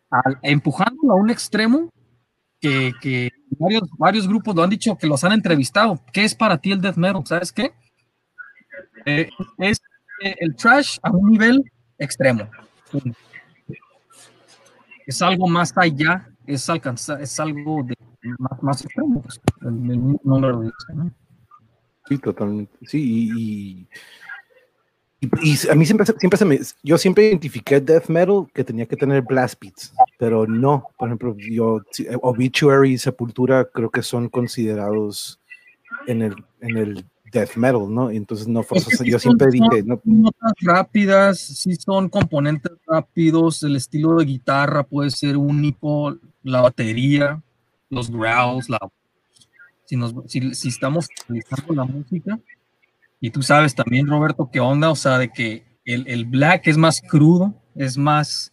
al, 0.09 0.39
empujándolo 0.41 1.13
a 1.13 1.15
un 1.15 1.29
extremo 1.29 1.89
que, 2.59 3.29
varios, 3.59 3.89
varios 3.97 4.27
grupos 4.27 4.55
lo 4.55 4.63
han 4.63 4.69
dicho 4.69 4.97
que 4.97 5.07
los 5.07 5.23
han 5.23 5.33
entrevistado. 5.33 5.99
¿Qué 6.13 6.23
es 6.23 6.33
para 6.33 6.57
ti 6.57 6.71
el 6.71 6.81
death 6.81 6.95
metal? 6.95 7.25
¿Sabes 7.25 7.51
qué? 7.51 7.73
Eh, 9.05 9.29
es 9.57 9.81
eh, 10.23 10.35
el 10.39 10.55
trash 10.55 10.97
a 11.03 11.11
un 11.11 11.31
nivel 11.31 11.63
extremo. 11.97 12.49
Es 15.05 15.21
algo 15.21 15.47
más 15.47 15.73
allá, 15.75 16.29
es, 16.45 16.69
alcanzar, 16.69 17.21
es 17.21 17.39
algo 17.39 17.83
de, 17.83 17.95
más, 18.61 18.83
extremo. 18.83 19.21
Pues. 19.21 19.41
Sí, 22.07 22.17
totalmente. 22.17 22.73
Sí, 22.85 23.29
y, 23.35 23.87
y, 25.21 25.69
a 25.69 25.75
mí 25.75 25.85
siempre, 25.85 26.05
siempre 26.05 26.37
se 26.37 26.45
me, 26.45 26.59
yo 26.83 26.97
siempre 26.97 27.27
identifiqué 27.27 27.79
death 27.79 28.07
metal 28.07 28.47
que 28.53 28.63
tenía 28.63 28.85
que 28.85 28.97
tener 28.97 29.21
blast 29.21 29.59
beats, 29.61 29.93
pero 30.17 30.45
no, 30.45 30.87
por 30.97 31.07
ejemplo, 31.07 31.35
yo, 31.37 31.81
Obituary 32.21 32.93
y 32.93 32.97
Sepultura 32.97 33.65
creo 33.65 33.89
que 33.89 34.03
son 34.03 34.29
considerados 34.29 35.39
en 36.07 36.21
el, 36.21 36.35
en 36.61 36.77
el 36.77 37.05
death 37.33 37.55
metal, 37.55 37.93
¿no? 37.93 38.09
entonces 38.11 38.47
no 38.47 38.63
yo 39.03 39.19
siempre 39.19 39.47
dije, 39.51 39.83
no. 39.85 39.99
Notas 40.03 40.53
rápidas, 40.61 41.39
sí 41.39 41.75
son 41.75 42.07
componentes 42.09 42.71
rápidos, 42.87 43.63
el 43.63 43.75
estilo 43.75 44.15
de 44.15 44.25
guitarra 44.25 44.83
puede 44.83 45.09
ser 45.09 45.35
único, 45.35 46.17
la 46.43 46.61
batería, 46.61 47.41
los 47.89 48.09
growls, 48.09 48.69
la, 48.69 48.79
si, 49.85 49.95
nos, 49.95 50.13
si, 50.27 50.53
si 50.53 50.69
estamos 50.69 51.07
utilizando 51.27 51.73
la 51.73 51.85
música, 51.85 52.39
y 53.19 53.29
tú 53.29 53.41
sabes 53.41 53.73
también, 53.73 54.07
Roberto, 54.07 54.49
qué 54.51 54.59
onda, 54.59 54.89
o 54.89 54.95
sea, 54.95 55.17
de 55.17 55.29
que 55.29 55.63
el, 55.85 56.05
el 56.07 56.25
black 56.25 56.67
es 56.67 56.77
más 56.77 57.01
crudo, 57.01 57.53
es 57.75 57.97
más, 57.97 58.51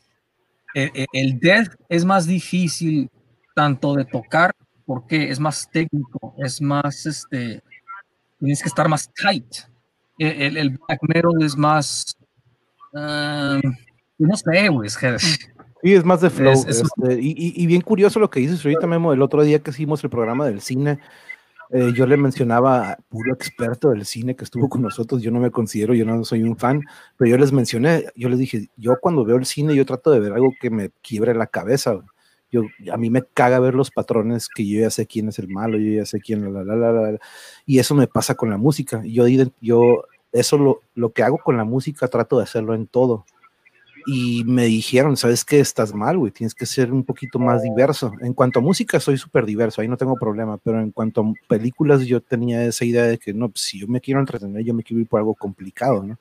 el, 0.75 0.91
e, 0.95 1.07
el, 1.13 1.39
death 1.41 1.75
es 1.89 2.05
más 2.05 2.27
difícil 2.27 3.11
tanto 3.55 3.95
de 3.95 4.05
tocar, 4.05 4.55
porque 4.87 5.31
es 5.31 5.41
más 5.41 5.69
técnico, 5.71 6.35
es 6.39 6.61
más, 6.61 7.07
este, 7.07 7.63
tienes 8.41 8.63
que 8.63 8.69
estar 8.69 8.89
más 8.89 9.11
tight. 9.15 9.55
E, 10.19 10.47
el, 10.47 10.57
el 10.57 10.71
black 10.71 11.01
metal 11.03 11.33
es 11.41 11.57
más, 11.57 12.17
um, 12.93 13.61
no 14.19 14.37
sé, 14.37 14.69
güey, 14.69 14.87
es 14.87 14.97
que... 14.97 15.19
Sí, 15.19 15.95
es 15.95 16.05
más 16.05 16.21
de 16.21 16.29
flow. 16.29 16.53
Es, 16.53 16.67
este, 16.67 17.15
y, 17.21 17.55
y, 17.57 17.67
bien 17.67 17.81
curioso 17.81 18.21
lo 18.21 18.29
que 18.29 18.41
dices 18.41 18.63
ahorita, 18.63 18.87
Memo, 18.87 19.15
el 19.15 19.23
otro 19.23 19.43
día 19.43 19.61
que 19.61 19.71
hicimos 19.71 20.05
el 20.05 20.11
programa 20.11 20.45
del 20.45 20.61
cine, 20.61 20.99
eh, 21.73 21.93
yo 21.95 22.05
le 22.05 22.17
mencionaba 22.17 22.99
puro 23.09 23.33
experto 23.33 23.91
del 23.91 24.05
cine 24.05 24.35
que 24.35 24.43
estuvo 24.43 24.69
con 24.69 24.83
nosotros, 24.83 25.23
yo 25.23 25.31
no 25.31 25.39
me 25.39 25.53
considero, 25.53 25.95
yo 25.95 26.05
no 26.05 26.25
soy 26.25 26.43
un 26.43 26.57
fan, 26.57 26.83
pero 27.17 27.31
yo 27.31 27.39
les 27.39 27.53
mencioné, 27.53 28.07
yo 28.17 28.29
les 28.29 28.41
dije, 28.41 28.69
yo 28.77 28.97
cuando 29.01 29.25
veo 29.25 29.37
el 29.37 29.47
cine, 29.47 29.77
yo 29.77 29.87
trato 29.87 30.11
de 30.11 30.19
ver 30.19 30.33
algo 30.33 30.53
que 30.61 30.69
me 30.69 30.91
quiebre 31.01 31.33
la 31.33 31.47
cabeza. 31.47 32.01
Yo, 32.51 32.63
a 32.93 32.97
mí 32.97 33.11
me 33.11 33.23
caga 33.23 33.61
ver 33.61 33.75
los 33.75 33.91
patrones 33.91 34.49
que 34.49 34.67
yo 34.67 34.81
ya 34.81 34.91
sé 34.91 35.07
quién 35.07 35.29
es 35.29 35.39
el 35.39 35.49
malo, 35.49 35.79
yo 35.79 35.93
ya 35.93 36.05
sé 36.05 36.21
quién, 36.21 36.53
la, 36.53 36.65
la, 36.65 36.75
la, 36.75 36.93
la, 36.93 37.19
y 37.67 37.79
eso 37.79 37.95
me 37.95 38.07
pasa 38.07 38.35
con 38.35 38.51
la 38.51 38.57
música. 38.57 39.03
Yo, 39.05 39.27
yo 39.61 40.05
eso 40.33 40.59
lo, 40.59 40.81
lo 40.95 41.13
que 41.13 41.23
hago 41.23 41.39
con 41.39 41.57
la 41.57 41.65
música 41.65 42.09
trato 42.09 42.39
de 42.39 42.45
hacerlo 42.45 42.75
en 42.75 42.87
todo 42.87 43.25
y 44.07 44.45
me 44.45 44.65
dijeron, 44.65 45.17
¿sabes 45.17 45.45
qué? 45.45 45.61
Estás 45.61 45.95
mal, 45.95 46.19
güey, 46.19 46.33
tienes 46.33 46.55
que 46.55 46.67
ser 46.67 46.93
un 46.93 47.05
poquito 47.05 47.39
más 47.39 47.63
diverso. 47.63 48.13
En 48.21 48.33
cuanto 48.33 48.61
a 48.61 48.63
música, 48.63 49.01
soy 49.01 49.19
súper 49.19 49.45
diverso, 49.45 49.81
ahí 49.81 49.89
no 49.89 49.97
tengo 49.97 50.17
problema, 50.17 50.59
pero 50.59 50.81
en 50.81 50.91
cuanto 50.91 51.21
a 51.21 51.33
películas, 51.49 52.07
yo 52.07 52.21
tenía 52.21 52.65
esa 52.65 52.85
idea 52.85 53.05
de 53.05 53.19
que, 53.19 53.33
no, 53.35 53.49
pues, 53.51 53.63
si 53.63 53.81
yo 53.81 53.89
me 53.89 54.01
quiero 54.01 54.21
entretener, 54.21 54.65
yo 54.65 54.75
me 54.75 54.83
quiero 54.83 55.01
ir 55.01 55.07
por 55.07 55.21
algo 55.21 55.35
complicado, 55.35 56.03
¿no? 56.03 56.19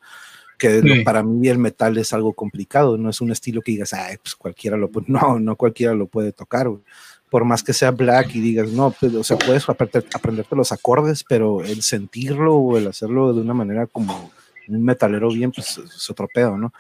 Que 0.60 1.02
para 1.04 1.24
mí 1.24 1.48
el 1.48 1.58
metal 1.58 1.98
es 1.98 2.14
algo 2.14 2.34
complicado, 2.34 2.98
no 2.98 3.10
es 3.10 3.22
un 3.22 3.32
estilo 3.32 3.62
que 3.62 3.72
digas, 3.72 3.94
ay, 3.94 4.18
pues 4.22 4.36
cualquiera 4.36 4.78
lo 4.78 4.92
puede, 4.92 5.08
no, 5.10 5.40
no 5.40 5.56
cualquiera 5.56 5.96
lo 5.96 6.06
puede 6.06 6.32
tocar, 6.32 6.70
güey. 6.70 6.84
Por 7.32 7.46
más 7.46 7.64
que 7.64 7.74
sea 7.74 7.92
black 7.92 8.36
y 8.36 8.42
digas, 8.42 8.70
no, 8.70 8.92
pues, 8.92 9.14
o 9.14 9.24
sea, 9.24 9.38
puedes 9.38 9.68
aprenderte 9.70 10.56
los 10.56 10.72
acordes, 10.72 11.24
pero 11.28 11.64
el 11.64 11.82
sentirlo 11.84 12.56
o 12.56 12.78
el 12.78 12.88
hacerlo 12.88 13.34
de 13.34 13.42
una 13.42 13.54
manera 13.54 13.88
como 13.88 14.32
un 14.70 14.84
metalero 14.84 15.30
bien, 15.30 15.52
pues 15.52 15.78
es 15.78 16.10
otro 16.10 16.28
pedo, 16.34 16.58
¿no? 16.58 16.74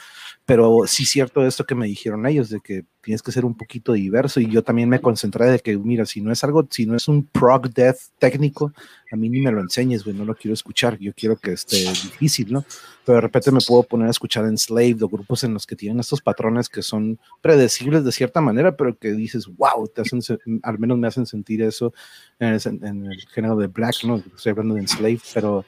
Pero 0.45 0.83
sí 0.87 1.05
cierto 1.05 1.45
esto 1.45 1.65
que 1.65 1.75
me 1.75 1.87
dijeron 1.87 2.25
ellos, 2.25 2.49
de 2.49 2.59
que 2.59 2.85
tienes 3.01 3.21
que 3.21 3.31
ser 3.31 3.45
un 3.45 3.55
poquito 3.55 3.93
diverso 3.93 4.39
y 4.39 4.49
yo 4.49 4.63
también 4.63 4.89
me 4.89 4.99
concentré 4.99 5.45
de 5.45 5.59
que, 5.59 5.77
mira, 5.77 6.05
si 6.05 6.21
no 6.21 6.31
es 6.31 6.43
algo, 6.43 6.67
si 6.69 6.85
no 6.85 6.95
es 6.95 7.07
un 7.07 7.25
prog 7.25 7.69
death 7.73 7.97
técnico, 8.19 8.73
a 9.11 9.15
mí 9.15 9.29
ni 9.29 9.41
me 9.41 9.51
lo 9.51 9.61
enseñes, 9.61 10.03
güey, 10.03 10.15
no 10.15 10.25
lo 10.25 10.35
quiero 10.35 10.53
escuchar, 10.53 10.97
yo 10.99 11.13
quiero 11.15 11.37
que 11.37 11.53
esté 11.53 11.77
difícil, 11.77 12.51
¿no? 12.51 12.65
Pero 13.05 13.15
de 13.15 13.21
repente 13.21 13.51
me 13.51 13.59
puedo 13.65 13.83
poner 13.83 14.07
a 14.07 14.11
escuchar 14.11 14.45
Enslaved 14.45 15.01
o 15.01 15.09
grupos 15.09 15.43
en 15.43 15.53
los 15.53 15.65
que 15.65 15.75
tienen 15.75 15.99
estos 15.99 16.21
patrones 16.21 16.69
que 16.69 16.81
son 16.81 17.19
predecibles 17.41 18.03
de 18.03 18.11
cierta 18.11 18.41
manera, 18.41 18.75
pero 18.75 18.97
que 18.97 19.11
dices, 19.11 19.47
wow, 19.47 19.87
te 19.87 20.01
hacen, 20.01 20.21
al 20.63 20.79
menos 20.79 20.97
me 20.97 21.07
hacen 21.07 21.25
sentir 21.25 21.61
eso 21.61 21.93
en 22.39 22.49
el, 22.49 22.61
en 22.65 23.05
el 23.05 23.19
género 23.29 23.55
de 23.55 23.67
black, 23.67 24.03
¿no? 24.03 24.23
Estoy 24.35 24.51
hablando 24.51 24.75
de 24.75 24.81
Enslaved, 24.81 25.21
pero 25.33 25.65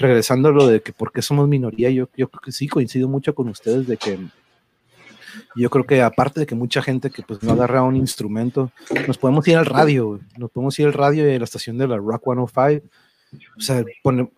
regresando 0.00 0.48
a 0.48 0.52
lo 0.52 0.66
de 0.66 0.80
que 0.80 0.92
por 0.92 1.12
qué 1.12 1.22
somos 1.22 1.46
minoría, 1.46 1.90
yo, 1.90 2.08
yo 2.16 2.28
creo 2.28 2.40
que 2.40 2.52
sí 2.52 2.66
coincido 2.66 3.06
mucho 3.06 3.34
con 3.34 3.48
ustedes 3.48 3.86
de 3.86 3.96
que 3.96 4.18
yo 5.54 5.70
creo 5.70 5.84
que 5.84 6.02
aparte 6.02 6.40
de 6.40 6.46
que 6.46 6.54
mucha 6.54 6.82
gente 6.82 7.10
que 7.10 7.22
pues 7.22 7.42
no 7.42 7.52
agarra 7.52 7.82
un 7.82 7.96
instrumento, 7.96 8.72
nos 9.06 9.18
podemos 9.18 9.46
ir 9.46 9.56
al 9.56 9.66
radio, 9.66 10.18
nos 10.36 10.50
podemos 10.50 10.78
ir 10.78 10.86
al 10.86 10.94
radio 10.94 11.30
y 11.30 11.34
a 11.34 11.38
la 11.38 11.44
estación 11.44 11.78
de 11.78 11.86
la 11.86 11.96
Rock 11.98 12.24
105 12.24 12.86
o 13.56 13.60
sea, 13.60 13.84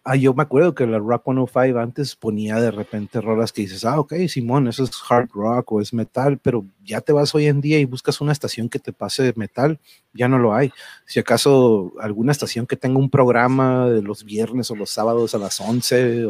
ah, 0.04 0.16
yo 0.16 0.34
me 0.34 0.42
acuerdo 0.42 0.74
que 0.74 0.86
la 0.86 0.98
Rock 0.98 1.24
105 1.24 1.78
antes 1.78 2.14
ponía 2.14 2.60
de 2.60 2.70
repente 2.70 3.20
rolas 3.20 3.52
que 3.52 3.62
dices, 3.62 3.84
ah, 3.84 3.98
ok, 3.98 4.14
Simón, 4.28 4.68
eso 4.68 4.84
es 4.84 4.90
hard 5.08 5.30
rock 5.32 5.72
o 5.72 5.80
es 5.80 5.94
metal, 5.94 6.38
pero 6.38 6.66
ya 6.84 7.00
te 7.00 7.12
vas 7.12 7.34
hoy 7.34 7.46
en 7.46 7.60
día 7.60 7.78
y 7.78 7.86
buscas 7.86 8.20
una 8.20 8.32
estación 8.32 8.68
que 8.68 8.78
te 8.78 8.92
pase 8.92 9.32
metal, 9.36 9.80
ya 10.12 10.28
no 10.28 10.38
lo 10.38 10.54
hay. 10.54 10.72
Si 11.06 11.20
acaso 11.20 11.94
alguna 12.00 12.32
estación 12.32 12.66
que 12.66 12.76
tenga 12.76 12.98
un 12.98 13.08
programa 13.08 13.88
de 13.88 14.02
los 14.02 14.24
viernes 14.24 14.70
o 14.70 14.76
los 14.76 14.90
sábados 14.90 15.34
a 15.34 15.38
las 15.38 15.58
11, 15.60 16.22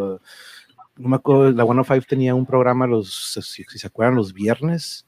no 0.97 1.09
me 1.09 1.17
acuerdo, 1.17 1.51
la 1.51 1.65
105 1.65 2.07
tenía 2.09 2.35
un 2.35 2.47
programa, 2.47 2.87
los, 2.87 3.33
si, 3.43 3.65
se 3.65 3.87
acuerdan, 3.87 4.15
los 4.15 4.33
viernes, 4.33 5.05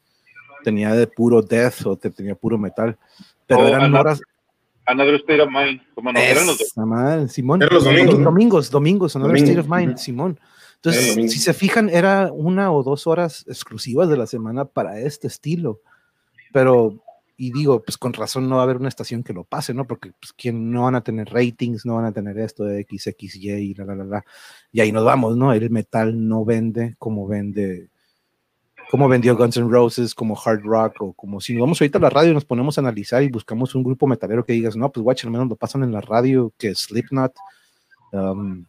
tenía 0.65 0.93
de 0.93 1.07
puro 1.07 1.41
death 1.41 1.87
o 1.87 1.97
te, 1.97 2.11
tenía 2.11 2.35
puro 2.35 2.59
metal, 2.59 2.97
pero 3.47 3.61
oh, 3.61 3.69
eran 3.69 3.95
horas 3.95 4.21
Another 4.87 5.14
State 5.16 5.41
of 5.41 5.51
Mind, 5.51 5.80
como 5.95 6.12
no, 6.12 6.18
eran 6.18 6.47
los 6.47 6.59
Simón. 7.32 7.62
Eran 7.62 7.74
los 7.74 7.85
domingos. 7.85 8.22
Domingos, 8.22 8.70
domingos, 8.70 9.16
Another 9.16 9.37
State 9.37 9.61
of 9.61 9.68
Mind, 9.68 9.97
Simón. 9.97 10.39
Entonces, 10.76 11.14
si 11.32 11.39
se 11.39 11.55
fijan, 11.55 11.89
era 11.89 12.30
una 12.30 12.70
o 12.70 12.82
dos 12.82 13.07
horas 13.07 13.47
exclusivas 13.49 14.09
de 14.11 14.18
la 14.18 14.26
semana 14.26 14.66
para 14.66 15.01
este 15.01 15.28
estilo. 15.28 15.80
Pero, 16.53 17.03
y 17.39 17.53
digo, 17.53 17.82
pues 17.82 17.97
con 17.97 18.12
razón 18.12 18.49
no 18.49 18.57
va 18.57 18.61
a 18.61 18.64
haber 18.64 18.76
una 18.76 18.89
estación 18.89 19.22
que 19.22 19.32
lo 19.32 19.45
pase, 19.45 19.72
¿no? 19.72 19.87
Porque 19.87 20.12
pues, 20.20 20.35
quien 20.35 20.70
no 20.70 20.82
van 20.82 20.95
a 20.95 21.01
tener 21.01 21.30
ratings, 21.30 21.87
no 21.87 21.95
van 21.95 22.05
a 22.05 22.12
tener 22.12 22.39
esto 22.39 22.64
de 22.64 22.87
XXY 22.87 23.51
y 23.51 23.74
la, 23.74 23.87
la, 23.87 23.95
la, 23.95 24.05
la. 24.05 24.24
Y 24.72 24.80
ahí 24.80 24.93
nos 24.93 25.05
vamos, 25.05 25.39
¿no? 25.39 25.55
El 25.55 25.70
metal 25.70 26.28
no 26.28 26.45
vende 26.45 26.97
como 26.99 27.26
vende 27.26 27.89
cómo 28.95 29.09
vendió 29.09 29.36
Guns 29.36 29.57
N' 29.57 29.68
Roses, 29.68 30.14
como 30.14 30.38
hard 30.40 30.62
rock, 30.62 31.03
o 31.03 31.12
como 31.14 31.40
si 31.40 31.57
vamos 31.57 31.80
ahorita 31.80 31.99
a 31.99 32.03
la 32.03 32.11
radio 32.11 32.30
y 32.30 32.34
nos 32.34 32.45
ponemos 32.45 32.78
a 32.78 32.80
analizar 32.80 33.24
y 33.24 33.28
buscamos 33.28 33.74
un 33.74 33.82
grupo 33.82 34.07
metalero 34.07 34.45
que 34.45 34.53
digas, 34.53 34.76
no, 34.76 34.88
pues 34.92 35.05
watch, 35.05 35.24
al 35.24 35.32
menos 35.32 35.49
lo 35.49 35.57
pasan 35.57 35.82
en 35.82 35.90
la 35.90 36.01
radio, 36.01 36.53
que 36.57 36.72
Slipknot, 36.76 37.34
um, 38.12 38.64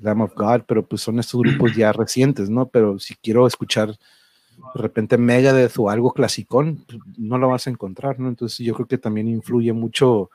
Lamb 0.00 0.22
of 0.22 0.34
God, 0.34 0.62
pero 0.66 0.84
pues 0.84 1.02
son 1.02 1.20
estos 1.20 1.40
grupos 1.42 1.76
ya 1.76 1.92
recientes, 1.92 2.50
¿no? 2.50 2.66
Pero 2.66 2.98
si 2.98 3.14
quiero 3.22 3.46
escuchar 3.46 3.90
de 3.90 4.82
repente 4.82 5.16
Megadeth 5.16 5.78
o 5.78 5.90
algo 5.90 6.12
clasicón, 6.12 6.84
pues, 6.84 6.98
no 7.16 7.38
lo 7.38 7.50
vas 7.50 7.68
a 7.68 7.70
encontrar, 7.70 8.18
¿no? 8.18 8.28
Entonces 8.28 8.66
yo 8.66 8.74
creo 8.74 8.88
que 8.88 8.98
también 8.98 9.28
influye 9.28 9.72
mucho 9.72 10.28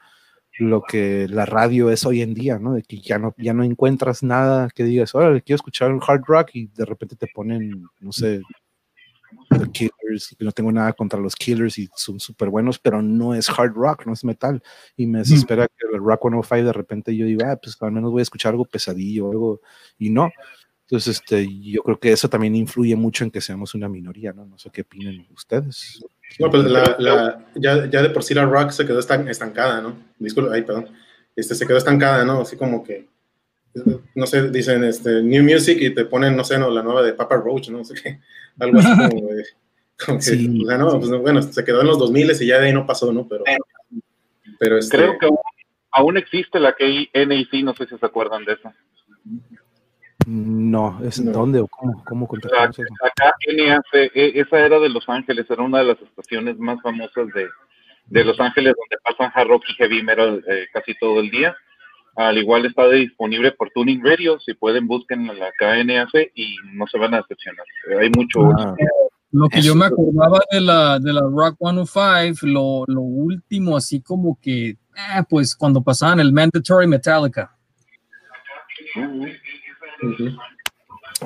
lo 0.57 0.81
que 0.83 1.27
la 1.27 1.45
radio 1.45 1.89
es 1.89 2.05
hoy 2.05 2.21
en 2.21 2.33
día, 2.33 2.59
¿no? 2.59 2.75
De 2.75 2.83
que 2.83 3.01
ya 3.01 3.19
no, 3.19 3.35
ya 3.37 3.53
no 3.53 3.65
encuentras 3.65 4.23
nada 4.23 4.69
que 4.73 4.85
digas, 4.85 5.13
ahora 5.13 5.41
quiero 5.41 5.57
escuchar 5.57 5.91
un 5.91 5.99
hard 6.01 6.21
rock 6.27 6.51
y 6.53 6.67
de 6.67 6.85
repente 6.85 7.17
te 7.17 7.27
ponen, 7.27 7.89
no 7.99 8.13
sé, 8.13 8.41
The 9.49 9.71
Killers, 9.71 10.35
no 10.39 10.51
tengo 10.51 10.71
nada 10.71 10.93
contra 10.93 11.19
los 11.19 11.35
Killers 11.35 11.77
y 11.77 11.89
son 11.95 12.19
súper 12.19 12.49
buenos, 12.49 12.79
pero 12.79 13.01
no 13.01 13.33
es 13.33 13.49
hard 13.49 13.73
rock, 13.73 14.05
no 14.05 14.13
es 14.13 14.23
metal. 14.23 14.61
Y 14.95 15.07
me 15.07 15.19
desespera 15.19 15.67
que 15.67 15.87
el 15.93 15.99
Rock 15.99 16.21
105 16.23 16.65
de 16.65 16.73
repente 16.73 17.15
yo 17.15 17.25
diga, 17.25 17.51
ah, 17.51 17.59
pues 17.61 17.77
al 17.81 17.91
menos 17.91 18.11
voy 18.11 18.21
a 18.21 18.23
escuchar 18.23 18.51
algo 18.51 18.65
pesadillo, 18.65 19.31
algo, 19.31 19.61
y 19.97 20.09
no. 20.09 20.31
Entonces, 20.81 21.15
este, 21.15 21.47
yo 21.61 21.81
creo 21.81 21.99
que 21.99 22.11
eso 22.11 22.29
también 22.29 22.55
influye 22.55 22.95
mucho 22.95 23.23
en 23.23 23.31
que 23.31 23.41
seamos 23.41 23.73
una 23.73 23.87
minoría, 23.87 24.33
¿no? 24.33 24.45
No 24.45 24.57
sé 24.57 24.69
qué 24.69 24.81
opinan 24.81 25.25
ustedes. 25.33 26.03
No, 26.39 26.49
pues 26.49 26.65
la, 26.65 26.95
la, 26.99 27.45
ya, 27.55 27.89
ya, 27.89 28.01
de 28.01 28.09
por 28.09 28.23
sí 28.23 28.33
la 28.33 28.45
rock 28.45 28.71
se 28.71 28.85
quedó 28.85 28.99
estancada, 28.99 29.81
¿no? 29.81 29.95
Disculpe, 30.19 30.53
ay, 30.53 30.63
perdón. 30.63 30.89
Este, 31.35 31.55
se 31.55 31.65
quedó 31.65 31.77
estancada, 31.77 32.25
¿no? 32.25 32.41
Así 32.41 32.57
como 32.57 32.83
que 32.83 33.07
no 34.15 34.27
sé, 34.27 34.49
dicen 34.49 34.83
este, 34.83 35.21
New 35.21 35.43
Music 35.43 35.77
y 35.79 35.93
te 35.93 36.05
ponen, 36.05 36.35
no 36.35 36.43
sé, 36.43 36.57
no, 36.57 36.69
la 36.69 36.83
nueva 36.83 37.01
de 37.01 37.13
Papa 37.13 37.35
Roach, 37.37 37.69
no 37.69 37.83
sé 37.83 37.95
qué, 38.01 38.19
algo 38.59 38.79
así 38.79 38.89
como, 38.89 39.27
de, 39.27 39.43
como 40.05 40.17
que, 40.17 40.23
sí. 40.23 40.61
o 40.63 40.67
sea, 40.67 40.77
no, 40.77 40.99
pues, 40.99 41.11
bueno, 41.21 41.41
se 41.41 41.63
quedó 41.63 41.81
en 41.81 41.87
los 41.87 41.99
2000 41.99 42.31
y 42.41 42.47
ya 42.47 42.59
de 42.59 42.67
ahí 42.67 42.73
no 42.73 42.85
pasó, 42.85 43.11
¿no? 43.11 43.27
Pero, 43.27 43.43
pero 44.59 44.77
este, 44.77 44.97
creo 44.97 45.17
que 45.17 45.27
aún, 45.91 46.17
existe 46.17 46.59
la 46.59 46.73
que 46.73 47.09
NAC, 47.13 47.63
no 47.63 47.73
sé 47.73 47.87
si 47.87 47.97
se 47.97 48.05
acuerdan 48.05 48.45
de 48.45 48.53
eso. 48.53 48.71
No, 50.25 51.01
¿es 51.03 51.19
en 51.19 51.33
dónde 51.33 51.59
o 51.59 51.67
cómo, 51.67 52.03
cómo 52.05 52.27
contactamos 52.27 52.79
eso? 52.79 52.93
Acá 53.03 53.33
NAC, 53.47 54.11
e, 54.13 54.39
esa 54.39 54.59
era 54.59 54.79
de 54.79 54.89
Los 54.89 55.07
Ángeles, 55.09 55.45
era 55.49 55.63
una 55.63 55.79
de 55.79 55.85
las 55.85 56.01
estaciones 56.01 56.57
más 56.59 56.81
famosas 56.81 57.27
de, 57.33 57.47
de 58.05 58.23
Los 58.23 58.39
Ángeles 58.39 58.73
donde 58.77 59.01
pasan 59.03 59.31
hard 59.33 59.47
rock 59.47 59.63
y 59.69 59.73
heavy 59.73 60.03
metal 60.03 60.43
eh, 60.47 60.67
casi 60.71 60.93
todo 60.97 61.19
el 61.19 61.29
día 61.29 61.55
al 62.15 62.37
igual 62.37 62.65
está 62.65 62.87
disponible 62.89 63.51
por 63.51 63.69
Tuning 63.71 64.03
Radio. 64.03 64.39
Si 64.39 64.53
pueden, 64.53 64.87
busquen 64.87 65.27
la 65.27 65.51
KNAC 65.57 66.31
y 66.35 66.55
no 66.73 66.85
se 66.87 66.97
van 66.97 67.13
a 67.13 67.17
decepcionar. 67.17 67.65
Hay 67.99 68.09
mucho. 68.09 68.51
Ah. 68.57 68.75
lo 69.31 69.49
que 69.49 69.61
yo 69.61 69.73
me 69.73 69.85
acordaba 69.85 70.41
de 70.51 70.61
la, 70.61 70.99
de 70.99 71.11
la 71.11 71.21
Rock 71.21 71.57
105, 71.59 72.45
lo, 72.47 72.83
lo 72.87 73.01
último, 73.01 73.75
así 73.75 74.01
como 74.01 74.37
que, 74.39 74.69
eh, 74.69 74.77
pues 75.27 75.55
cuando 75.55 75.81
pasaban 75.81 76.19
el 76.19 76.31
Mandatory 76.31 76.87
Metallica. 76.87 77.55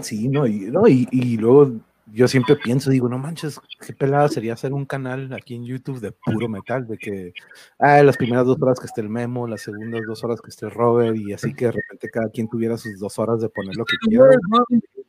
Sí, 0.02 0.30
no, 0.30 0.48
y, 0.48 0.60
no, 0.72 0.88
y, 0.88 1.08
y 1.12 1.38
luego 1.38 1.74
yo 2.14 2.28
siempre 2.28 2.56
pienso, 2.56 2.90
digo, 2.90 3.10
no 3.10 3.18
manches, 3.18 3.60
qué 3.86 3.94
pelada 3.94 4.30
sería 4.30 4.54
hacer 4.54 4.74
un 4.74 4.86
canal 4.86 5.34
aquí 5.34 5.56
en 5.56 5.66
YouTube 5.66 6.00
de 6.00 6.12
puro 6.12 6.48
metal, 6.48 6.88
de 6.88 6.98
que, 6.98 7.34
ah, 7.80 8.02
las 8.02 8.18
primeras 8.18 8.46
dos 8.46 8.58
horas 8.62 8.80
que 8.80 8.86
esté 8.86 9.02
el 9.02 9.10
Memo, 9.10 9.48
las 9.48 9.62
segundas 9.62 10.02
dos 10.08 10.24
horas 10.24 10.42
que 10.42 10.50
esté 10.50 10.70
Robert, 10.70 11.18
y 11.18 11.34
así 11.34 11.54
que 11.54 11.66
de 11.66 11.72
repente 11.74 12.10
cada 12.10 12.30
quien 12.30 12.48
tuviera 12.48 12.78
sus 12.78 12.98
dos 13.00 13.20
horas 13.20 13.42
de 13.42 13.50
poner 13.50 13.76
lo 13.76 13.86
que 13.86 13.98
quiera. 13.98 14.26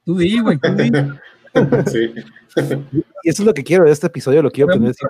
Tú 0.05 0.17
di, 0.17 0.41
güey, 0.41 0.59
tú 0.59 0.75
di. 0.75 0.91
Sí. 1.91 2.13
Y 3.25 3.31
eso 3.31 3.43
es 3.43 3.47
lo 3.47 3.55
que 3.55 3.65
quiero 3.65 3.85
de 3.85 3.91
este 3.91 4.07
episodio, 4.07 4.43
lo 4.43 4.51
quiero 4.51 4.73
tener 4.73 4.91
Eso 4.91 5.07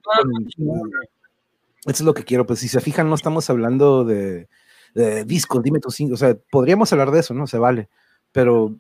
es 1.85 2.01
lo 2.01 2.15
que 2.15 2.25
quiero, 2.25 2.47
pues 2.47 2.61
si 2.61 2.69
se 2.69 2.81
fijan, 2.81 3.09
no 3.09 3.17
estamos 3.17 3.51
hablando 3.51 4.05
de, 4.05 4.49
de 4.95 5.25
discos, 5.25 5.63
dime 5.63 5.81
tus 5.81 5.97
cinco, 5.97 6.15
o 6.15 6.17
sea, 6.17 6.37
podríamos 6.51 6.91
hablar 6.93 7.11
de 7.11 7.21
eso, 7.21 7.35
¿no? 7.35 7.47
Se 7.47 7.59
vale, 7.59 7.89
pero 8.33 8.77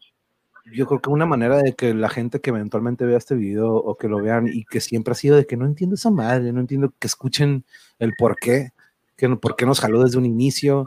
yo 0.72 0.86
creo 0.86 1.00
que 1.00 1.10
una 1.10 1.26
manera 1.26 1.58
de 1.58 1.74
que 1.74 1.94
la 1.94 2.08
gente 2.08 2.40
que 2.40 2.50
eventualmente 2.50 3.04
vea 3.04 3.18
este 3.18 3.34
video 3.34 3.74
o 3.74 3.96
que 3.96 4.08
lo 4.08 4.22
vean 4.22 4.48
y 4.48 4.64
que 4.64 4.80
siempre 4.80 5.12
ha 5.12 5.14
sido 5.14 5.36
de 5.36 5.46
que 5.46 5.56
no 5.56 5.66
entiendo 5.66 5.94
esa 5.94 6.10
madre, 6.10 6.52
no 6.52 6.60
entiendo 6.60 6.92
que 6.98 7.06
escuchen 7.06 7.64
el 7.98 8.14
por 8.18 8.36
qué, 8.36 8.70
que 9.16 9.28
por 9.36 9.56
qué 9.56 9.66
nos 9.66 9.80
jaló 9.80 10.02
desde 10.02 10.18
un 10.18 10.26
inicio, 10.26 10.86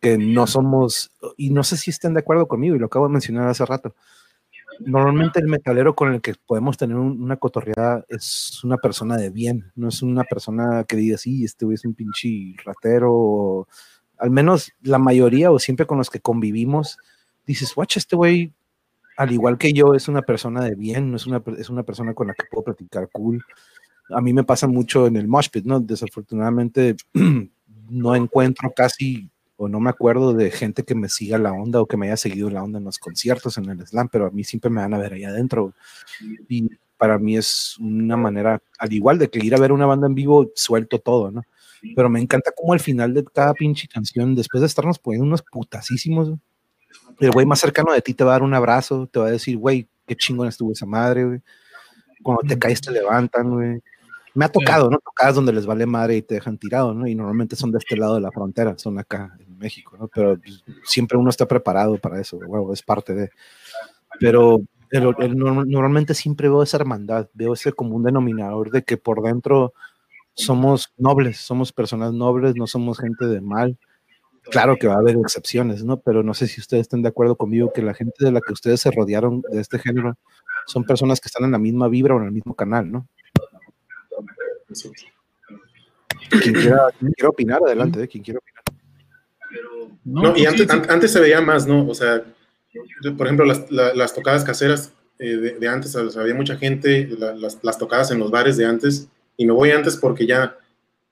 que 0.00 0.18
no 0.18 0.46
somos, 0.46 1.10
y 1.36 1.50
no 1.50 1.64
sé 1.64 1.76
si 1.76 1.90
estén 1.90 2.14
de 2.14 2.20
acuerdo 2.20 2.46
conmigo, 2.48 2.76
y 2.76 2.78
lo 2.78 2.86
acabo 2.86 3.06
de 3.06 3.12
mencionar 3.12 3.48
hace 3.48 3.64
rato. 3.66 3.94
Normalmente 4.80 5.40
el 5.40 5.48
metalero 5.48 5.94
con 5.96 6.14
el 6.14 6.20
que 6.20 6.34
podemos 6.46 6.76
tener 6.76 6.96
una 6.96 7.36
cotorreada 7.36 8.04
es 8.08 8.62
una 8.62 8.76
persona 8.76 9.16
de 9.16 9.30
bien, 9.30 9.72
no 9.74 9.88
es 9.88 10.02
una 10.02 10.22
persona 10.24 10.84
que 10.84 10.96
diga, 10.96 11.18
sí, 11.18 11.44
este 11.44 11.64
güey 11.64 11.74
es 11.74 11.84
un 11.84 11.94
pinche 11.94 12.54
ratero, 12.64 13.12
o, 13.12 13.68
al 14.18 14.30
menos 14.30 14.72
la 14.82 14.98
mayoría 14.98 15.50
o 15.50 15.58
siempre 15.58 15.86
con 15.86 15.98
los 15.98 16.10
que 16.10 16.20
convivimos, 16.20 16.98
dices, 17.46 17.76
watch, 17.76 17.96
este 17.96 18.14
güey 18.14 18.52
al 19.18 19.32
igual 19.32 19.58
que 19.58 19.72
yo, 19.72 19.94
es 19.94 20.06
una 20.06 20.22
persona 20.22 20.62
de 20.62 20.76
bien, 20.76 21.10
no 21.10 21.16
es 21.16 21.26
una, 21.26 21.42
es 21.58 21.68
una 21.68 21.82
persona 21.82 22.14
con 22.14 22.28
la 22.28 22.34
que 22.34 22.44
puedo 22.48 22.62
platicar 22.62 23.08
cool. 23.10 23.44
A 24.10 24.20
mí 24.20 24.32
me 24.32 24.44
pasa 24.44 24.68
mucho 24.68 25.08
en 25.08 25.16
el 25.16 25.26
mosh 25.26 25.48
pit, 25.50 25.64
¿no? 25.64 25.80
Desafortunadamente 25.80 26.94
no 27.90 28.14
encuentro 28.14 28.72
casi 28.76 29.28
o 29.56 29.68
no 29.68 29.80
me 29.80 29.90
acuerdo 29.90 30.34
de 30.34 30.52
gente 30.52 30.84
que 30.84 30.94
me 30.94 31.08
siga 31.08 31.36
la 31.36 31.52
onda 31.52 31.80
o 31.80 31.86
que 31.86 31.96
me 31.96 32.06
haya 32.06 32.16
seguido 32.16 32.48
la 32.48 32.62
onda 32.62 32.78
en 32.78 32.84
los 32.84 33.00
conciertos, 33.00 33.58
en 33.58 33.68
el 33.68 33.84
slam, 33.84 34.08
pero 34.08 34.26
a 34.26 34.30
mí 34.30 34.44
siempre 34.44 34.70
me 34.70 34.82
van 34.82 34.94
a 34.94 34.98
ver 34.98 35.14
ahí 35.14 35.24
adentro. 35.24 35.74
Y 36.48 36.70
para 36.96 37.18
mí 37.18 37.36
es 37.36 37.76
una 37.80 38.16
manera, 38.16 38.62
al 38.78 38.92
igual 38.92 39.18
de 39.18 39.28
que 39.30 39.44
ir 39.44 39.52
a 39.52 39.58
ver 39.58 39.72
una 39.72 39.86
banda 39.86 40.06
en 40.06 40.14
vivo, 40.14 40.52
suelto 40.54 41.00
todo, 41.00 41.32
¿no? 41.32 41.42
Pero 41.96 42.08
me 42.08 42.20
encanta 42.20 42.52
como 42.52 42.72
al 42.72 42.80
final 42.80 43.14
de 43.14 43.24
cada 43.24 43.52
pinche 43.52 43.88
canción, 43.88 44.36
después 44.36 44.60
de 44.60 44.68
estarnos 44.68 45.00
poniendo 45.00 45.26
unos 45.26 45.42
putasísimos, 45.42 46.34
el 47.20 47.30
güey 47.30 47.46
más 47.46 47.60
cercano 47.60 47.92
de 47.92 48.02
ti 48.02 48.14
te 48.14 48.24
va 48.24 48.32
a 48.32 48.34
dar 48.34 48.42
un 48.42 48.54
abrazo, 48.54 49.08
te 49.10 49.18
va 49.18 49.26
a 49.26 49.30
decir, 49.30 49.56
güey, 49.56 49.88
qué 50.06 50.16
chingón 50.16 50.48
estuvo 50.48 50.72
esa 50.72 50.86
madre, 50.86 51.24
güey. 51.24 51.40
Cuando 52.22 52.42
te 52.42 52.58
caes 52.58 52.80
te 52.80 52.90
levantan, 52.90 53.50
güey. 53.50 53.82
Me 54.34 54.44
ha 54.44 54.48
tocado, 54.48 54.88
¿no? 54.90 54.98
Tocadas 54.98 55.34
donde 55.34 55.52
les 55.52 55.66
vale 55.66 55.86
madre 55.86 56.16
y 56.16 56.22
te 56.22 56.34
dejan 56.34 56.58
tirado, 56.58 56.94
¿no? 56.94 57.06
Y 57.06 57.14
normalmente 57.14 57.56
son 57.56 57.72
de 57.72 57.78
este 57.78 57.96
lado 57.96 58.14
de 58.14 58.20
la 58.20 58.30
frontera, 58.30 58.78
son 58.78 58.98
acá 58.98 59.36
en 59.40 59.58
México, 59.58 59.96
¿no? 59.98 60.08
Pero 60.08 60.38
pues, 60.38 60.62
siempre 60.84 61.18
uno 61.18 61.30
está 61.30 61.46
preparado 61.46 61.98
para 61.98 62.20
eso, 62.20 62.38
güey, 62.38 62.72
es 62.72 62.82
parte 62.82 63.14
de. 63.14 63.30
Pero 64.20 64.60
normalmente 64.90 66.14
siempre 66.14 66.48
veo 66.48 66.62
esa 66.62 66.76
hermandad, 66.76 67.28
veo 67.34 67.52
ese 67.52 67.72
común 67.72 68.04
denominador 68.04 68.70
de 68.70 68.82
que 68.82 68.96
por 68.96 69.22
dentro 69.22 69.74
somos 70.34 70.92
nobles, 70.96 71.38
somos 71.38 71.72
personas 71.72 72.12
nobles, 72.12 72.54
no 72.54 72.66
somos 72.66 72.98
gente 72.98 73.26
de 73.26 73.40
mal. 73.40 73.76
Claro 74.50 74.76
que 74.76 74.86
va 74.86 74.94
a 74.94 74.98
haber 74.98 75.16
excepciones, 75.16 75.84
¿no? 75.84 76.00
Pero 76.00 76.22
no 76.22 76.34
sé 76.34 76.46
si 76.46 76.60
ustedes 76.60 76.82
están 76.82 77.02
de 77.02 77.08
acuerdo 77.08 77.36
conmigo 77.36 77.72
que 77.72 77.82
la 77.82 77.94
gente 77.94 78.24
de 78.24 78.32
la 78.32 78.40
que 78.40 78.52
ustedes 78.52 78.80
se 78.80 78.90
rodearon 78.90 79.42
de 79.50 79.60
este 79.60 79.78
género 79.78 80.16
son 80.66 80.84
personas 80.84 81.20
que 81.20 81.28
están 81.28 81.44
en 81.44 81.52
la 81.52 81.58
misma 81.58 81.88
vibra 81.88 82.14
o 82.14 82.18
en 82.18 82.26
el 82.26 82.32
mismo 82.32 82.54
canal, 82.54 82.90
¿no? 82.90 83.08
Quien 86.30 86.54
quiera, 86.54 86.88
opinar, 87.28 87.60
adelante, 87.64 88.02
¿eh? 88.02 88.08
quien 88.08 88.22
quiera 88.22 88.38
opinar. 88.38 88.62
No, 90.04 90.36
y 90.36 90.46
antes, 90.46 90.68
antes 90.70 91.12
se 91.12 91.20
veía 91.20 91.40
más, 91.40 91.66
¿no? 91.66 91.86
O 91.86 91.94
sea, 91.94 92.22
por 93.16 93.26
ejemplo, 93.26 93.46
las, 93.46 93.70
las 93.70 94.14
tocadas 94.14 94.44
caseras 94.44 94.92
eh, 95.18 95.56
de, 95.58 95.68
antes, 95.68 95.96
había 95.96 96.34
mucha 96.34 96.56
gente, 96.56 97.08
las, 97.18 97.58
las, 97.62 97.78
tocadas 97.78 98.10
en 98.10 98.18
los 98.18 98.30
bares 98.30 98.56
de 98.56 98.66
antes, 98.66 99.08
y 99.36 99.46
me 99.46 99.52
voy 99.52 99.70
antes 99.70 99.96
porque 99.96 100.26
ya 100.26 100.56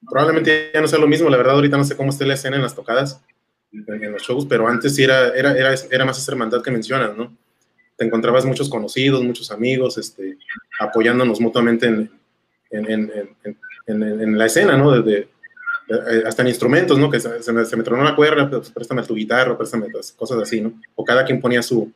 probablemente 0.09 0.71
ya 0.73 0.81
no 0.81 0.89
sea 0.89 0.99
lo 0.99 1.07
mismo, 1.07 1.29
la 1.29 1.37
verdad 1.37 1.55
ahorita 1.55 1.77
no 1.77 1.85
sé 1.85 1.97
cómo 1.97 2.11
esté 2.11 2.27
la 2.27 2.35
escena 2.35 2.57
en 2.57 2.63
las 2.63 2.75
tocadas, 2.75 3.23
en, 3.73 4.13
los 4.13 4.23
shows, 4.23 4.47
pero 4.47 4.69
antes 4.69 4.99
era, 4.99 5.29
era, 5.29 5.53
era, 5.57 5.75
era, 5.91 6.05
más 6.05 6.19
esa 6.19 6.33
hermandad 6.33 6.63
que 6.63 6.71
mencionas, 6.71 7.17
¿no? 7.17 7.37
Te 7.97 8.05
encontrabas 8.05 8.45
muchos 8.45 8.69
conocidos, 8.69 9.23
muchos 9.23 9.51
amigos, 9.51 9.99
este, 9.99 10.39
apoyándonos 10.81 11.41
mutuamente 11.41 11.87
en, 11.87 12.11
en, 12.71 13.13
en 13.87 14.39
la 14.39 14.47
escena, 14.47 14.77
¿no? 14.77 14.91
Desde, 14.93 15.29
eh, 15.89 16.25
hasta 16.27 16.43
en 16.43 16.49
instrumentos, 16.49 16.99
¿no? 16.99 17.09
Que 17.09 17.21
se, 17.21 17.53
me, 17.53 17.65
se 17.65 17.77
me, 17.77 17.85
tronó 17.85 18.03
la 18.03 18.17
cuerda, 18.17 18.51
pues 18.51 18.71
préstame 18.71 19.05
tu 19.05 19.15
guitarra, 19.15 19.57
préstame 19.57 19.87
cosas 20.17 20.43
así, 20.43 20.61
¿no? 20.61 20.73
O 20.97 21.05
cada 21.05 21.25
quien 21.25 21.41
ponía 21.41 21.63
su, 21.63 21.93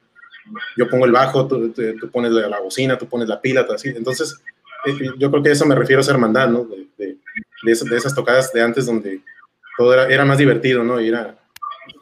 yo 0.76 0.88
pongo 0.88 1.06
el 1.06 1.12
bajo, 1.12 1.48
tú, 1.48 1.72
tú, 1.72 2.10
pones 2.10 2.30
la, 2.30 2.48
la, 2.48 2.60
bocina, 2.60 2.96
tú 2.96 3.08
pones 3.08 3.28
la 3.28 3.40
pila, 3.40 3.66
así. 3.74 3.88
Entonces, 3.88 4.40
eh, 4.86 4.96
yo 5.18 5.28
creo 5.30 5.42
que 5.42 5.50
eso 5.50 5.66
me 5.66 5.74
refiero 5.74 5.98
a 5.98 6.02
esa 6.02 6.12
hermandad, 6.12 6.48
¿no? 6.48 6.64
De, 6.64 6.86
de, 6.98 7.16
de, 7.62 7.72
esas, 7.72 8.14
tocadas 8.14 8.52
de 8.52 8.62
antes 8.62 8.86
donde 8.86 9.20
todo 9.76 9.92
era, 9.94 10.06
era 10.06 10.24
más 10.24 10.38
divertido, 10.38 10.82
¿no? 10.82 11.00
Y 11.00 11.08
era, 11.08 11.38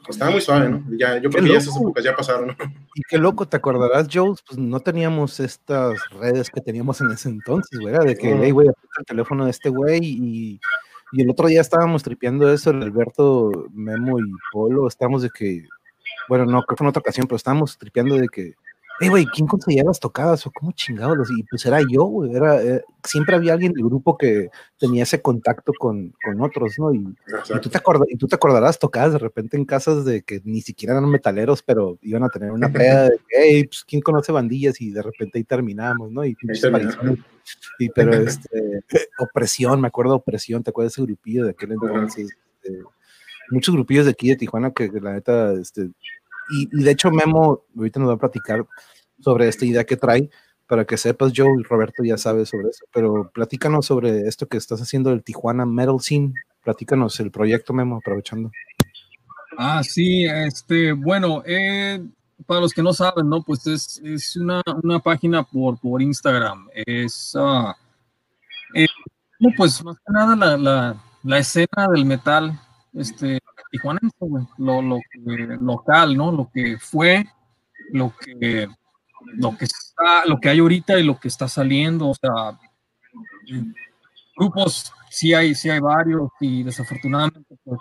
pues, 0.04 0.16
estaba 0.16 0.30
muy 0.30 0.40
suave, 0.40 0.68
¿no? 0.68 0.84
Ya, 0.96 1.18
yo 1.18 1.30
creo 1.30 1.44
que 1.44 1.50
ya 1.50 1.58
esas 1.58 1.76
épocas 1.76 2.04
ya 2.04 2.14
pasaron, 2.14 2.48
¿no? 2.48 2.56
Y 2.94 3.02
qué 3.08 3.18
loco, 3.18 3.46
¿te 3.46 3.56
acordarás, 3.56 4.08
Jules? 4.12 4.42
Pues 4.46 4.58
no 4.58 4.80
teníamos 4.80 5.40
estas 5.40 5.98
redes 6.10 6.50
que 6.50 6.60
teníamos 6.60 7.00
en 7.00 7.10
ese 7.10 7.28
entonces, 7.28 7.78
¿verdad? 7.84 8.04
De 8.04 8.16
que, 8.16 8.36
hey, 8.40 8.50
güey, 8.50 8.68
el 8.68 9.04
teléfono 9.04 9.44
de 9.44 9.50
este 9.50 9.68
güey 9.68 10.00
y 10.02 10.60
y 11.12 11.22
el 11.22 11.30
otro 11.30 11.48
día 11.48 11.60
estábamos 11.60 12.02
tripeando 12.02 12.52
eso, 12.52 12.70
el 12.70 12.82
Alberto, 12.82 13.50
Memo 13.72 14.18
y 14.18 14.24
Polo, 14.52 14.86
estábamos 14.86 15.22
de 15.22 15.30
que, 15.30 15.64
bueno, 16.28 16.44
no, 16.44 16.62
creo 16.62 16.76
que 16.76 16.78
fue 16.78 16.84
en 16.84 16.90
otra 16.90 17.00
ocasión, 17.00 17.26
pero 17.26 17.36
estábamos 17.36 17.78
tripeando 17.78 18.16
de 18.16 18.28
que, 18.28 18.54
hey, 19.00 19.08
güey, 19.08 19.26
¿quién 19.26 19.46
conseguía 19.46 19.84
las 19.84 20.00
tocadas? 20.00 20.46
O 20.46 20.50
cómo 20.50 20.72
chingados, 20.72 21.30
y 21.30 21.42
pues 21.44 21.64
era 21.66 21.80
yo, 21.88 22.04
güey, 22.04 22.34
era, 22.34 22.62
eh, 22.62 22.82
siempre 23.04 23.36
había 23.36 23.54
alguien 23.54 23.72
del 23.72 23.84
grupo 23.84 24.16
que 24.16 24.50
tenía 24.78 25.04
ese 25.04 25.22
contacto 25.22 25.72
con, 25.78 26.14
con 26.24 26.40
otros, 26.40 26.78
¿no? 26.78 26.92
Y, 26.92 27.04
tú 27.62 27.68
te 27.68 27.80
y 28.08 28.16
tú 28.16 28.26
te 28.26 28.36
acordarás 28.36 28.78
tocadas 28.78 29.12
de 29.12 29.18
repente 29.18 29.56
en 29.56 29.64
casas 29.64 30.04
de 30.04 30.22
que 30.22 30.40
ni 30.44 30.60
siquiera 30.60 30.94
eran 30.94 31.10
metaleros, 31.10 31.62
pero 31.62 31.98
iban 32.02 32.24
a 32.24 32.28
tener 32.28 32.50
una 32.50 32.70
peda 32.70 33.04
de, 33.04 33.20
hey, 33.30 33.64
pues, 33.64 33.84
¿quién 33.84 34.02
conoce 34.02 34.32
bandillas? 34.32 34.80
Y 34.80 34.90
de 34.90 35.02
repente 35.02 35.38
ahí 35.38 35.44
terminamos, 35.44 36.10
¿no? 36.10 36.24
Y 36.24 36.36
Sí, 37.78 37.88
pero 37.94 38.12
este, 38.14 38.80
opresión, 39.18 39.80
me 39.80 39.88
acuerdo 39.88 40.12
de 40.12 40.16
opresión, 40.18 40.62
¿te 40.62 40.70
acuerdas 40.70 40.92
de 40.92 41.02
ese 41.02 41.06
grupillo 41.06 41.44
de 41.44 41.50
aquel 41.50 41.72
entonces? 41.72 42.36
Este, 42.62 42.82
muchos 43.50 43.74
grupillos 43.74 44.04
de 44.04 44.12
aquí 44.12 44.28
de 44.28 44.36
Tijuana 44.36 44.72
que, 44.72 44.90
la 45.00 45.12
neta, 45.12 45.52
este, 45.54 45.90
y, 46.50 46.68
de 46.84 46.90
hecho 46.90 47.10
Memo 47.10 47.64
ahorita 47.76 48.00
nos 48.00 48.10
va 48.10 48.14
a 48.14 48.18
platicar 48.18 48.66
sobre 49.20 49.48
esta 49.48 49.64
idea 49.64 49.84
que 49.84 49.96
trae, 49.96 50.30
para 50.66 50.84
que 50.84 50.96
sepas, 50.96 51.32
Joe 51.34 51.60
y 51.60 51.62
Roberto 51.62 52.04
ya 52.04 52.18
sabe 52.18 52.44
sobre 52.44 52.68
eso, 52.68 52.84
pero 52.92 53.30
platícanos 53.32 53.86
sobre 53.86 54.28
esto 54.28 54.46
que 54.46 54.58
estás 54.58 54.80
haciendo 54.80 55.10
del 55.10 55.24
Tijuana 55.24 55.64
Metal 55.64 55.98
Scene, 56.00 56.34
platícanos 56.62 57.18
el 57.20 57.30
proyecto 57.30 57.72
Memo, 57.72 57.96
aprovechando. 57.96 58.50
Ah, 59.56 59.82
sí, 59.82 60.24
este, 60.24 60.92
bueno, 60.92 61.42
eh, 61.46 62.00
para 62.46 62.60
los 62.60 62.72
que 62.72 62.82
no 62.82 62.92
saben, 62.92 63.28
¿no? 63.28 63.42
Pues 63.42 63.66
es, 63.66 64.00
es 64.04 64.36
una, 64.36 64.62
una, 64.82 65.00
página 65.00 65.42
por, 65.42 65.78
por 65.80 66.00
Instagram. 66.00 66.68
Es, 66.86 67.34
uh, 67.34 67.72
pues 69.56 69.82
más 69.82 69.96
que 69.96 70.12
nada 70.12 70.36
la, 70.36 70.56
la, 70.56 71.02
la, 71.24 71.38
escena 71.38 71.88
del 71.92 72.04
metal 72.04 72.60
este, 72.94 73.37
tijuanense, 73.70 74.16
lo, 74.58 74.82
lo 74.82 74.98
local, 75.60 76.16
¿no? 76.16 76.32
Lo 76.32 76.50
que 76.52 76.78
fue, 76.78 77.26
lo 77.92 78.12
que, 78.16 78.68
lo 79.36 79.56
que 79.56 79.64
está, 79.66 80.26
lo 80.26 80.38
que 80.40 80.48
hay 80.50 80.58
ahorita 80.60 80.98
y 80.98 81.04
lo 81.04 81.18
que 81.18 81.28
está 81.28 81.48
saliendo, 81.48 82.08
o 82.10 82.14
sea, 82.14 82.58
grupos 84.36 84.92
sí 85.10 85.34
hay, 85.34 85.54
sí 85.54 85.70
hay 85.70 85.80
varios 85.80 86.30
y 86.40 86.62
desafortunadamente 86.62 87.56
pues, 87.64 87.80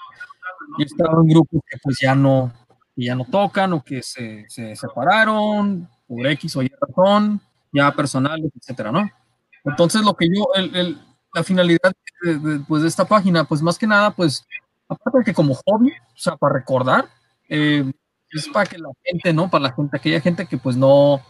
he 0.80 0.84
estado 0.84 1.22
en 1.22 1.28
grupos 1.30 1.62
que 1.70 1.78
pues 1.84 1.98
ya 2.02 2.16
no, 2.16 2.52
que 2.96 3.06
ya 3.06 3.16
no 3.16 3.26
tocan 3.26 3.74
o 3.74 3.84
que 3.84 4.02
se, 4.04 4.46
se 4.50 4.76
separaron 4.76 5.90
por 6.08 6.26
X 6.28 6.56
o 6.58 6.64
Y 6.64 6.72
razón, 6.82 7.42
ya 7.74 7.92
personales, 7.94 8.52
etcétera, 8.56 8.92
¿no? 8.92 9.10
Entonces, 9.66 10.02
lo 10.04 10.16
que 10.16 10.28
yo, 10.34 10.48
el, 10.56 10.76
el, 10.76 11.02
la 11.34 11.44
finalidad 11.44 11.92
de, 12.24 12.62
pues, 12.68 12.84
de 12.84 12.88
esta 12.88 13.06
página, 13.06 13.44
pues 13.44 13.62
más 13.62 13.78
que 13.78 13.88
nada, 13.88 14.12
pues, 14.12 14.46
aparte 14.90 15.20
de 15.20 15.24
que 15.26 15.34
como 15.34 15.56
hobby, 15.66 15.92
o 15.92 16.18
sea, 16.18 16.36
para 16.36 16.56
recordar, 16.56 17.06
eh, 17.50 17.92
es 18.32 18.48
para 18.50 18.66
que 18.66 18.78
la 18.78 18.90
gente, 19.04 19.34
¿no? 19.34 19.50
Para 19.50 19.64
la 19.64 19.74
gente, 19.74 19.98
aquella 19.98 20.22
gente 20.22 20.46
que 20.46 20.58
pues 20.58 20.76
no, 20.76 21.22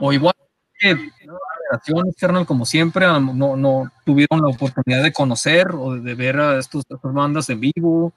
o 0.00 0.12
igual 0.12 0.34
que 0.78 0.94
¿no? 1.26 1.38
generación 1.82 2.44
como 2.46 2.64
siempre, 2.64 3.06
no, 3.06 3.56
no 3.56 3.92
tuvieron 4.04 4.40
la 4.40 4.48
oportunidad 4.48 5.02
de 5.02 5.12
conocer 5.12 5.68
o 5.72 5.94
de, 5.94 6.14
ver 6.14 6.38
a 6.40 6.58
estos, 6.58 6.82
estas 6.88 7.12
bandas 7.12 7.48
en 7.50 7.60
vivo, 7.60 8.12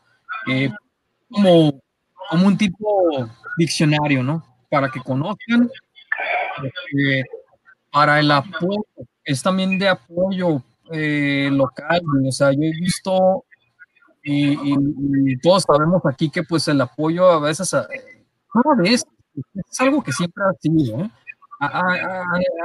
eh, 0.48 0.72
como 1.30 1.74
como 2.30 2.48
un 2.48 2.58
tipo 2.58 3.30
diccionario, 3.58 4.24
¿no? 4.24 4.44
Para 4.70 4.90
que 4.90 5.00
conozcan, 5.02 5.70
este, 6.64 7.24
para 7.92 8.20
el 8.20 8.32
apoyo, 8.32 8.86
es 9.24 9.44
también 9.44 9.78
de 9.78 9.90
apoyo 9.90 10.62
eh, 10.92 11.50
local, 11.52 12.02
o 12.28 12.32
sea, 12.32 12.52
yo 12.52 12.64
he 12.64 12.72
visto 12.72 13.46
y, 14.24 15.38
todos 15.38 15.64
sabemos 15.64 16.02
aquí 16.06 16.30
que 16.30 16.44
pues 16.44 16.68
el 16.68 16.80
apoyo 16.82 17.30
a 17.30 17.40
veces, 17.40 17.72
cada 17.72 18.76
vez, 18.78 19.06
es 19.36 19.82
algo 19.82 20.02
que 20.02 20.12
siempre 20.12 20.44
ha 20.44 20.54
sido, 20.60 21.00
¿eh? 21.02 21.10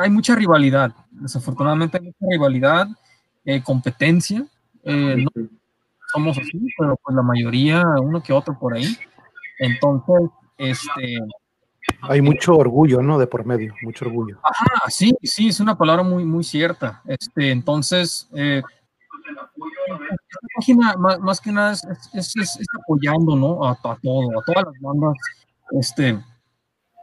hay, 0.01 0.11
mucha 0.11 0.35
rivalidad, 0.35 0.93
desafortunadamente 1.11 1.99
hay 1.99 2.05
mucha 2.05 2.27
rivalidad, 2.31 2.89
eh, 3.45 3.63
competencia, 3.63 4.47
no 4.85 5.31
somos 6.13 6.39
así, 6.39 6.59
pero 6.79 6.97
pues 7.03 7.17
la 7.17 7.23
mayoría, 7.23 7.83
uno 8.01 8.23
que 8.23 8.33
otro 8.33 8.59
por 8.59 8.75
ahí, 8.75 8.97
entonces, 9.59 10.31
este... 10.57 11.19
Hay 12.03 12.21
mucho 12.21 12.55
orgullo, 12.55 13.01
¿no? 13.01 13.19
De 13.19 13.27
por 13.27 13.47
medio, 13.47 13.75
mucho 13.83 14.05
orgullo. 14.05 14.39
Ajá, 14.43 14.91
sí, 14.91 15.17
sí, 15.23 15.49
es 15.49 15.59
una 15.59 15.77
palabra 15.77 16.03
muy, 16.03 16.23
muy 16.25 16.45
cierta. 16.45 17.01
Este, 17.07 17.51
entonces, 17.51 18.29
eh, 19.29 20.17
página 20.57 20.97
más, 20.97 21.41
que 21.41 21.53
nada 21.53 21.73
es, 21.73 21.83
apoyando, 22.83 23.37
¿no? 23.37 23.65
A, 23.67 23.77
todo, 23.77 24.39
a 24.39 24.43
todas 24.45 24.65
las 24.65 24.75
bandas. 24.81 25.15
Este, 25.73 26.19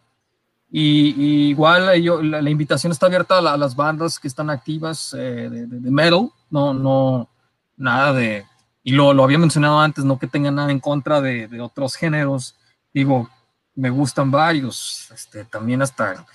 y, 0.70 1.10
y 1.22 1.48
igual 1.50 2.00
yo, 2.00 2.22
la, 2.22 2.40
la 2.40 2.50
invitación 2.50 2.92
está 2.92 3.06
abierta 3.06 3.38
a, 3.38 3.42
la- 3.42 3.52
a 3.54 3.58
las 3.58 3.76
bandas 3.76 4.18
que 4.18 4.28
están 4.28 4.48
activas 4.50 5.12
eh, 5.14 5.48
de, 5.50 5.66
de- 5.66 5.80
de 5.80 5.90
metal. 5.90 6.30
No, 6.50 6.72
no, 6.74 7.28
nada 7.76 8.12
de. 8.12 8.44
Y 8.82 8.92
lo, 8.92 9.12
lo 9.14 9.24
había 9.24 9.38
mencionado 9.38 9.78
antes, 9.80 10.04
no 10.04 10.18
que 10.18 10.26
tengan 10.26 10.54
nada 10.56 10.70
en 10.72 10.80
contra 10.80 11.20
de, 11.20 11.46
de 11.48 11.60
otros 11.60 11.94
géneros. 11.94 12.56
Digo, 12.92 13.28
me 13.74 13.90
gustan 13.90 14.30
varios, 14.30 15.10
este, 15.12 15.44
también 15.44 15.80
hasta 15.82 16.26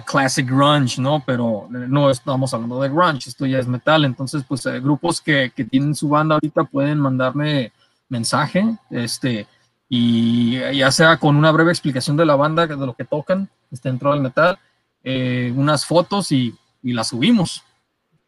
classic 0.00 0.46
grunge, 0.46 1.00
¿no? 1.00 1.22
Pero 1.26 1.68
eh, 1.74 1.86
no 1.88 2.10
estamos 2.10 2.54
hablando 2.54 2.80
de 2.80 2.88
grunge, 2.88 3.28
esto 3.28 3.46
ya 3.46 3.58
es 3.58 3.66
metal. 3.66 4.04
Entonces, 4.04 4.44
pues 4.48 4.64
eh, 4.66 4.80
grupos 4.80 5.20
que, 5.20 5.52
que 5.54 5.64
tienen 5.64 5.94
su 5.94 6.08
banda 6.08 6.36
ahorita 6.36 6.64
pueden 6.64 6.98
mandarme 6.98 7.72
mensaje, 8.08 8.76
este, 8.90 9.46
y 9.88 10.58
ya 10.74 10.90
sea 10.90 11.18
con 11.18 11.36
una 11.36 11.50
breve 11.50 11.70
explicación 11.70 12.16
de 12.16 12.26
la 12.26 12.36
banda, 12.36 12.66
de 12.66 12.76
lo 12.76 12.94
que 12.94 13.04
tocan, 13.04 13.48
este, 13.70 13.88
dentro 13.88 14.12
del 14.12 14.20
metal, 14.20 14.58
eh, 15.04 15.52
unas 15.56 15.84
fotos 15.84 16.30
y, 16.32 16.54
y 16.82 16.92
las 16.92 17.08
subimos. 17.08 17.62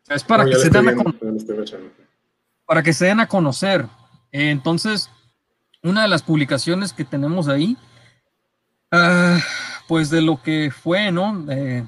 Es 0.09 0.25
para 0.25 0.45
No, 0.45 0.51
que 0.51 0.57
se 0.57 0.71
den 0.71 0.89
a 0.89 0.95
para 2.67 2.83
que 2.83 2.93
se 2.93 3.07
den 3.07 3.21
a 3.21 3.27
conocer. 3.27 3.87
Eh, 4.33 4.51
entonces, 4.51 5.11
una 5.83 6.03
de 6.03 6.09
las 6.09 6.23
publicaciones 6.23 6.93
que 6.93 7.05
tenemos 7.05 7.49
ahí, 7.49 7.77
ah, 8.91 9.39
pues 9.89 10.11
de 10.11 10.23
lo 10.23 10.43
que 10.43 10.71
fue, 10.71 11.11
¿no? 11.13 11.45
Eh, 11.51 11.85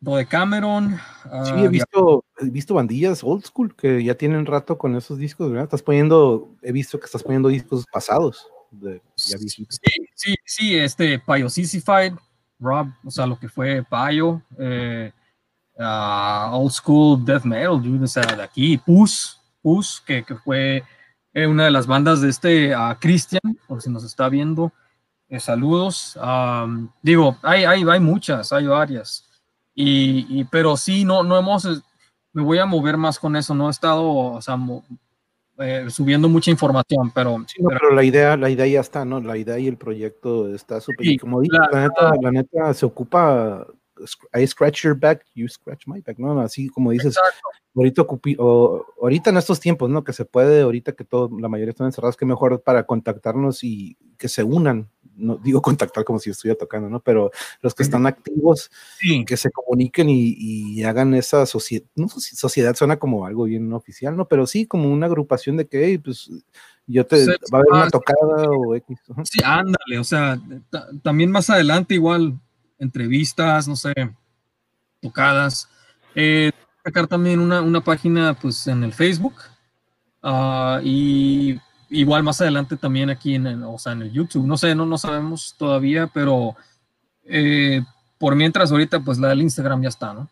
lo 0.00 0.16
de 0.16 0.26
Cameron. 0.26 0.98
ah, 1.24 1.44
Sí, 1.44 1.52
he 1.64 1.68
visto, 1.68 2.24
he 2.38 2.50
visto 2.50 2.74
bandillas 2.74 3.22
old 3.22 3.44
school 3.44 3.74
que 3.74 4.02
ya 4.02 4.14
tienen 4.16 4.46
rato 4.46 4.76
con 4.76 4.96
esos 4.96 5.18
discos, 5.18 5.48
¿verdad? 5.50 5.64
Estás 5.64 5.82
poniendo, 5.82 6.50
he 6.62 6.72
visto 6.72 6.98
que 6.98 7.06
estás 7.06 7.22
poniendo 7.22 7.48
discos 7.48 7.84
pasados, 7.92 8.46
de, 8.70 9.00
ya. 9.16 9.38
Sí, 9.38 9.66
sí, 10.14 10.34
sí, 10.44 10.74
este 10.76 11.18
Payo 11.18 11.48
Sissified, 11.48 12.14
Rob, 12.58 12.88
o 13.04 13.10
sea, 13.10 13.26
lo 13.26 13.38
que 13.38 13.48
fue 13.48 13.84
Payo, 13.84 14.42
eh, 14.58 15.12
ah, 15.78 16.50
Old 16.52 16.72
School 16.72 17.24
Death 17.24 17.44
Metal, 17.44 17.80
dude, 17.80 18.04
o 18.04 18.08
sea, 18.08 18.24
de 18.24 18.42
aquí, 18.42 18.76
Pus, 18.78 19.40
Pus, 19.62 20.02
que, 20.04 20.24
que 20.24 20.34
fue 20.34 20.82
eh, 21.32 21.46
una 21.46 21.66
de 21.66 21.70
las 21.70 21.86
bandas 21.86 22.20
de 22.20 22.28
este 22.28 22.74
ah, 22.74 22.98
Christian, 23.00 23.56
por 23.68 23.80
si 23.80 23.88
nos 23.88 24.04
está 24.04 24.28
viendo, 24.28 24.72
eh, 25.32 25.40
saludos. 25.40 26.16
Am, 26.20 26.90
digo, 27.02 27.36
hay, 27.42 27.64
hay, 27.64 27.82
hay 27.88 28.00
muchas, 28.00 28.52
hay 28.52 28.66
varias, 28.66 29.26
y, 29.74 30.26
y- 30.40 30.44
pero 30.44 30.76
sí, 30.76 31.04
no, 31.04 31.22
no 31.22 31.38
hemos, 31.38 31.64
eh, 31.64 31.80
me 32.34 32.42
voy 32.42 32.58
a 32.58 32.66
mover 32.66 32.96
más 32.98 33.18
con 33.18 33.34
eso, 33.36 33.54
no 33.54 33.68
he 33.68 33.70
estado, 33.70 34.04
o 34.06 34.42
sea, 34.42 34.56
eh, 35.58 35.86
subiendo 35.88 36.28
mucha 36.28 36.50
información, 36.50 37.10
pero, 37.14 37.38
Sí, 37.46 37.62
no, 37.62 37.68
pero- 37.68 37.80
pero 37.82 37.94
la 37.94 38.04
idea, 38.04 38.36
la 38.36 38.50
idea 38.50 38.66
ya 38.66 38.80
está, 38.80 39.04
¿no? 39.04 39.20
La 39.20 39.36
idea 39.38 39.58
y 39.58 39.68
el 39.68 39.76
proyecto 39.78 40.54
está 40.54 40.80
súper. 40.80 41.06
Sí, 41.06 41.16
como 41.18 41.40
dije, 41.40 41.56
la- 41.56 41.68
la, 41.72 41.82
neta, 41.88 42.12
la 42.20 42.30
neta 42.30 42.74
se 42.74 42.84
ocupa. 42.86 43.66
I 44.34 44.46
scratch 44.46 44.82
your 44.82 44.98
back, 44.98 45.24
you 45.34 45.46
scratch 45.48 45.86
my 45.86 46.00
back, 46.00 46.18
¿no? 46.18 46.40
Así 46.40 46.68
como 46.68 46.90
dices, 46.90 47.16
Exacto. 47.16 47.40
ahorita, 47.76 48.02
ocupi- 48.02 48.36
o- 48.38 48.84
ahorita 49.00 49.30
en 49.30 49.36
estos 49.36 49.60
tiempos, 49.60 49.88
¿no? 49.90 50.02
Que 50.02 50.12
se 50.12 50.24
puede, 50.24 50.62
ahorita 50.62 50.92
que 50.92 51.04
todo, 51.04 51.30
la 51.38 51.48
mayoría 51.48 51.70
están 51.70 51.86
encerrados, 51.86 52.16
que 52.16 52.26
mejor 52.26 52.62
para 52.62 52.84
contactarnos 52.84 53.62
y 53.62 53.96
que 54.18 54.28
se 54.28 54.42
unan. 54.42 54.88
No 55.16 55.36
digo 55.36 55.60
contactar 55.62 56.04
como 56.04 56.18
si 56.18 56.30
estuviera 56.30 56.58
tocando, 56.58 56.88
¿no? 56.88 57.00
Pero 57.00 57.30
los 57.60 57.74
que 57.74 57.82
están 57.82 58.06
activos, 58.06 58.70
sí. 58.98 59.24
que 59.24 59.36
se 59.36 59.50
comuniquen 59.50 60.08
y, 60.08 60.34
y 60.38 60.82
hagan 60.84 61.14
esa 61.14 61.44
sociedad, 61.46 61.84
no 61.94 62.06
soci- 62.06 62.34
sociedad 62.34 62.74
suena 62.74 62.98
como 62.98 63.26
algo 63.26 63.44
bien 63.44 63.72
oficial, 63.72 64.16
¿no? 64.16 64.26
Pero 64.26 64.46
sí 64.46 64.66
como 64.66 64.90
una 64.90 65.06
agrupación 65.06 65.56
de 65.56 65.66
que, 65.66 65.84
hey, 65.84 65.98
pues 65.98 66.30
yo 66.86 67.06
te, 67.06 67.24
Sí, 67.24 67.30
va 67.52 67.58
a 67.58 67.60
haber 67.60 67.72
una 67.72 67.90
tocada 67.90 68.48
o 68.50 68.74
X. 68.74 68.98
Sí, 69.24 69.40
ándale, 69.44 69.98
o 69.98 70.04
sea, 70.04 70.40
ta- 70.70 70.88
también 71.02 71.30
más 71.30 71.48
adelante 71.50 71.94
igual 71.94 72.38
entrevistas, 72.78 73.68
no 73.68 73.76
sé, 73.76 73.92
tocadas. 75.00 75.68
Eh, 76.14 76.50
sacar 76.84 77.06
también 77.06 77.38
una, 77.40 77.60
una 77.62 77.82
página 77.82 78.34
pues 78.38 78.66
en 78.66 78.82
el 78.84 78.92
Facebook 78.92 79.34
ah, 80.22 80.80
y 80.82 81.58
igual 81.92 82.22
más 82.22 82.40
adelante 82.40 82.76
también 82.76 83.10
aquí 83.10 83.34
en 83.34 83.46
el, 83.46 83.62
o 83.62 83.78
sea, 83.78 83.92
en 83.92 84.00
el 84.02 84.12
YouTube. 84.12 84.46
No 84.46 84.56
sé, 84.56 84.74
no, 84.74 84.86
no 84.86 84.96
sabemos 84.98 85.54
todavía, 85.58 86.10
pero 86.12 86.56
eh, 87.24 87.82
por 88.18 88.34
mientras 88.34 88.72
ahorita 88.72 88.98
pues 89.00 89.18
la 89.18 89.28
del 89.28 89.42
Instagram 89.42 89.82
ya 89.82 89.90
está, 89.90 90.14
¿no? 90.14 90.28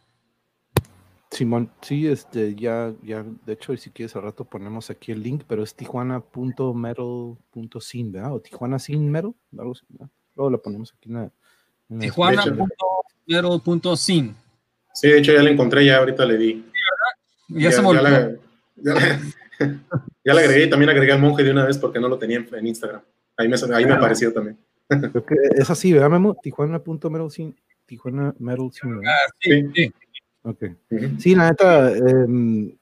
Simón, 1.31 1.71
sí, 1.81 2.09
este, 2.09 2.57
ya, 2.57 2.93
ya, 3.05 3.25
de 3.47 3.53
hecho, 3.53 3.77
si 3.77 3.91
quieres 3.91 4.17
al 4.17 4.23
rato 4.23 4.45
ponemos 4.45 4.91
aquí 4.91 5.13
el 5.13 5.23
link, 5.23 5.45
pero 5.47 5.63
es 5.63 5.77
tijuana.metal.sin, 5.77 8.11
¿verdad? 8.11 8.35
O 8.35 8.41
Tijuana 8.41 8.81
sin 8.81 9.09
metal, 9.09 9.33
algo 9.57 9.71
así, 9.73 9.85
¿verdad? 9.91 10.11
Luego 10.35 10.51
lo 10.51 10.61
ponemos 10.61 10.93
aquí 10.97 11.09
en 11.09 11.15
la... 11.15 11.31
la 11.89 12.01
Tijuana.sin. 12.01 14.35
Sí, 14.93 15.09
de 15.09 15.19
hecho 15.19 15.33
ya 15.33 15.43
la 15.43 15.51
encontré, 15.51 15.87
ya 15.87 15.99
ahorita 15.99 16.27
le 16.27 16.37
di. 16.37 16.67
Ya, 17.49 17.71
se 17.71 17.81
la, 17.81 18.33
ya, 18.77 18.95
la, 18.95 19.21
ya 20.25 20.35
la 20.35 20.41
agregué 20.41 20.65
y 20.65 20.71
también 20.71 20.91
agregué 20.91 21.13
al 21.13 21.21
monje 21.21 21.43
de 21.45 21.51
una 21.51 21.65
vez 21.67 21.79
porque 21.79 22.01
no 22.01 22.09
lo 22.09 22.19
tenía 22.19 22.39
en, 22.39 22.49
en 22.55 22.67
Instagram. 22.67 23.03
Ahí 23.37 23.49
me, 23.49 23.57
ahí 23.75 23.87
me 23.87 23.93
apareció 23.95 24.33
también. 24.33 24.59
Creo 24.89 25.25
que 25.25 25.35
es 25.57 25.71
así, 25.71 25.93
¿verdad, 25.93 26.11
Memo? 26.11 26.37
Tijuana.metal 26.43 27.31
sin, 27.31 27.57
Tijuana 27.87 28.35
metal 28.39 28.71
sin. 28.73 28.95
Ah, 29.07 29.31
sí, 29.41 29.65
sí. 29.75 29.93
Ok. 30.43 30.63
Ujú. 30.91 31.07
Sí, 31.19 31.35
la 31.35 31.49
neta, 31.51 31.91
em, 31.93 32.73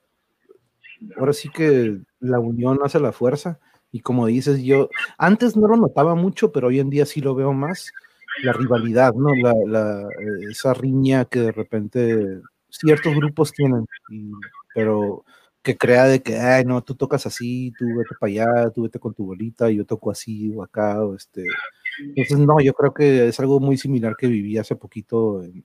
ahora 1.17 1.33
sí 1.33 1.49
que 1.51 1.99
la 2.21 2.39
unión 2.41 2.79
hace 2.83 3.01
la 3.01 3.13
fuerza. 3.13 3.59
Y 3.91 4.01
como 4.01 4.27
dices, 4.27 4.63
yo 4.63 4.91
antes 5.17 5.57
no 5.57 5.67
lo 5.67 5.77
notaba 5.77 6.15
mucho, 6.15 6.53
pero 6.53 6.69
hoy 6.69 6.79
en 6.81 6.91
día 6.91 7.07
sí 7.07 7.21
lo 7.21 7.35
veo 7.35 7.53
más. 7.53 7.91
La 8.43 8.53
rivalidad, 8.53 9.15
¿no? 9.15 9.35
La, 9.35 9.55
la, 9.67 10.03
eh, 10.03 10.51
esa 10.51 10.75
riña 10.75 11.25
que 11.25 11.41
de 11.41 11.53
repente 11.53 12.41
ciertos 12.69 13.15
grupos 13.15 13.53
tienen, 13.53 13.87
y- 14.11 14.31
pero 14.75 15.25
que 15.69 15.77
crea 15.77 16.05
de 16.07 16.23
que, 16.23 16.39
ay, 16.39 16.65
no, 16.65 16.83
tú 16.83 16.95
tocas 16.95 17.27
así, 17.27 17.75
tú 17.79 17.85
vete 17.99 18.15
para 18.19 18.31
allá, 18.31 18.71
tú 18.71 18.85
vete 18.85 18.99
con 18.99 19.13
tu 19.13 19.27
bolita, 19.27 19.71
yo 19.71 19.85
toco 19.85 20.11
así 20.11 20.51
o 20.57 20.63
acá, 20.63 21.05
o 21.05 21.15
este. 21.15 21.45
Entonces, 22.17 22.39
no, 22.39 22.59
yo 22.61 22.73
creo 22.73 22.95
que 22.95 23.29
es 23.29 23.39
algo 23.39 23.61
muy 23.61 23.77
similar 23.77 24.17
que 24.17 24.29
viví 24.29 24.57
hace 24.57 24.77
poquito 24.77 25.43
en, 25.43 25.63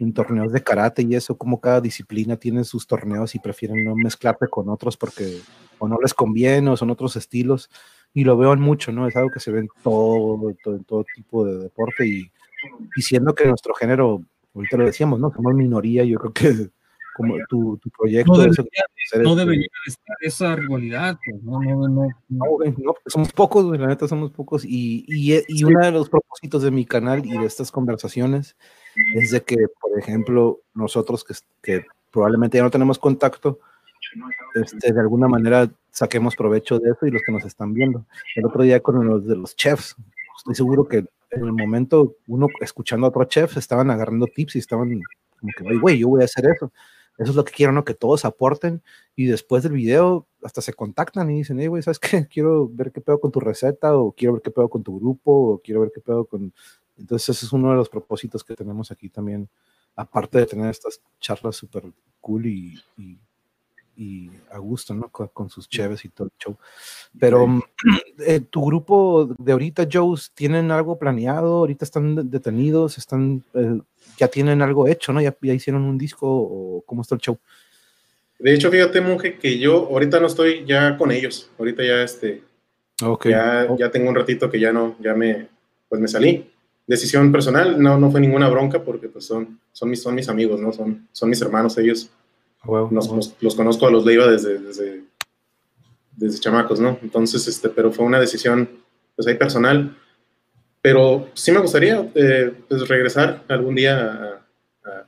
en 0.00 0.12
torneos 0.12 0.52
de 0.52 0.62
karate 0.62 1.00
y 1.00 1.14
eso, 1.14 1.38
como 1.38 1.62
cada 1.62 1.80
disciplina 1.80 2.36
tiene 2.36 2.62
sus 2.64 2.86
torneos 2.86 3.34
y 3.34 3.38
prefieren 3.38 3.82
no 3.84 3.96
mezclarte 3.96 4.48
con 4.48 4.68
otros 4.68 4.98
porque 4.98 5.38
o 5.78 5.88
no 5.88 5.96
les 6.02 6.12
conviene 6.12 6.68
o 6.68 6.76
son 6.76 6.90
otros 6.90 7.16
estilos 7.16 7.70
y 8.12 8.24
lo 8.24 8.36
veo 8.36 8.52
en 8.52 8.60
mucho, 8.60 8.92
¿no? 8.92 9.08
Es 9.08 9.16
algo 9.16 9.30
que 9.30 9.40
se 9.40 9.50
ve 9.50 9.60
en 9.60 9.68
todo, 9.82 10.54
todo- 10.62 10.76
en 10.76 10.84
todo 10.84 11.06
tipo 11.14 11.46
de 11.46 11.56
deporte 11.56 12.06
y, 12.06 12.30
siendo 13.00 13.34
que 13.34 13.46
nuestro 13.46 13.72
género, 13.72 14.22
ahorita 14.54 14.76
lo 14.76 14.84
decíamos, 14.84 15.18
¿no? 15.20 15.32
Somos 15.32 15.54
minoría, 15.54 16.04
yo 16.04 16.18
creo 16.18 16.32
que 16.34 16.70
como 17.18 17.34
tu, 17.48 17.76
tu 17.78 17.90
proyecto... 17.90 18.32
No 18.32 18.38
debería, 18.38 18.64
ser 19.10 19.22
no 19.22 19.30
este- 19.30 19.40
debería 19.40 19.68
de 19.86 19.90
estar 19.90 20.16
esa 20.20 20.56
rivalidad, 20.56 21.18
pues, 21.24 21.42
no, 21.42 21.60
no, 21.60 21.88
no, 21.88 22.08
no. 22.28 22.94
somos 23.06 23.32
pocos, 23.32 23.66
güey, 23.66 23.78
la 23.78 23.88
neta 23.88 24.08
somos 24.08 24.30
pocos. 24.30 24.64
Y, 24.64 25.04
y, 25.06 25.42
y 25.48 25.64
uno 25.64 25.84
de 25.84 25.92
los 25.92 26.08
propósitos 26.08 26.62
de 26.62 26.70
mi 26.70 26.86
canal 26.86 27.26
y 27.26 27.36
de 27.36 27.44
estas 27.44 27.70
conversaciones 27.70 28.56
es 29.14 29.30
de 29.30 29.42
que, 29.42 29.56
por 29.80 29.98
ejemplo, 29.98 30.60
nosotros 30.74 31.24
que, 31.24 31.34
que 31.62 31.84
probablemente 32.10 32.56
ya 32.56 32.64
no 32.64 32.70
tenemos 32.70 32.98
contacto, 32.98 33.60
este, 34.54 34.92
de 34.92 35.00
alguna 35.00 35.28
manera 35.28 35.70
saquemos 35.90 36.36
provecho 36.36 36.78
de 36.78 36.90
eso 36.90 37.06
y 37.06 37.10
los 37.10 37.22
que 37.22 37.32
nos 37.32 37.44
están 37.44 37.74
viendo. 37.74 38.06
El 38.36 38.46
otro 38.46 38.62
día 38.62 38.80
con 38.80 39.06
los 39.06 39.26
de 39.26 39.36
los 39.36 39.54
chefs, 39.56 39.96
estoy 40.38 40.54
seguro 40.54 40.86
que 40.86 40.98
en 41.30 41.44
el 41.44 41.52
momento 41.52 42.16
uno 42.26 42.46
escuchando 42.60 43.06
a 43.06 43.10
otro 43.10 43.24
chef 43.24 43.56
estaban 43.56 43.90
agarrando 43.90 44.26
tips 44.26 44.56
y 44.56 44.60
estaban 44.60 45.00
como 45.38 45.52
que, 45.56 45.64
"Oye, 45.64 45.78
güey, 45.78 45.98
yo 45.98 46.08
voy 46.08 46.22
a 46.22 46.24
hacer 46.24 46.46
eso. 46.46 46.72
Eso 47.18 47.30
es 47.32 47.36
lo 47.36 47.44
que 47.44 47.52
quiero. 47.52 47.84
Que 47.84 47.94
todos 47.94 48.24
aporten 48.24 48.82
y 49.16 49.26
después 49.26 49.62
del 49.64 49.72
video 49.72 50.26
hasta 50.42 50.60
se 50.62 50.72
contactan 50.72 51.30
y 51.30 51.38
dicen, 51.38 51.58
hey, 51.60 51.66
güey, 51.66 51.82
¿sabes 51.82 51.98
qué? 51.98 52.26
Quiero 52.32 52.68
ver 52.68 52.92
qué 52.92 53.00
pedo 53.00 53.20
con 53.20 53.32
tu 53.32 53.40
receta 53.40 53.96
o 53.96 54.12
quiero 54.12 54.34
ver 54.34 54.42
qué 54.42 54.50
pedo 54.50 54.68
con 54.68 54.82
tu 54.82 54.98
grupo 54.98 55.32
o 55.32 55.58
quiero 55.58 55.80
ver 55.80 55.90
qué 55.92 56.00
pedo 56.00 56.24
con... 56.24 56.52
Entonces 56.96 57.36
ese 57.36 57.46
es 57.46 57.52
uno 57.52 57.70
de 57.70 57.76
los 57.76 57.88
propósitos 57.88 58.42
que 58.42 58.56
tenemos 58.56 58.90
aquí 58.90 59.08
también, 59.08 59.48
aparte 59.94 60.38
de 60.38 60.46
tener 60.46 60.70
estas 60.70 61.00
charlas 61.20 61.56
súper 61.56 61.84
cool 62.20 62.46
y, 62.46 62.80
y 63.98 64.30
a 64.52 64.58
gusto, 64.58 64.94
¿no? 64.94 65.08
Con, 65.08 65.28
con 65.28 65.50
sus 65.50 65.68
cheves 65.68 66.04
y 66.04 66.08
todo 66.08 66.28
el 66.28 66.32
show. 66.38 66.56
Pero 67.18 67.48
mm, 67.48 67.62
eh, 68.26 68.40
tu 68.48 68.64
grupo 68.64 69.34
de 69.36 69.52
ahorita, 69.52 69.88
Joes, 69.92 70.30
¿tienen 70.34 70.70
algo 70.70 70.98
planeado? 70.98 71.58
¿Ahorita 71.58 71.84
están 71.84 72.14
de- 72.14 72.22
detenidos? 72.22 72.96
¿Están, 72.96 73.42
eh, 73.54 73.80
ya 74.16 74.28
tienen 74.28 74.62
algo 74.62 74.86
hecho, 74.86 75.12
¿no? 75.12 75.20
¿Ya, 75.20 75.36
¿Ya 75.42 75.52
hicieron 75.52 75.82
un 75.82 75.98
disco 75.98 76.26
o 76.28 76.82
cómo 76.86 77.02
está 77.02 77.16
el 77.16 77.20
show? 77.20 77.38
De 78.38 78.54
hecho, 78.54 78.70
fíjate, 78.70 79.00
monje, 79.00 79.36
que 79.36 79.58
yo 79.58 79.88
ahorita 79.90 80.20
no 80.20 80.28
estoy 80.28 80.64
ya 80.64 80.96
con 80.96 81.10
ellos. 81.10 81.50
Ahorita 81.58 81.84
ya 81.84 82.02
este, 82.04 82.44
ya, 83.24 83.66
ya 83.76 83.90
tengo 83.90 84.08
un 84.08 84.14
ratito 84.14 84.48
que 84.48 84.60
ya 84.60 84.72
no, 84.72 84.94
ya 85.00 85.14
me, 85.14 85.48
pues 85.88 86.00
me 86.00 86.06
salí. 86.06 86.48
Decisión 86.86 87.32
personal, 87.32 87.82
no, 87.82 87.98
no 87.98 88.10
fue 88.12 88.20
ninguna 88.20 88.48
bronca 88.48 88.82
porque 88.82 89.08
pues 89.08 89.26
son, 89.26 89.58
son 89.72 89.90
mis, 89.90 90.00
son 90.00 90.14
mis 90.14 90.28
amigos, 90.28 90.60
¿no? 90.60 90.72
Son, 90.72 91.08
son 91.10 91.28
mis 91.28 91.42
hermanos 91.42 91.76
ellos. 91.78 92.10
Huevo, 92.68 92.88
Nos- 92.90 93.06
huevo. 93.06 93.16
los, 93.16 93.34
los 93.40 93.54
conozco 93.54 93.86
a 93.86 93.90
los 93.90 94.04
Leiva 94.04 94.26
desde, 94.26 94.58
desde, 94.58 95.02
desde 96.16 96.38
chamacos, 96.38 96.78
¿no? 96.78 96.98
Entonces, 97.02 97.48
este, 97.48 97.70
pero 97.70 97.90
fue 97.90 98.04
una 98.04 98.20
decisión, 98.20 98.68
pues 99.16 99.26
ahí 99.26 99.34
personal. 99.34 99.96
Pero 100.82 101.28
sí 101.34 101.50
me 101.50 101.60
gustaría 101.60 102.10
eh, 102.14 102.52
pues, 102.68 102.86
regresar 102.86 103.42
algún 103.48 103.74
día 103.74 104.42
a, 104.84 105.06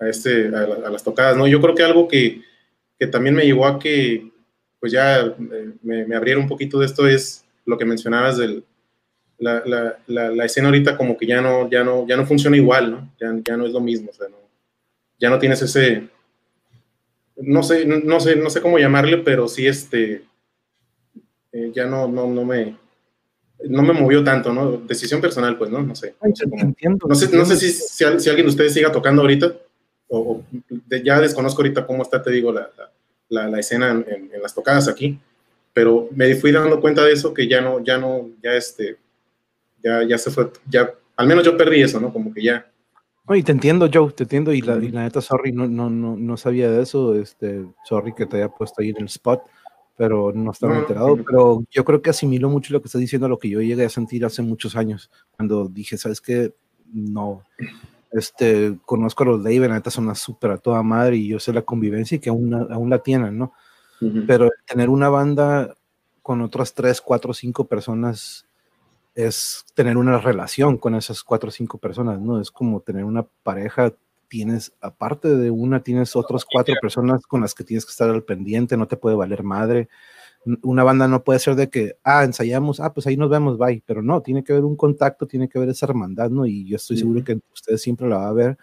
a, 0.00 0.08
este, 0.08 0.48
a, 0.48 0.90
las 0.90 1.04
tocadas, 1.04 1.36
¿no? 1.36 1.46
Yo 1.46 1.60
creo 1.60 1.74
que 1.74 1.84
algo 1.84 2.08
que, 2.08 2.42
que 2.98 3.06
también 3.06 3.34
me 3.34 3.44
llevó 3.44 3.66
a 3.66 3.78
que, 3.78 4.30
pues 4.80 4.92
ya 4.92 5.20
eh, 5.20 5.34
me, 5.82 6.04
me, 6.04 6.16
abriera 6.16 6.40
un 6.40 6.48
poquito 6.48 6.78
de 6.78 6.86
esto 6.86 7.06
es 7.06 7.44
lo 7.64 7.78
que 7.78 7.84
mencionabas 7.84 8.36
del, 8.36 8.64
la, 9.38 9.62
la, 9.64 10.30
la, 10.30 10.44
escena 10.44 10.68
ahorita 10.68 10.96
como 10.96 11.16
que 11.16 11.26
ya 11.26 11.40
no, 11.40 11.70
ya 11.70 11.84
no, 11.84 12.06
ya 12.06 12.16
no 12.16 12.26
funciona 12.26 12.56
igual, 12.56 12.90
¿no? 12.90 13.12
Ya, 13.20 13.34
ya 13.44 13.56
no 13.56 13.66
es 13.66 13.72
lo 13.72 13.80
mismo, 13.80 14.10
o 14.10 14.14
sea, 14.14 14.28
no, 14.28 14.36
ya 15.18 15.30
no 15.30 15.38
tienes 15.38 15.62
ese, 15.62 16.08
no 17.36 17.62
sé, 17.62 17.84
no, 17.84 18.20
sé, 18.20 18.36
no 18.36 18.50
sé 18.50 18.60
cómo 18.60 18.78
llamarle, 18.78 19.18
pero 19.18 19.48
sí 19.48 19.66
este, 19.66 20.22
eh, 21.52 21.72
ya 21.74 21.86
no, 21.86 22.08
no, 22.08 22.28
no 22.28 22.44
me, 22.44 22.76
no 23.64 23.82
me 23.82 23.92
movió 23.92 24.24
tanto, 24.24 24.52
¿no? 24.52 24.72
Decisión 24.78 25.20
personal, 25.20 25.56
pues, 25.58 25.70
¿no? 25.70 25.82
No 25.82 25.94
sé. 25.94 26.14
No 26.22 26.34
sé, 26.34 26.46
no 26.46 27.14
sé, 27.14 27.36
no 27.36 27.44
sé 27.44 27.56
si, 27.56 27.70
si, 27.70 28.04
alguien 28.04 28.46
de 28.46 28.50
ustedes 28.50 28.74
siga 28.74 28.90
tocando 28.90 29.22
ahorita, 29.22 29.54
o, 30.08 30.42
ya 31.04 31.20
desconozco 31.20 31.62
ahorita 31.62 31.86
cómo 31.86 32.02
está, 32.02 32.22
te 32.22 32.30
digo, 32.30 32.52
la, 32.52 32.70
la, 33.28 33.48
la 33.48 33.60
escena 33.60 33.90
en, 33.90 34.30
en, 34.32 34.42
las 34.42 34.54
tocadas 34.54 34.88
aquí, 34.88 35.18
pero 35.72 36.08
me 36.12 36.34
fui 36.36 36.52
dando 36.52 36.80
cuenta 36.80 37.04
de 37.04 37.12
eso, 37.12 37.34
que 37.34 37.48
ya 37.48 37.60
no, 37.60 37.84
ya 37.84 37.98
no, 37.98 38.30
ya 38.42 38.54
este, 38.54 38.96
ya, 39.82 40.04
ya 40.04 40.16
se 40.16 40.30
fue, 40.30 40.50
ya, 40.68 40.92
al 41.16 41.26
menos 41.26 41.44
yo 41.44 41.56
perdí 41.56 41.82
eso, 41.82 42.00
¿no? 42.00 42.12
Como 42.12 42.32
que 42.32 42.42
ya. 42.42 42.66
Oye, 43.26 43.42
te 43.42 43.52
entiendo, 43.52 43.88
Joe, 43.92 44.12
te 44.12 44.22
entiendo, 44.22 44.52
y 44.52 44.60
la, 44.60 44.76
y 44.76 44.90
la 44.90 45.02
neta, 45.02 45.20
sorry, 45.20 45.52
no, 45.52 45.66
no, 45.66 45.90
no, 45.90 46.16
no 46.16 46.36
sabía 46.36 46.70
de 46.70 46.82
eso, 46.82 47.14
este, 47.14 47.66
sorry 47.84 48.14
que 48.14 48.26
te 48.26 48.36
haya 48.36 48.48
puesto 48.48 48.82
ahí 48.82 48.90
en 48.90 48.98
el 48.98 49.06
spot 49.06 49.42
pero 49.96 50.32
no 50.32 50.50
estaba 50.50 50.78
enterado. 50.78 51.16
Pero 51.16 51.64
yo 51.70 51.84
creo 51.84 52.02
que 52.02 52.10
asimilo 52.10 52.48
mucho 52.48 52.72
lo 52.72 52.80
que 52.80 52.86
estás 52.86 53.00
diciendo 53.00 53.26
a 53.26 53.28
lo 53.30 53.38
que 53.38 53.48
yo 53.48 53.60
llegué 53.60 53.84
a 53.84 53.90
sentir 53.90 54.24
hace 54.24 54.42
muchos 54.42 54.76
años, 54.76 55.10
cuando 55.36 55.68
dije, 55.68 55.96
¿sabes 55.96 56.20
qué? 56.20 56.54
No. 56.92 57.42
Este, 58.12 58.78
conozco 58.84 59.24
a 59.24 59.26
los 59.26 59.42
Dave, 59.42 59.68
la 59.68 59.74
neta 59.74 59.90
son 59.90 60.04
una 60.04 60.14
súper 60.14 60.52
a 60.52 60.58
toda 60.58 60.82
madre 60.82 61.16
y 61.16 61.28
yo 61.28 61.40
sé 61.40 61.52
la 61.52 61.62
convivencia 61.62 62.16
y 62.16 62.18
que 62.18 62.30
aún, 62.30 62.54
aún 62.54 62.90
la 62.90 63.02
tienen, 63.02 63.38
¿no? 63.38 63.52
Pero 64.26 64.50
tener 64.66 64.90
una 64.90 65.08
banda 65.08 65.74
con 66.22 66.42
otras 66.42 66.74
tres, 66.74 67.00
cuatro, 67.00 67.32
cinco 67.32 67.64
personas 67.64 68.45
es 69.16 69.64
tener 69.74 69.96
una 69.96 70.18
relación 70.18 70.76
con 70.76 70.94
esas 70.94 71.24
cuatro 71.24 71.48
o 71.48 71.52
cinco 71.52 71.78
personas, 71.78 72.20
¿no? 72.20 72.40
Es 72.40 72.50
como 72.50 72.80
tener 72.80 73.04
una 73.04 73.24
pareja 73.42 73.92
tienes, 74.28 74.72
aparte 74.80 75.28
de 75.36 75.50
una, 75.50 75.82
tienes 75.82 76.16
otras 76.16 76.44
cuatro 76.44 76.74
personas 76.80 77.26
con 77.26 77.40
las 77.40 77.54
que 77.54 77.64
tienes 77.64 77.86
que 77.86 77.90
estar 77.90 78.10
al 78.10 78.24
pendiente, 78.24 78.76
no 78.76 78.86
te 78.86 78.96
puede 78.96 79.16
valer 79.16 79.42
madre. 79.42 79.88
Una 80.62 80.84
banda 80.84 81.08
no 81.08 81.24
puede 81.24 81.38
ser 81.38 81.54
de 81.54 81.70
que, 81.70 81.96
ah, 82.04 82.24
ensayamos, 82.24 82.80
ah, 82.80 82.92
pues 82.92 83.06
ahí 83.06 83.16
nos 83.16 83.30
vemos, 83.30 83.58
bye. 83.58 83.82
Pero 83.86 84.02
no, 84.02 84.20
tiene 84.22 84.44
que 84.44 84.52
haber 84.52 84.64
un 84.64 84.76
contacto, 84.76 85.26
tiene 85.26 85.48
que 85.48 85.58
haber 85.58 85.70
esa 85.70 85.86
hermandad, 85.86 86.30
¿no? 86.30 86.46
Y 86.46 86.66
yo 86.66 86.76
estoy 86.76 86.98
seguro 86.98 87.24
que 87.24 87.40
ustedes 87.54 87.82
siempre 87.82 88.08
la 88.08 88.18
va 88.18 88.28
a 88.28 88.32
ver, 88.32 88.58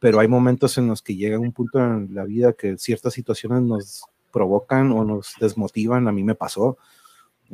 pero 0.00 0.20
hay 0.20 0.28
momentos 0.28 0.76
en 0.78 0.88
los 0.88 1.02
que 1.02 1.16
llega 1.16 1.38
un 1.38 1.52
punto 1.52 1.78
en 1.78 2.14
la 2.14 2.24
vida 2.24 2.52
que 2.52 2.76
ciertas 2.78 3.14
situaciones 3.14 3.62
nos 3.62 4.04
provocan 4.32 4.92
o 4.92 5.04
nos 5.04 5.34
desmotivan. 5.40 6.08
A 6.08 6.12
mí 6.12 6.24
me 6.24 6.34
pasó 6.34 6.78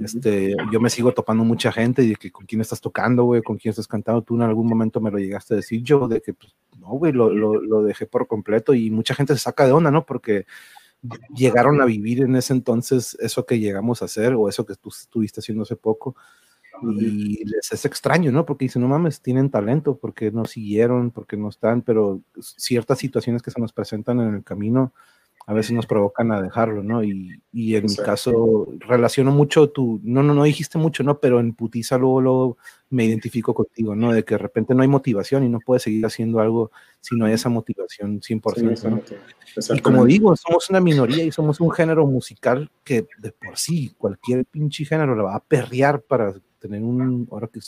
este, 0.05 0.57
yo 0.73 0.81
me 0.81 0.91
sigo 0.91 1.13
topando 1.13 1.45
mucha 1.45 1.73
gente 1.73 2.03
y 2.03 2.11
de 2.11 2.17
que 2.17 2.31
con 2.31 2.47
quién 2.47 2.61
estás 2.61 2.81
tocando, 2.81 3.25
güey, 3.25 3.43
con 3.43 3.57
quién 3.57 3.71
estás 3.71 3.87
cantando. 3.87 4.23
Tú 4.23 4.37
en 4.37 4.43
algún 4.43 4.67
momento 4.67 5.01
me 5.01 5.11
lo 5.11 5.19
llegaste 5.19 5.55
a 5.55 5.57
decir 5.59 5.83
yo, 5.83 6.09
de 6.09 6.21
que, 6.21 6.35
pues, 6.35 6.55
no, 6.79 6.89
güey, 6.89 7.13
lo, 7.13 7.31
lo, 7.31 7.61
lo, 7.61 7.83
dejé 7.83 8.07
por 8.07 8.27
completo 8.27 8.75
y 8.75 8.91
mucha 8.91 9.15
gente 9.15 9.35
se 9.35 9.41
saca 9.41 9.67
de 9.67 9.73
onda, 9.73 9.91
¿no? 9.91 10.07
Porque 10.07 10.47
llegaron 11.35 11.81
a 11.81 11.87
vivir 11.87 12.23
en 12.23 12.37
ese 12.37 12.53
entonces 12.53 13.17
eso 13.21 13.47
que 13.47 13.59
llegamos 13.59 14.03
a 14.03 14.07
hacer 14.07 14.35
o 14.35 14.49
eso 14.49 14.67
que 14.67 14.75
tú 14.75 14.91
estuviste 14.91 15.41
haciendo 15.41 15.63
hace 15.63 15.77
poco 15.77 16.15
y 16.83 17.45
les 17.45 17.73
es 17.73 17.85
extraño, 17.85 18.33
¿no? 18.33 18.47
Porque 18.47 18.65
dicen, 18.65 18.83
no 18.83 18.89
mames, 18.89 19.21
tienen 19.21 19.51
talento, 19.51 19.99
porque 19.99 20.31
no 20.31 20.45
siguieron, 20.45 21.11
porque 21.11 21.37
no 21.37 21.49
están, 21.49 21.83
pero 21.83 22.23
ciertas 22.41 22.99
situaciones 22.99 23.43
que 23.43 23.51
se 23.51 23.61
nos 23.61 23.73
presentan 23.73 24.21
en 24.21 24.35
el 24.35 24.45
camino 24.45 24.93
a 25.51 25.53
veces 25.53 25.73
nos 25.73 25.87
provocan 25.87 26.31
a 26.31 26.41
dejarlo, 26.41 26.85
¿no? 26.85 27.03
Y, 27.03 27.43
y 27.53 27.75
en 27.75 27.87
mi 27.87 27.97
caso 27.97 28.69
relaciono 28.79 29.33
mucho 29.33 29.69
tu, 29.69 30.01
no, 30.05 30.23
no, 30.23 30.33
no 30.33 30.45
dijiste 30.45 30.79
mucho, 30.79 31.03
¿no? 31.03 31.19
Pero 31.19 31.41
en 31.41 31.55
putiza 31.55 31.99
luego, 31.99 32.21
luego, 32.21 32.59
me 32.89 33.05
identifico 33.05 33.53
contigo, 33.53 33.97
¿no? 33.97 34.13
De 34.13 34.25
que 34.25 34.35
de 34.35 34.39
repente 34.39 34.77
no 34.77 34.83
hay 34.83 34.89
motivación 34.89 35.43
y 35.43 35.49
no 35.49 35.59
puedes 35.59 35.83
seguir 35.83 36.07
haciendo 36.07 36.39
algo 36.39 36.71
si 37.01 37.17
no 37.17 37.25
hay 37.25 37.33
esa 37.33 37.49
motivación 37.49 38.21
100%. 38.21 38.91
¿no? 38.91 39.03
Y 39.77 39.81
como 39.81 40.05
digo, 40.05 40.37
somos 40.37 40.71
una 40.71 40.79
minoría 40.79 41.25
y 41.25 41.33
somos 41.33 41.59
un 41.59 41.73
género 41.73 42.07
musical 42.07 42.71
que 42.85 43.09
de 43.19 43.33
por 43.33 43.59
sí 43.59 43.93
cualquier 43.99 44.45
pinche 44.45 44.85
género 44.85 45.17
la 45.17 45.25
va 45.25 45.35
a 45.35 45.43
perrear 45.43 46.01
para 46.01 46.33
tener 46.61 46.81
un, 46.81 47.27
ahora 47.29 47.49
que, 47.49 47.59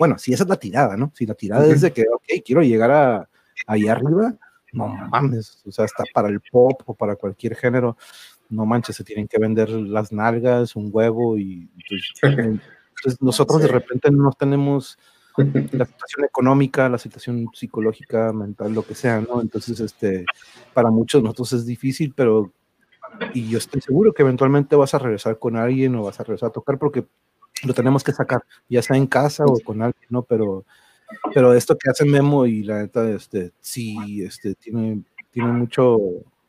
bueno, 0.00 0.18
si 0.18 0.32
esa 0.32 0.42
es 0.42 0.48
la 0.48 0.56
tirada, 0.56 0.96
¿no? 0.96 1.12
Si 1.14 1.26
la 1.26 1.34
tirada 1.34 1.64
es 1.64 1.80
de 1.80 1.92
que, 1.92 2.06
ok, 2.12 2.42
quiero 2.44 2.62
llegar 2.62 2.90
a, 2.90 3.28
ahí 3.68 3.86
arriba, 3.86 4.34
no 4.74 4.88
mames, 4.88 5.62
o 5.66 5.72
sea, 5.72 5.84
hasta 5.84 6.04
para 6.12 6.28
el 6.28 6.40
pop 6.40 6.82
o 6.86 6.94
para 6.94 7.16
cualquier 7.16 7.56
género, 7.56 7.96
no 8.50 8.66
manches, 8.66 8.96
se 8.96 9.04
tienen 9.04 9.28
que 9.28 9.38
vender 9.38 9.70
las 9.70 10.12
nalgas, 10.12 10.76
un 10.76 10.90
huevo 10.92 11.38
y 11.38 11.70
pues, 11.88 12.12
entonces, 12.22 13.20
nosotros 13.20 13.62
de 13.62 13.68
repente 13.68 14.10
no 14.10 14.30
tenemos 14.32 14.98
la 15.72 15.84
situación 15.84 16.24
económica, 16.24 16.88
la 16.88 16.98
situación 16.98 17.48
psicológica, 17.52 18.32
mental, 18.32 18.72
lo 18.72 18.84
que 18.84 18.94
sea, 18.94 19.20
¿no? 19.20 19.40
Entonces, 19.40 19.80
este, 19.80 20.24
para 20.72 20.90
muchos 20.90 21.20
de 21.20 21.24
nosotros 21.24 21.52
es 21.54 21.66
difícil, 21.66 22.12
pero 22.14 22.52
y 23.32 23.48
yo 23.48 23.58
estoy 23.58 23.80
seguro 23.80 24.12
que 24.12 24.22
eventualmente 24.22 24.76
vas 24.76 24.94
a 24.94 24.98
regresar 24.98 25.38
con 25.38 25.56
alguien 25.56 25.94
o 25.94 26.02
vas 26.02 26.18
a 26.18 26.24
regresar 26.24 26.48
a 26.48 26.52
tocar 26.52 26.78
porque 26.78 27.06
lo 27.64 27.74
tenemos 27.74 28.02
que 28.02 28.12
sacar, 28.12 28.42
ya 28.68 28.82
sea 28.82 28.96
en 28.96 29.06
casa 29.06 29.44
o 29.46 29.58
con 29.60 29.82
alguien, 29.82 30.06
¿no? 30.10 30.22
Pero 30.22 30.64
pero 31.32 31.54
esto 31.54 31.76
que 31.76 31.90
hace 31.90 32.04
Memo 32.04 32.46
y 32.46 32.62
la 32.62 32.82
neta, 32.82 33.08
este, 33.10 33.52
sí, 33.60 34.22
este, 34.22 34.54
tiene, 34.54 35.02
tiene 35.30 35.52
mucho, 35.52 35.98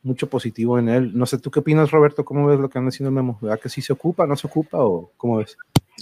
mucho 0.03 0.27
positivo 0.27 0.77
en 0.79 0.89
él. 0.89 1.11
No 1.13 1.25
sé, 1.25 1.37
¿tú 1.39 1.51
qué 1.51 1.59
opinas, 1.59 1.91
Roberto? 1.91 2.25
¿Cómo 2.25 2.47
ves 2.47 2.59
lo 2.59 2.69
que 2.69 2.77
anda 2.77 2.89
haciendo 2.89 3.11
Memo? 3.11 3.37
¿Verdad 3.41 3.59
que 3.59 3.69
sí 3.69 3.81
se 3.81 3.93
ocupa, 3.93 4.27
no 4.27 4.35
se 4.35 4.47
ocupa 4.47 4.77
o 4.79 5.11
cómo 5.17 5.37
ves? 5.37 5.57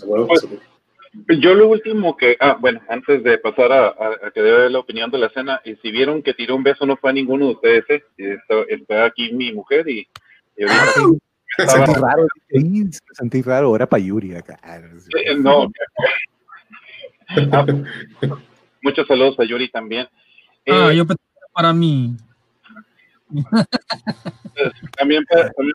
Pues, 0.06 1.40
yo 1.40 1.54
lo 1.54 1.70
último 1.70 2.18
que, 2.18 2.36
ah, 2.40 2.58
bueno, 2.60 2.82
antes 2.90 3.24
de 3.24 3.38
pasar 3.38 3.72
a, 3.72 3.88
a, 3.90 4.32
que 4.34 4.42
dé 4.42 4.70
la 4.70 4.80
opinión 4.80 5.12
de 5.12 5.20
la 5.20 5.28
escena, 5.28 5.62
y 5.64 5.76
si 5.76 5.92
vieron 5.92 6.24
que 6.24 6.34
tiró 6.34 6.56
un 6.56 6.64
beso 6.64 6.86
no 6.86 6.98
fue 6.98 7.12
a 7.12 7.14
ninguno 7.14 7.46
de 7.48 7.52
ustedes, 7.54 7.86
¿eh? 7.90 8.04
está, 8.18 8.56
está, 8.68 9.06
aquí 9.06 9.32
mi 9.32 9.54
mujer 9.54 9.88
y, 9.88 10.08
y 10.58 10.64
ahorita... 10.64 10.84
Ah, 11.60 11.68
sentí 11.68 11.94
raro, 11.94 12.28
sentí 13.12 13.42
raro, 13.44 13.76
era 13.76 13.86
para 13.88 14.02
Yuri 14.02 14.36
acá. 14.36 14.60
No, 15.38 15.70
Ah, 17.52 17.66
muchos 18.82 19.08
saludos 19.08 19.40
a 19.40 19.44
Yuri 19.44 19.70
también. 19.70 20.08
Ah, 20.68 20.90
eh, 20.92 20.96
yo 20.96 21.06
para 21.54 21.74
mí. 21.74 22.16
También 24.98 25.24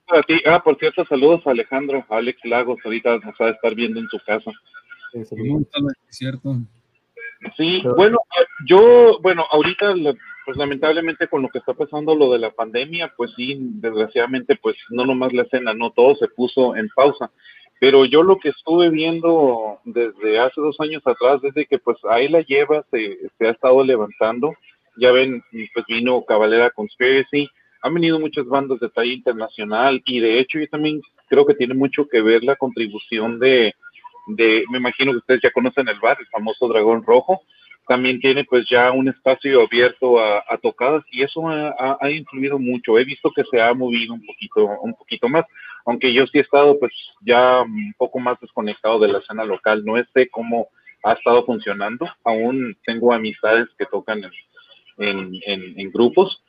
para, 0.06 0.22
ti. 0.22 0.40
Ah, 0.46 0.62
por 0.62 0.78
cierto, 0.78 1.04
saludos 1.06 1.46
a 1.46 1.50
Alejandro, 1.50 2.04
Alex 2.08 2.38
Lagos, 2.44 2.78
ahorita 2.84 3.18
nos 3.18 3.34
va 3.40 3.46
a 3.46 3.50
estar 3.50 3.74
viendo 3.74 3.98
en 4.00 4.08
su 4.08 4.18
casa. 4.24 4.52
cierto. 6.08 6.56
Sí, 7.56 7.82
bueno, 7.96 8.18
yo, 8.66 9.18
bueno, 9.22 9.44
ahorita, 9.50 9.94
pues 10.44 10.56
lamentablemente 10.56 11.28
con 11.28 11.42
lo 11.42 11.48
que 11.48 11.58
está 11.58 11.72
pasando 11.72 12.14
lo 12.14 12.32
de 12.32 12.38
la 12.40 12.50
pandemia, 12.50 13.12
pues 13.16 13.32
sí, 13.36 13.56
desgraciadamente, 13.58 14.56
pues 14.56 14.76
no 14.90 15.04
nomás 15.04 15.32
la 15.32 15.42
escena, 15.42 15.72
no 15.72 15.90
todo 15.90 16.16
se 16.16 16.28
puso 16.28 16.74
en 16.74 16.88
pausa. 16.94 17.30
Pero 17.80 18.04
yo 18.04 18.22
lo 18.22 18.38
que 18.38 18.48
estuve 18.48 18.90
viendo 18.90 19.78
desde 19.84 20.38
hace 20.40 20.60
dos 20.60 20.76
años 20.80 21.02
atrás, 21.06 21.40
desde 21.42 21.66
que 21.66 21.78
pues 21.78 21.96
ahí 22.10 22.28
la 22.28 22.40
lleva, 22.40 22.84
se, 22.90 23.18
se 23.38 23.46
ha 23.46 23.50
estado 23.50 23.84
levantando. 23.84 24.54
Ya 24.96 25.12
ven, 25.12 25.42
pues 25.74 25.86
vino 25.86 26.24
Cabalera 26.24 26.70
Conspiracy, 26.70 27.48
han 27.82 27.94
venido 27.94 28.18
muchas 28.18 28.46
bandas 28.46 28.80
de 28.80 28.88
talla 28.88 29.12
internacional 29.12 30.02
y 30.04 30.20
de 30.20 30.40
hecho 30.40 30.58
yo 30.58 30.66
también 30.68 31.00
creo 31.28 31.46
que 31.46 31.54
tiene 31.54 31.74
mucho 31.74 32.08
que 32.08 32.20
ver 32.20 32.42
la 32.42 32.56
contribución 32.56 33.38
de, 33.38 33.74
de 34.26 34.64
me 34.70 34.78
imagino 34.78 35.12
que 35.12 35.18
ustedes 35.18 35.40
ya 35.42 35.50
conocen 35.52 35.88
el 35.88 36.00
bar, 36.00 36.16
el 36.18 36.26
famoso 36.26 36.66
Dragón 36.68 37.04
Rojo, 37.04 37.42
también 37.86 38.20
tiene 38.20 38.44
pues 38.44 38.68
ya 38.68 38.92
un 38.92 39.08
espacio 39.08 39.62
abierto 39.62 40.20
a, 40.20 40.42
tocadas 40.62 41.02
y 41.10 41.22
eso 41.22 41.48
ha, 41.48 41.96
ha, 41.98 42.10
influido 42.10 42.58
mucho. 42.58 42.98
He 42.98 43.04
visto 43.04 43.30
que 43.34 43.44
se 43.44 43.62
ha 43.62 43.72
movido 43.72 44.12
un 44.12 44.26
poquito, 44.26 44.66
un 44.82 44.94
poquito 44.94 45.28
más 45.28 45.46
aunque 45.84 46.12
yo 46.12 46.26
sí 46.26 46.38
he 46.38 46.42
estado 46.42 46.78
pues 46.78 46.92
ya 47.20 47.62
un 47.62 47.94
poco 47.96 48.18
más 48.18 48.38
desconectado 48.40 48.98
de 48.98 49.08
la 49.08 49.18
escena 49.18 49.44
local, 49.44 49.84
no 49.84 49.94
sé 50.14 50.28
cómo 50.28 50.68
ha 51.04 51.12
estado 51.12 51.44
funcionando, 51.44 52.06
aún 52.24 52.76
tengo 52.84 53.12
amistades 53.12 53.68
que 53.78 53.86
tocan 53.86 54.22
en, 54.98 55.32
en, 55.46 55.92
grupos, 55.92 56.42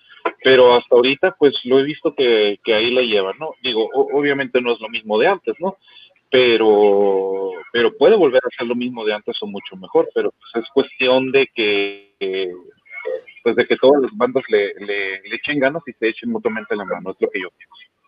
pero 0.43 0.73
hasta 0.73 0.95
ahorita 0.95 1.35
pues 1.37 1.53
lo 1.65 1.79
he 1.79 1.83
visto 1.83 2.15
que, 2.15 2.59
ahí 2.67 2.91
la 2.91 3.01
llevan, 3.01 3.37
¿no? 3.39 3.51
Digo, 3.61 3.89
obviamente 3.93 4.61
no 4.61 4.73
es 4.73 4.79
lo 4.79 4.89
mismo 4.89 5.17
de 5.19 5.27
antes, 5.27 5.55
¿no? 5.59 5.77
Pero, 6.31 7.51
pero 7.71 7.95
puede 7.97 8.15
volver 8.15 8.41
a 8.45 8.55
ser 8.57 8.67
lo 8.67 8.75
mismo 8.75 9.03
de 9.03 9.13
antes 9.13 9.41
o 9.41 9.47
mucho 9.47 9.75
mejor, 9.75 10.09
pero 10.13 10.31
pues 10.31 10.63
es 10.63 10.69
cuestión 10.71 11.31
de 11.31 11.47
que, 11.53 12.51
pues 13.43 13.55
de 13.55 13.65
que 13.65 13.77
todas 13.77 14.01
las 14.01 14.11
bandas 14.15 14.43
le, 14.49 14.73
le, 14.75 15.21
le 15.21 15.35
echen 15.35 15.59
ganas 15.59 15.81
y 15.87 15.93
se 15.93 16.09
echen 16.09 16.29
mutuamente 16.31 16.75
la 16.75 16.85
mano, 16.85 17.11
es 17.11 17.17
lo 17.19 17.29
que 17.29 17.41
yo 17.41 17.49
pienso. 17.57 17.98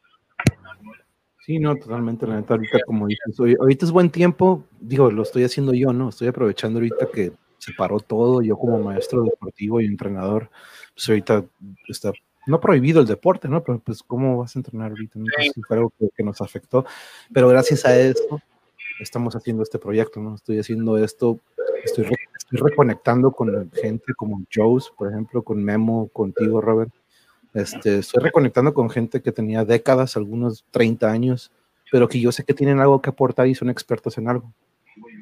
Sí, 1.43 1.57
no, 1.57 1.75
totalmente, 1.75 2.27
la 2.27 2.35
neta, 2.35 2.53
ahorita 2.53 2.79
como 2.85 3.07
dices, 3.07 3.39
ahorita 3.39 3.85
es 3.85 3.91
buen 3.91 4.11
tiempo, 4.11 4.63
digo, 4.79 5.09
lo 5.09 5.23
estoy 5.23 5.43
haciendo 5.43 5.73
yo, 5.73 5.91
¿no? 5.91 6.09
Estoy 6.09 6.27
aprovechando 6.27 6.77
ahorita 6.77 7.07
que 7.11 7.31
se 7.57 7.73
paró 7.73 7.99
todo, 7.99 8.43
yo 8.43 8.57
como 8.57 8.79
maestro 8.79 9.23
deportivo 9.23 9.81
y 9.81 9.85
entrenador, 9.85 10.51
pues 10.93 11.09
ahorita 11.09 11.43
está, 11.87 12.11
no 12.45 12.59
prohibido 12.59 13.01
el 13.01 13.07
deporte, 13.07 13.47
¿no? 13.47 13.63
Pero 13.63 13.79
pues, 13.79 14.03
¿cómo 14.03 14.37
vas 14.37 14.55
a 14.55 14.59
entrenar 14.59 14.91
ahorita? 14.91 15.19
fue 15.67 15.77
algo 15.77 15.91
que, 16.15 16.23
nos 16.23 16.41
afectó, 16.41 16.85
pero 17.33 17.47
gracias 17.47 17.85
a 17.85 17.99
esto 17.99 18.39
estamos 18.99 19.35
haciendo 19.35 19.63
este 19.63 19.79
proyecto, 19.79 20.19
¿no? 20.19 20.35
Estoy 20.35 20.59
haciendo 20.59 20.99
esto, 20.99 21.39
estoy 21.83 22.05
reconectando 22.51 23.31
con 23.31 23.71
gente 23.71 24.13
como 24.15 24.43
Joe's, 24.53 24.91
por 24.95 25.09
ejemplo, 25.09 25.41
con 25.41 25.63
Memo, 25.63 26.07
contigo, 26.09 26.61
Robert, 26.61 26.93
este, 27.53 27.99
estoy 27.99 28.23
reconectando 28.23 28.73
con 28.73 28.89
gente 28.89 29.21
que 29.21 29.31
tenía 29.31 29.65
décadas, 29.65 30.15
algunos 30.15 30.65
30 30.71 31.11
años, 31.11 31.51
pero 31.91 32.07
que 32.07 32.19
yo 32.19 32.31
sé 32.31 32.43
que 32.43 32.53
tienen 32.53 32.79
algo 32.79 33.01
que 33.01 33.09
aportar 33.09 33.47
y 33.47 33.55
son 33.55 33.69
expertos 33.69 34.17
en 34.17 34.29
algo. 34.29 34.53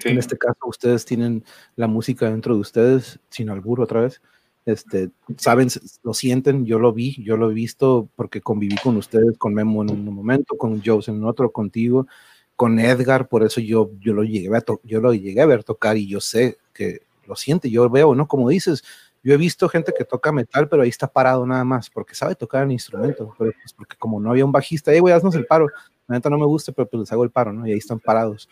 En 0.03 0.17
este 0.17 0.37
caso, 0.37 0.57
ustedes 0.65 1.05
tienen 1.05 1.43
la 1.75 1.87
música 1.87 2.29
dentro 2.29 2.55
de 2.55 2.61
ustedes, 2.61 3.19
sin 3.29 3.49
albur 3.49 3.81
otra 3.81 4.01
vez. 4.01 4.21
Este, 4.65 5.09
saben, 5.37 5.69
lo 6.03 6.13
sienten, 6.13 6.65
yo 6.65 6.79
lo 6.79 6.93
vi, 6.93 7.21
yo 7.23 7.37
lo 7.37 7.49
he 7.49 7.53
visto 7.53 8.07
porque 8.15 8.41
conviví 8.41 8.75
con 8.83 8.97
ustedes, 8.97 9.37
con 9.37 9.53
Memo 9.53 9.81
en 9.81 9.89
un 9.89 10.05
momento, 10.13 10.57
con 10.57 10.81
Joe 10.83 11.01
en 11.07 11.23
otro, 11.23 11.51
contigo, 11.51 12.07
con 12.55 12.77
Edgar, 12.77 13.29
por 13.29 13.43
eso 13.43 13.61
yo, 13.61 13.89
yo, 13.99 14.13
lo 14.13 14.23
llegué 14.23 14.55
a 14.55 14.63
yo 14.83 15.01
lo 15.01 15.13
llegué 15.13 15.41
a 15.41 15.45
ver 15.45 15.63
tocar 15.63 15.97
y 15.97 16.07
yo 16.07 16.19
sé 16.19 16.57
que 16.73 17.01
lo 17.25 17.35
siente, 17.35 17.69
yo 17.69 17.89
veo, 17.89 18.15
¿no? 18.15 18.27
Como 18.27 18.49
dices, 18.49 18.83
yo 19.29 19.35
he 19.35 19.37
visto 19.37 19.69
gente 19.69 19.93
que 19.95 20.05
toca 20.05 20.31
metal, 20.31 20.67
pero 20.67 20.81
ahí 20.81 20.89
está 20.89 21.07
parado 21.07 21.45
nada 21.45 21.63
más, 21.63 21.87
porque 21.87 22.15
sabe 22.15 22.33
tocar 22.33 22.63
el 22.63 22.71
instrumento, 22.71 23.31
pero 23.37 23.51
pues 23.61 23.73
porque 23.73 23.95
como 23.95 24.19
no 24.19 24.31
había 24.31 24.43
un 24.43 24.51
bajista, 24.51 24.91
hey, 24.91 24.99
güey, 24.99 25.13
haznos 25.13 25.35
el 25.35 25.45
paro. 25.45 25.67
La 26.07 26.15
neta 26.15 26.31
no 26.31 26.39
me 26.39 26.47
gusta, 26.47 26.71
pero 26.71 26.89
pues 26.89 27.01
les 27.01 27.11
hago 27.11 27.23
el 27.23 27.29
paro, 27.29 27.53
¿no? 27.53 27.67
Y 27.67 27.71
ahí 27.71 27.77
están 27.77 27.99
parados. 27.99 28.49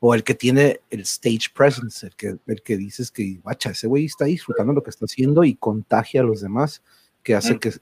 O 0.00 0.16
el 0.16 0.24
que 0.24 0.34
tiene 0.34 0.80
el 0.90 1.02
stage 1.02 1.50
presence, 1.54 2.04
el 2.04 2.16
que, 2.16 2.38
el 2.44 2.60
que 2.60 2.76
dices 2.76 3.12
que, 3.12 3.38
guacha, 3.40 3.70
ese 3.70 3.86
güey 3.86 4.06
está 4.06 4.24
disfrutando 4.24 4.72
lo 4.72 4.82
que 4.82 4.90
está 4.90 5.04
haciendo 5.04 5.44
y 5.44 5.54
contagia 5.54 6.22
a 6.22 6.24
los 6.24 6.40
demás, 6.40 6.82
que 7.22 7.36
hace 7.36 7.60
que 7.60 7.74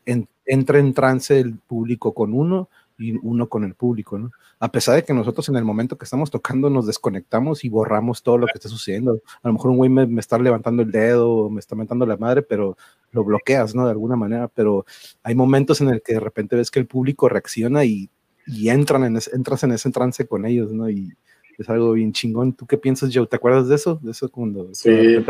entre 0.45 0.81
en 0.81 0.93
trance 0.93 1.41
el 1.41 1.57
público 1.57 2.13
con 2.13 2.35
uno 2.35 2.69
y 2.99 3.17
uno 3.23 3.49
con 3.49 3.65
el 3.65 3.75
público, 3.75 4.19
¿no? 4.19 4.31
A 4.61 4.71
pesar 4.71 4.95
de 4.95 5.05
que 5.05 5.13
nosotros 5.13 5.49
en 5.49 5.57
el 5.57 5.65
momento 5.65 5.99
que 5.99 6.05
estamos 6.05 6.31
tocando 6.31 6.71
nos 6.71 6.87
desconectamos 6.87 7.65
y 7.65 7.69
borramos 7.69 8.23
todo 8.23 8.39
lo 8.39 8.47
que 8.47 8.53
está 8.55 8.69
sucediendo. 8.69 9.21
A 9.43 9.49
lo 9.49 9.55
mejor 9.55 9.71
un 9.73 9.77
güey 9.79 9.91
me, 9.91 10.21
está 10.21 10.39
levantando 10.39 10.83
el 10.83 10.91
dedo, 10.91 11.51
me 11.51 11.61
está 11.61 11.75
mentando 11.75 12.07
la 12.07 12.17
madre, 12.17 12.43
pero 12.43 12.77
lo 13.11 13.25
bloqueas, 13.25 13.75
¿no? 13.75 13.85
De 13.85 13.91
alguna 13.91 14.17
manera, 14.17 14.49
pero 14.49 14.87
hay 15.23 15.35
momentos 15.35 15.81
en 15.81 15.89
el 15.89 16.03
que 16.03 16.15
de 16.15 16.21
repente 16.21 16.57
ves 16.57 16.71
que 16.71 16.79
el 16.79 16.87
público 16.87 17.29
reacciona 17.29 17.85
y, 17.85 18.11
y 18.47 18.69
entran 18.69 19.05
en 19.05 19.19
entras 19.33 19.65
en 19.65 19.73
ese 19.73 19.91
trance 19.91 20.27
con 20.27 20.47
ellos, 20.47 20.73
¿no? 20.73 20.89
Y 20.89 21.13
es 21.59 21.69
algo 21.69 21.93
bien 21.93 22.13
chingón. 22.13 22.53
¿Tú 22.53 22.67
qué 22.67 22.79
piensas, 22.79 23.11
Joe? 23.13 23.27
¿Te 23.27 23.37
acuerdas 23.37 23.69
de 23.69 23.75
eso? 23.75 23.99
De 24.03 24.11
eso 24.13 24.29
cuando... 24.29 24.69
Sí. 24.73 25.25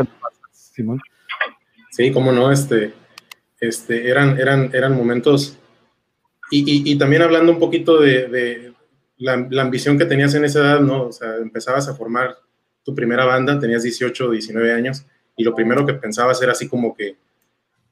Simón. 0.51 0.99
Sí, 1.91 2.11
cómo 2.11 2.31
no, 2.31 2.51
este, 2.51 2.93
este, 3.61 4.09
eran, 4.09 4.37
eran, 4.37 4.69
eran 4.73 4.97
momentos 4.97 5.57
y, 6.51 6.97
también 6.97 7.21
hablando 7.21 7.51
un 7.51 7.59
poquito 7.59 7.99
de, 7.99 8.73
la, 9.17 9.33
ambición 9.61 9.97
que 9.97 10.05
tenías 10.05 10.33
en 10.35 10.45
esa 10.45 10.59
edad, 10.59 10.79
¿no? 10.79 11.07
O 11.07 11.11
sea, 11.11 11.35
empezabas 11.37 11.87
a 11.87 11.95
formar 11.95 12.37
tu 12.83 12.93
primera 12.93 13.25
banda, 13.25 13.59
tenías 13.59 13.83
18, 13.83 14.31
19 14.31 14.73
años, 14.73 15.05
y 15.35 15.43
lo 15.43 15.55
primero 15.55 15.85
que 15.85 15.93
pensabas 15.93 16.41
era 16.41 16.51
así 16.51 16.67
como 16.67 16.95
que, 16.95 17.15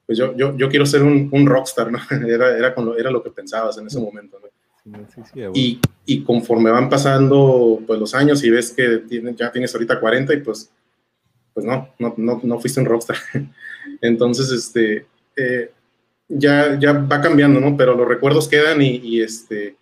pues 0.06 0.18
yo, 0.18 0.36
yo, 0.36 0.56
yo 0.56 0.68
quiero 0.68 0.86
ser 0.86 1.02
un, 1.02 1.28
un 1.32 1.46
rockstar, 1.46 1.90
¿no? 1.90 1.98
Era, 2.26 2.56
era, 2.56 2.74
era 2.98 3.10
lo 3.10 3.22
que 3.22 3.30
pensabas 3.30 3.78
en 3.78 3.86
ese 3.86 3.98
momento, 3.98 4.38
¿no? 4.40 4.48
y, 5.54 5.80
y, 6.04 6.22
conforme 6.24 6.70
van 6.70 6.90
pasando 6.90 7.80
pues, 7.86 7.98
los 7.98 8.14
años 8.14 8.44
y 8.44 8.50
ves 8.50 8.70
que 8.70 9.02
ya 9.34 9.50
tienes 9.50 9.74
ahorita 9.74 9.98
40 9.98 10.34
y 10.34 10.40
pues, 10.42 10.70
pues 11.54 11.64
no, 11.64 11.88
no, 11.98 12.12
no, 12.18 12.40
no 12.42 12.60
fuiste 12.60 12.80
un 12.80 12.86
rockstar. 12.86 13.16
Entonces, 14.02 14.50
este, 14.50 15.06
eh, 15.36 15.70
ya, 16.28 16.78
ya 16.78 16.92
va 16.92 17.20
cambiando, 17.20 17.60
¿no? 17.60 17.76
Pero 17.76 17.94
los 17.94 18.08
recuerdos 18.08 18.48
quedan 18.48 18.80
y, 18.82 19.20
este 19.20 19.76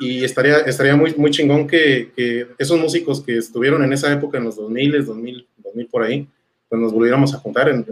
y 0.00 0.24
estaría, 0.24 0.58
estaría 0.58 0.96
muy, 0.96 1.14
muy 1.14 1.30
chingón 1.30 1.66
que, 1.66 2.12
que, 2.14 2.48
esos 2.58 2.78
músicos 2.78 3.22
que 3.22 3.38
estuvieron 3.38 3.82
en 3.82 3.92
esa 3.92 4.12
época, 4.12 4.38
en 4.38 4.44
los 4.44 4.56
2000, 4.56 5.04
2000, 5.04 5.48
2000 5.58 5.86
por 5.86 6.02
ahí, 6.02 6.28
pues 6.68 6.80
nos 6.80 6.92
volviéramos 6.92 7.34
a 7.34 7.38
juntar. 7.38 7.68
En, 7.68 7.86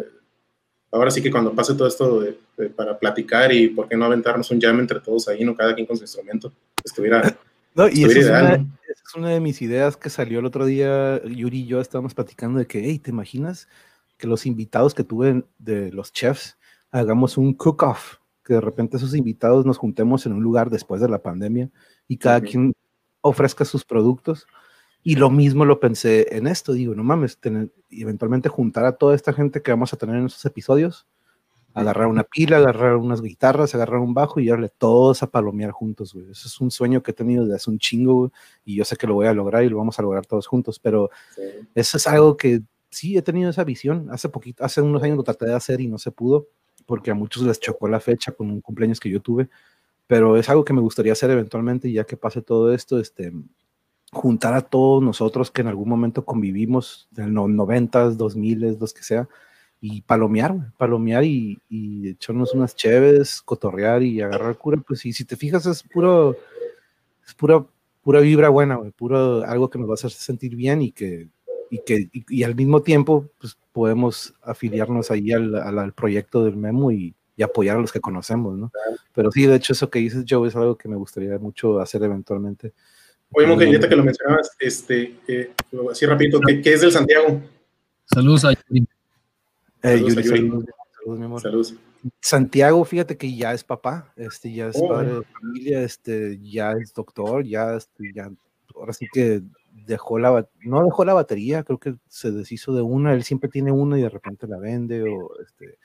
ahora 0.90 1.10
sí 1.10 1.22
que 1.22 1.30
cuando 1.30 1.54
pase 1.54 1.74
todo 1.74 1.88
esto 1.88 2.24
para 2.76 2.98
platicar 2.98 3.52
y 3.52 3.68
por 3.68 3.88
qué 3.88 3.96
no 3.96 4.04
aventarnos 4.04 4.50
un 4.50 4.60
jam 4.60 4.78
entre 4.80 5.00
todos 5.00 5.28
ahí, 5.28 5.44
no 5.44 5.56
cada 5.56 5.74
quien 5.74 5.86
con 5.86 5.96
su 5.96 6.04
instrumento, 6.04 6.52
estuviera... 6.84 7.22
No, 7.76 7.88
y 7.88 8.04
esa 8.04 8.18
es, 8.20 8.26
una, 8.26 8.54
es, 8.54 9.16
una, 9.16 9.28
de 9.30 9.40
mis 9.40 9.60
ideas 9.60 9.96
que 9.96 10.08
salió 10.08 10.38
el 10.38 10.46
otro 10.46 10.64
día, 10.64 11.20
Yuri 11.24 11.62
y 11.62 11.66
yo 11.66 11.80
estábamos 11.80 12.14
platicando 12.14 12.60
de 12.60 12.68
que, 12.68 12.84
hey, 12.84 13.00
¿te 13.00 13.10
imaginas 13.10 13.66
que 14.16 14.28
los 14.28 14.46
invitados 14.46 14.94
que 14.94 15.02
tuve 15.02 15.42
de 15.58 15.90
los 15.90 16.12
chefs 16.12 16.56
hagamos 17.00 17.36
un 17.36 17.54
cook-off, 17.54 18.18
que 18.44 18.54
de 18.54 18.60
repente 18.60 18.96
esos 18.96 19.14
invitados 19.14 19.66
nos 19.66 19.78
juntemos 19.78 20.26
en 20.26 20.32
un 20.32 20.42
lugar 20.42 20.70
después 20.70 21.00
de 21.00 21.08
la 21.08 21.22
pandemia 21.22 21.70
y 22.06 22.18
cada 22.18 22.40
quien 22.40 22.72
ofrezca 23.20 23.64
sus 23.64 23.84
productos. 23.84 24.46
Y 25.02 25.16
lo 25.16 25.28
mismo 25.28 25.64
lo 25.64 25.80
pensé 25.80 26.36
en 26.36 26.46
esto, 26.46 26.72
digo, 26.72 26.94
no 26.94 27.02
mames, 27.02 27.38
tener, 27.38 27.72
eventualmente 27.90 28.48
juntar 28.48 28.84
a 28.84 28.92
toda 28.92 29.14
esta 29.14 29.32
gente 29.32 29.60
que 29.60 29.72
vamos 29.72 29.92
a 29.92 29.96
tener 29.96 30.16
en 30.16 30.26
esos 30.26 30.44
episodios, 30.44 31.06
agarrar 31.74 32.06
una 32.06 32.22
pila, 32.22 32.58
agarrar 32.58 32.96
unas 32.96 33.20
guitarras, 33.20 33.74
agarrar 33.74 33.98
un 33.98 34.14
bajo 34.14 34.38
y 34.38 34.46
darle 34.46 34.68
todos 34.68 35.22
a 35.22 35.26
palomear 35.26 35.72
juntos, 35.72 36.14
güey. 36.14 36.30
Eso 36.30 36.46
es 36.46 36.60
un 36.60 36.70
sueño 36.70 37.02
que 37.02 37.10
he 37.10 37.14
tenido 37.14 37.42
desde 37.42 37.56
hace 37.56 37.70
un 37.70 37.78
chingo, 37.78 38.30
y 38.64 38.76
yo 38.76 38.84
sé 38.84 38.96
que 38.96 39.08
lo 39.08 39.14
voy 39.14 39.26
a 39.26 39.34
lograr 39.34 39.64
y 39.64 39.68
lo 39.68 39.78
vamos 39.78 39.98
a 39.98 40.02
lograr 40.02 40.26
todos 40.26 40.46
juntos, 40.46 40.78
pero 40.78 41.10
eso 41.74 41.96
es 41.96 42.06
algo 42.06 42.36
que 42.36 42.62
sí 42.88 43.16
he 43.16 43.22
tenido 43.22 43.50
esa 43.50 43.64
visión. 43.64 44.06
Hace 44.10 44.28
poquito, 44.28 44.64
hace 44.64 44.80
unos 44.80 45.02
años 45.02 45.16
lo 45.16 45.24
traté 45.24 45.46
de 45.46 45.54
hacer 45.54 45.80
y 45.80 45.88
no 45.88 45.98
se 45.98 46.12
pudo 46.12 46.46
porque 46.86 47.10
a 47.10 47.14
muchos 47.14 47.42
les 47.42 47.60
chocó 47.60 47.88
la 47.88 48.00
fecha 48.00 48.32
con 48.32 48.50
un 48.50 48.60
cumpleaños 48.60 49.00
que 49.00 49.10
yo 49.10 49.20
tuve, 49.20 49.48
pero 50.06 50.36
es 50.36 50.48
algo 50.48 50.64
que 50.64 50.72
me 50.72 50.80
gustaría 50.80 51.12
hacer 51.12 51.30
eventualmente, 51.30 51.90
ya 51.90 52.04
que 52.04 52.16
pase 52.16 52.42
todo 52.42 52.72
esto, 52.72 52.98
este, 52.98 53.32
juntar 54.12 54.54
a 54.54 54.62
todos 54.62 55.02
nosotros 55.02 55.50
que 55.50 55.62
en 55.62 55.68
algún 55.68 55.88
momento 55.88 56.24
convivimos, 56.24 57.08
en 57.16 57.34
los 57.34 57.48
noventas, 57.48 58.16
dos 58.16 58.36
miles, 58.36 58.78
los 58.80 58.92
que 58.94 59.02
sea, 59.02 59.28
y 59.80 60.02
palomear, 60.02 60.72
palomear 60.78 61.24
y, 61.24 61.58
y, 61.68 62.08
echarnos 62.08 62.54
unas 62.54 62.74
chéves, 62.74 63.42
cotorrear 63.42 64.02
y 64.02 64.20
agarrar 64.22 64.56
cura, 64.56 64.82
pues 64.86 65.04
y 65.04 65.12
si 65.12 65.24
te 65.24 65.36
fijas 65.36 65.66
es 65.66 65.82
puro, 65.82 66.36
es 67.26 67.34
pura, 67.34 67.64
pura 68.02 68.20
vibra 68.20 68.48
buena, 68.48 68.80
puro 68.96 69.44
algo 69.44 69.68
que 69.68 69.78
nos 69.78 69.88
va 69.88 69.92
a 69.92 69.94
hacer 69.94 70.10
sentir 70.10 70.56
bien 70.56 70.80
y 70.82 70.92
que 70.92 71.28
y 71.70 71.78
que 71.84 72.08
y, 72.12 72.42
al 72.44 72.54
mismo 72.54 72.82
tiempo 72.82 73.28
pues, 73.38 73.58
podemos 73.74 74.32
afiliarnos 74.40 75.10
ahí 75.10 75.32
al, 75.32 75.52
al, 75.56 75.92
proyecto 75.92 76.44
del 76.44 76.56
Memo 76.56 76.92
y, 76.92 77.12
y, 77.36 77.42
apoyar 77.42 77.76
a 77.76 77.80
los 77.80 77.90
que 77.90 78.00
conocemos, 78.00 78.56
¿no? 78.56 78.70
Pero 79.12 79.32
sí, 79.32 79.46
de 79.46 79.56
hecho, 79.56 79.72
eso 79.72 79.90
que 79.90 79.98
dices, 79.98 80.24
Joe, 80.28 80.46
es 80.46 80.54
algo 80.54 80.78
que 80.78 80.88
me 80.88 80.94
gustaría 80.94 81.36
mucho 81.40 81.80
hacer 81.80 82.04
eventualmente. 82.04 82.72
Oye, 83.32 83.48
Monje, 83.48 83.72
ya 83.72 83.88
que 83.88 83.96
lo 83.96 84.04
mencionabas, 84.04 84.52
este, 84.60 85.16
eh, 85.26 85.52
así 85.90 86.06
rapidito, 86.06 86.38
¿qué, 86.38 86.62
¿qué, 86.62 86.74
es 86.74 86.82
del 86.82 86.92
Santiago? 86.92 87.42
Saludos 88.04 88.44
a 88.44 88.52
Yuri. 88.52 88.86
Eh, 89.82 89.98
Yuri, 89.98 90.22
Saludos, 90.22 90.64
saludos, 90.96 91.18
mi 91.18 91.24
amor. 91.24 91.40
Saludos. 91.40 91.74
Santiago, 92.20 92.84
fíjate 92.84 93.16
que 93.16 93.34
ya 93.34 93.54
es 93.54 93.64
papá, 93.64 94.12
este, 94.14 94.52
ya 94.52 94.68
es 94.68 94.76
oh. 94.78 94.86
padre 94.86 95.14
de 95.14 95.22
familia, 95.24 95.82
este, 95.82 96.38
ya 96.40 96.74
es 96.80 96.94
doctor, 96.94 97.44
ya, 97.44 97.74
este, 97.74 98.12
ya, 98.14 98.30
ahora 98.76 98.92
sí 98.92 99.08
que 99.12 99.42
dejó 99.86 100.18
la, 100.18 100.48
no 100.62 100.84
dejó 100.84 101.04
la 101.04 101.14
batería, 101.14 101.64
creo 101.64 101.78
que 101.78 101.96
se 102.08 102.30
deshizo 102.30 102.74
de 102.74 102.82
una, 102.82 103.12
él 103.12 103.24
siempre 103.24 103.50
tiene 103.50 103.72
una 103.72 103.98
y 103.98 104.02
de 104.02 104.08
repente 104.08 104.46
la 104.46 104.58
vende, 104.58 105.02
o 105.02 105.30
este, 105.40 105.78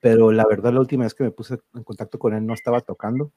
pero 0.00 0.32
la 0.32 0.44
verdad 0.46 0.72
la 0.72 0.80
última 0.80 1.04
vez 1.04 1.14
que 1.14 1.24
me 1.24 1.30
puse 1.30 1.58
en 1.74 1.82
contacto 1.82 2.18
con 2.18 2.34
él 2.34 2.46
no 2.46 2.54
estaba 2.54 2.80
tocando, 2.82 3.32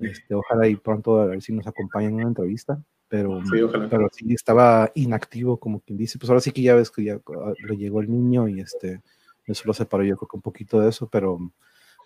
este, 0.00 0.34
ojalá 0.34 0.68
y 0.68 0.76
pronto 0.76 1.20
a 1.20 1.26
ver 1.26 1.40
si 1.40 1.52
nos 1.52 1.66
acompaña 1.66 2.08
en 2.08 2.14
una 2.14 2.28
entrevista, 2.28 2.82
pero 3.08 3.40
sí, 3.44 3.60
pero 3.88 4.08
sí 4.12 4.34
estaba 4.34 4.90
inactivo, 4.94 5.58
como 5.58 5.80
quien 5.80 5.96
dice, 5.96 6.18
pues 6.18 6.28
ahora 6.28 6.40
sí 6.40 6.50
que 6.52 6.62
ya 6.62 6.74
ves 6.74 6.90
que 6.90 7.04
ya 7.04 7.14
ah, 7.14 7.52
le 7.66 7.76
llegó 7.76 8.00
el 8.00 8.10
niño 8.10 8.48
y 8.48 8.60
este, 8.60 9.02
eso 9.46 9.62
lo 9.66 9.72
separó 9.72 10.04
yo 10.04 10.16
creo 10.16 10.28
que 10.28 10.36
un 10.36 10.42
poquito 10.42 10.80
de 10.80 10.90
eso, 10.90 11.08
pero 11.08 11.38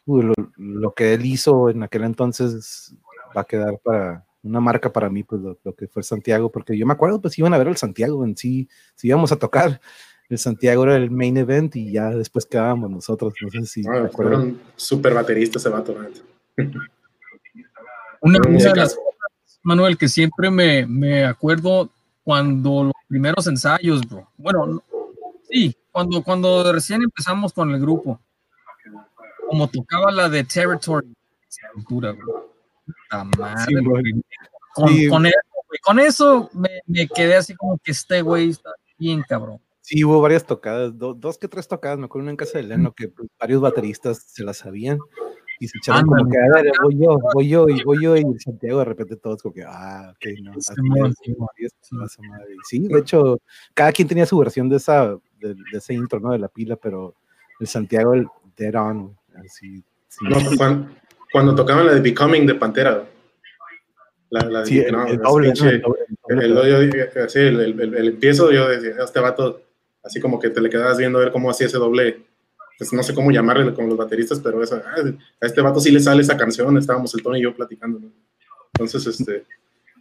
lo, 0.06 0.34
lo 0.56 0.94
que 0.94 1.14
él 1.14 1.24
hizo 1.24 1.70
en 1.70 1.82
aquel 1.82 2.04
entonces 2.04 2.94
va 3.36 3.40
a 3.40 3.46
quedar 3.46 3.78
para 3.82 4.24
una 4.43 4.60
marca 4.60 4.93
para 4.93 5.09
mí, 5.09 5.23
pues 5.23 5.40
lo, 5.40 5.74
que 5.74 5.86
fue 5.86 6.02
Santiago, 6.02 6.51
porque 6.51 6.77
yo 6.77 6.86
me 6.86 6.93
acuerdo, 6.93 7.20
pues 7.20 7.39
iban 7.39 7.55
a 7.55 7.59
ver 7.59 7.69
el 7.69 7.77
Santiago 7.77 8.24
en 8.24 8.36
sí, 8.36 8.69
si 8.94 9.09
íbamos 9.09 9.32
a 9.32 9.36
tocar, 9.36 9.81
el 10.28 10.39
Santiago 10.39 10.85
era 10.85 10.97
el 10.97 11.10
main 11.10 11.36
event 11.36 11.77
y 11.77 11.93
ya 11.93 12.10
después 12.10 12.47
quedábamos 12.47 12.90
nosotros, 12.90 13.35
no 13.40 13.51
sé 13.51 13.66
si 13.66 13.82
ah, 13.86 14.09
Fueron 14.12 14.60
súper 14.77 15.14
bateristas 15.14 15.62
ese 15.62 15.69
vato. 15.69 15.94
Una, 18.20 18.39
de 18.39 18.74
las 18.74 18.98
Manuel, 19.62 19.97
que 19.97 20.09
siempre 20.09 20.51
me, 20.51 20.86
me 20.86 21.24
acuerdo 21.24 21.90
cuando 22.24 22.85
los 22.85 22.94
primeros 23.09 23.47
ensayos, 23.47 24.01
bro. 24.09 24.28
Bueno, 24.36 24.82
sí, 25.48 25.77
cuando, 25.90 26.23
cuando 26.23 26.73
recién 26.73 27.02
empezamos 27.02 27.52
con 27.52 27.70
el 27.70 27.81
grupo, 27.81 28.19
como 29.48 29.69
tocaba 29.69 30.10
la 30.10 30.28
de 30.28 30.44
Territory, 30.44 31.14
bro 31.89 32.51
con, 34.74 34.88
Sí. 34.88 35.09
con 35.09 35.26
eso, 35.26 35.38
güey, 35.66 35.78
con 35.82 35.98
eso 36.00 36.50
me, 36.54 36.68
me 36.86 37.06
quedé 37.09 37.36
así 37.36 37.54
como 37.54 37.78
que 37.78 37.90
este 37.92 38.22
güey 38.22 38.50
está 38.50 38.70
bien 38.98 39.22
cabrón. 39.28 39.60
Sí, 39.80 40.04
hubo 40.04 40.20
varias 40.20 40.46
tocadas, 40.46 40.96
do- 40.96 41.12
dos 41.14 41.36
que 41.38 41.48
tres 41.48 41.66
tocadas, 41.66 41.98
me 41.98 42.04
acuerdo 42.04 42.22
una 42.24 42.30
en 42.30 42.36
casa 42.36 42.59
de 42.59 42.64
Leno 42.64 42.92
que 42.92 43.12
varios 43.38 43.60
bateristas 43.60 44.22
se 44.28 44.44
las 44.44 44.59
sabían 44.59 44.98
y 45.59 45.68
se 45.68 45.78
echaron 45.78 46.06
como 46.06 46.28
que, 46.30 46.38
a 46.38 46.62
ver, 46.62 46.72
voy 46.82 46.98
yo, 46.98 47.18
voy 47.34 47.48
yo, 47.48 47.68
y 47.68 47.82
voy 47.84 48.02
yo, 48.02 48.16
y 48.16 48.24
Santiago 48.38 48.78
de 48.78 48.84
repente 48.84 49.16
todos 49.16 49.42
como 49.42 49.54
que, 49.54 49.64
ah, 49.66 50.12
ok, 50.14 50.26
no, 50.42 50.52
así 50.52 50.72
es, 51.59 51.72
sí. 51.80 51.94
madre. 52.22 52.54
Sí, 52.68 52.88
de 52.88 52.98
hecho, 52.98 53.38
cada 53.74 53.92
quien 53.92 54.09
tenía 54.09 54.24
su 54.26 54.38
versión 54.38 54.68
de 54.68 54.76
esa, 54.76 55.09
de, 55.40 55.54
de 55.54 55.78
ese 55.78 55.94
intro, 55.94 56.20
¿no? 56.20 56.30
De 56.32 56.38
la 56.38 56.48
pila, 56.48 56.76
pero 56.76 57.14
el 57.60 57.66
Santiago, 57.66 58.14
el 58.14 58.26
dead 58.56 58.74
on, 58.74 59.16
así, 59.36 59.84
sí, 60.09 60.24
No, 60.24 60.36
cuando, 60.56 60.88
cuando 61.32 61.54
tocaban 61.54 61.86
la 61.86 61.94
de 61.94 62.00
Becoming 62.00 62.46
de 62.46 62.54
Pantera. 62.54 63.09
La, 64.30 64.40
la 64.48 64.60
de- 64.60 64.66
sí, 64.66 64.78
el, 64.78 64.92
no, 64.92 65.06
el 65.06 65.18
doble, 65.18 65.48
¿no? 65.48 65.54
pinche- 65.54 65.68
El 65.70 65.80
doble, 65.82 66.00
el 66.09 66.54
doble 66.54 66.74
el, 66.74 66.92
yo 67.14 67.28
sí, 67.28 67.38
el, 67.40 67.60
el- 67.60 67.80
el- 67.80 67.94
el 67.94 68.09
empiezo, 68.09 68.50
yo 68.50 68.68
decía, 68.68 68.94
este 69.04 69.20
vato, 69.20 69.60
así 70.02 70.20
como 70.20 70.38
que 70.38 70.50
te 70.50 70.60
le 70.60 70.70
quedabas 70.70 70.96
viendo 70.98 71.18
a 71.18 71.22
ver 71.22 71.32
cómo 71.32 71.50
hacía 71.50 71.66
ese 71.66 71.76
doble, 71.78 72.22
pues 72.78 72.92
no 72.94 73.02
sé 73.02 73.14
cómo 73.14 73.30
llamarle 73.30 73.74
con 73.74 73.88
los 73.88 73.96
bateristas, 73.98 74.40
pero 74.40 74.62
eso, 74.62 74.80
ah, 74.84 74.94
a 75.40 75.46
este 75.46 75.60
vato 75.60 75.80
sí 75.80 75.90
le 75.90 76.00
sale 76.00 76.22
esa 76.22 76.36
canción, 76.36 76.76
estábamos 76.78 77.14
el 77.14 77.22
Tony 77.22 77.40
y 77.40 77.42
yo 77.42 77.54
platicando, 77.54 77.98
¿no? 77.98 78.10
Entonces, 78.74 79.06
este, 79.06 79.44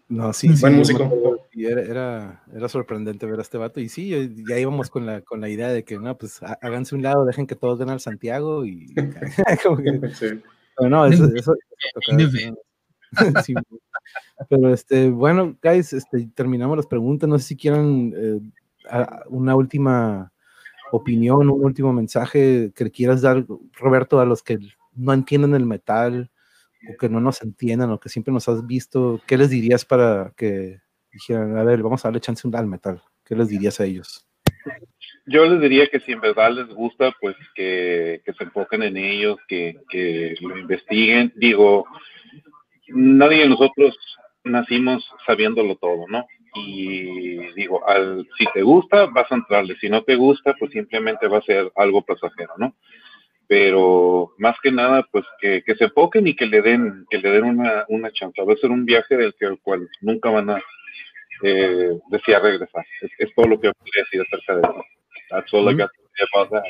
No, 0.08 0.32
sí, 0.34 0.48
sí, 0.56 0.62
Buen 0.62 0.74
me 0.74 0.80
músico. 0.80 1.48
y 1.54 1.66
era, 1.66 1.82
era, 1.82 2.44
era 2.56 2.70
sorprendente 2.70 3.26
ver 3.26 3.40
a 3.40 3.42
este 3.42 3.58
vato. 3.58 3.80
Y 3.82 3.90
sí, 3.90 4.08
yo- 4.10 4.44
ya 4.50 4.58
íbamos 4.58 4.90
con 4.90 5.06
la, 5.06 5.22
con 5.22 5.42
la 5.42 5.50
idea 5.50 5.68
de 5.70 5.84
que, 5.84 5.98
no, 6.00 6.18
pues 6.18 6.42
há- 6.42 6.58
háganse 6.62 6.96
un 6.96 7.02
lado, 7.04 7.26
dejen 7.26 7.48
que 7.48 7.56
todos 7.56 7.80
den 7.80 7.90
al 7.90 8.00
Santiago 8.00 8.66
y 8.66 8.94
como 9.64 9.78
que, 9.78 10.00
sí. 10.18 10.42
No, 10.90 11.06
eso, 11.06 11.26
eso, 11.36 11.54
eso 11.54 12.56
sí, 13.46 13.54
pero 14.50 14.74
este, 14.74 15.10
bueno, 15.10 15.58
guys, 15.62 15.94
este, 15.94 16.30
terminamos 16.34 16.78
las 16.78 16.88
preguntas. 16.88 17.30
No 17.30 17.38
sé 17.40 17.46
si 17.46 17.58
quieran 17.58 18.14
eh, 18.16 18.40
una 19.28 19.56
última 19.56 20.32
opinión, 20.92 21.50
un 21.50 21.64
último 21.64 21.94
mensaje 21.94 22.72
que 22.76 22.92
quieras 22.92 23.22
dar, 23.22 23.46
Roberto, 23.74 24.20
a 24.20 24.26
los 24.26 24.44
que 24.44 24.60
no 24.94 25.14
entienden 25.14 25.56
el 25.56 25.66
metal 25.66 26.32
o 26.90 26.98
que 26.98 27.10
no 27.10 27.20
nos 27.20 27.42
entiendan 27.42 27.92
o 27.92 28.00
que 28.00 28.10
siempre 28.10 28.34
nos 28.34 28.50
has 28.50 28.66
visto. 28.66 29.22
¿Qué 29.28 29.38
les 29.38 29.50
dirías 29.50 29.86
para 29.86 30.34
que 30.36 30.80
dijeran, 31.12 31.58
a 31.58 31.64
ver, 31.64 31.84
vamos 31.84 32.04
a 32.04 32.08
darle 32.08 32.22
chance 32.22 32.48
al 32.52 32.68
metal? 32.68 33.02
¿Qué 33.24 33.36
les 33.36 33.48
dirías 33.48 33.80
a 33.80 33.86
ellos? 33.86 34.28
Yo 35.26 35.46
les 35.46 35.62
diría 35.62 35.88
que 35.88 36.00
si 36.00 36.14
en 36.14 36.22
verdad 36.22 36.52
les 36.52 36.68
gusta, 36.68 37.14
pues 37.20 37.36
que, 37.56 38.22
que 38.26 38.34
se 38.34 38.44
enfoquen 38.44 38.84
en 38.84 38.98
ellos, 38.98 39.38
que, 39.48 39.76
que 39.90 40.36
lo 40.42 40.58
investiguen. 40.58 41.32
Digo, 41.36 41.86
nadie 42.88 43.44
de 43.44 43.50
nosotros 43.50 43.98
nacimos 44.44 45.08
sabiéndolo 45.26 45.76
todo, 45.76 46.08
¿no? 46.08 46.26
Y 46.56 47.38
digo, 47.54 47.88
al, 47.88 48.28
si 48.38 48.46
te 48.54 48.62
gusta, 48.62 49.06
vas 49.06 49.32
a 49.32 49.36
entrarle. 49.36 49.76
Si 49.80 49.90
no 49.90 50.04
te 50.04 50.16
gusta, 50.16 50.54
pues 50.60 50.72
simplemente 50.72 51.28
va 51.28 51.38
a 51.38 51.44
ser 51.44 51.72
algo 51.76 52.02
pasajero, 52.02 52.54
¿no? 52.58 52.76
Pero 53.48 54.34
más 54.38 54.56
que 54.62 54.72
nada, 54.72 55.08
pues 55.12 55.26
que, 55.40 55.62
que 55.64 55.76
se 55.76 55.86
enfoquen 55.86 56.28
y 56.28 56.36
que 56.36 56.46
le 56.46 56.62
den, 56.62 57.06
que 57.10 57.20
le 57.20 57.32
den 57.32 57.44
una, 57.44 57.86
una 57.90 58.12
chance. 58.12 58.42
Va 58.44 58.54
a 58.54 58.58
ser 58.58 58.72
un 58.72 58.86
viaje 58.86 59.16
del 59.18 59.34
que, 59.36 59.46
al 59.46 59.60
cual 59.60 59.88
nunca 60.02 60.30
van 60.30 60.50
a 60.50 60.62
eh, 61.44 61.98
desear 62.10 62.42
regresar. 62.42 62.86
Es, 63.18 63.34
todo 63.36 63.48
lo 63.48 63.60
que 63.60 63.72
podría 63.72 64.04
decir 64.04 64.22
acerca 64.22 64.56
de 64.56 64.62
eso. 64.62 64.84
That's 65.32 65.54
all 65.54 65.68
I 65.70 65.74
got 65.74 65.90
to 65.90 66.02
say 66.16 66.26
about 66.34 66.52
that. 66.52 66.64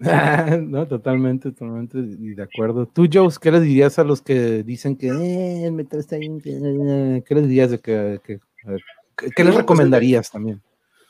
no, 0.62 0.86
totalmente, 0.86 1.50
totalmente 1.50 1.98
y 1.98 2.34
de 2.34 2.42
acuerdo. 2.42 2.86
Tú, 2.86 3.06
Joes, 3.12 3.38
¿qué 3.38 3.50
les 3.50 3.62
dirías 3.62 3.98
a 3.98 4.04
los 4.04 4.22
que 4.22 4.62
dicen 4.62 4.96
que 4.96 5.08
eh, 5.08 5.66
el 5.66 5.72
metal 5.72 6.00
está 6.00 6.16
bien? 6.16 6.40
eh, 6.44 7.22
¿Qué 7.26 7.34
les 7.34 7.46
dirías 7.46 7.70
de 7.70 7.78
que, 7.80 8.18
que- 8.24 8.40
a 8.66 8.70
ver, 8.70 8.80
¿qué- 9.16 9.26
¿qué 9.36 9.44
les 9.44 9.52
pues, 9.52 9.62
recomendarías 9.62 10.30
también? 10.30 10.62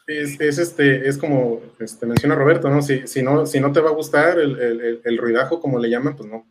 Es, 0.09 0.41
es, 0.41 0.59
este, 0.59 1.09
es 1.09 1.17
como 1.19 1.61
este, 1.79 2.05
menciona 2.05 2.35
Roberto, 2.35 2.69
¿no? 2.69 2.83
Si, 2.83 3.07
si 3.07 3.23
¿no? 3.23 3.47
si 3.47 3.61
no 3.61 3.71
te 3.71 3.79
va 3.81 3.91
a 3.91 3.95
gustar 3.95 4.41
el, 4.41 4.59
el, 4.59 4.81
el- 4.81 5.01
el 5.05 5.19
ruidajo, 5.19 5.61
como 5.61 5.79
le 5.79 5.89
llaman, 5.89 6.17
pues 6.17 6.29
no. 6.29 6.45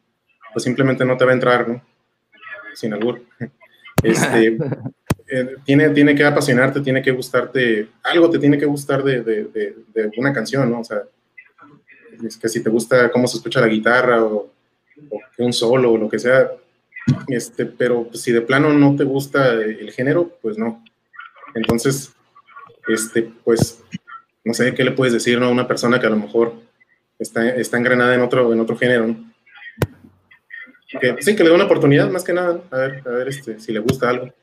Pues 0.53 0.63
simplemente 0.63 1.03
no 1.03 1.17
te 1.17 1.25
va 1.25 1.31
a 1.31 1.33
entrar, 1.33 1.67
¿no? 1.67 1.81
Sin 2.73 2.93
albur. 2.93 3.21
Este, 4.01 4.57
eh, 5.29 5.55
tiene, 5.63 5.89
tiene 5.89 6.15
que 6.15 6.23
apasionarte, 6.23 6.81
tiene 6.81 7.01
que 7.01 7.11
gustarte, 7.11 7.87
algo 8.03 8.29
te 8.29 8.39
tiene 8.39 8.57
que 8.57 8.65
gustar 8.65 9.03
de, 9.03 9.21
de, 9.21 9.75
de, 9.93 10.11
una 10.17 10.33
canción, 10.33 10.71
¿no? 10.71 10.79
O 10.79 10.83
sea, 10.83 11.03
es 12.25 12.35
que 12.37 12.49
si 12.49 12.63
te 12.63 12.69
gusta 12.69 13.11
cómo 13.11 13.27
se 13.27 13.37
escucha 13.37 13.61
la 13.61 13.67
guitarra 13.67 14.23
o, 14.23 14.51
o 15.09 15.19
un 15.37 15.53
solo 15.53 15.91
o 15.91 15.97
lo 15.97 16.09
que 16.09 16.19
sea, 16.19 16.49
este, 17.27 17.65
pero 17.65 18.05
pues, 18.05 18.21
si 18.21 18.31
de 18.31 18.41
plano 18.41 18.73
no 18.73 18.95
te 18.95 19.03
gusta 19.03 19.53
el 19.53 19.91
género, 19.91 20.37
pues 20.41 20.57
no. 20.57 20.83
Entonces, 21.53 22.13
este, 22.87 23.31
pues, 23.43 23.83
no 24.43 24.53
sé 24.53 24.73
qué 24.73 24.83
le 24.83 24.91
puedes 24.91 25.13
decir 25.13 25.39
¿no? 25.39 25.47
a 25.47 25.51
una 25.51 25.67
persona 25.67 25.99
que 25.99 26.07
a 26.07 26.11
lo 26.11 26.17
mejor 26.17 26.53
está, 27.17 27.47
está 27.49 27.77
engranada 27.77 28.15
en 28.15 28.21
otro, 28.21 28.51
en 28.51 28.59
otro 28.59 28.77
género, 28.77 29.07
¿no? 29.07 29.29
Que, 30.99 31.17
sí, 31.19 31.35
que 31.35 31.43
le 31.43 31.49
dé 31.49 31.55
una 31.55 31.65
oportunidad, 31.65 32.09
más 32.09 32.23
que 32.23 32.33
nada, 32.33 32.61
a 32.71 32.77
ver, 32.77 33.03
a 33.05 33.09
ver 33.11 33.27
este, 33.27 33.59
si 33.59 33.71
le 33.71 33.79
gusta 33.79 34.09
algo. 34.09 34.33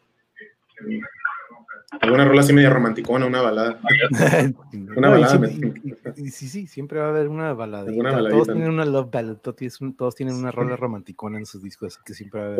Alguna 2.00 2.24
rola 2.24 2.40
así 2.40 2.52
media 2.52 2.68
romanticona, 2.68 3.26
una 3.26 3.40
balada. 3.40 3.80
Una 4.96 5.08
balada. 5.08 5.28
siempre- 5.28 5.52
y- 5.84 5.88
y- 6.22 6.26
y 6.26 6.30
sí, 6.30 6.48
sí, 6.48 6.66
siempre 6.66 6.98
va 6.98 7.06
a 7.06 7.08
haber 7.10 7.28
una. 7.28 7.50
Alguna 7.50 8.28
todos 8.28 8.46
tienen 8.48 8.68
una 8.70 8.84
love 8.84 9.10
ballad, 9.10 9.36
todos 9.36 9.56
tienen- 9.56 9.96
todos 9.96 10.14
tienen 10.14 10.34
una 10.34 10.50
rola 10.50 10.76
romanticona 10.76 11.38
en 11.38 11.46
sus 11.46 11.62
discos, 11.62 11.94
así 11.94 12.02
que 12.04 12.14
siempre 12.14 12.40
va 12.40 12.46
a 12.46 12.48
haber. 12.56 12.58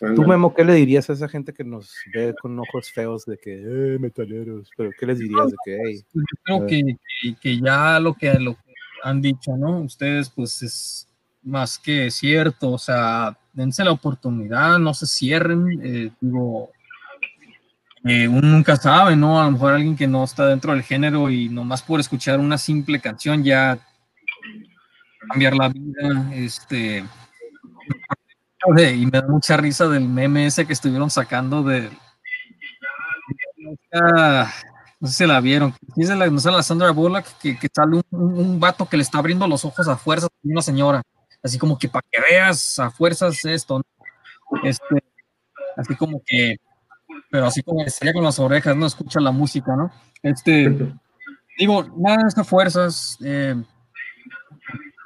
Bueno, 0.00 0.14
Tú, 0.14 0.24
Memo, 0.26 0.54
¿qué 0.54 0.64
le 0.64 0.74
dirías 0.74 1.08
a 1.10 1.12
esa 1.12 1.28
gente 1.28 1.52
que 1.52 1.62
nos 1.64 1.94
ve 2.14 2.34
con 2.40 2.58
ojos 2.58 2.90
feos 2.90 3.24
de 3.26 3.38
que, 3.38 3.54
eh, 3.94 3.98
metaleros? 3.98 4.70
Pero, 4.76 4.90
¿qué 4.98 5.06
les 5.06 5.18
dirías 5.18 5.48
de 5.50 5.56
que, 5.64 5.78
hey, 5.84 6.04
Pues 6.12 6.24
yo 6.30 6.42
creo 6.44 6.66
que, 6.66 6.82
que- 7.22 7.36
que 7.40 7.60
ya 7.60 8.00
lo 8.00 8.14
que, 8.14 8.32
lo 8.40 8.54
que 8.54 8.72
han 9.04 9.20
dicho, 9.20 9.56
¿no? 9.56 9.80
Ustedes, 9.80 10.30
pues 10.30 10.62
es 10.62 11.08
más 11.42 11.78
que 11.78 12.10
cierto, 12.10 12.72
o 12.72 12.78
sea, 12.78 13.36
dense 13.52 13.84
la 13.84 13.92
oportunidad, 13.92 14.78
no 14.78 14.94
se 14.94 15.06
cierren, 15.06 15.80
eh, 15.82 16.10
digo, 16.20 16.70
uno 18.04 18.40
nunca 18.48 18.76
sabe, 18.76 19.16
¿no? 19.16 19.40
A 19.40 19.44
lo 19.46 19.52
mejor 19.52 19.74
alguien 19.74 19.96
que 19.96 20.06
no 20.06 20.24
está 20.24 20.46
dentro 20.46 20.72
del 20.72 20.82
género 20.82 21.30
y 21.30 21.48
nomás 21.48 21.82
por 21.82 22.00
escuchar 22.00 22.38
una 22.40 22.56
simple 22.58 23.00
canción 23.00 23.42
ya 23.44 23.78
cambiar 25.30 25.54
la 25.54 25.68
vida, 25.68 26.30
este... 26.32 27.04
Y 28.76 29.06
me 29.06 29.10
da 29.20 29.26
mucha 29.26 29.56
risa 29.56 29.88
del 29.88 30.08
meme 30.08 30.46
ese 30.46 30.66
que 30.66 30.72
estuvieron 30.72 31.10
sacando 31.10 31.62
de... 31.62 31.90
No 35.00 35.06
sé 35.08 35.14
si 35.14 35.26
la 35.26 35.40
vieron. 35.40 35.74
Dice 35.94 36.14
la, 36.16 36.26
no 36.26 36.40
sé, 36.40 36.50
la 36.50 36.62
Sandra 36.62 36.90
Bullock 36.90 37.24
que, 37.40 37.56
que 37.58 37.68
sale 37.72 38.02
un- 38.10 38.38
un 38.38 38.60
vato 38.60 38.88
que 38.88 38.96
le 38.96 39.02
está 39.02 39.18
abriendo 39.18 39.46
los 39.46 39.64
ojos 39.64 39.86
a 39.88 39.96
fuerzas 39.96 40.28
a 40.30 40.36
una 40.42 40.60
señora. 40.62 41.02
Así 41.42 41.56
como 41.58 41.78
que 41.78 41.88
para 41.88 42.04
que 42.10 42.20
veas 42.20 42.78
a 42.78 42.90
fuerzas 42.90 43.44
esto. 43.44 43.78
¿no? 43.78 43.84
Este, 44.64 45.04
así 45.76 45.94
como 45.94 46.20
que, 46.26 46.56
pero 47.30 47.46
así 47.46 47.62
como 47.62 47.86
sería 47.88 48.12
con 48.12 48.24
las 48.24 48.38
orejas, 48.38 48.76
no 48.76 48.86
escucha 48.86 49.20
la 49.20 49.30
música, 49.32 49.76
¿no? 49.76 49.90
Este, 50.22 50.92
digo, 51.58 51.84
nada 51.96 52.18
de 52.22 52.28
estas 52.28 52.48
fuerzas. 52.48 53.16
Eh, 53.24 53.54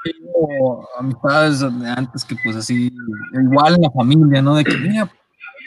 tengo 0.05 0.89
amistades 0.99 1.61
de 1.61 1.89
antes 1.89 2.25
que 2.25 2.37
pues 2.43 2.57
así, 2.57 2.93
igual 3.33 3.75
en 3.77 3.83
la 3.83 3.91
familia, 3.91 4.43
¿no? 4.43 4.57
De 4.57 4.65
que, 4.65 4.77
mira, 4.77 5.11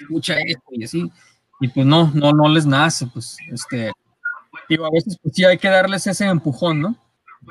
escucha 0.02 0.36
esto 0.40 0.64
y 0.72 0.84
así 0.84 1.12
y 1.60 1.68
pues 1.70 1.86
no, 1.86 2.12
no, 2.14 2.32
no 2.34 2.50
les 2.50 2.66
nace, 2.66 3.08
pues, 3.08 3.38
este, 3.52 3.92
digo, 4.70 4.86
a 4.86 4.92
veces 4.92 5.18
pues 5.22 5.36
sí 5.36 5.46
hay 5.46 5.58
que 5.58 5.70
darles 5.70 6.06
ese 6.08 6.26
empujón, 6.26 6.82
¿no? 6.82 6.96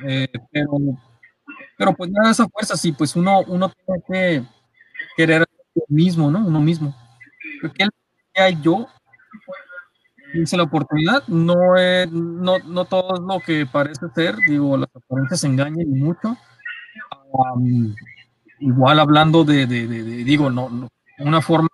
Eh, 0.07 0.29
pero, 0.51 0.73
pero 1.79 1.95
pues 1.95 2.11
nada 2.11 2.29
de 2.29 2.33
esa 2.33 2.49
fuerza, 2.49 2.77
sí, 2.77 2.93
pues 2.93 3.17
uno, 3.17 3.41
uno 3.47 3.71
tiene 3.71 4.03
que 4.07 4.49
querer 5.17 5.47
uno 5.75 5.87
mismo, 5.89 6.31
¿no? 6.31 6.47
Uno 6.47 6.61
mismo. 6.61 6.95
Porque 7.61 7.85
que 7.85 7.89
hay 8.37 8.59
yo, 8.63 8.87
hice 10.35 10.57
la 10.57 10.65
oportunidad, 10.65 11.27
no, 11.29 11.77
es- 11.77 12.11
no, 12.11 12.59
no 12.59 12.85
todo 12.87 13.15
es 13.15 13.21
lo 13.21 13.41
que 13.41 13.67
parece 13.67 14.07
ser, 14.15 14.37
digo, 14.49 14.77
las 14.77 14.89
apariencias 14.95 15.45
engañan 15.45 15.89
mucho. 15.91 16.37
Am, 17.55 17.95
igual 18.61 19.01
hablando 19.01 19.45
de, 19.45 19.67
de- 19.67 19.87
de- 19.87 20.03
de- 20.05 20.25
digo, 20.25 20.51
no, 20.51 20.69
no, 20.71 20.89
una 21.21 21.43
forma 21.43 21.69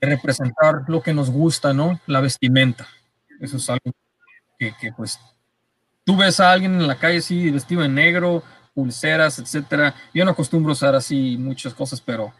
de 0.00 0.08
representar 0.08 0.84
lo 0.88 1.02
que 1.02 1.14
nos 1.14 1.30
gusta, 1.30 1.72
¿no? 1.74 2.00
La 2.06 2.20
vestimenta. 2.20 2.86
Eso 3.40 3.58
es 3.58 3.70
algo 3.70 3.92
que, 4.58 4.74
que, 4.80 4.92
pues 4.92 5.20
tú 6.04 6.16
ves 6.16 6.40
a 6.40 6.52
alguien 6.52 6.74
en 6.74 6.86
la 6.88 6.98
calle 6.98 7.18
así 7.18 7.50
vestido 7.50 7.84
en 7.84 7.94
negro, 7.96 8.42
pulseras, 8.74 9.38
etcétera. 9.38 9.94
Yo 10.14 10.24
no 10.24 10.32
acostumbro 10.32 10.72
usar 10.72 10.94
así 10.96 11.36
muchas 11.38 11.74
cosas, 11.74 12.00
pero 12.00 12.32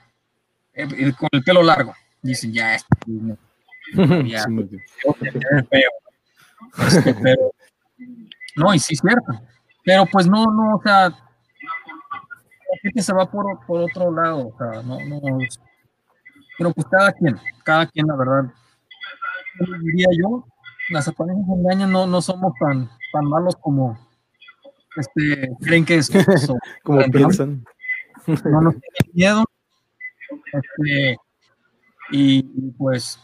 eh, 0.75 0.89
eh, 0.99 1.13
con 1.19 1.29
el 1.33 1.43
pelo 1.45 1.63
largo, 1.63 1.95
dicen 2.27 2.53
ya, 2.53 2.75
este, 2.75 2.95
no, 3.07 3.37
Ya. 4.25 4.43
Sí, 4.43 4.69
feo. 5.71 5.91
Este, 6.87 7.15
pero, 7.15 7.53
no, 8.57 8.75
y 8.75 8.79
sí 8.79 8.95
es 8.95 9.01
cierto. 9.01 9.33
Pero 9.85 10.05
pues 10.11 10.27
no, 10.27 10.45
no, 10.47 10.77
o 10.77 10.83
sea, 10.83 11.09
la 11.11 11.17
gente 12.83 13.03
se 13.03 13.13
va 13.13 13.31
por, 13.31 13.65
por 13.67 13.83
otro 13.83 14.11
lado, 14.11 14.49
o 14.49 14.57
sea, 14.59 14.83
no, 14.83 14.99
no. 15.05 15.39
Pero 16.59 16.73
pues 16.73 16.87
cada 16.91 17.13
quien, 17.13 17.39
cada 17.65 17.87
quien, 17.87 18.07
la 18.07 18.17
verdad, 18.17 18.53
diría 19.83 20.09
yo, 20.19 20.45
las 20.91 21.07
apariencias 21.07 21.57
engañan, 21.57 21.93
no, 21.93 22.07
no 22.07 22.21
somos 22.21 22.53
tan, 22.59 22.91
tan 23.13 23.25
malos 23.27 23.57
como 23.57 23.97
este, 24.97 25.51
creen 25.61 25.85
que 25.85 25.97
es. 25.97 26.11
como 26.83 27.03
piensan. 27.11 27.65
No 28.27 28.61
nos 28.61 28.75
tienen 28.75 29.13
miedo. 29.15 29.45
Este, 30.53 31.17
y, 32.11 32.43
pues, 32.79 33.19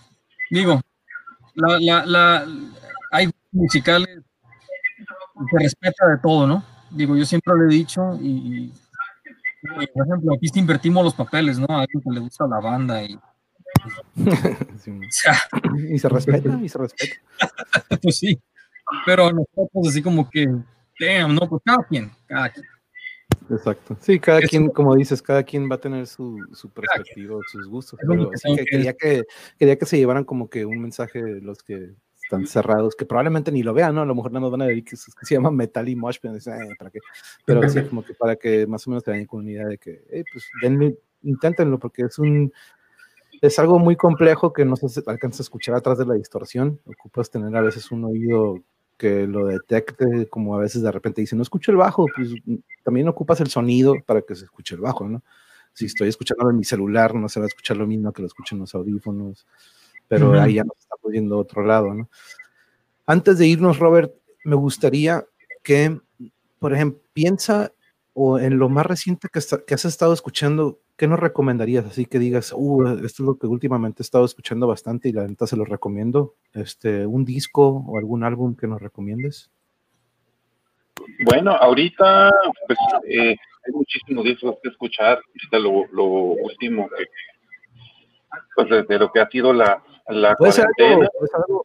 digo, 0.50 0.80
la, 1.54 1.78
la, 1.80 2.06
la, 2.06 2.46
hay 3.10 3.30
musicales 3.52 4.20
que 5.50 5.58
respeta 5.58 6.08
de 6.08 6.18
todo, 6.18 6.46
¿no? 6.46 6.64
Digo, 6.90 7.16
yo 7.16 7.24
siempre 7.24 7.54
lo 7.56 7.64
he 7.64 7.74
dicho 7.74 8.18
y, 8.20 8.72
por 9.94 10.06
ejemplo, 10.06 10.34
aquí 10.34 10.48
invertimos 10.58 11.04
los 11.04 11.14
papeles, 11.14 11.58
¿no? 11.58 11.66
A 11.70 11.80
alguien 11.82 12.02
que 12.02 12.10
le 12.10 12.20
gusta 12.20 12.46
la 12.46 12.60
banda 12.60 13.02
y 13.02 13.18
y 15.90 15.98
se 15.98 16.08
respeta, 16.08 16.58
y 16.62 16.68
se 16.68 16.78
respeta. 16.78 17.16
pues 18.02 18.18
sí, 18.18 18.38
pero 19.06 19.30
nosotros 19.32 19.88
así 19.88 20.02
como 20.02 20.28
que, 20.28 20.46
damn, 21.00 21.34
no, 21.34 21.48
pues 21.48 21.62
cada 21.64 21.84
quien, 21.84 22.10
cada 22.26 22.50
quien. 22.50 22.66
Exacto. 23.52 23.96
Sí, 24.00 24.18
cada 24.18 24.40
quien, 24.40 24.68
como 24.70 24.94
dices, 24.94 25.20
cada 25.22 25.42
quien 25.42 25.70
va 25.70 25.76
a 25.76 25.80
tener 25.80 26.06
su, 26.06 26.38
su 26.52 26.70
perspectiva, 26.70 27.38
sus 27.50 27.68
gustos. 27.68 27.98
Pero 28.00 28.30
que 28.30 28.64
quería, 28.64 28.94
que, 28.94 29.24
quería 29.58 29.76
que 29.76 29.86
se 29.86 29.98
llevaran 29.98 30.24
como 30.24 30.48
que 30.48 30.64
un 30.64 30.80
mensaje 30.80 31.22
de 31.22 31.40
los 31.40 31.62
que 31.62 31.94
están 32.22 32.46
cerrados, 32.46 32.94
que 32.96 33.04
probablemente 33.04 33.52
ni 33.52 33.62
lo 33.62 33.74
vean, 33.74 33.94
¿no? 33.94 34.02
A 34.02 34.06
lo 34.06 34.14
mejor 34.14 34.32
no 34.32 34.40
nos 34.40 34.50
van 34.50 34.62
a 34.62 34.66
decir 34.66 34.84
que, 34.84 34.96
se 34.96 35.34
llama 35.34 35.50
Metal 35.50 35.86
y 35.88 35.96
Mosh, 35.96 36.18
pero, 36.20 36.38
¿para 36.78 36.90
qué? 36.90 37.00
pero 37.44 37.68
sí, 37.68 37.82
como 37.84 38.04
que 38.04 38.14
para 38.14 38.36
que 38.36 38.66
más 38.66 38.86
o 38.86 38.90
menos 38.90 39.04
te 39.04 39.10
den 39.10 39.26
con 39.26 39.40
una 39.40 39.50
idea 39.50 39.66
de 39.66 39.78
que, 39.78 40.02
hey, 40.10 40.24
pues 40.32 40.44
denle, 40.62 40.98
inténtenlo, 41.22 41.78
porque 41.78 42.02
es 42.02 42.18
un, 42.18 42.52
es 43.40 43.58
algo 43.58 43.78
muy 43.78 43.96
complejo 43.96 44.52
que 44.52 44.64
no 44.64 44.76
se 44.76 45.02
alcanza 45.06 45.42
a 45.42 45.44
escuchar 45.44 45.74
atrás 45.74 45.98
de 45.98 46.06
la 46.06 46.14
distorsión. 46.14 46.80
Ocupas 46.86 47.30
tener 47.30 47.54
a 47.56 47.60
veces 47.60 47.90
un 47.90 48.04
oído 48.04 48.62
que 49.02 49.26
lo 49.26 49.46
detecte, 49.46 50.28
como 50.28 50.54
a 50.54 50.60
veces 50.60 50.80
de 50.80 50.92
repente 50.92 51.22
dice, 51.22 51.34
no 51.34 51.42
escucho 51.42 51.72
el 51.72 51.76
bajo, 51.76 52.06
pues 52.14 52.34
también 52.84 53.08
ocupas 53.08 53.40
el 53.40 53.48
sonido 53.48 53.96
para 54.06 54.22
que 54.22 54.36
se 54.36 54.44
escuche 54.44 54.76
el 54.76 54.80
bajo, 54.80 55.08
¿no? 55.08 55.24
Si 55.72 55.86
estoy 55.86 56.08
escuchando 56.08 56.48
en 56.48 56.56
mi 56.56 56.62
celular, 56.62 57.12
no 57.12 57.28
se 57.28 57.40
va 57.40 57.46
a 57.46 57.48
escuchar 57.48 57.78
lo 57.78 57.84
mismo 57.84 58.12
que 58.12 58.22
lo 58.22 58.26
escuchen 58.28 58.60
los 58.60 58.76
audífonos, 58.76 59.44
pero 60.06 60.40
ahí 60.40 60.54
ya 60.54 60.62
nos 60.62 60.78
estamos 60.78 61.12
yendo 61.12 61.34
a 61.34 61.38
otro 61.38 61.64
lado, 61.64 61.92
¿no? 61.92 62.08
Antes 63.04 63.38
de 63.38 63.48
irnos, 63.48 63.80
Robert, 63.80 64.14
me 64.44 64.54
gustaría 64.54 65.26
que, 65.64 65.98
por 66.60 66.72
ejemplo, 66.72 67.02
piensa 67.12 67.72
o 68.14 68.38
en 68.38 68.56
lo 68.56 68.68
más 68.68 68.86
reciente 68.86 69.28
que, 69.32 69.40
que 69.66 69.74
has 69.74 69.84
estado 69.84 70.12
escuchando, 70.12 70.78
¿qué 70.96 71.08
nos 71.08 71.20
recomendarías? 71.20 71.86
Así 71.86 72.06
que 72.06 72.18
digas, 72.18 72.52
uh, 72.54 72.86
esto 73.04 73.22
es 73.22 73.26
lo 73.26 73.38
que 73.38 73.46
últimamente 73.46 74.02
he 74.02 74.04
estado 74.04 74.24
escuchando 74.24 74.66
bastante 74.66 75.08
y 75.08 75.12
la 75.12 75.26
neta 75.26 75.46
se 75.46 75.56
lo 75.56 75.64
recomiendo. 75.64 76.34
Este, 76.52 77.06
¿Un 77.06 77.24
disco 77.24 77.84
o 77.86 77.98
algún 77.98 78.24
álbum 78.24 78.56
que 78.56 78.66
nos 78.66 78.80
recomiendes? 78.80 79.50
Bueno, 81.24 81.52
ahorita 81.52 82.30
pues, 82.66 82.78
eh, 83.08 83.30
hay 83.30 83.72
muchísimos 83.72 84.24
discos 84.24 84.56
que 84.62 84.68
escuchar. 84.68 85.18
Ahorita 85.18 85.58
lo, 85.58 86.04
último 86.34 86.88
que, 86.88 87.04
pues, 88.54 88.88
de, 88.88 88.98
lo 88.98 89.10
que 89.10 89.20
ha 89.20 89.28
sido 89.28 89.52
la, 89.52 89.82
la 90.08 90.34
puede 90.34 90.52
ser, 90.52 90.66
algo, 90.78 91.08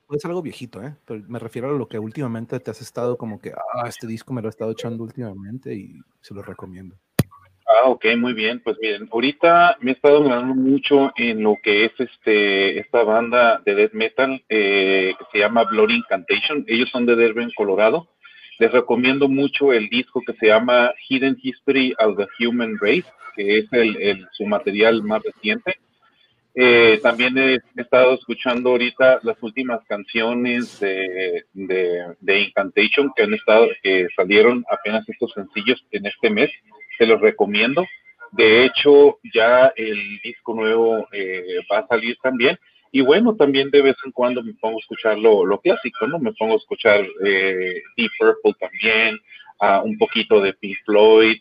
puede, 0.08 0.20
ser 0.20 0.30
algo, 0.30 0.42
viejito, 0.42 0.82
¿eh? 0.82 0.96
Pero 1.06 1.24
me 1.28 1.40
refiero 1.40 1.70
a 1.70 1.74
lo 1.74 1.88
que 1.88 2.00
últimamente 2.00 2.60
te 2.60 2.72
has 2.72 2.82
estado 2.82 3.18
como 3.18 3.40
que, 3.40 3.52
ah, 3.52 3.88
este 3.88 4.08
disco 4.08 4.34
me 4.34 4.42
lo 4.42 4.48
he 4.48 4.50
estado 4.50 4.72
echando 4.72 5.04
últimamente 5.04 5.74
y 5.74 6.00
se 6.22 6.34
lo 6.34 6.42
recomiendo. 6.42 6.96
Ah, 7.80 7.90
ok, 7.90 8.06
muy 8.18 8.34
bien. 8.34 8.60
Pues 8.64 8.78
miren, 8.82 9.08
ahorita 9.12 9.78
me 9.82 9.92
he 9.92 9.94
estado 9.94 10.24
ganando 10.24 10.56
mucho 10.56 11.12
en 11.16 11.44
lo 11.44 11.58
que 11.62 11.86
es 11.86 11.92
este 12.00 12.80
esta 12.80 13.04
banda 13.04 13.62
de 13.66 13.76
death 13.76 13.94
metal 13.94 14.42
eh, 14.50 15.14
que 15.18 15.26
se 15.32 15.40
llama 15.40 15.64
Blood 15.66 15.90
Incantation. 15.92 16.64
Ellos 16.68 16.90
son 16.90 17.06
de 17.06 17.16
Denver, 17.16 17.48
Colorado. 17.56 18.08
Les 18.58 18.72
recomiendo 18.72 19.28
mucho 19.28 19.74
el 19.74 19.90
disco 19.90 20.22
que 20.26 20.34
se 20.34 20.48
llama 20.48 20.92
Hidden 21.08 21.38
History 21.42 21.94
of 22.00 22.18
the 22.18 22.26
Human 22.44 22.78
Race, 22.82 23.06
que 23.36 23.60
es 23.60 23.66
el, 23.72 24.28
su 24.32 24.46
material 24.48 25.04
más 25.04 25.22
reciente. 25.22 25.76
Eh, 26.56 27.00
también 27.04 27.38
he, 27.38 27.60
estado 27.76 28.16
escuchando 28.16 28.72
ahorita 28.72 29.20
las 29.22 29.38
últimas 29.44 29.86
canciones 29.86 30.80
de, 30.80 31.46
de, 31.54 32.16
de, 32.20 32.40
Incantation 32.40 33.12
que 33.16 33.24
han 33.24 33.36
estado, 33.36 33.68
que 33.84 34.08
salieron 34.16 34.66
apenas 34.72 35.08
estos 35.08 35.32
sencillos 35.34 35.86
en 35.92 36.08
este 36.08 36.32
mes 36.32 36.50
te 36.98 37.06
los 37.06 37.22
recomiendo. 37.22 37.86
De 38.32 38.66
hecho, 38.66 39.20
ya 39.34 39.72
el 39.76 40.20
disco 40.24 40.54
nuevo 40.54 41.08
eh, 41.12 41.60
va 41.72 41.80
a 41.80 41.88
salir 41.88 42.18
también. 42.22 42.58
Y 42.92 43.02
bueno, 43.02 43.36
también 43.36 43.70
de 43.70 43.82
vez 43.82 43.96
en 44.06 44.12
cuando 44.12 44.42
me 44.42 44.54
pongo 44.54 44.78
a 44.78 44.80
escuchar 44.80 45.18
lo, 45.18 45.46
lo 45.46 45.60
clásico, 45.60 46.08
¿no? 46.08 46.20
Me 46.20 46.34
pongo 46.34 46.54
a 46.54 46.58
escuchar 46.58 47.06
eh, 47.26 47.82
Deep 47.98 48.12
Purple 48.18 48.54
también, 48.60 49.20
uh, 49.62 49.86
un 49.86 49.98
poquito 49.98 50.42
de 50.42 50.54
Pink 50.54 50.78
Floyd, 50.86 51.38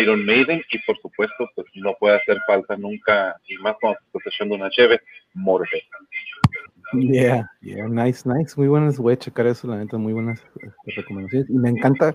Iron 0.00 0.24
Maiden 0.26 0.62
y 0.70 0.78
por 0.80 0.98
supuesto, 1.00 1.48
pues 1.54 1.66
no 1.74 1.94
puede 1.98 2.16
hacer 2.16 2.38
falta 2.46 2.76
nunca, 2.76 3.36
y 3.46 3.56
más 3.56 3.76
cuando 3.80 3.98
estás 4.06 4.34
echando 4.34 4.56
una 4.56 4.70
cheve, 4.70 5.00
Morbid. 5.34 5.82
Yeah, 6.92 7.50
yeah, 7.60 7.86
nice, 7.86 8.28
nice, 8.28 8.54
muy 8.56 8.68
buenas, 8.68 8.98
voy 8.98 9.14
a 9.14 9.18
checar 9.18 9.46
eso, 9.46 9.68
la 9.68 9.76
neta, 9.76 9.98
muy 9.98 10.12
buenas 10.12 10.44
este, 10.56 11.00
recomendaciones. 11.00 11.48
Y 11.50 11.54
me 11.54 11.70
encanta 11.70 12.14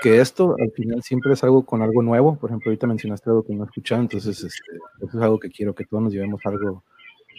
que 0.00 0.20
esto 0.20 0.56
al 0.58 0.70
final 0.72 1.02
siempre 1.02 1.32
es 1.32 1.44
algo 1.44 1.64
con 1.64 1.82
algo 1.82 2.02
nuevo. 2.02 2.36
Por 2.36 2.50
ejemplo, 2.50 2.70
ahorita 2.70 2.86
mencionaste 2.86 3.30
algo 3.30 3.44
que 3.44 3.54
no 3.54 3.64
he 3.64 3.66
escuchado, 3.66 4.00
entonces 4.00 4.42
este, 4.42 4.76
eso 5.06 5.18
es 5.18 5.22
algo 5.22 5.38
que 5.38 5.50
quiero 5.50 5.74
que 5.74 5.84
todos 5.84 6.02
nos 6.02 6.12
llevemos 6.12 6.40
algo 6.44 6.82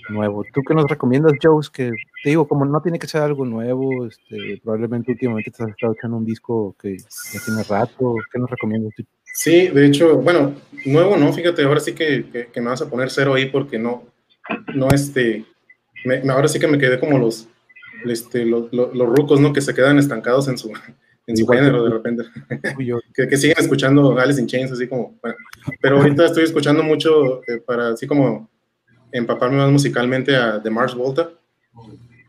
nuevo. 0.09 0.43
¿Tú 0.53 0.61
qué 0.67 0.73
nos 0.73 0.89
recomiendas, 0.89 1.33
Joe? 1.41 1.61
Que 1.71 1.91
te 2.23 2.29
digo, 2.29 2.47
como 2.47 2.65
no 2.65 2.81
tiene 2.81 2.99
que 2.99 3.07
ser 3.07 3.21
algo 3.21 3.45
nuevo, 3.45 4.05
este, 4.05 4.59
probablemente 4.63 5.11
últimamente 5.11 5.51
te 5.51 5.63
has 5.63 5.69
estado 5.69 5.93
echando 5.93 6.17
un 6.17 6.25
disco 6.25 6.75
que 6.79 6.97
ya 6.97 7.39
tiene 7.45 7.63
rato. 7.63 8.15
¿Qué 8.31 8.39
nos 8.39 8.49
recomiendas? 8.49 8.93
Sí, 9.33 9.67
de 9.67 9.85
hecho, 9.85 10.17
bueno, 10.17 10.53
nuevo 10.85 11.17
no, 11.17 11.31
fíjate, 11.31 11.63
ahora 11.63 11.79
sí 11.79 11.93
que, 11.93 12.47
que, 12.51 12.61
me 12.61 12.67
vas 12.67 12.81
a 12.81 12.89
poner 12.89 13.09
cero 13.09 13.33
ahí 13.33 13.45
porque 13.45 13.79
no, 13.79 14.03
no, 14.73 14.89
este, 14.89 15.45
ahora 16.29 16.47
sí 16.47 16.59
que 16.59 16.67
me 16.67 16.77
quedé 16.77 16.99
como 16.99 17.17
los, 17.17 17.47
este, 18.05 18.45
los, 18.45 18.71
los, 18.73 18.93
los 18.93 19.07
rucos, 19.07 19.39
¿no? 19.39 19.53
Que 19.53 19.61
se 19.61 19.73
quedan 19.73 19.99
estancados 19.99 20.47
en 20.49 20.57
su, 20.57 20.73
en 21.31 21.37
su 21.37 21.47
género 21.47 21.83
de 21.83 21.89
repente. 21.89 22.23
que, 23.13 23.27
que, 23.27 23.37
siguen 23.37 23.57
escuchando 23.57 24.17
Alice 24.17 24.39
in 24.39 24.47
Chains, 24.47 24.71
así 24.71 24.87
como, 24.87 25.17
bueno. 25.21 25.35
Pero 25.81 25.97
ahorita 25.97 26.25
estoy 26.25 26.43
escuchando 26.43 26.83
mucho 26.83 27.41
eh, 27.47 27.57
para 27.65 27.89
así 27.89 28.05
como 28.05 28.49
empaparme 29.11 29.57
más 29.57 29.71
musicalmente 29.71 30.35
a 30.35 30.61
The 30.61 30.69
Mars 30.69 30.95
Volta. 30.95 31.31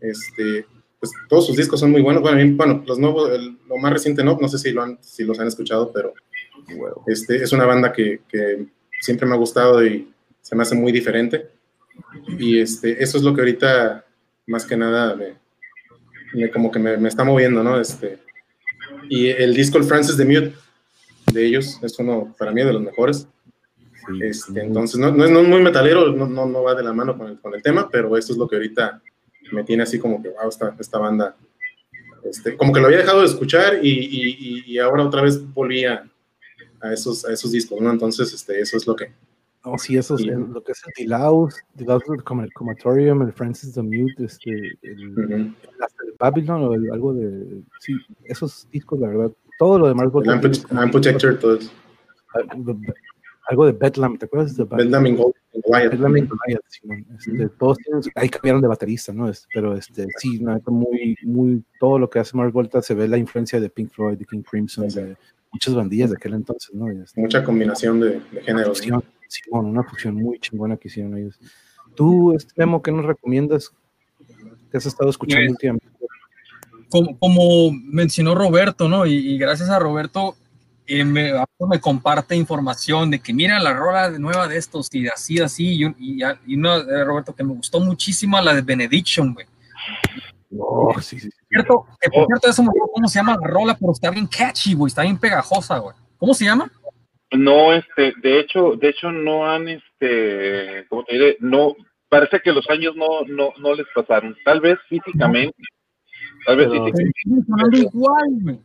Este, 0.01 0.66
pues 0.99 1.12
todos 1.29 1.47
sus 1.47 1.57
discos 1.57 1.81
son 1.81 1.91
muy 1.91 2.01
buenos. 2.01 2.23
Bueno, 2.23 2.57
bueno 2.57 2.83
los 2.87 2.99
nuevos, 2.99 3.31
lo 3.69 3.77
más 3.77 3.93
reciente 3.93 4.24
no, 4.24 4.39
no 4.41 4.49
sé 4.49 4.59
si, 4.59 4.73
lo 4.73 4.83
han, 4.83 4.99
si 5.01 5.24
los 5.24 5.39
han 5.39 5.49
escuchado, 5.49 5.93
pero 5.93 6.15
este, 7.07 7.37
es 7.37 7.53
una 7.53 7.66
banda 7.66 7.93
que, 7.93 8.20
que, 8.29 8.66
siempre 9.01 9.27
me 9.27 9.35
ha 9.35 9.39
gustado 9.39 9.85
y 9.85 10.12
se 10.41 10.55
me 10.55 10.62
hace 10.62 10.77
muy 10.77 10.93
diferente. 10.93 11.49
Y 12.39 12.61
este, 12.61 13.03
eso 13.03 13.19
es 13.19 13.24
lo 13.24 13.35
que 13.35 13.41
ahorita, 13.41 14.05
más 14.47 14.65
que 14.65 14.77
nada, 14.77 15.16
me, 15.16 16.51
como 16.51 16.70
que 16.70 16.79
me, 16.79 16.97
me, 16.97 17.09
está 17.09 17.24
moviendo, 17.24 17.65
¿no? 17.65 17.81
Este, 17.81 18.20
y 19.14 19.28
el 19.28 19.52
disco 19.52 19.76
El 19.76 19.84
Francis 19.84 20.16
de 20.16 20.24
Mute 20.24 20.55
de 21.30 21.47
ellos 21.47 21.78
es 21.82 21.98
uno 21.98 22.34
para 22.39 22.51
mí 22.51 22.62
de 22.62 22.72
los 22.72 22.80
mejores. 22.80 23.28
Este, 24.22 24.62
entonces, 24.62 24.98
no, 24.98 25.10
no, 25.12 25.24
es 25.24 25.48
muy 25.48 25.62
metalero, 25.62 26.12
no, 26.12 26.26
no, 26.26 26.62
va 26.62 26.74
de 26.74 26.82
la 26.82 26.94
mano 26.94 27.18
con 27.18 27.28
el, 27.28 27.39
con 27.39 27.55
el, 27.55 27.62
tema, 27.62 27.90
pero 27.90 28.16
esto 28.16 28.32
es 28.32 28.39
lo 28.39 28.48
que 28.48 28.56
ahorita 28.56 29.02
me 29.52 29.64
tiene 29.64 29.82
así 29.82 29.98
como 29.98 30.22
que, 30.22 30.30
wow, 30.30 30.48
esta, 30.48 30.74
esta 30.80 30.98
banda, 30.98 31.36
este, 32.24 32.56
como 32.56 32.72
que 32.72 32.80
lo 32.80 32.86
había 32.86 32.98
dejado 32.98 33.20
de 33.20 33.26
escuchar 33.26 33.80
y, 33.82 33.90
y, 33.90 34.64
y 34.66 34.78
ahora 34.78 35.05
otra 35.05 35.20
vez 35.20 35.40
volví 35.52 35.84
a, 35.84 36.10
a, 36.80 36.93
esos, 36.94 37.26
a 37.26 37.34
esos 37.34 37.52
discos, 37.52 37.82
¿no? 37.82 37.90
Entonces, 37.90 38.32
este, 38.32 38.59
eso 38.60 38.78
es 38.78 38.86
lo 38.86 38.97
que... 38.97 39.12
Oh, 39.64 39.78
sí, 39.78 39.97
eso 39.97 40.16
es 40.16 40.22
lo 40.26 40.62
que 40.62 40.72
es 40.72 40.82
el 40.86 41.05
Dilaus, 41.05 41.55
Dilaus 41.74 42.02
el 42.09 42.24
Comatorium, 42.24 43.22
el 43.22 43.32
Francis 43.32 43.74
the 43.74 43.82
Mute, 43.82 44.24
este, 44.24 44.51
el, 44.82 45.16
el 45.30 45.55
Babylon 46.18 46.64
o 46.64 46.72
algo 46.93 47.14
de... 47.14 47.62
Sí, 47.78 47.94
esos 48.24 48.68
discos, 48.72 48.98
la 48.98 49.09
verdad, 49.09 49.32
todo 49.59 49.78
lo 49.78 49.89
demás... 49.89 50.10
Protector, 50.90 51.39
todo 51.39 51.59
Algo 53.48 53.66
de 53.66 53.72
Bedlam, 53.72 54.18
¿te 54.18 54.26
acuerdas 54.26 54.56
de 54.56 54.64
Bedlam 54.64 55.16
Goliath? 55.16 55.93
Bedlam 55.93 56.16
en 56.16 56.28
Goliath, 56.28 56.64
Simón. 56.66 57.06
Este, 57.16 57.48
todos 57.51 57.78
tienen, 57.78 58.02
ahí 58.16 58.28
cambiaron 58.28 58.62
de 58.62 58.68
baterista, 58.68 59.12
¿no? 59.12 59.28
Este, 59.28 59.47
pero 59.55 59.76
este, 59.76 60.09
sí, 60.18 60.40
no, 60.40 60.60
muy, 60.66 61.16
muy, 61.22 61.62
todo 61.78 62.01
lo 62.01 62.10
que 62.10 62.18
hace 62.18 62.36
Mark 62.36 62.52
Volta 62.52 62.82
se 62.82 62.94
ve 62.94 63.06
la 63.06 63.18
influencia 63.18 63.60
de 63.60 63.70
Pink 63.70 63.93
Floyd, 63.93 64.18
de 64.18 64.24
King 64.24 64.43
Crimson, 64.43 64.89
de 64.89 65.16
muchas 65.52 65.72
bandillas 65.72 66.10
de 66.10 66.16
aquel 66.16 66.34
entonces, 66.34 66.74
¿no? 66.74 66.89
Este, 66.90 67.20
Mucha 67.20 67.44
combinación 67.44 68.01
de, 68.01 68.20
de 68.32 68.43
géneros. 68.43 68.82
Simón, 69.32 69.66
una 69.66 69.82
fusión 69.82 70.14
muy 70.14 70.38
chingona 70.38 70.76
que 70.76 70.88
hicieron 70.88 71.16
ellos. 71.16 71.38
Tú, 71.94 72.36
Memo, 72.56 72.82
¿qué 72.82 72.92
nos 72.92 73.04
recomiendas? 73.04 73.72
¿Qué 74.70 74.76
has 74.76 74.86
estado 74.86 75.10
escuchando 75.10 75.44
pues, 75.44 75.52
últimamente? 75.52 75.86
Como, 76.90 77.18
como, 77.18 77.72
mencionó 77.72 78.34
Roberto, 78.34 78.88
¿no? 78.88 79.06
Y, 79.06 79.38
gracias 79.38 79.70
a 79.70 79.78
Roberto 79.78 80.36
eh, 80.86 81.04
me, 81.04 81.32
me, 81.59 81.80
comparte 81.80 82.36
información 82.36 83.10
de 83.10 83.20
que 83.20 83.32
mira 83.32 83.59
la 83.60 83.72
rola 83.72 84.10
nueva 84.10 84.48
de 84.48 84.59
estos 84.59 84.88
y 84.92 85.06
así, 85.09 85.40
así. 85.40 85.82
Y, 85.82 85.86
y, 85.98 86.22
y 86.46 86.56
una 86.56 86.82
de 86.82 87.04
Roberto 87.04 87.34
que 87.34 87.44
me 87.44 87.54
gustó 87.54 87.80
muchísimo, 87.80 88.40
la 88.40 88.54
de 88.54 88.62
Benediction, 88.62 89.32
güey. 89.32 89.46
Oh, 90.59 90.94
sí, 91.00 91.18
sí, 91.18 91.30
sí. 91.30 91.38
Cierto, 91.48 91.86
que 92.00 92.10
por 92.10 92.26
cierto, 92.26 92.50
eso 92.50 92.62
me 92.62 92.68
acuerdo 92.68 92.92
cómo 92.92 93.09
se 93.09 93.18
llama 93.18 93.38
la 93.40 93.46
rola, 93.46 93.76
pero 93.78 93.92
está 93.92 94.10
bien 94.10 94.26
catchy, 94.26 94.74
güey, 94.74 94.88
está 94.88 95.02
bien 95.02 95.18
pegajosa, 95.18 95.78
güey. 95.78 95.94
¿Cómo 96.18 96.34
se 96.34 96.44
llama? 96.44 96.70
No, 97.32 97.72
este, 97.72 98.12
de 98.22 98.40
hecho, 98.40 98.76
de 98.76 98.88
hecho 98.90 99.10
no 99.10 99.50
han, 99.50 99.68
este, 99.68 100.86
¿cómo 100.88 101.04
te 101.04 101.14
diré? 101.14 101.36
No, 101.40 101.74
parece 102.09 102.40
que 102.40 102.52
los 102.52 102.68
años 102.68 102.94
no, 102.94 103.22
no, 103.26 103.52
no 103.59 103.74
les 103.74 103.86
pasaron. 103.94 104.36
Tal 104.44 104.60
vez 104.60 104.78
físicamente, 104.88 105.56
tal 106.46 106.56
vez 106.59 106.68
Pero- 106.68 106.84
físicamente. 106.86 107.78
Igual. 107.78 108.60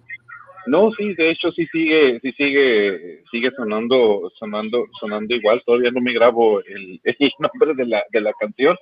No, 0.68 0.92
sí, 0.92 1.14
de 1.14 1.30
hecho 1.30 1.50
sí 1.54 1.66
sigue, 1.72 2.20
sí 2.22 2.34
sigue, 2.34 3.24
sigue 3.32 3.52
sonando, 3.56 4.30
sonando, 4.38 4.86
sonando 5.00 5.34
igual. 5.34 5.64
Todavía 5.66 5.92
no 5.92 6.02
me 6.02 6.12
grabo 6.12 6.60
el, 6.60 7.00
el 7.06 7.32
nombre 7.40 7.74
de 7.74 7.86
la, 7.90 8.04
de 8.12 8.20
la 8.20 8.34
canción, 8.34 8.76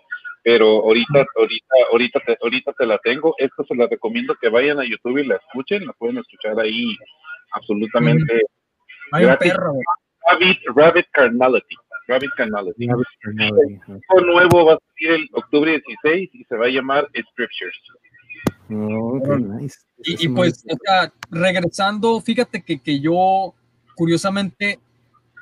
pero 0.43 0.65
ahorita, 0.83 1.27
ahorita, 1.37 1.75
ahorita 1.91 2.19
te, 2.21 2.37
ahorita 2.41 2.73
te 2.73 2.85
la 2.87 2.97
tengo. 2.97 3.35
Esta 3.37 3.63
se 3.65 3.75
la 3.75 3.85
recomiendo 3.85 4.33
que 4.41 4.49
vayan 4.49 4.79
a 4.79 4.83
YouTube 4.83 5.19
y 5.19 5.27
la 5.27 5.35
escuchen, 5.35 5.85
la 5.85 5.93
pueden 5.93 6.17
escuchar 6.17 6.59
ahí 6.59 6.95
absolutamente. 7.51 8.41
Hay 9.11 9.23
un 9.23 9.29
Gratis. 9.29 9.51
perro. 9.51 9.73
Rabbit, 10.31 10.57
Rabbit 10.75 11.05
Carnality. 11.11 11.75
Rabbit 12.07 12.31
Carnality. 12.37 12.87
Rabbit 12.87 13.07
Carnality, 13.21 13.73
disco 13.87 14.21
nuevo 14.21 14.65
va 14.65 14.73
a 14.73 14.77
salir 14.95 15.21
el 15.21 15.29
octubre 15.33 15.71
16 15.71 16.29
y 16.33 16.43
se 16.43 16.55
va 16.55 16.65
a 16.65 16.69
llamar 16.69 17.07
Scriptures. 17.31 17.75
Oh, 18.69 19.19
qué 19.23 19.37
nice. 19.37 19.77
Y, 20.03 20.25
y 20.25 20.29
pues, 20.29 20.63
o 20.69 20.75
sea, 20.83 21.11
regresando, 21.31 22.19
fíjate 22.21 22.61
que, 22.63 22.79
que 22.79 22.99
yo, 22.99 23.53
curiosamente, 23.95 24.79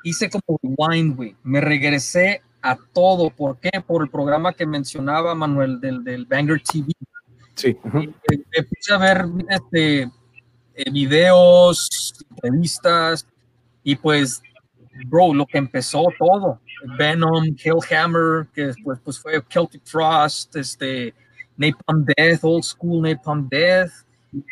hice 0.04 0.30
como 0.30 0.58
rewind, 0.62 1.16
güey. 1.16 1.36
Me 1.42 1.60
regresé 1.60 2.42
a 2.62 2.76
todo. 2.92 3.30
¿Por 3.30 3.58
qué? 3.58 3.70
Por 3.86 4.02
el 4.02 4.10
programa 4.10 4.52
que 4.52 4.66
mencionaba 4.66 5.34
Manuel 5.34 5.80
del, 5.80 6.04
del 6.04 6.26
Banger 6.26 6.62
TV. 6.62 6.92
Sí. 7.54 7.76
ajá. 7.84 8.02
Y 8.02 8.06
me, 8.08 8.14
me 8.56 8.62
puse 8.64 8.92
a 8.92 8.98
ver 8.98 9.24
este, 9.48 10.02
eh, 10.02 10.90
videos, 10.90 12.14
entrevistas, 12.30 13.26
y 13.84 13.94
pues, 13.96 14.42
bro, 15.06 15.32
lo 15.32 15.46
que 15.46 15.58
empezó 15.58 16.06
todo. 16.18 16.60
Venom, 16.98 17.54
Killhammer, 17.54 18.46
que 18.52 18.66
después 18.66 18.98
pues, 19.04 19.18
fue 19.20 19.42
Celtic 19.48 19.82
Frost, 19.84 20.56
este, 20.56 21.14
Napalm 21.56 22.04
Death, 22.16 22.40
Old 22.42 22.64
School 22.64 23.02
Napalm 23.02 23.48
Death, 23.48 23.90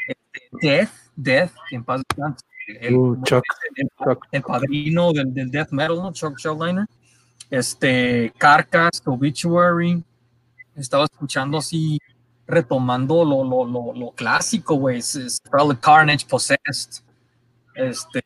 este, 0.09 0.41
Death, 0.63 0.91
Death, 1.17 1.51
que 1.69 1.77
en 1.77 1.85
paz 1.85 2.03
descanse, 2.09 2.45
el, 2.81 2.95
Uh, 2.95 3.23
Chuck, 3.25 3.45
el- 3.77 3.89
Chuck. 4.03 4.25
el 4.31 4.43
padrino 4.43 5.13
del, 5.13 5.35
del 5.35 5.51
death 5.51 5.71
metal, 5.73 5.97
¿no? 5.97 6.13
Chuck 6.13 6.39
Schuldiner. 6.39 6.87
Este, 7.51 8.33
Carcass, 8.39 9.03
Obituary. 9.05 10.03
Estaba 10.75 11.05
escuchando 11.05 11.59
así, 11.59 11.99
retomando 12.47 13.25
lo, 13.25 13.45
lo, 13.45 13.65
lo, 13.67 13.93
lo 13.95 14.11
clásico, 14.13 14.77
güey. 14.77 15.01
Carnage, 15.81 16.27
Possessed, 16.27 17.03
este, 17.74 18.23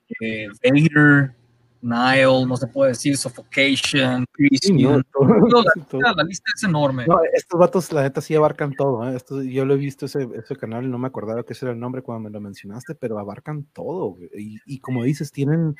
Vader, 0.62 1.34
Nile, 1.82 2.46
no 2.46 2.56
se 2.56 2.66
puede 2.66 2.90
decir, 2.92 3.16
Suffocation, 3.16 4.24
Sí, 4.60 4.72
no, 4.72 5.00
todo- 5.12 5.62
la, 5.62 5.72
todo. 5.90 6.00
la 6.00 6.24
lista 6.24 6.50
es 6.56 6.64
enorme. 6.64 7.06
No, 7.06 7.18
estos 7.32 7.60
vatos, 7.60 7.92
la 7.92 8.02
neta, 8.02 8.20
sí 8.20 8.34
abarcan 8.34 8.72
todo. 8.74 9.08
¿eh? 9.08 9.16
Esto- 9.16 9.42
yo 9.42 9.64
lo 9.64 9.74
he 9.74 9.76
visto 9.76 10.06
ese, 10.06 10.26
ese 10.34 10.56
canal 10.56 10.84
y 10.84 10.88
no 10.88 10.98
me 10.98 11.06
acordaba 11.06 11.44
que 11.44 11.52
ese 11.52 11.66
era 11.66 11.72
el 11.74 11.80
nombre 11.80 12.02
cuando 12.02 12.24
me 12.28 12.30
lo 12.32 12.40
mencionaste, 12.40 12.94
pero 12.94 13.18
abarcan 13.18 13.64
todo. 13.72 14.16
y 14.32 14.80
como 14.80 15.04
dices, 15.04 15.30
tienen, 15.30 15.76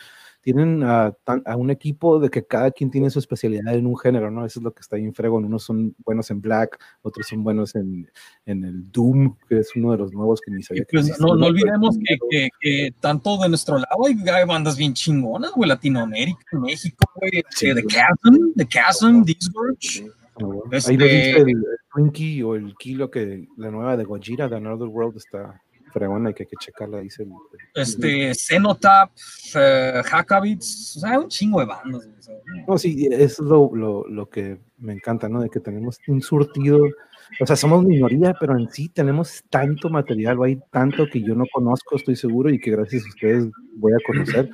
tienen 0.46 0.84
a, 0.84 1.10
tan- 1.24 1.42
a 1.44 1.56
un 1.56 1.70
equipo 1.70 2.20
de 2.20 2.30
que 2.30 2.46
cada 2.46 2.70
quien 2.70 2.88
tiene 2.88 3.10
su 3.10 3.18
especialidad 3.18 3.74
en 3.74 3.84
un 3.84 3.98
género, 3.98 4.30
¿no? 4.30 4.46
Eso 4.46 4.60
es 4.60 4.62
lo 4.62 4.72
que 4.72 4.80
está 4.80 4.94
bien 4.94 5.12
fregón. 5.12 5.44
Unos 5.44 5.64
son 5.64 5.96
buenos 6.04 6.30
en 6.30 6.40
Black, 6.40 6.78
otros 7.02 7.26
son 7.26 7.42
buenos 7.42 7.74
en, 7.74 8.08
en 8.44 8.62
el 8.62 8.92
Doom, 8.92 9.34
que 9.48 9.58
es 9.58 9.74
uno 9.74 9.90
de 9.90 9.98
los 9.98 10.12
nuevos 10.12 10.40
que 10.40 10.52
ni 10.52 10.62
sabía 10.62 10.84
que 10.84 10.98
pues 10.98 11.18
no, 11.18 11.30
olvidemos 11.30 11.98
que, 11.98 12.16
que, 12.30 12.48
que 12.60 12.94
tanto 13.00 13.36
de 13.38 13.48
nuestro 13.48 13.74
lado 13.74 14.06
hay, 14.06 14.14
hay 14.28 14.46
bandas 14.46 14.76
bien 14.76 14.94
chingonas, 14.94 15.50
güey, 15.50 15.68
Latinoamérica, 15.68 16.60
México, 16.60 17.04
güey, 17.16 17.42
Sí, 17.50 17.74
The. 17.74 17.82
Chasm, 17.82 18.52
The 18.54 18.66
Chasm, 18.68 19.22
Disgorge. 19.24 20.08
Ah. 20.40 20.44
Este- 20.70 20.92
Ahí 20.92 20.96
lo 20.96 21.04
viste 21.06 21.40
el, 21.40 21.48
el 21.48 21.64
Twinkie 21.92 22.42
o 22.44 22.54
el 22.54 22.76
Kilo, 22.76 23.10
que 23.10 23.48
la 23.56 23.72
nueva 23.72 23.96
de 23.96 24.04
Gojira, 24.04 24.48
de 24.48 24.56
Another 24.58 24.86
World, 24.86 25.16
está 25.16 25.60
fregona 25.96 26.30
y 26.30 26.34
que 26.34 26.42
hay 26.42 26.46
que 26.48 26.56
checarla, 26.60 27.00
dice 27.00 27.22
el, 27.22 27.30
el- 27.30 27.82
este, 27.82 28.34
Cenotap, 28.34 29.10
eh, 29.54 30.02
Hackabits, 30.04 30.96
o 30.96 31.00
sea, 31.00 31.10
hay 31.12 31.16
un 31.18 31.28
chingo 31.28 31.60
de 31.60 31.66
bandas. 31.66 32.04
güey, 32.04 32.18
o 32.18 32.22
sea, 32.22 32.34
No, 32.68 32.76
sí, 32.78 33.08
es 33.10 33.38
lo, 33.38 33.70
lo, 33.74 34.06
lo 34.06 34.28
que 34.28 34.58
me 34.78 34.92
encanta, 34.92 35.28
¿no? 35.28 35.40
De 35.40 35.48
que 35.48 35.60
tenemos 35.60 35.98
un 36.08 36.20
surtido, 36.20 36.78
o 37.40 37.46
sea, 37.46 37.56
somos 37.56 37.82
minoría, 37.84 38.34
pero 38.38 38.58
en 38.58 38.68
sí 38.70 38.88
tenemos 38.90 39.42
tanto 39.48 39.88
material, 39.88 40.36
hay 40.44 40.60
tanto 40.70 41.06
que 41.10 41.22
yo 41.22 41.34
no 41.34 41.44
conozco, 41.50 41.96
estoy 41.96 42.16
seguro, 42.16 42.50
y 42.50 42.60
que 42.60 42.70
gracias 42.72 43.04
a 43.04 43.08
ustedes 43.08 43.46
voy 43.76 43.92
a 43.92 43.98
conocer. 44.06 44.50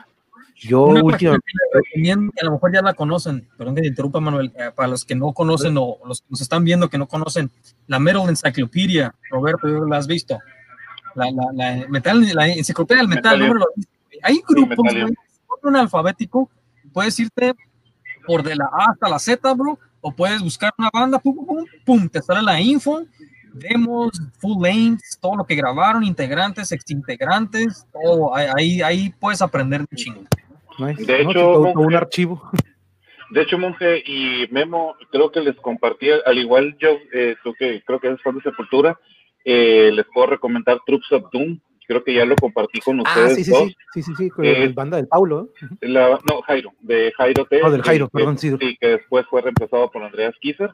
Yo 0.54 0.84
últimamente, 0.84 2.40
a 2.40 2.44
lo 2.44 2.52
mejor 2.52 2.72
ya 2.72 2.82
la 2.82 2.94
conocen, 2.94 3.48
perdón 3.58 3.74
que 3.74 3.80
te 3.82 3.88
interrumpa, 3.88 4.20
Manuel, 4.20 4.52
eh, 4.56 4.70
para 4.74 4.86
los 4.88 5.04
que 5.04 5.16
no 5.16 5.32
conocen 5.32 5.74
o 5.76 5.98
los 6.06 6.20
que 6.20 6.26
nos 6.30 6.40
están 6.40 6.62
viendo 6.62 6.88
que 6.88 6.98
no 6.98 7.08
conocen, 7.08 7.50
la 7.88 7.98
Metal 7.98 8.28
Encyclopedia, 8.28 9.12
Roberto, 9.30 9.66
¿yo 9.68 9.84
la 9.86 9.96
has 9.96 10.06
visto? 10.06 10.38
La, 11.14 11.30
la, 11.30 11.52
la, 11.52 11.88
metal, 11.88 12.24
la 12.34 12.48
enciclopedia 12.48 13.02
del 13.02 13.08
metal, 13.08 13.40
visto? 13.40 13.66
Hay 14.22 14.40
grupos, 14.48 14.76
güey, 14.76 15.14
un 15.62 15.76
alfabético, 15.76 16.50
puedes 16.92 17.18
irte 17.20 17.54
por 18.26 18.42
de 18.42 18.56
la 18.56 18.64
A 18.64 18.92
hasta 18.92 19.08
la 19.08 19.18
Z, 19.18 19.54
bro, 19.54 19.78
o 20.00 20.12
puedes 20.12 20.42
buscar 20.42 20.72
una 20.78 20.90
banda, 20.92 21.18
pum, 21.18 21.34
pum, 21.34 21.46
pum, 21.46 21.66
pum, 21.84 22.08
te 22.08 22.20
sale 22.20 22.42
la 22.42 22.60
info, 22.60 23.04
demos, 23.52 24.10
full 24.38 24.62
lengths, 24.62 25.18
todo 25.20 25.36
lo 25.36 25.44
que 25.44 25.54
grabaron, 25.54 26.04
integrantes, 26.04 26.72
exintegrantes, 26.72 27.86
todo, 27.92 28.34
ahí, 28.34 28.48
ahí, 28.56 28.82
ahí 28.82 29.14
puedes 29.20 29.42
aprender 29.42 29.80
un 29.80 29.96
chingo. 29.96 30.22
nice, 30.78 31.04
De 31.04 31.24
¿no? 31.24 31.30
hecho, 31.30 31.60
un 31.60 31.94
archivo. 31.94 32.50
De 33.30 33.42
hecho, 33.42 33.58
Monje 33.58 34.02
y 34.04 34.46
Memo, 34.50 34.94
creo 35.10 35.30
que 35.32 35.40
les 35.40 35.56
compartí, 35.56 36.08
al 36.10 36.36
igual 36.36 36.76
yo, 36.78 36.90
eh, 37.14 37.34
tú 37.42 37.54
que 37.58 37.82
creo 37.86 37.98
que 37.98 38.08
eres 38.08 38.22
fan 38.22 38.36
de 38.36 38.42
Sepultura, 38.42 38.98
eh, 39.44 39.90
les 39.92 40.06
puedo 40.12 40.28
recomendar 40.28 40.78
Troops 40.86 41.12
of 41.12 41.24
Doom. 41.32 41.58
Creo 41.84 42.04
que 42.04 42.14
ya 42.14 42.24
lo 42.24 42.36
compartí 42.36 42.80
con 42.80 43.00
Ah, 43.00 43.02
ustedes 43.02 43.34
sí, 43.34 43.44
sí, 43.44 43.50
dos. 43.50 43.64
sí, 43.68 43.74
sí, 43.92 44.02
sí, 44.02 44.12
sí, 44.16 44.30
con 44.30 44.44
Eh, 44.44 44.62
el 44.62 44.72
banda 44.72 44.96
del 44.96 45.08
Paulo, 45.08 45.50
¿eh? 45.60 45.66
La- 45.88 46.18
no, 46.30 46.40
Jairo, 46.42 46.72
de 46.80 47.12
Jairo 47.18 47.44
T. 47.44 47.60
Oh, 47.62 47.70
del 47.70 47.82
Jairo, 47.82 48.06
que- 48.08 48.18
perdón, 48.18 48.38
sí. 48.38 48.56
que 48.80 48.86
después 48.88 49.26
fue 49.28 49.42
reemplazado 49.42 49.90
por 49.90 50.02
Andreas 50.02 50.32
Kisser. 50.40 50.70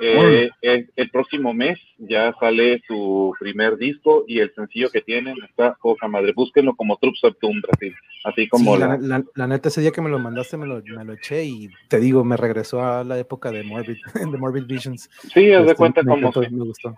Eh, 0.00 0.50
el, 0.60 0.90
el 0.96 1.10
próximo 1.10 1.54
mes 1.54 1.78
ya 1.98 2.34
sale 2.40 2.82
su 2.86 3.32
primer 3.38 3.78
disco 3.78 4.24
y 4.26 4.40
el 4.40 4.52
sencillo 4.54 4.90
que 4.90 5.00
tienen 5.00 5.36
está 5.48 5.74
poca 5.80 6.08
madre. 6.08 6.32
Búsquenlo 6.34 6.74
como 6.74 6.96
Troops 6.98 7.22
of 7.24 7.36
Doom 7.40 7.60
Brasil. 7.62 7.94
Así 8.24 8.48
como 8.48 8.74
Sí, 8.74 8.80
la, 8.80 9.24
la, 9.36 9.46
neta, 9.46 9.68
ese 9.68 9.80
día 9.80 9.92
que 9.92 10.02
me 10.02 10.10
lo 10.10 10.18
mandaste, 10.18 10.56
me 10.56 10.66
lo, 10.66 10.82
me 10.84 11.04
lo 11.04 11.12
eché 11.14 11.44
y 11.44 11.68
te 11.88 12.00
digo, 12.00 12.24
me 12.24 12.36
regresó 12.36 12.82
a 12.84 13.04
la 13.04 13.16
época 13.18 13.52
de 13.52 13.62
Morbid, 13.62 13.96
de 14.32 14.36
Morbid 14.38 14.64
Visions. 14.66 15.08
Sí, 15.32 15.52
haz 15.52 15.60
de 15.62 15.70
Este, 15.70 15.74
cuenta 15.76 16.02
me 16.02 16.10
como 16.10 16.28
encantó, 16.28 16.40
me 16.50 16.64
gustó. 16.64 16.94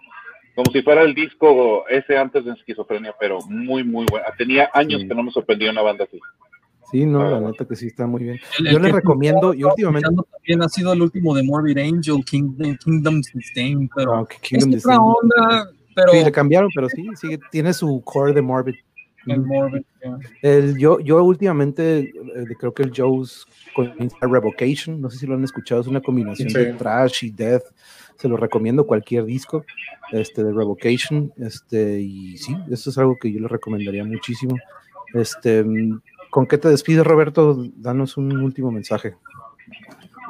Como 0.62 0.72
si 0.72 0.82
fuera 0.82 1.02
el 1.02 1.14
disco 1.14 1.84
ese 1.88 2.16
antes 2.18 2.44
de 2.44 2.52
esquizofrenia, 2.52 3.14
pero 3.18 3.38
muy, 3.48 3.82
muy 3.84 4.06
bueno. 4.10 4.26
Tenía 4.36 4.70
años 4.74 5.02
Sí. 5.02 5.08
que 5.08 5.14
no 5.14 5.22
me 5.22 5.30
sorprendió 5.30 5.70
una 5.70 5.82
banda 5.82 6.04
así. 6.04 6.18
Sí, 6.90 7.06
no, 7.06 7.20
Ah. 7.22 7.30
la 7.30 7.40
neta 7.40 7.64
que 7.66 7.76
sí 7.76 7.86
está 7.86 8.06
muy 8.06 8.24
bien. 8.24 8.40
El- 8.58 8.66
el 8.66 8.72
Yo 8.72 8.78
les 8.80 8.92
recomiendo, 8.92 9.54
yo 9.54 9.68
últimamente, 9.68 10.08
también 10.32 10.62
ha 10.62 10.68
sido 10.68 10.92
el 10.92 11.02
último 11.02 11.34
de 11.34 11.42
Morbid 11.44 11.78
Angel, 11.78 12.24
King- 12.24 12.76
Kingdom 12.84 13.22
Sustain, 13.22 13.88
pero 13.94 14.14
Ah, 14.16 14.26
que 14.28 14.34
es 14.56 14.64
Kingdom 14.66 14.68
otra 14.68 14.76
Descend. 14.76 14.98
onda, 15.00 15.70
pero 15.94 16.12
Sí, 16.12 16.24
le 16.24 16.32
cambiaron, 16.32 16.70
pero 16.74 16.88
sí, 16.88 17.06
sigue, 17.14 17.38
tiene 17.52 17.72
su 17.72 18.02
core 18.04 18.32
de 18.32 18.42
Morbid. 18.42 18.74
el 19.26 19.40
Morbid, 19.42 19.82
yeah. 20.02 20.18
El, 20.42 20.78
yo, 20.78 20.98
yo 21.00 21.22
últimamente 21.22 21.98
eh, 22.00 22.12
creo 22.58 22.72
que 22.72 22.82
el 22.82 22.92
Joe's 22.96 23.46
con 23.76 23.92
Revocation, 24.22 24.98
no 25.00 25.10
sé 25.10 25.18
si 25.18 25.26
lo 25.26 25.34
han 25.34 25.44
escuchado, 25.44 25.82
es 25.82 25.86
una 25.86 26.00
combinación 26.00 26.48
Sí. 26.48 26.58
de 26.58 26.72
trash 26.72 27.24
y 27.26 27.30
death. 27.30 27.62
Se 28.20 28.28
lo 28.28 28.36
recomiendo 28.36 28.86
cualquier 28.86 29.24
disco 29.24 29.64
este, 30.12 30.44
de 30.44 30.52
Revocation. 30.52 31.32
Este, 31.38 32.00
y 32.00 32.36
sí, 32.36 32.54
eso 32.70 32.90
es 32.90 32.98
algo 32.98 33.16
que 33.18 33.32
yo 33.32 33.40
le 33.40 33.48
recomendaría 33.48 34.04
muchísimo. 34.04 34.56
Este, 35.14 35.64
¿Con 36.30 36.46
qué 36.46 36.58
te 36.58 36.68
despides, 36.68 37.06
Roberto? 37.06 37.56
Danos 37.76 38.16
un 38.18 38.36
último 38.36 38.70
mensaje. 38.70 39.14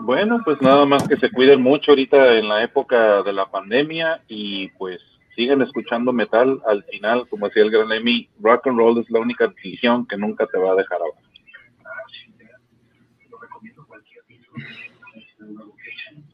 Bueno, 0.03 0.41
pues 0.45 0.63
nada 0.63 0.87
más 0.87 1.07
que 1.07 1.17
se 1.17 1.31
cuiden 1.31 1.63
mucho 1.63 1.91
ahorita 1.91 2.39
en 2.39 2.49
la 2.49 2.63
época 2.63 3.23
de 3.23 3.33
la 3.33 3.51
pandemia 3.51 4.23
y 4.29 4.69
pues 4.79 5.01
sigan 5.37 5.61
escuchando 5.63 6.13
metal. 6.13 6.63
Al 6.67 6.85
final, 6.85 7.29
como 7.29 7.47
decía 7.47 7.65
el 7.65 7.71
gran 7.71 7.89
Lemmy, 7.89 8.29
rock 8.41 8.69
and 8.69 8.79
roll 8.79 8.99
es 8.99 9.11
la 9.11 9.21
única 9.21 9.53
religión 9.57 10.07
que 10.07 10.17
nunca 10.17 10.47
te 10.47 10.59
va 10.59 10.73
a 10.73 10.77
dejar 10.77 10.99
abajo. 10.99 11.19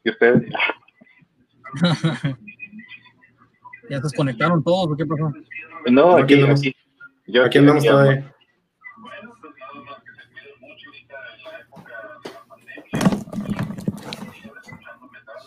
¿Y 0.03 0.09
ustedes? 0.09 0.43
¿Ya 3.89 3.97
se 3.97 4.03
desconectaron 4.03 4.63
todos 4.63 4.91
o 4.91 4.95
qué 4.95 5.05
pasó? 5.05 5.31
No, 5.89 6.17
Aquí 6.17 6.41
aquí. 6.41 6.75
Yo 7.27 7.45
Aquí 7.45 7.57
andamos 7.57 7.83
todavía. 7.83 8.33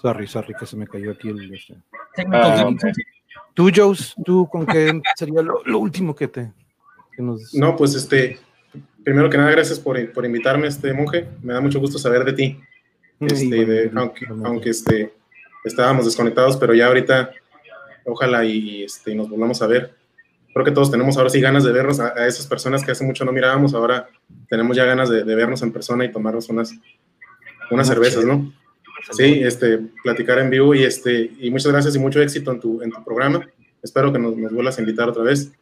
Sorry, 0.03 0.27
sorry, 0.27 0.55
que 0.55 0.67
se 0.67 0.77
me 0.77 0.87
cayó 0.87 1.13
aquí 1.13 1.29
el... 1.29 1.53
este. 1.53 1.77
Ah. 2.33 2.71
Tú, 3.55 3.71
Joes, 3.75 4.15
¿tú 4.25 4.49
con 4.51 4.67
qué 4.67 5.01
sería 5.17 5.43
lo, 5.43 5.63
lo 5.65 5.79
último 5.79 6.15
que 6.15 6.29
te... 6.29 6.53
Que 7.15 7.23
nos... 7.23 7.53
No, 7.55 7.77
pues 7.77 7.95
este, 7.95 8.39
primero 9.05 9.29
que 9.29 9.37
nada, 9.37 9.51
gracias 9.51 9.79
por, 9.79 10.13
por 10.13 10.25
invitarme, 10.25 10.69
este 10.69 10.93
monje. 10.95 11.29
Me 11.43 11.53
da 11.53 11.61
mucho 11.61 11.81
gusto 11.81 11.99
saber 11.99 12.25
de 12.25 12.33
ti. 12.33 12.61
Este, 13.21 13.67
de, 13.67 13.91
aunque, 13.95 14.27
aunque 14.27 14.71
este, 14.71 15.13
estábamos 15.65 16.05
desconectados, 16.05 16.57
pero 16.57 16.75
ya 16.75 16.87
ahorita 16.87 17.31
ojalá 18.05 18.45
y 18.45 18.85
este, 18.85 19.15
nos 19.15 19.29
volvamos 19.29 19.63
a 19.63 19.67
ver. 19.67 19.95
Creo 20.53 20.65
que 20.65 20.73
todos 20.73 20.91
tenemos 20.91 21.17
ahora 21.17 21.31
sí 21.31 21.41
ganas 21.41 21.65
de 21.65 21.73
vernos 21.73 22.01
a, 22.01 22.13
a 22.17 22.27
esas 22.27 22.47
personas 22.47 22.85
que 22.85 22.91
hace 22.91 23.05
mucho 23.05 23.25
no 23.25 23.33
mirábamos, 23.33 23.73
ahora 23.75 24.09
tenemos 24.49 24.77
ya 24.77 24.85
ganas 24.85 25.09
de, 25.09 25.23
de 25.23 25.35
vernos 25.35 25.63
en 25.63 25.73
persona 25.73 26.05
y 26.05 26.11
tomarnos 26.11 26.49
unas, 26.49 26.75
unas 27.71 27.87
cervezas, 27.87 28.25
¿no? 28.25 28.53
Sí, 29.13 29.41
este, 29.43 29.79
platicar 30.03 30.39
en 30.39 30.51
vivo 30.51 30.75
y, 30.75 30.83
este, 30.85 31.31
y 31.39 31.51
muchas 31.51 31.73
gracias 31.73 31.97
y 31.97 31.99
mucho 31.99 32.21
éxito 32.21 32.53
en 32.53 32.61
tu, 32.61 32.83
en 32.83 32.91
tu 32.91 33.03
programa. 33.03 33.49
Espero 33.83 34.13
que 34.13 34.19
nos, 34.19 34.37
nos 34.37 34.53
vuelvas 34.53 34.77
a 34.77 34.83
invitar 34.83 35.09
otra 35.09 35.23
vez. 35.23 35.53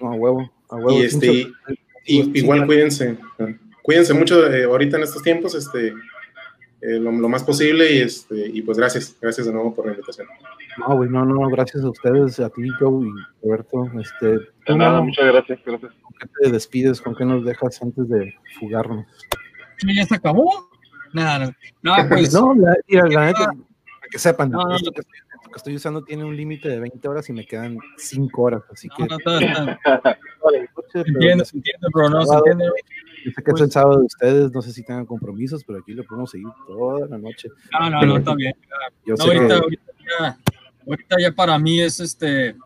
No, 0.00 0.12
a 0.12 0.14
huevo, 0.14 0.50
a 0.68 0.76
huevo. 0.76 0.98
Y, 0.98 1.02
este, 1.02 1.26
y, 1.26 1.52
y 2.06 2.38
igual 2.38 2.66
cuídense, 2.66 3.16
cuídense 3.82 4.14
mucho 4.14 4.50
eh, 4.52 4.64
ahorita 4.64 4.96
en 4.96 5.04
estos 5.04 5.22
tiempos, 5.22 5.54
este, 5.54 5.92
eh, 6.80 6.98
lo, 6.98 7.10
lo, 7.10 7.28
más 7.28 7.42
posible 7.42 7.92
y, 7.92 8.00
este, 8.00 8.48
y 8.48 8.62
pues 8.62 8.78
gracias, 8.78 9.16
gracias 9.20 9.46
de 9.46 9.52
nuevo 9.52 9.74
por 9.74 9.86
la 9.86 9.92
invitación. 9.92 10.28
No, 10.78 10.96
güey, 10.96 11.10
no, 11.10 11.24
no, 11.24 11.48
gracias 11.48 11.82
a 11.82 11.90
ustedes, 11.90 12.38
a 12.38 12.50
ti, 12.50 12.68
Joe 12.78 13.04
y 13.04 13.10
Roberto. 13.42 13.90
Este, 14.00 14.26
de 14.66 14.76
nada, 14.76 15.00
muchas 15.00 15.26
gracias, 15.26 15.58
gracias. 15.66 15.92
¿Con 16.02 16.12
qué 16.20 16.26
te 16.40 16.52
despides? 16.52 17.00
¿Con 17.00 17.16
qué 17.16 17.24
nos 17.24 17.44
dejas 17.44 17.82
antes 17.82 18.08
de 18.08 18.32
fugarnos? 18.60 19.06
¿Ya 19.92 20.04
se 20.04 20.14
acabó? 20.14 20.70
Nada, 21.12 21.46
no, 21.82 21.96
no, 21.96 22.08
pues. 22.08 22.32
no, 22.32 22.54
la, 22.54 22.76
la, 22.88 23.08
la 23.08 23.26
neta, 23.26 23.46
para 23.46 24.08
que 24.10 24.18
sepan, 24.18 24.50
no, 24.50 24.76
esto, 24.76 24.92
que 24.92 25.02
estoy, 25.38 25.46
esto, 25.46 25.50
que 25.50 25.56
estoy, 25.56 25.76
usando 25.76 26.04
tiene 26.04 26.24
un 26.24 26.36
límite 26.36 26.68
de 26.68 26.80
20 26.80 27.08
horas 27.08 27.28
y 27.28 27.32
me 27.32 27.46
quedan 27.46 27.78
5 27.96 28.42
horas, 28.42 28.62
así 28.72 28.88
que. 28.88 29.04
No, 29.04 29.16
no, 29.24 29.40
no, 29.40 29.44
entiendo, 30.94 31.44
entiendo, 31.52 31.88
pero 31.92 32.10
no 32.10 32.26
se 32.26 32.34
entiende. 32.34 32.64
Yo 33.24 33.32
sé 33.32 33.42
que 33.42 33.50
es 33.50 33.60
el 33.60 33.70
sábado 33.70 33.98
de 34.00 34.06
ustedes, 34.06 34.52
no 34.52 34.62
sé 34.62 34.72
si 34.72 34.84
tengan 34.84 35.06
compromisos, 35.06 35.64
pero 35.64 35.80
aquí 35.80 35.92
lo 35.92 36.04
podemos 36.04 36.30
seguir 36.30 36.48
toda 36.66 37.06
la 37.08 37.18
noche. 37.18 37.48
No, 37.72 37.90
no, 37.90 38.02
no, 38.02 38.16
está 38.18 38.34
bien. 38.34 38.54
Yo 39.04 39.16
sé 39.16 39.24
ahorita, 39.24 39.46
que... 39.46 39.54
ahorita, 39.54 39.92
ya, 40.20 40.38
ahorita 40.86 41.16
ya 41.20 41.32
para 41.32 41.58
mí 41.58 41.80
es 41.80 42.00
este 42.00 42.48
eh, 42.48 42.56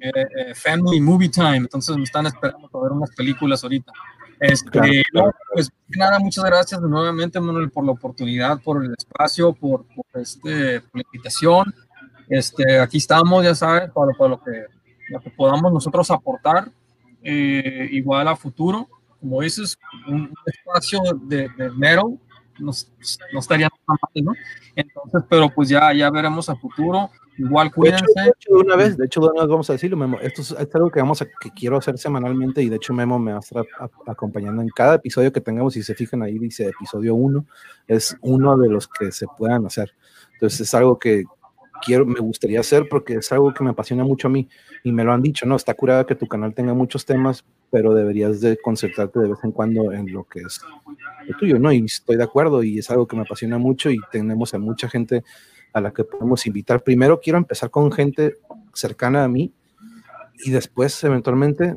eh, 0.00 0.54
family 0.54 1.00
movie 1.00 1.28
time, 1.28 1.56
entonces 1.56 1.96
me 1.96 2.04
están 2.04 2.26
esperando 2.26 2.68
para 2.68 2.84
ver 2.84 2.92
unas 2.92 3.10
películas 3.14 3.62
ahorita. 3.64 3.92
Este, 4.40 4.70
claro, 4.70 4.92
claro. 5.10 5.26
No, 5.26 5.32
pues 5.52 5.70
nada, 5.88 6.18
muchas 6.20 6.44
gracias 6.44 6.80
nuevamente, 6.80 7.40
Manuel, 7.40 7.70
por 7.70 7.84
la 7.84 7.92
oportunidad, 7.92 8.60
por 8.62 8.84
el 8.84 8.94
espacio, 8.96 9.52
por, 9.52 9.84
por, 9.86 10.20
este, 10.20 10.80
por 10.80 11.00
la 11.00 11.02
invitación. 11.12 11.74
Este, 12.28 12.78
aquí 12.80 12.98
estamos, 12.98 13.44
ya 13.44 13.54
sabes, 13.54 13.90
para, 13.90 14.12
para 14.12 14.30
lo, 14.30 14.42
que, 14.42 14.64
lo 15.10 15.20
que 15.20 15.30
podamos 15.30 15.72
nosotros 15.72 16.10
aportar, 16.10 16.70
eh, 17.22 17.88
igual 17.92 18.28
a 18.28 18.36
futuro. 18.36 18.88
Como 19.20 19.40
dices, 19.42 19.78
un 20.06 20.32
espacio 20.46 21.00
de, 21.22 21.48
de 21.56 21.70
metal 21.70 22.18
no, 22.58 22.72
no 23.32 23.38
estaría 23.38 23.68
mal, 23.86 23.98
¿no? 24.22 24.32
Entonces, 24.74 25.22
pero 25.28 25.48
pues 25.54 25.68
ya, 25.68 25.92
ya 25.92 26.10
veremos 26.10 26.48
a 26.48 26.56
futuro. 26.56 27.10
Igual 27.36 27.72
cuídense. 27.72 28.04
De 28.16 28.22
hecho, 28.22 28.24
de, 28.24 28.30
hecho, 28.30 28.50
de 28.50 28.60
una 28.64 28.76
vez, 28.76 28.96
de 28.96 29.06
hecho, 29.06 29.20
de 29.20 29.26
una 29.28 29.42
vez 29.42 29.50
vamos 29.50 29.70
a 29.70 29.72
decirlo, 29.74 29.96
Memo. 29.96 30.18
Esto 30.20 30.42
es, 30.42 30.50
es, 30.50 30.74
algo 30.74 30.90
que 30.90 31.00
vamos 31.00 31.22
a, 31.22 31.26
que 31.26 31.50
quiero 31.54 31.76
hacer 31.76 31.96
semanalmente 31.96 32.62
y 32.62 32.68
de 32.68 32.76
hecho 32.76 32.92
Memo 32.92 33.18
me 33.18 33.30
va 33.30 33.38
a 33.38 33.40
estar 33.40 33.64
a, 33.78 34.10
acompañando 34.10 34.60
en 34.60 34.68
cada 34.70 34.96
episodio 34.96 35.32
que 35.32 35.40
tengamos. 35.40 35.74
Si 35.74 35.82
se 35.84 35.94
fijan 35.94 36.22
ahí 36.22 36.36
dice 36.38 36.66
episodio 36.66 37.14
1, 37.14 37.46
es 37.86 38.16
uno 38.22 38.56
de 38.58 38.68
los 38.68 38.88
que 38.88 39.12
se 39.12 39.26
puedan 39.38 39.66
hacer. 39.66 39.94
Entonces 40.32 40.62
es 40.62 40.74
algo 40.74 40.98
que 40.98 41.24
quiero, 41.84 42.06
me 42.06 42.20
gustaría 42.20 42.60
hacer 42.60 42.88
porque 42.88 43.14
es 43.14 43.32
algo 43.32 43.52
que 43.52 43.64
me 43.64 43.70
apasiona 43.70 44.04
mucho 44.04 44.28
a 44.28 44.30
mí 44.30 44.48
y 44.84 44.92
me 44.92 45.04
lo 45.04 45.12
han 45.12 45.22
dicho, 45.22 45.46
¿no? 45.46 45.56
Está 45.56 45.74
curada 45.74 46.06
que 46.06 46.14
tu 46.14 46.26
canal 46.26 46.54
tenga 46.54 46.74
muchos 46.74 47.04
temas, 47.04 47.44
pero 47.70 47.94
deberías 47.94 48.40
de 48.40 48.56
concentrarte 48.56 49.20
de 49.20 49.28
vez 49.28 49.38
en 49.44 49.52
cuando 49.52 49.92
en 49.92 50.12
lo 50.12 50.24
que 50.24 50.40
es 50.40 50.60
lo 51.26 51.36
tuyo, 51.36 51.58
¿no? 51.58 51.72
Y 51.72 51.84
estoy 51.84 52.16
de 52.16 52.24
acuerdo 52.24 52.62
y 52.62 52.78
es 52.78 52.90
algo 52.90 53.06
que 53.06 53.16
me 53.16 53.22
apasiona 53.22 53.58
mucho 53.58 53.90
y 53.90 53.98
tenemos 54.10 54.54
a 54.54 54.58
mucha 54.58 54.88
gente 54.88 55.24
a 55.72 55.80
la 55.80 55.92
que 55.92 56.04
podemos 56.04 56.46
invitar. 56.46 56.82
Primero 56.82 57.20
quiero 57.20 57.38
empezar 57.38 57.70
con 57.70 57.92
gente 57.92 58.36
cercana 58.72 59.24
a 59.24 59.28
mí 59.28 59.52
y 60.44 60.50
después 60.50 61.02
eventualmente, 61.04 61.76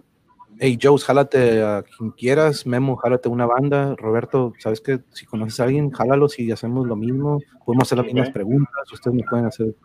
hey 0.60 0.78
Joe, 0.82 0.98
jálate 1.00 1.64
a 1.64 1.84
quien 1.84 2.12
quieras, 2.12 2.66
Memo, 2.66 2.96
jálate 2.96 3.30
una 3.30 3.46
banda, 3.46 3.96
Roberto, 3.98 4.54
sabes 4.60 4.82
que 4.82 5.00
si 5.12 5.26
conoces 5.26 5.60
a 5.60 5.64
alguien, 5.64 5.92
jálalos 5.92 6.38
y 6.40 6.52
hacemos 6.52 6.88
lo 6.88 6.96
mismo, 6.96 7.40
podemos 7.66 7.88
hacer 7.88 7.98
las 7.98 8.08
mismas 8.08 8.30
preguntas, 8.30 8.92
ustedes 8.92 9.16
me 9.16 9.24
pueden 9.24 9.46
hacer, 9.46 9.76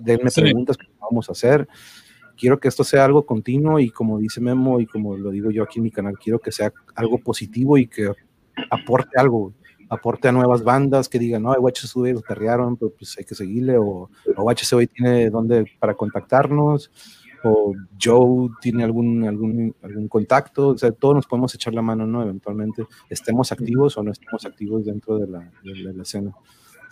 denme 0.00 0.30
sí. 0.30 0.40
preguntas 0.40 0.76
que 0.76 0.86
vamos 1.00 1.28
a 1.28 1.32
hacer. 1.32 1.68
Quiero 2.36 2.58
que 2.58 2.68
esto 2.68 2.82
sea 2.84 3.04
algo 3.04 3.26
continuo 3.26 3.78
y 3.78 3.90
como 3.90 4.18
dice 4.18 4.40
Memo 4.40 4.80
y 4.80 4.86
como 4.86 5.16
lo 5.16 5.30
digo 5.30 5.50
yo 5.50 5.62
aquí 5.62 5.78
en 5.78 5.84
mi 5.84 5.90
canal, 5.90 6.18
quiero 6.18 6.38
que 6.38 6.50
sea 6.50 6.72
algo 6.94 7.18
positivo 7.18 7.78
y 7.78 7.86
que 7.86 8.10
aporte 8.70 9.18
algo, 9.18 9.52
aporte 9.88 10.28
a 10.28 10.32
nuevas 10.32 10.64
bandas 10.64 11.08
que 11.08 11.18
digan, 11.18 11.42
no, 11.42 11.52
HCV 11.52 12.14
los 12.14 12.22
perrearon, 12.22 12.76
pero 12.76 12.92
pues 12.92 13.16
hay 13.18 13.24
que 13.24 13.34
seguirle, 13.34 13.76
o, 13.78 14.10
o 14.36 14.50
HCV 14.50 14.88
tiene 14.88 15.30
donde 15.30 15.66
para 15.78 15.94
contactarnos, 15.94 16.90
o 17.44 17.74
Joe 18.00 18.50
tiene 18.60 18.84
algún, 18.84 19.24
algún, 19.24 19.74
algún 19.82 20.08
contacto, 20.08 20.68
o 20.68 20.78
sea, 20.78 20.92
todos 20.92 21.16
nos 21.16 21.26
podemos 21.26 21.54
echar 21.54 21.74
la 21.74 21.82
mano, 21.82 22.06
¿no? 22.06 22.22
Eventualmente, 22.22 22.86
estemos 23.10 23.52
activos 23.52 23.96
o 23.98 24.02
no 24.02 24.12
estemos 24.12 24.44
activos 24.46 24.84
dentro 24.84 25.18
de 25.18 25.26
la, 25.26 25.38
de 25.62 25.72
de 25.72 25.92
la 25.92 26.02
escena. 26.02 26.32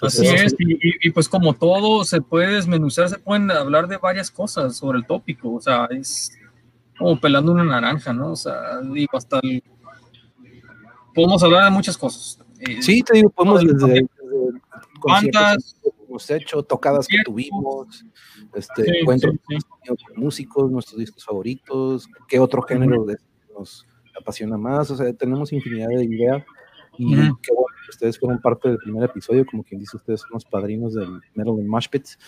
Así 0.02 0.26
es, 0.26 0.54
y, 0.58 0.78
y, 1.06 1.10
pues 1.10 1.28
como 1.28 1.52
todo 1.52 2.04
se 2.04 2.20
puede 2.20 2.54
desmenuzar, 2.54 3.08
se 3.08 3.18
pueden 3.18 3.50
hablar 3.50 3.86
de 3.86 3.98
varias 3.98 4.30
cosas 4.30 4.76
sobre 4.76 4.98
el 4.98 5.06
tópico, 5.06 5.52
o 5.54 5.60
sea, 5.60 5.86
es 5.90 6.32
como 6.98 7.20
pelando 7.20 7.52
una 7.52 7.64
naranja, 7.64 8.12
¿no? 8.12 8.32
O 8.32 8.36
sea, 8.36 8.80
digo, 8.80 9.16
hasta 9.16 9.40
el... 9.42 9.62
Podemos 11.14 11.42
hablar 11.42 11.64
de 11.64 11.70
muchas 11.70 11.98
cosas. 11.98 12.38
Sí, 12.80 13.02
te 13.02 13.14
digo, 13.14 13.30
podemos 13.30 13.62
desde, 13.62 13.86
desde 13.86 14.08
cuántas 15.00 15.76
que 15.82 15.90
hemos 16.08 16.30
hecho, 16.30 16.62
tocadas 16.62 17.06
que 17.06 17.18
tuvimos, 17.24 18.04
este, 18.54 18.84
sí, 18.84 18.90
encuentros 19.00 19.34
sí, 19.48 19.56
sí. 19.56 19.66
con 19.86 19.96
músicos, 20.22 20.70
nuestros 20.70 20.98
discos 20.98 21.24
favoritos, 21.24 22.08
qué 22.28 22.38
otro 22.38 22.62
género 22.62 23.02
uh 23.02 23.06
-huh. 23.06 23.18
nos 23.58 23.86
apasiona 24.18 24.56
más, 24.56 24.90
o 24.90 24.96
sea, 24.96 25.12
tenemos 25.14 25.52
infinidad 25.52 25.88
de 25.88 26.04
ideas 26.04 26.44
y 26.98 27.14
uh 27.14 27.18
-huh. 27.18 27.38
qué 27.42 27.52
bueno 27.54 27.69
ustedes 27.90 28.18
fueron 28.18 28.40
parte 28.40 28.68
del 28.68 28.78
primer 28.78 29.04
episodio, 29.04 29.44
como 29.46 29.62
quien 29.62 29.80
dice, 29.80 29.96
ustedes 29.96 30.20
son 30.20 30.30
los 30.32 30.44
padrinos 30.44 30.94
del 30.94 31.20
metal 31.34 31.58
en 31.58 31.68
Mosh 31.68 31.88
Pits. 31.88 32.18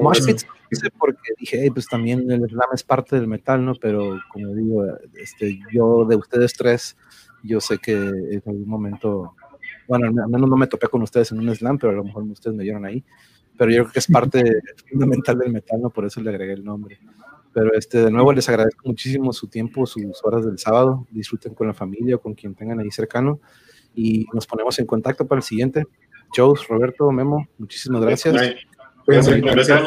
Mosh 0.00 0.24
Pits 0.24 0.46
hice 0.70 0.90
porque 0.98 1.32
dije, 1.38 1.60
hey, 1.62 1.70
pues 1.70 1.86
también 1.86 2.30
el 2.30 2.48
slam 2.48 2.68
es 2.72 2.82
parte 2.82 3.16
del 3.16 3.26
metal, 3.26 3.64
¿no? 3.64 3.74
Pero 3.74 4.20
como 4.32 4.54
digo, 4.54 4.84
este, 5.14 5.58
yo 5.72 6.04
de 6.04 6.16
ustedes 6.16 6.52
tres, 6.54 6.96
yo 7.42 7.60
sé 7.60 7.78
que 7.78 7.94
en 7.94 8.42
algún 8.46 8.68
momento 8.68 9.34
bueno, 9.86 10.06
al 10.06 10.30
menos 10.30 10.48
no 10.48 10.56
me 10.56 10.66
topé 10.66 10.88
con 10.88 11.02
ustedes 11.02 11.32
en 11.32 11.40
un 11.40 11.54
slam, 11.54 11.78
pero 11.78 11.92
a 11.92 11.96
lo 11.96 12.04
mejor 12.04 12.22
ustedes 12.24 12.56
me 12.56 12.64
dieron 12.64 12.84
ahí. 12.84 13.04
Pero 13.56 13.70
yo 13.70 13.82
creo 13.82 13.92
que 13.92 13.98
es 13.98 14.06
parte 14.06 14.42
fundamental 14.90 15.38
del 15.38 15.52
metal, 15.52 15.80
¿no? 15.80 15.90
Por 15.90 16.06
eso 16.06 16.20
le 16.20 16.30
agregué 16.30 16.54
el 16.54 16.64
nombre. 16.64 16.98
Pero 17.52 17.72
este, 17.74 17.98
de 17.98 18.10
nuevo 18.10 18.32
les 18.32 18.48
agradezco 18.48 18.88
muchísimo 18.88 19.32
su 19.32 19.46
tiempo, 19.46 19.86
sus 19.86 20.24
horas 20.24 20.44
del 20.44 20.58
sábado. 20.58 21.06
Disfruten 21.10 21.54
con 21.54 21.68
la 21.68 21.74
familia 21.74 22.16
o 22.16 22.20
con 22.20 22.34
quien 22.34 22.54
tengan 22.54 22.80
ahí 22.80 22.90
cercano. 22.90 23.40
Y 23.94 24.26
nos 24.32 24.46
ponemos 24.46 24.78
en 24.78 24.86
contacto 24.86 25.26
para 25.26 25.38
el 25.38 25.42
siguiente. 25.42 25.84
Joe, 26.34 26.54
Roberto, 26.68 27.10
Memo, 27.12 27.46
muchísimas 27.58 28.02
gracias. 28.02 28.54
Cuídense, 29.04 29.40
gracias. 29.40 29.82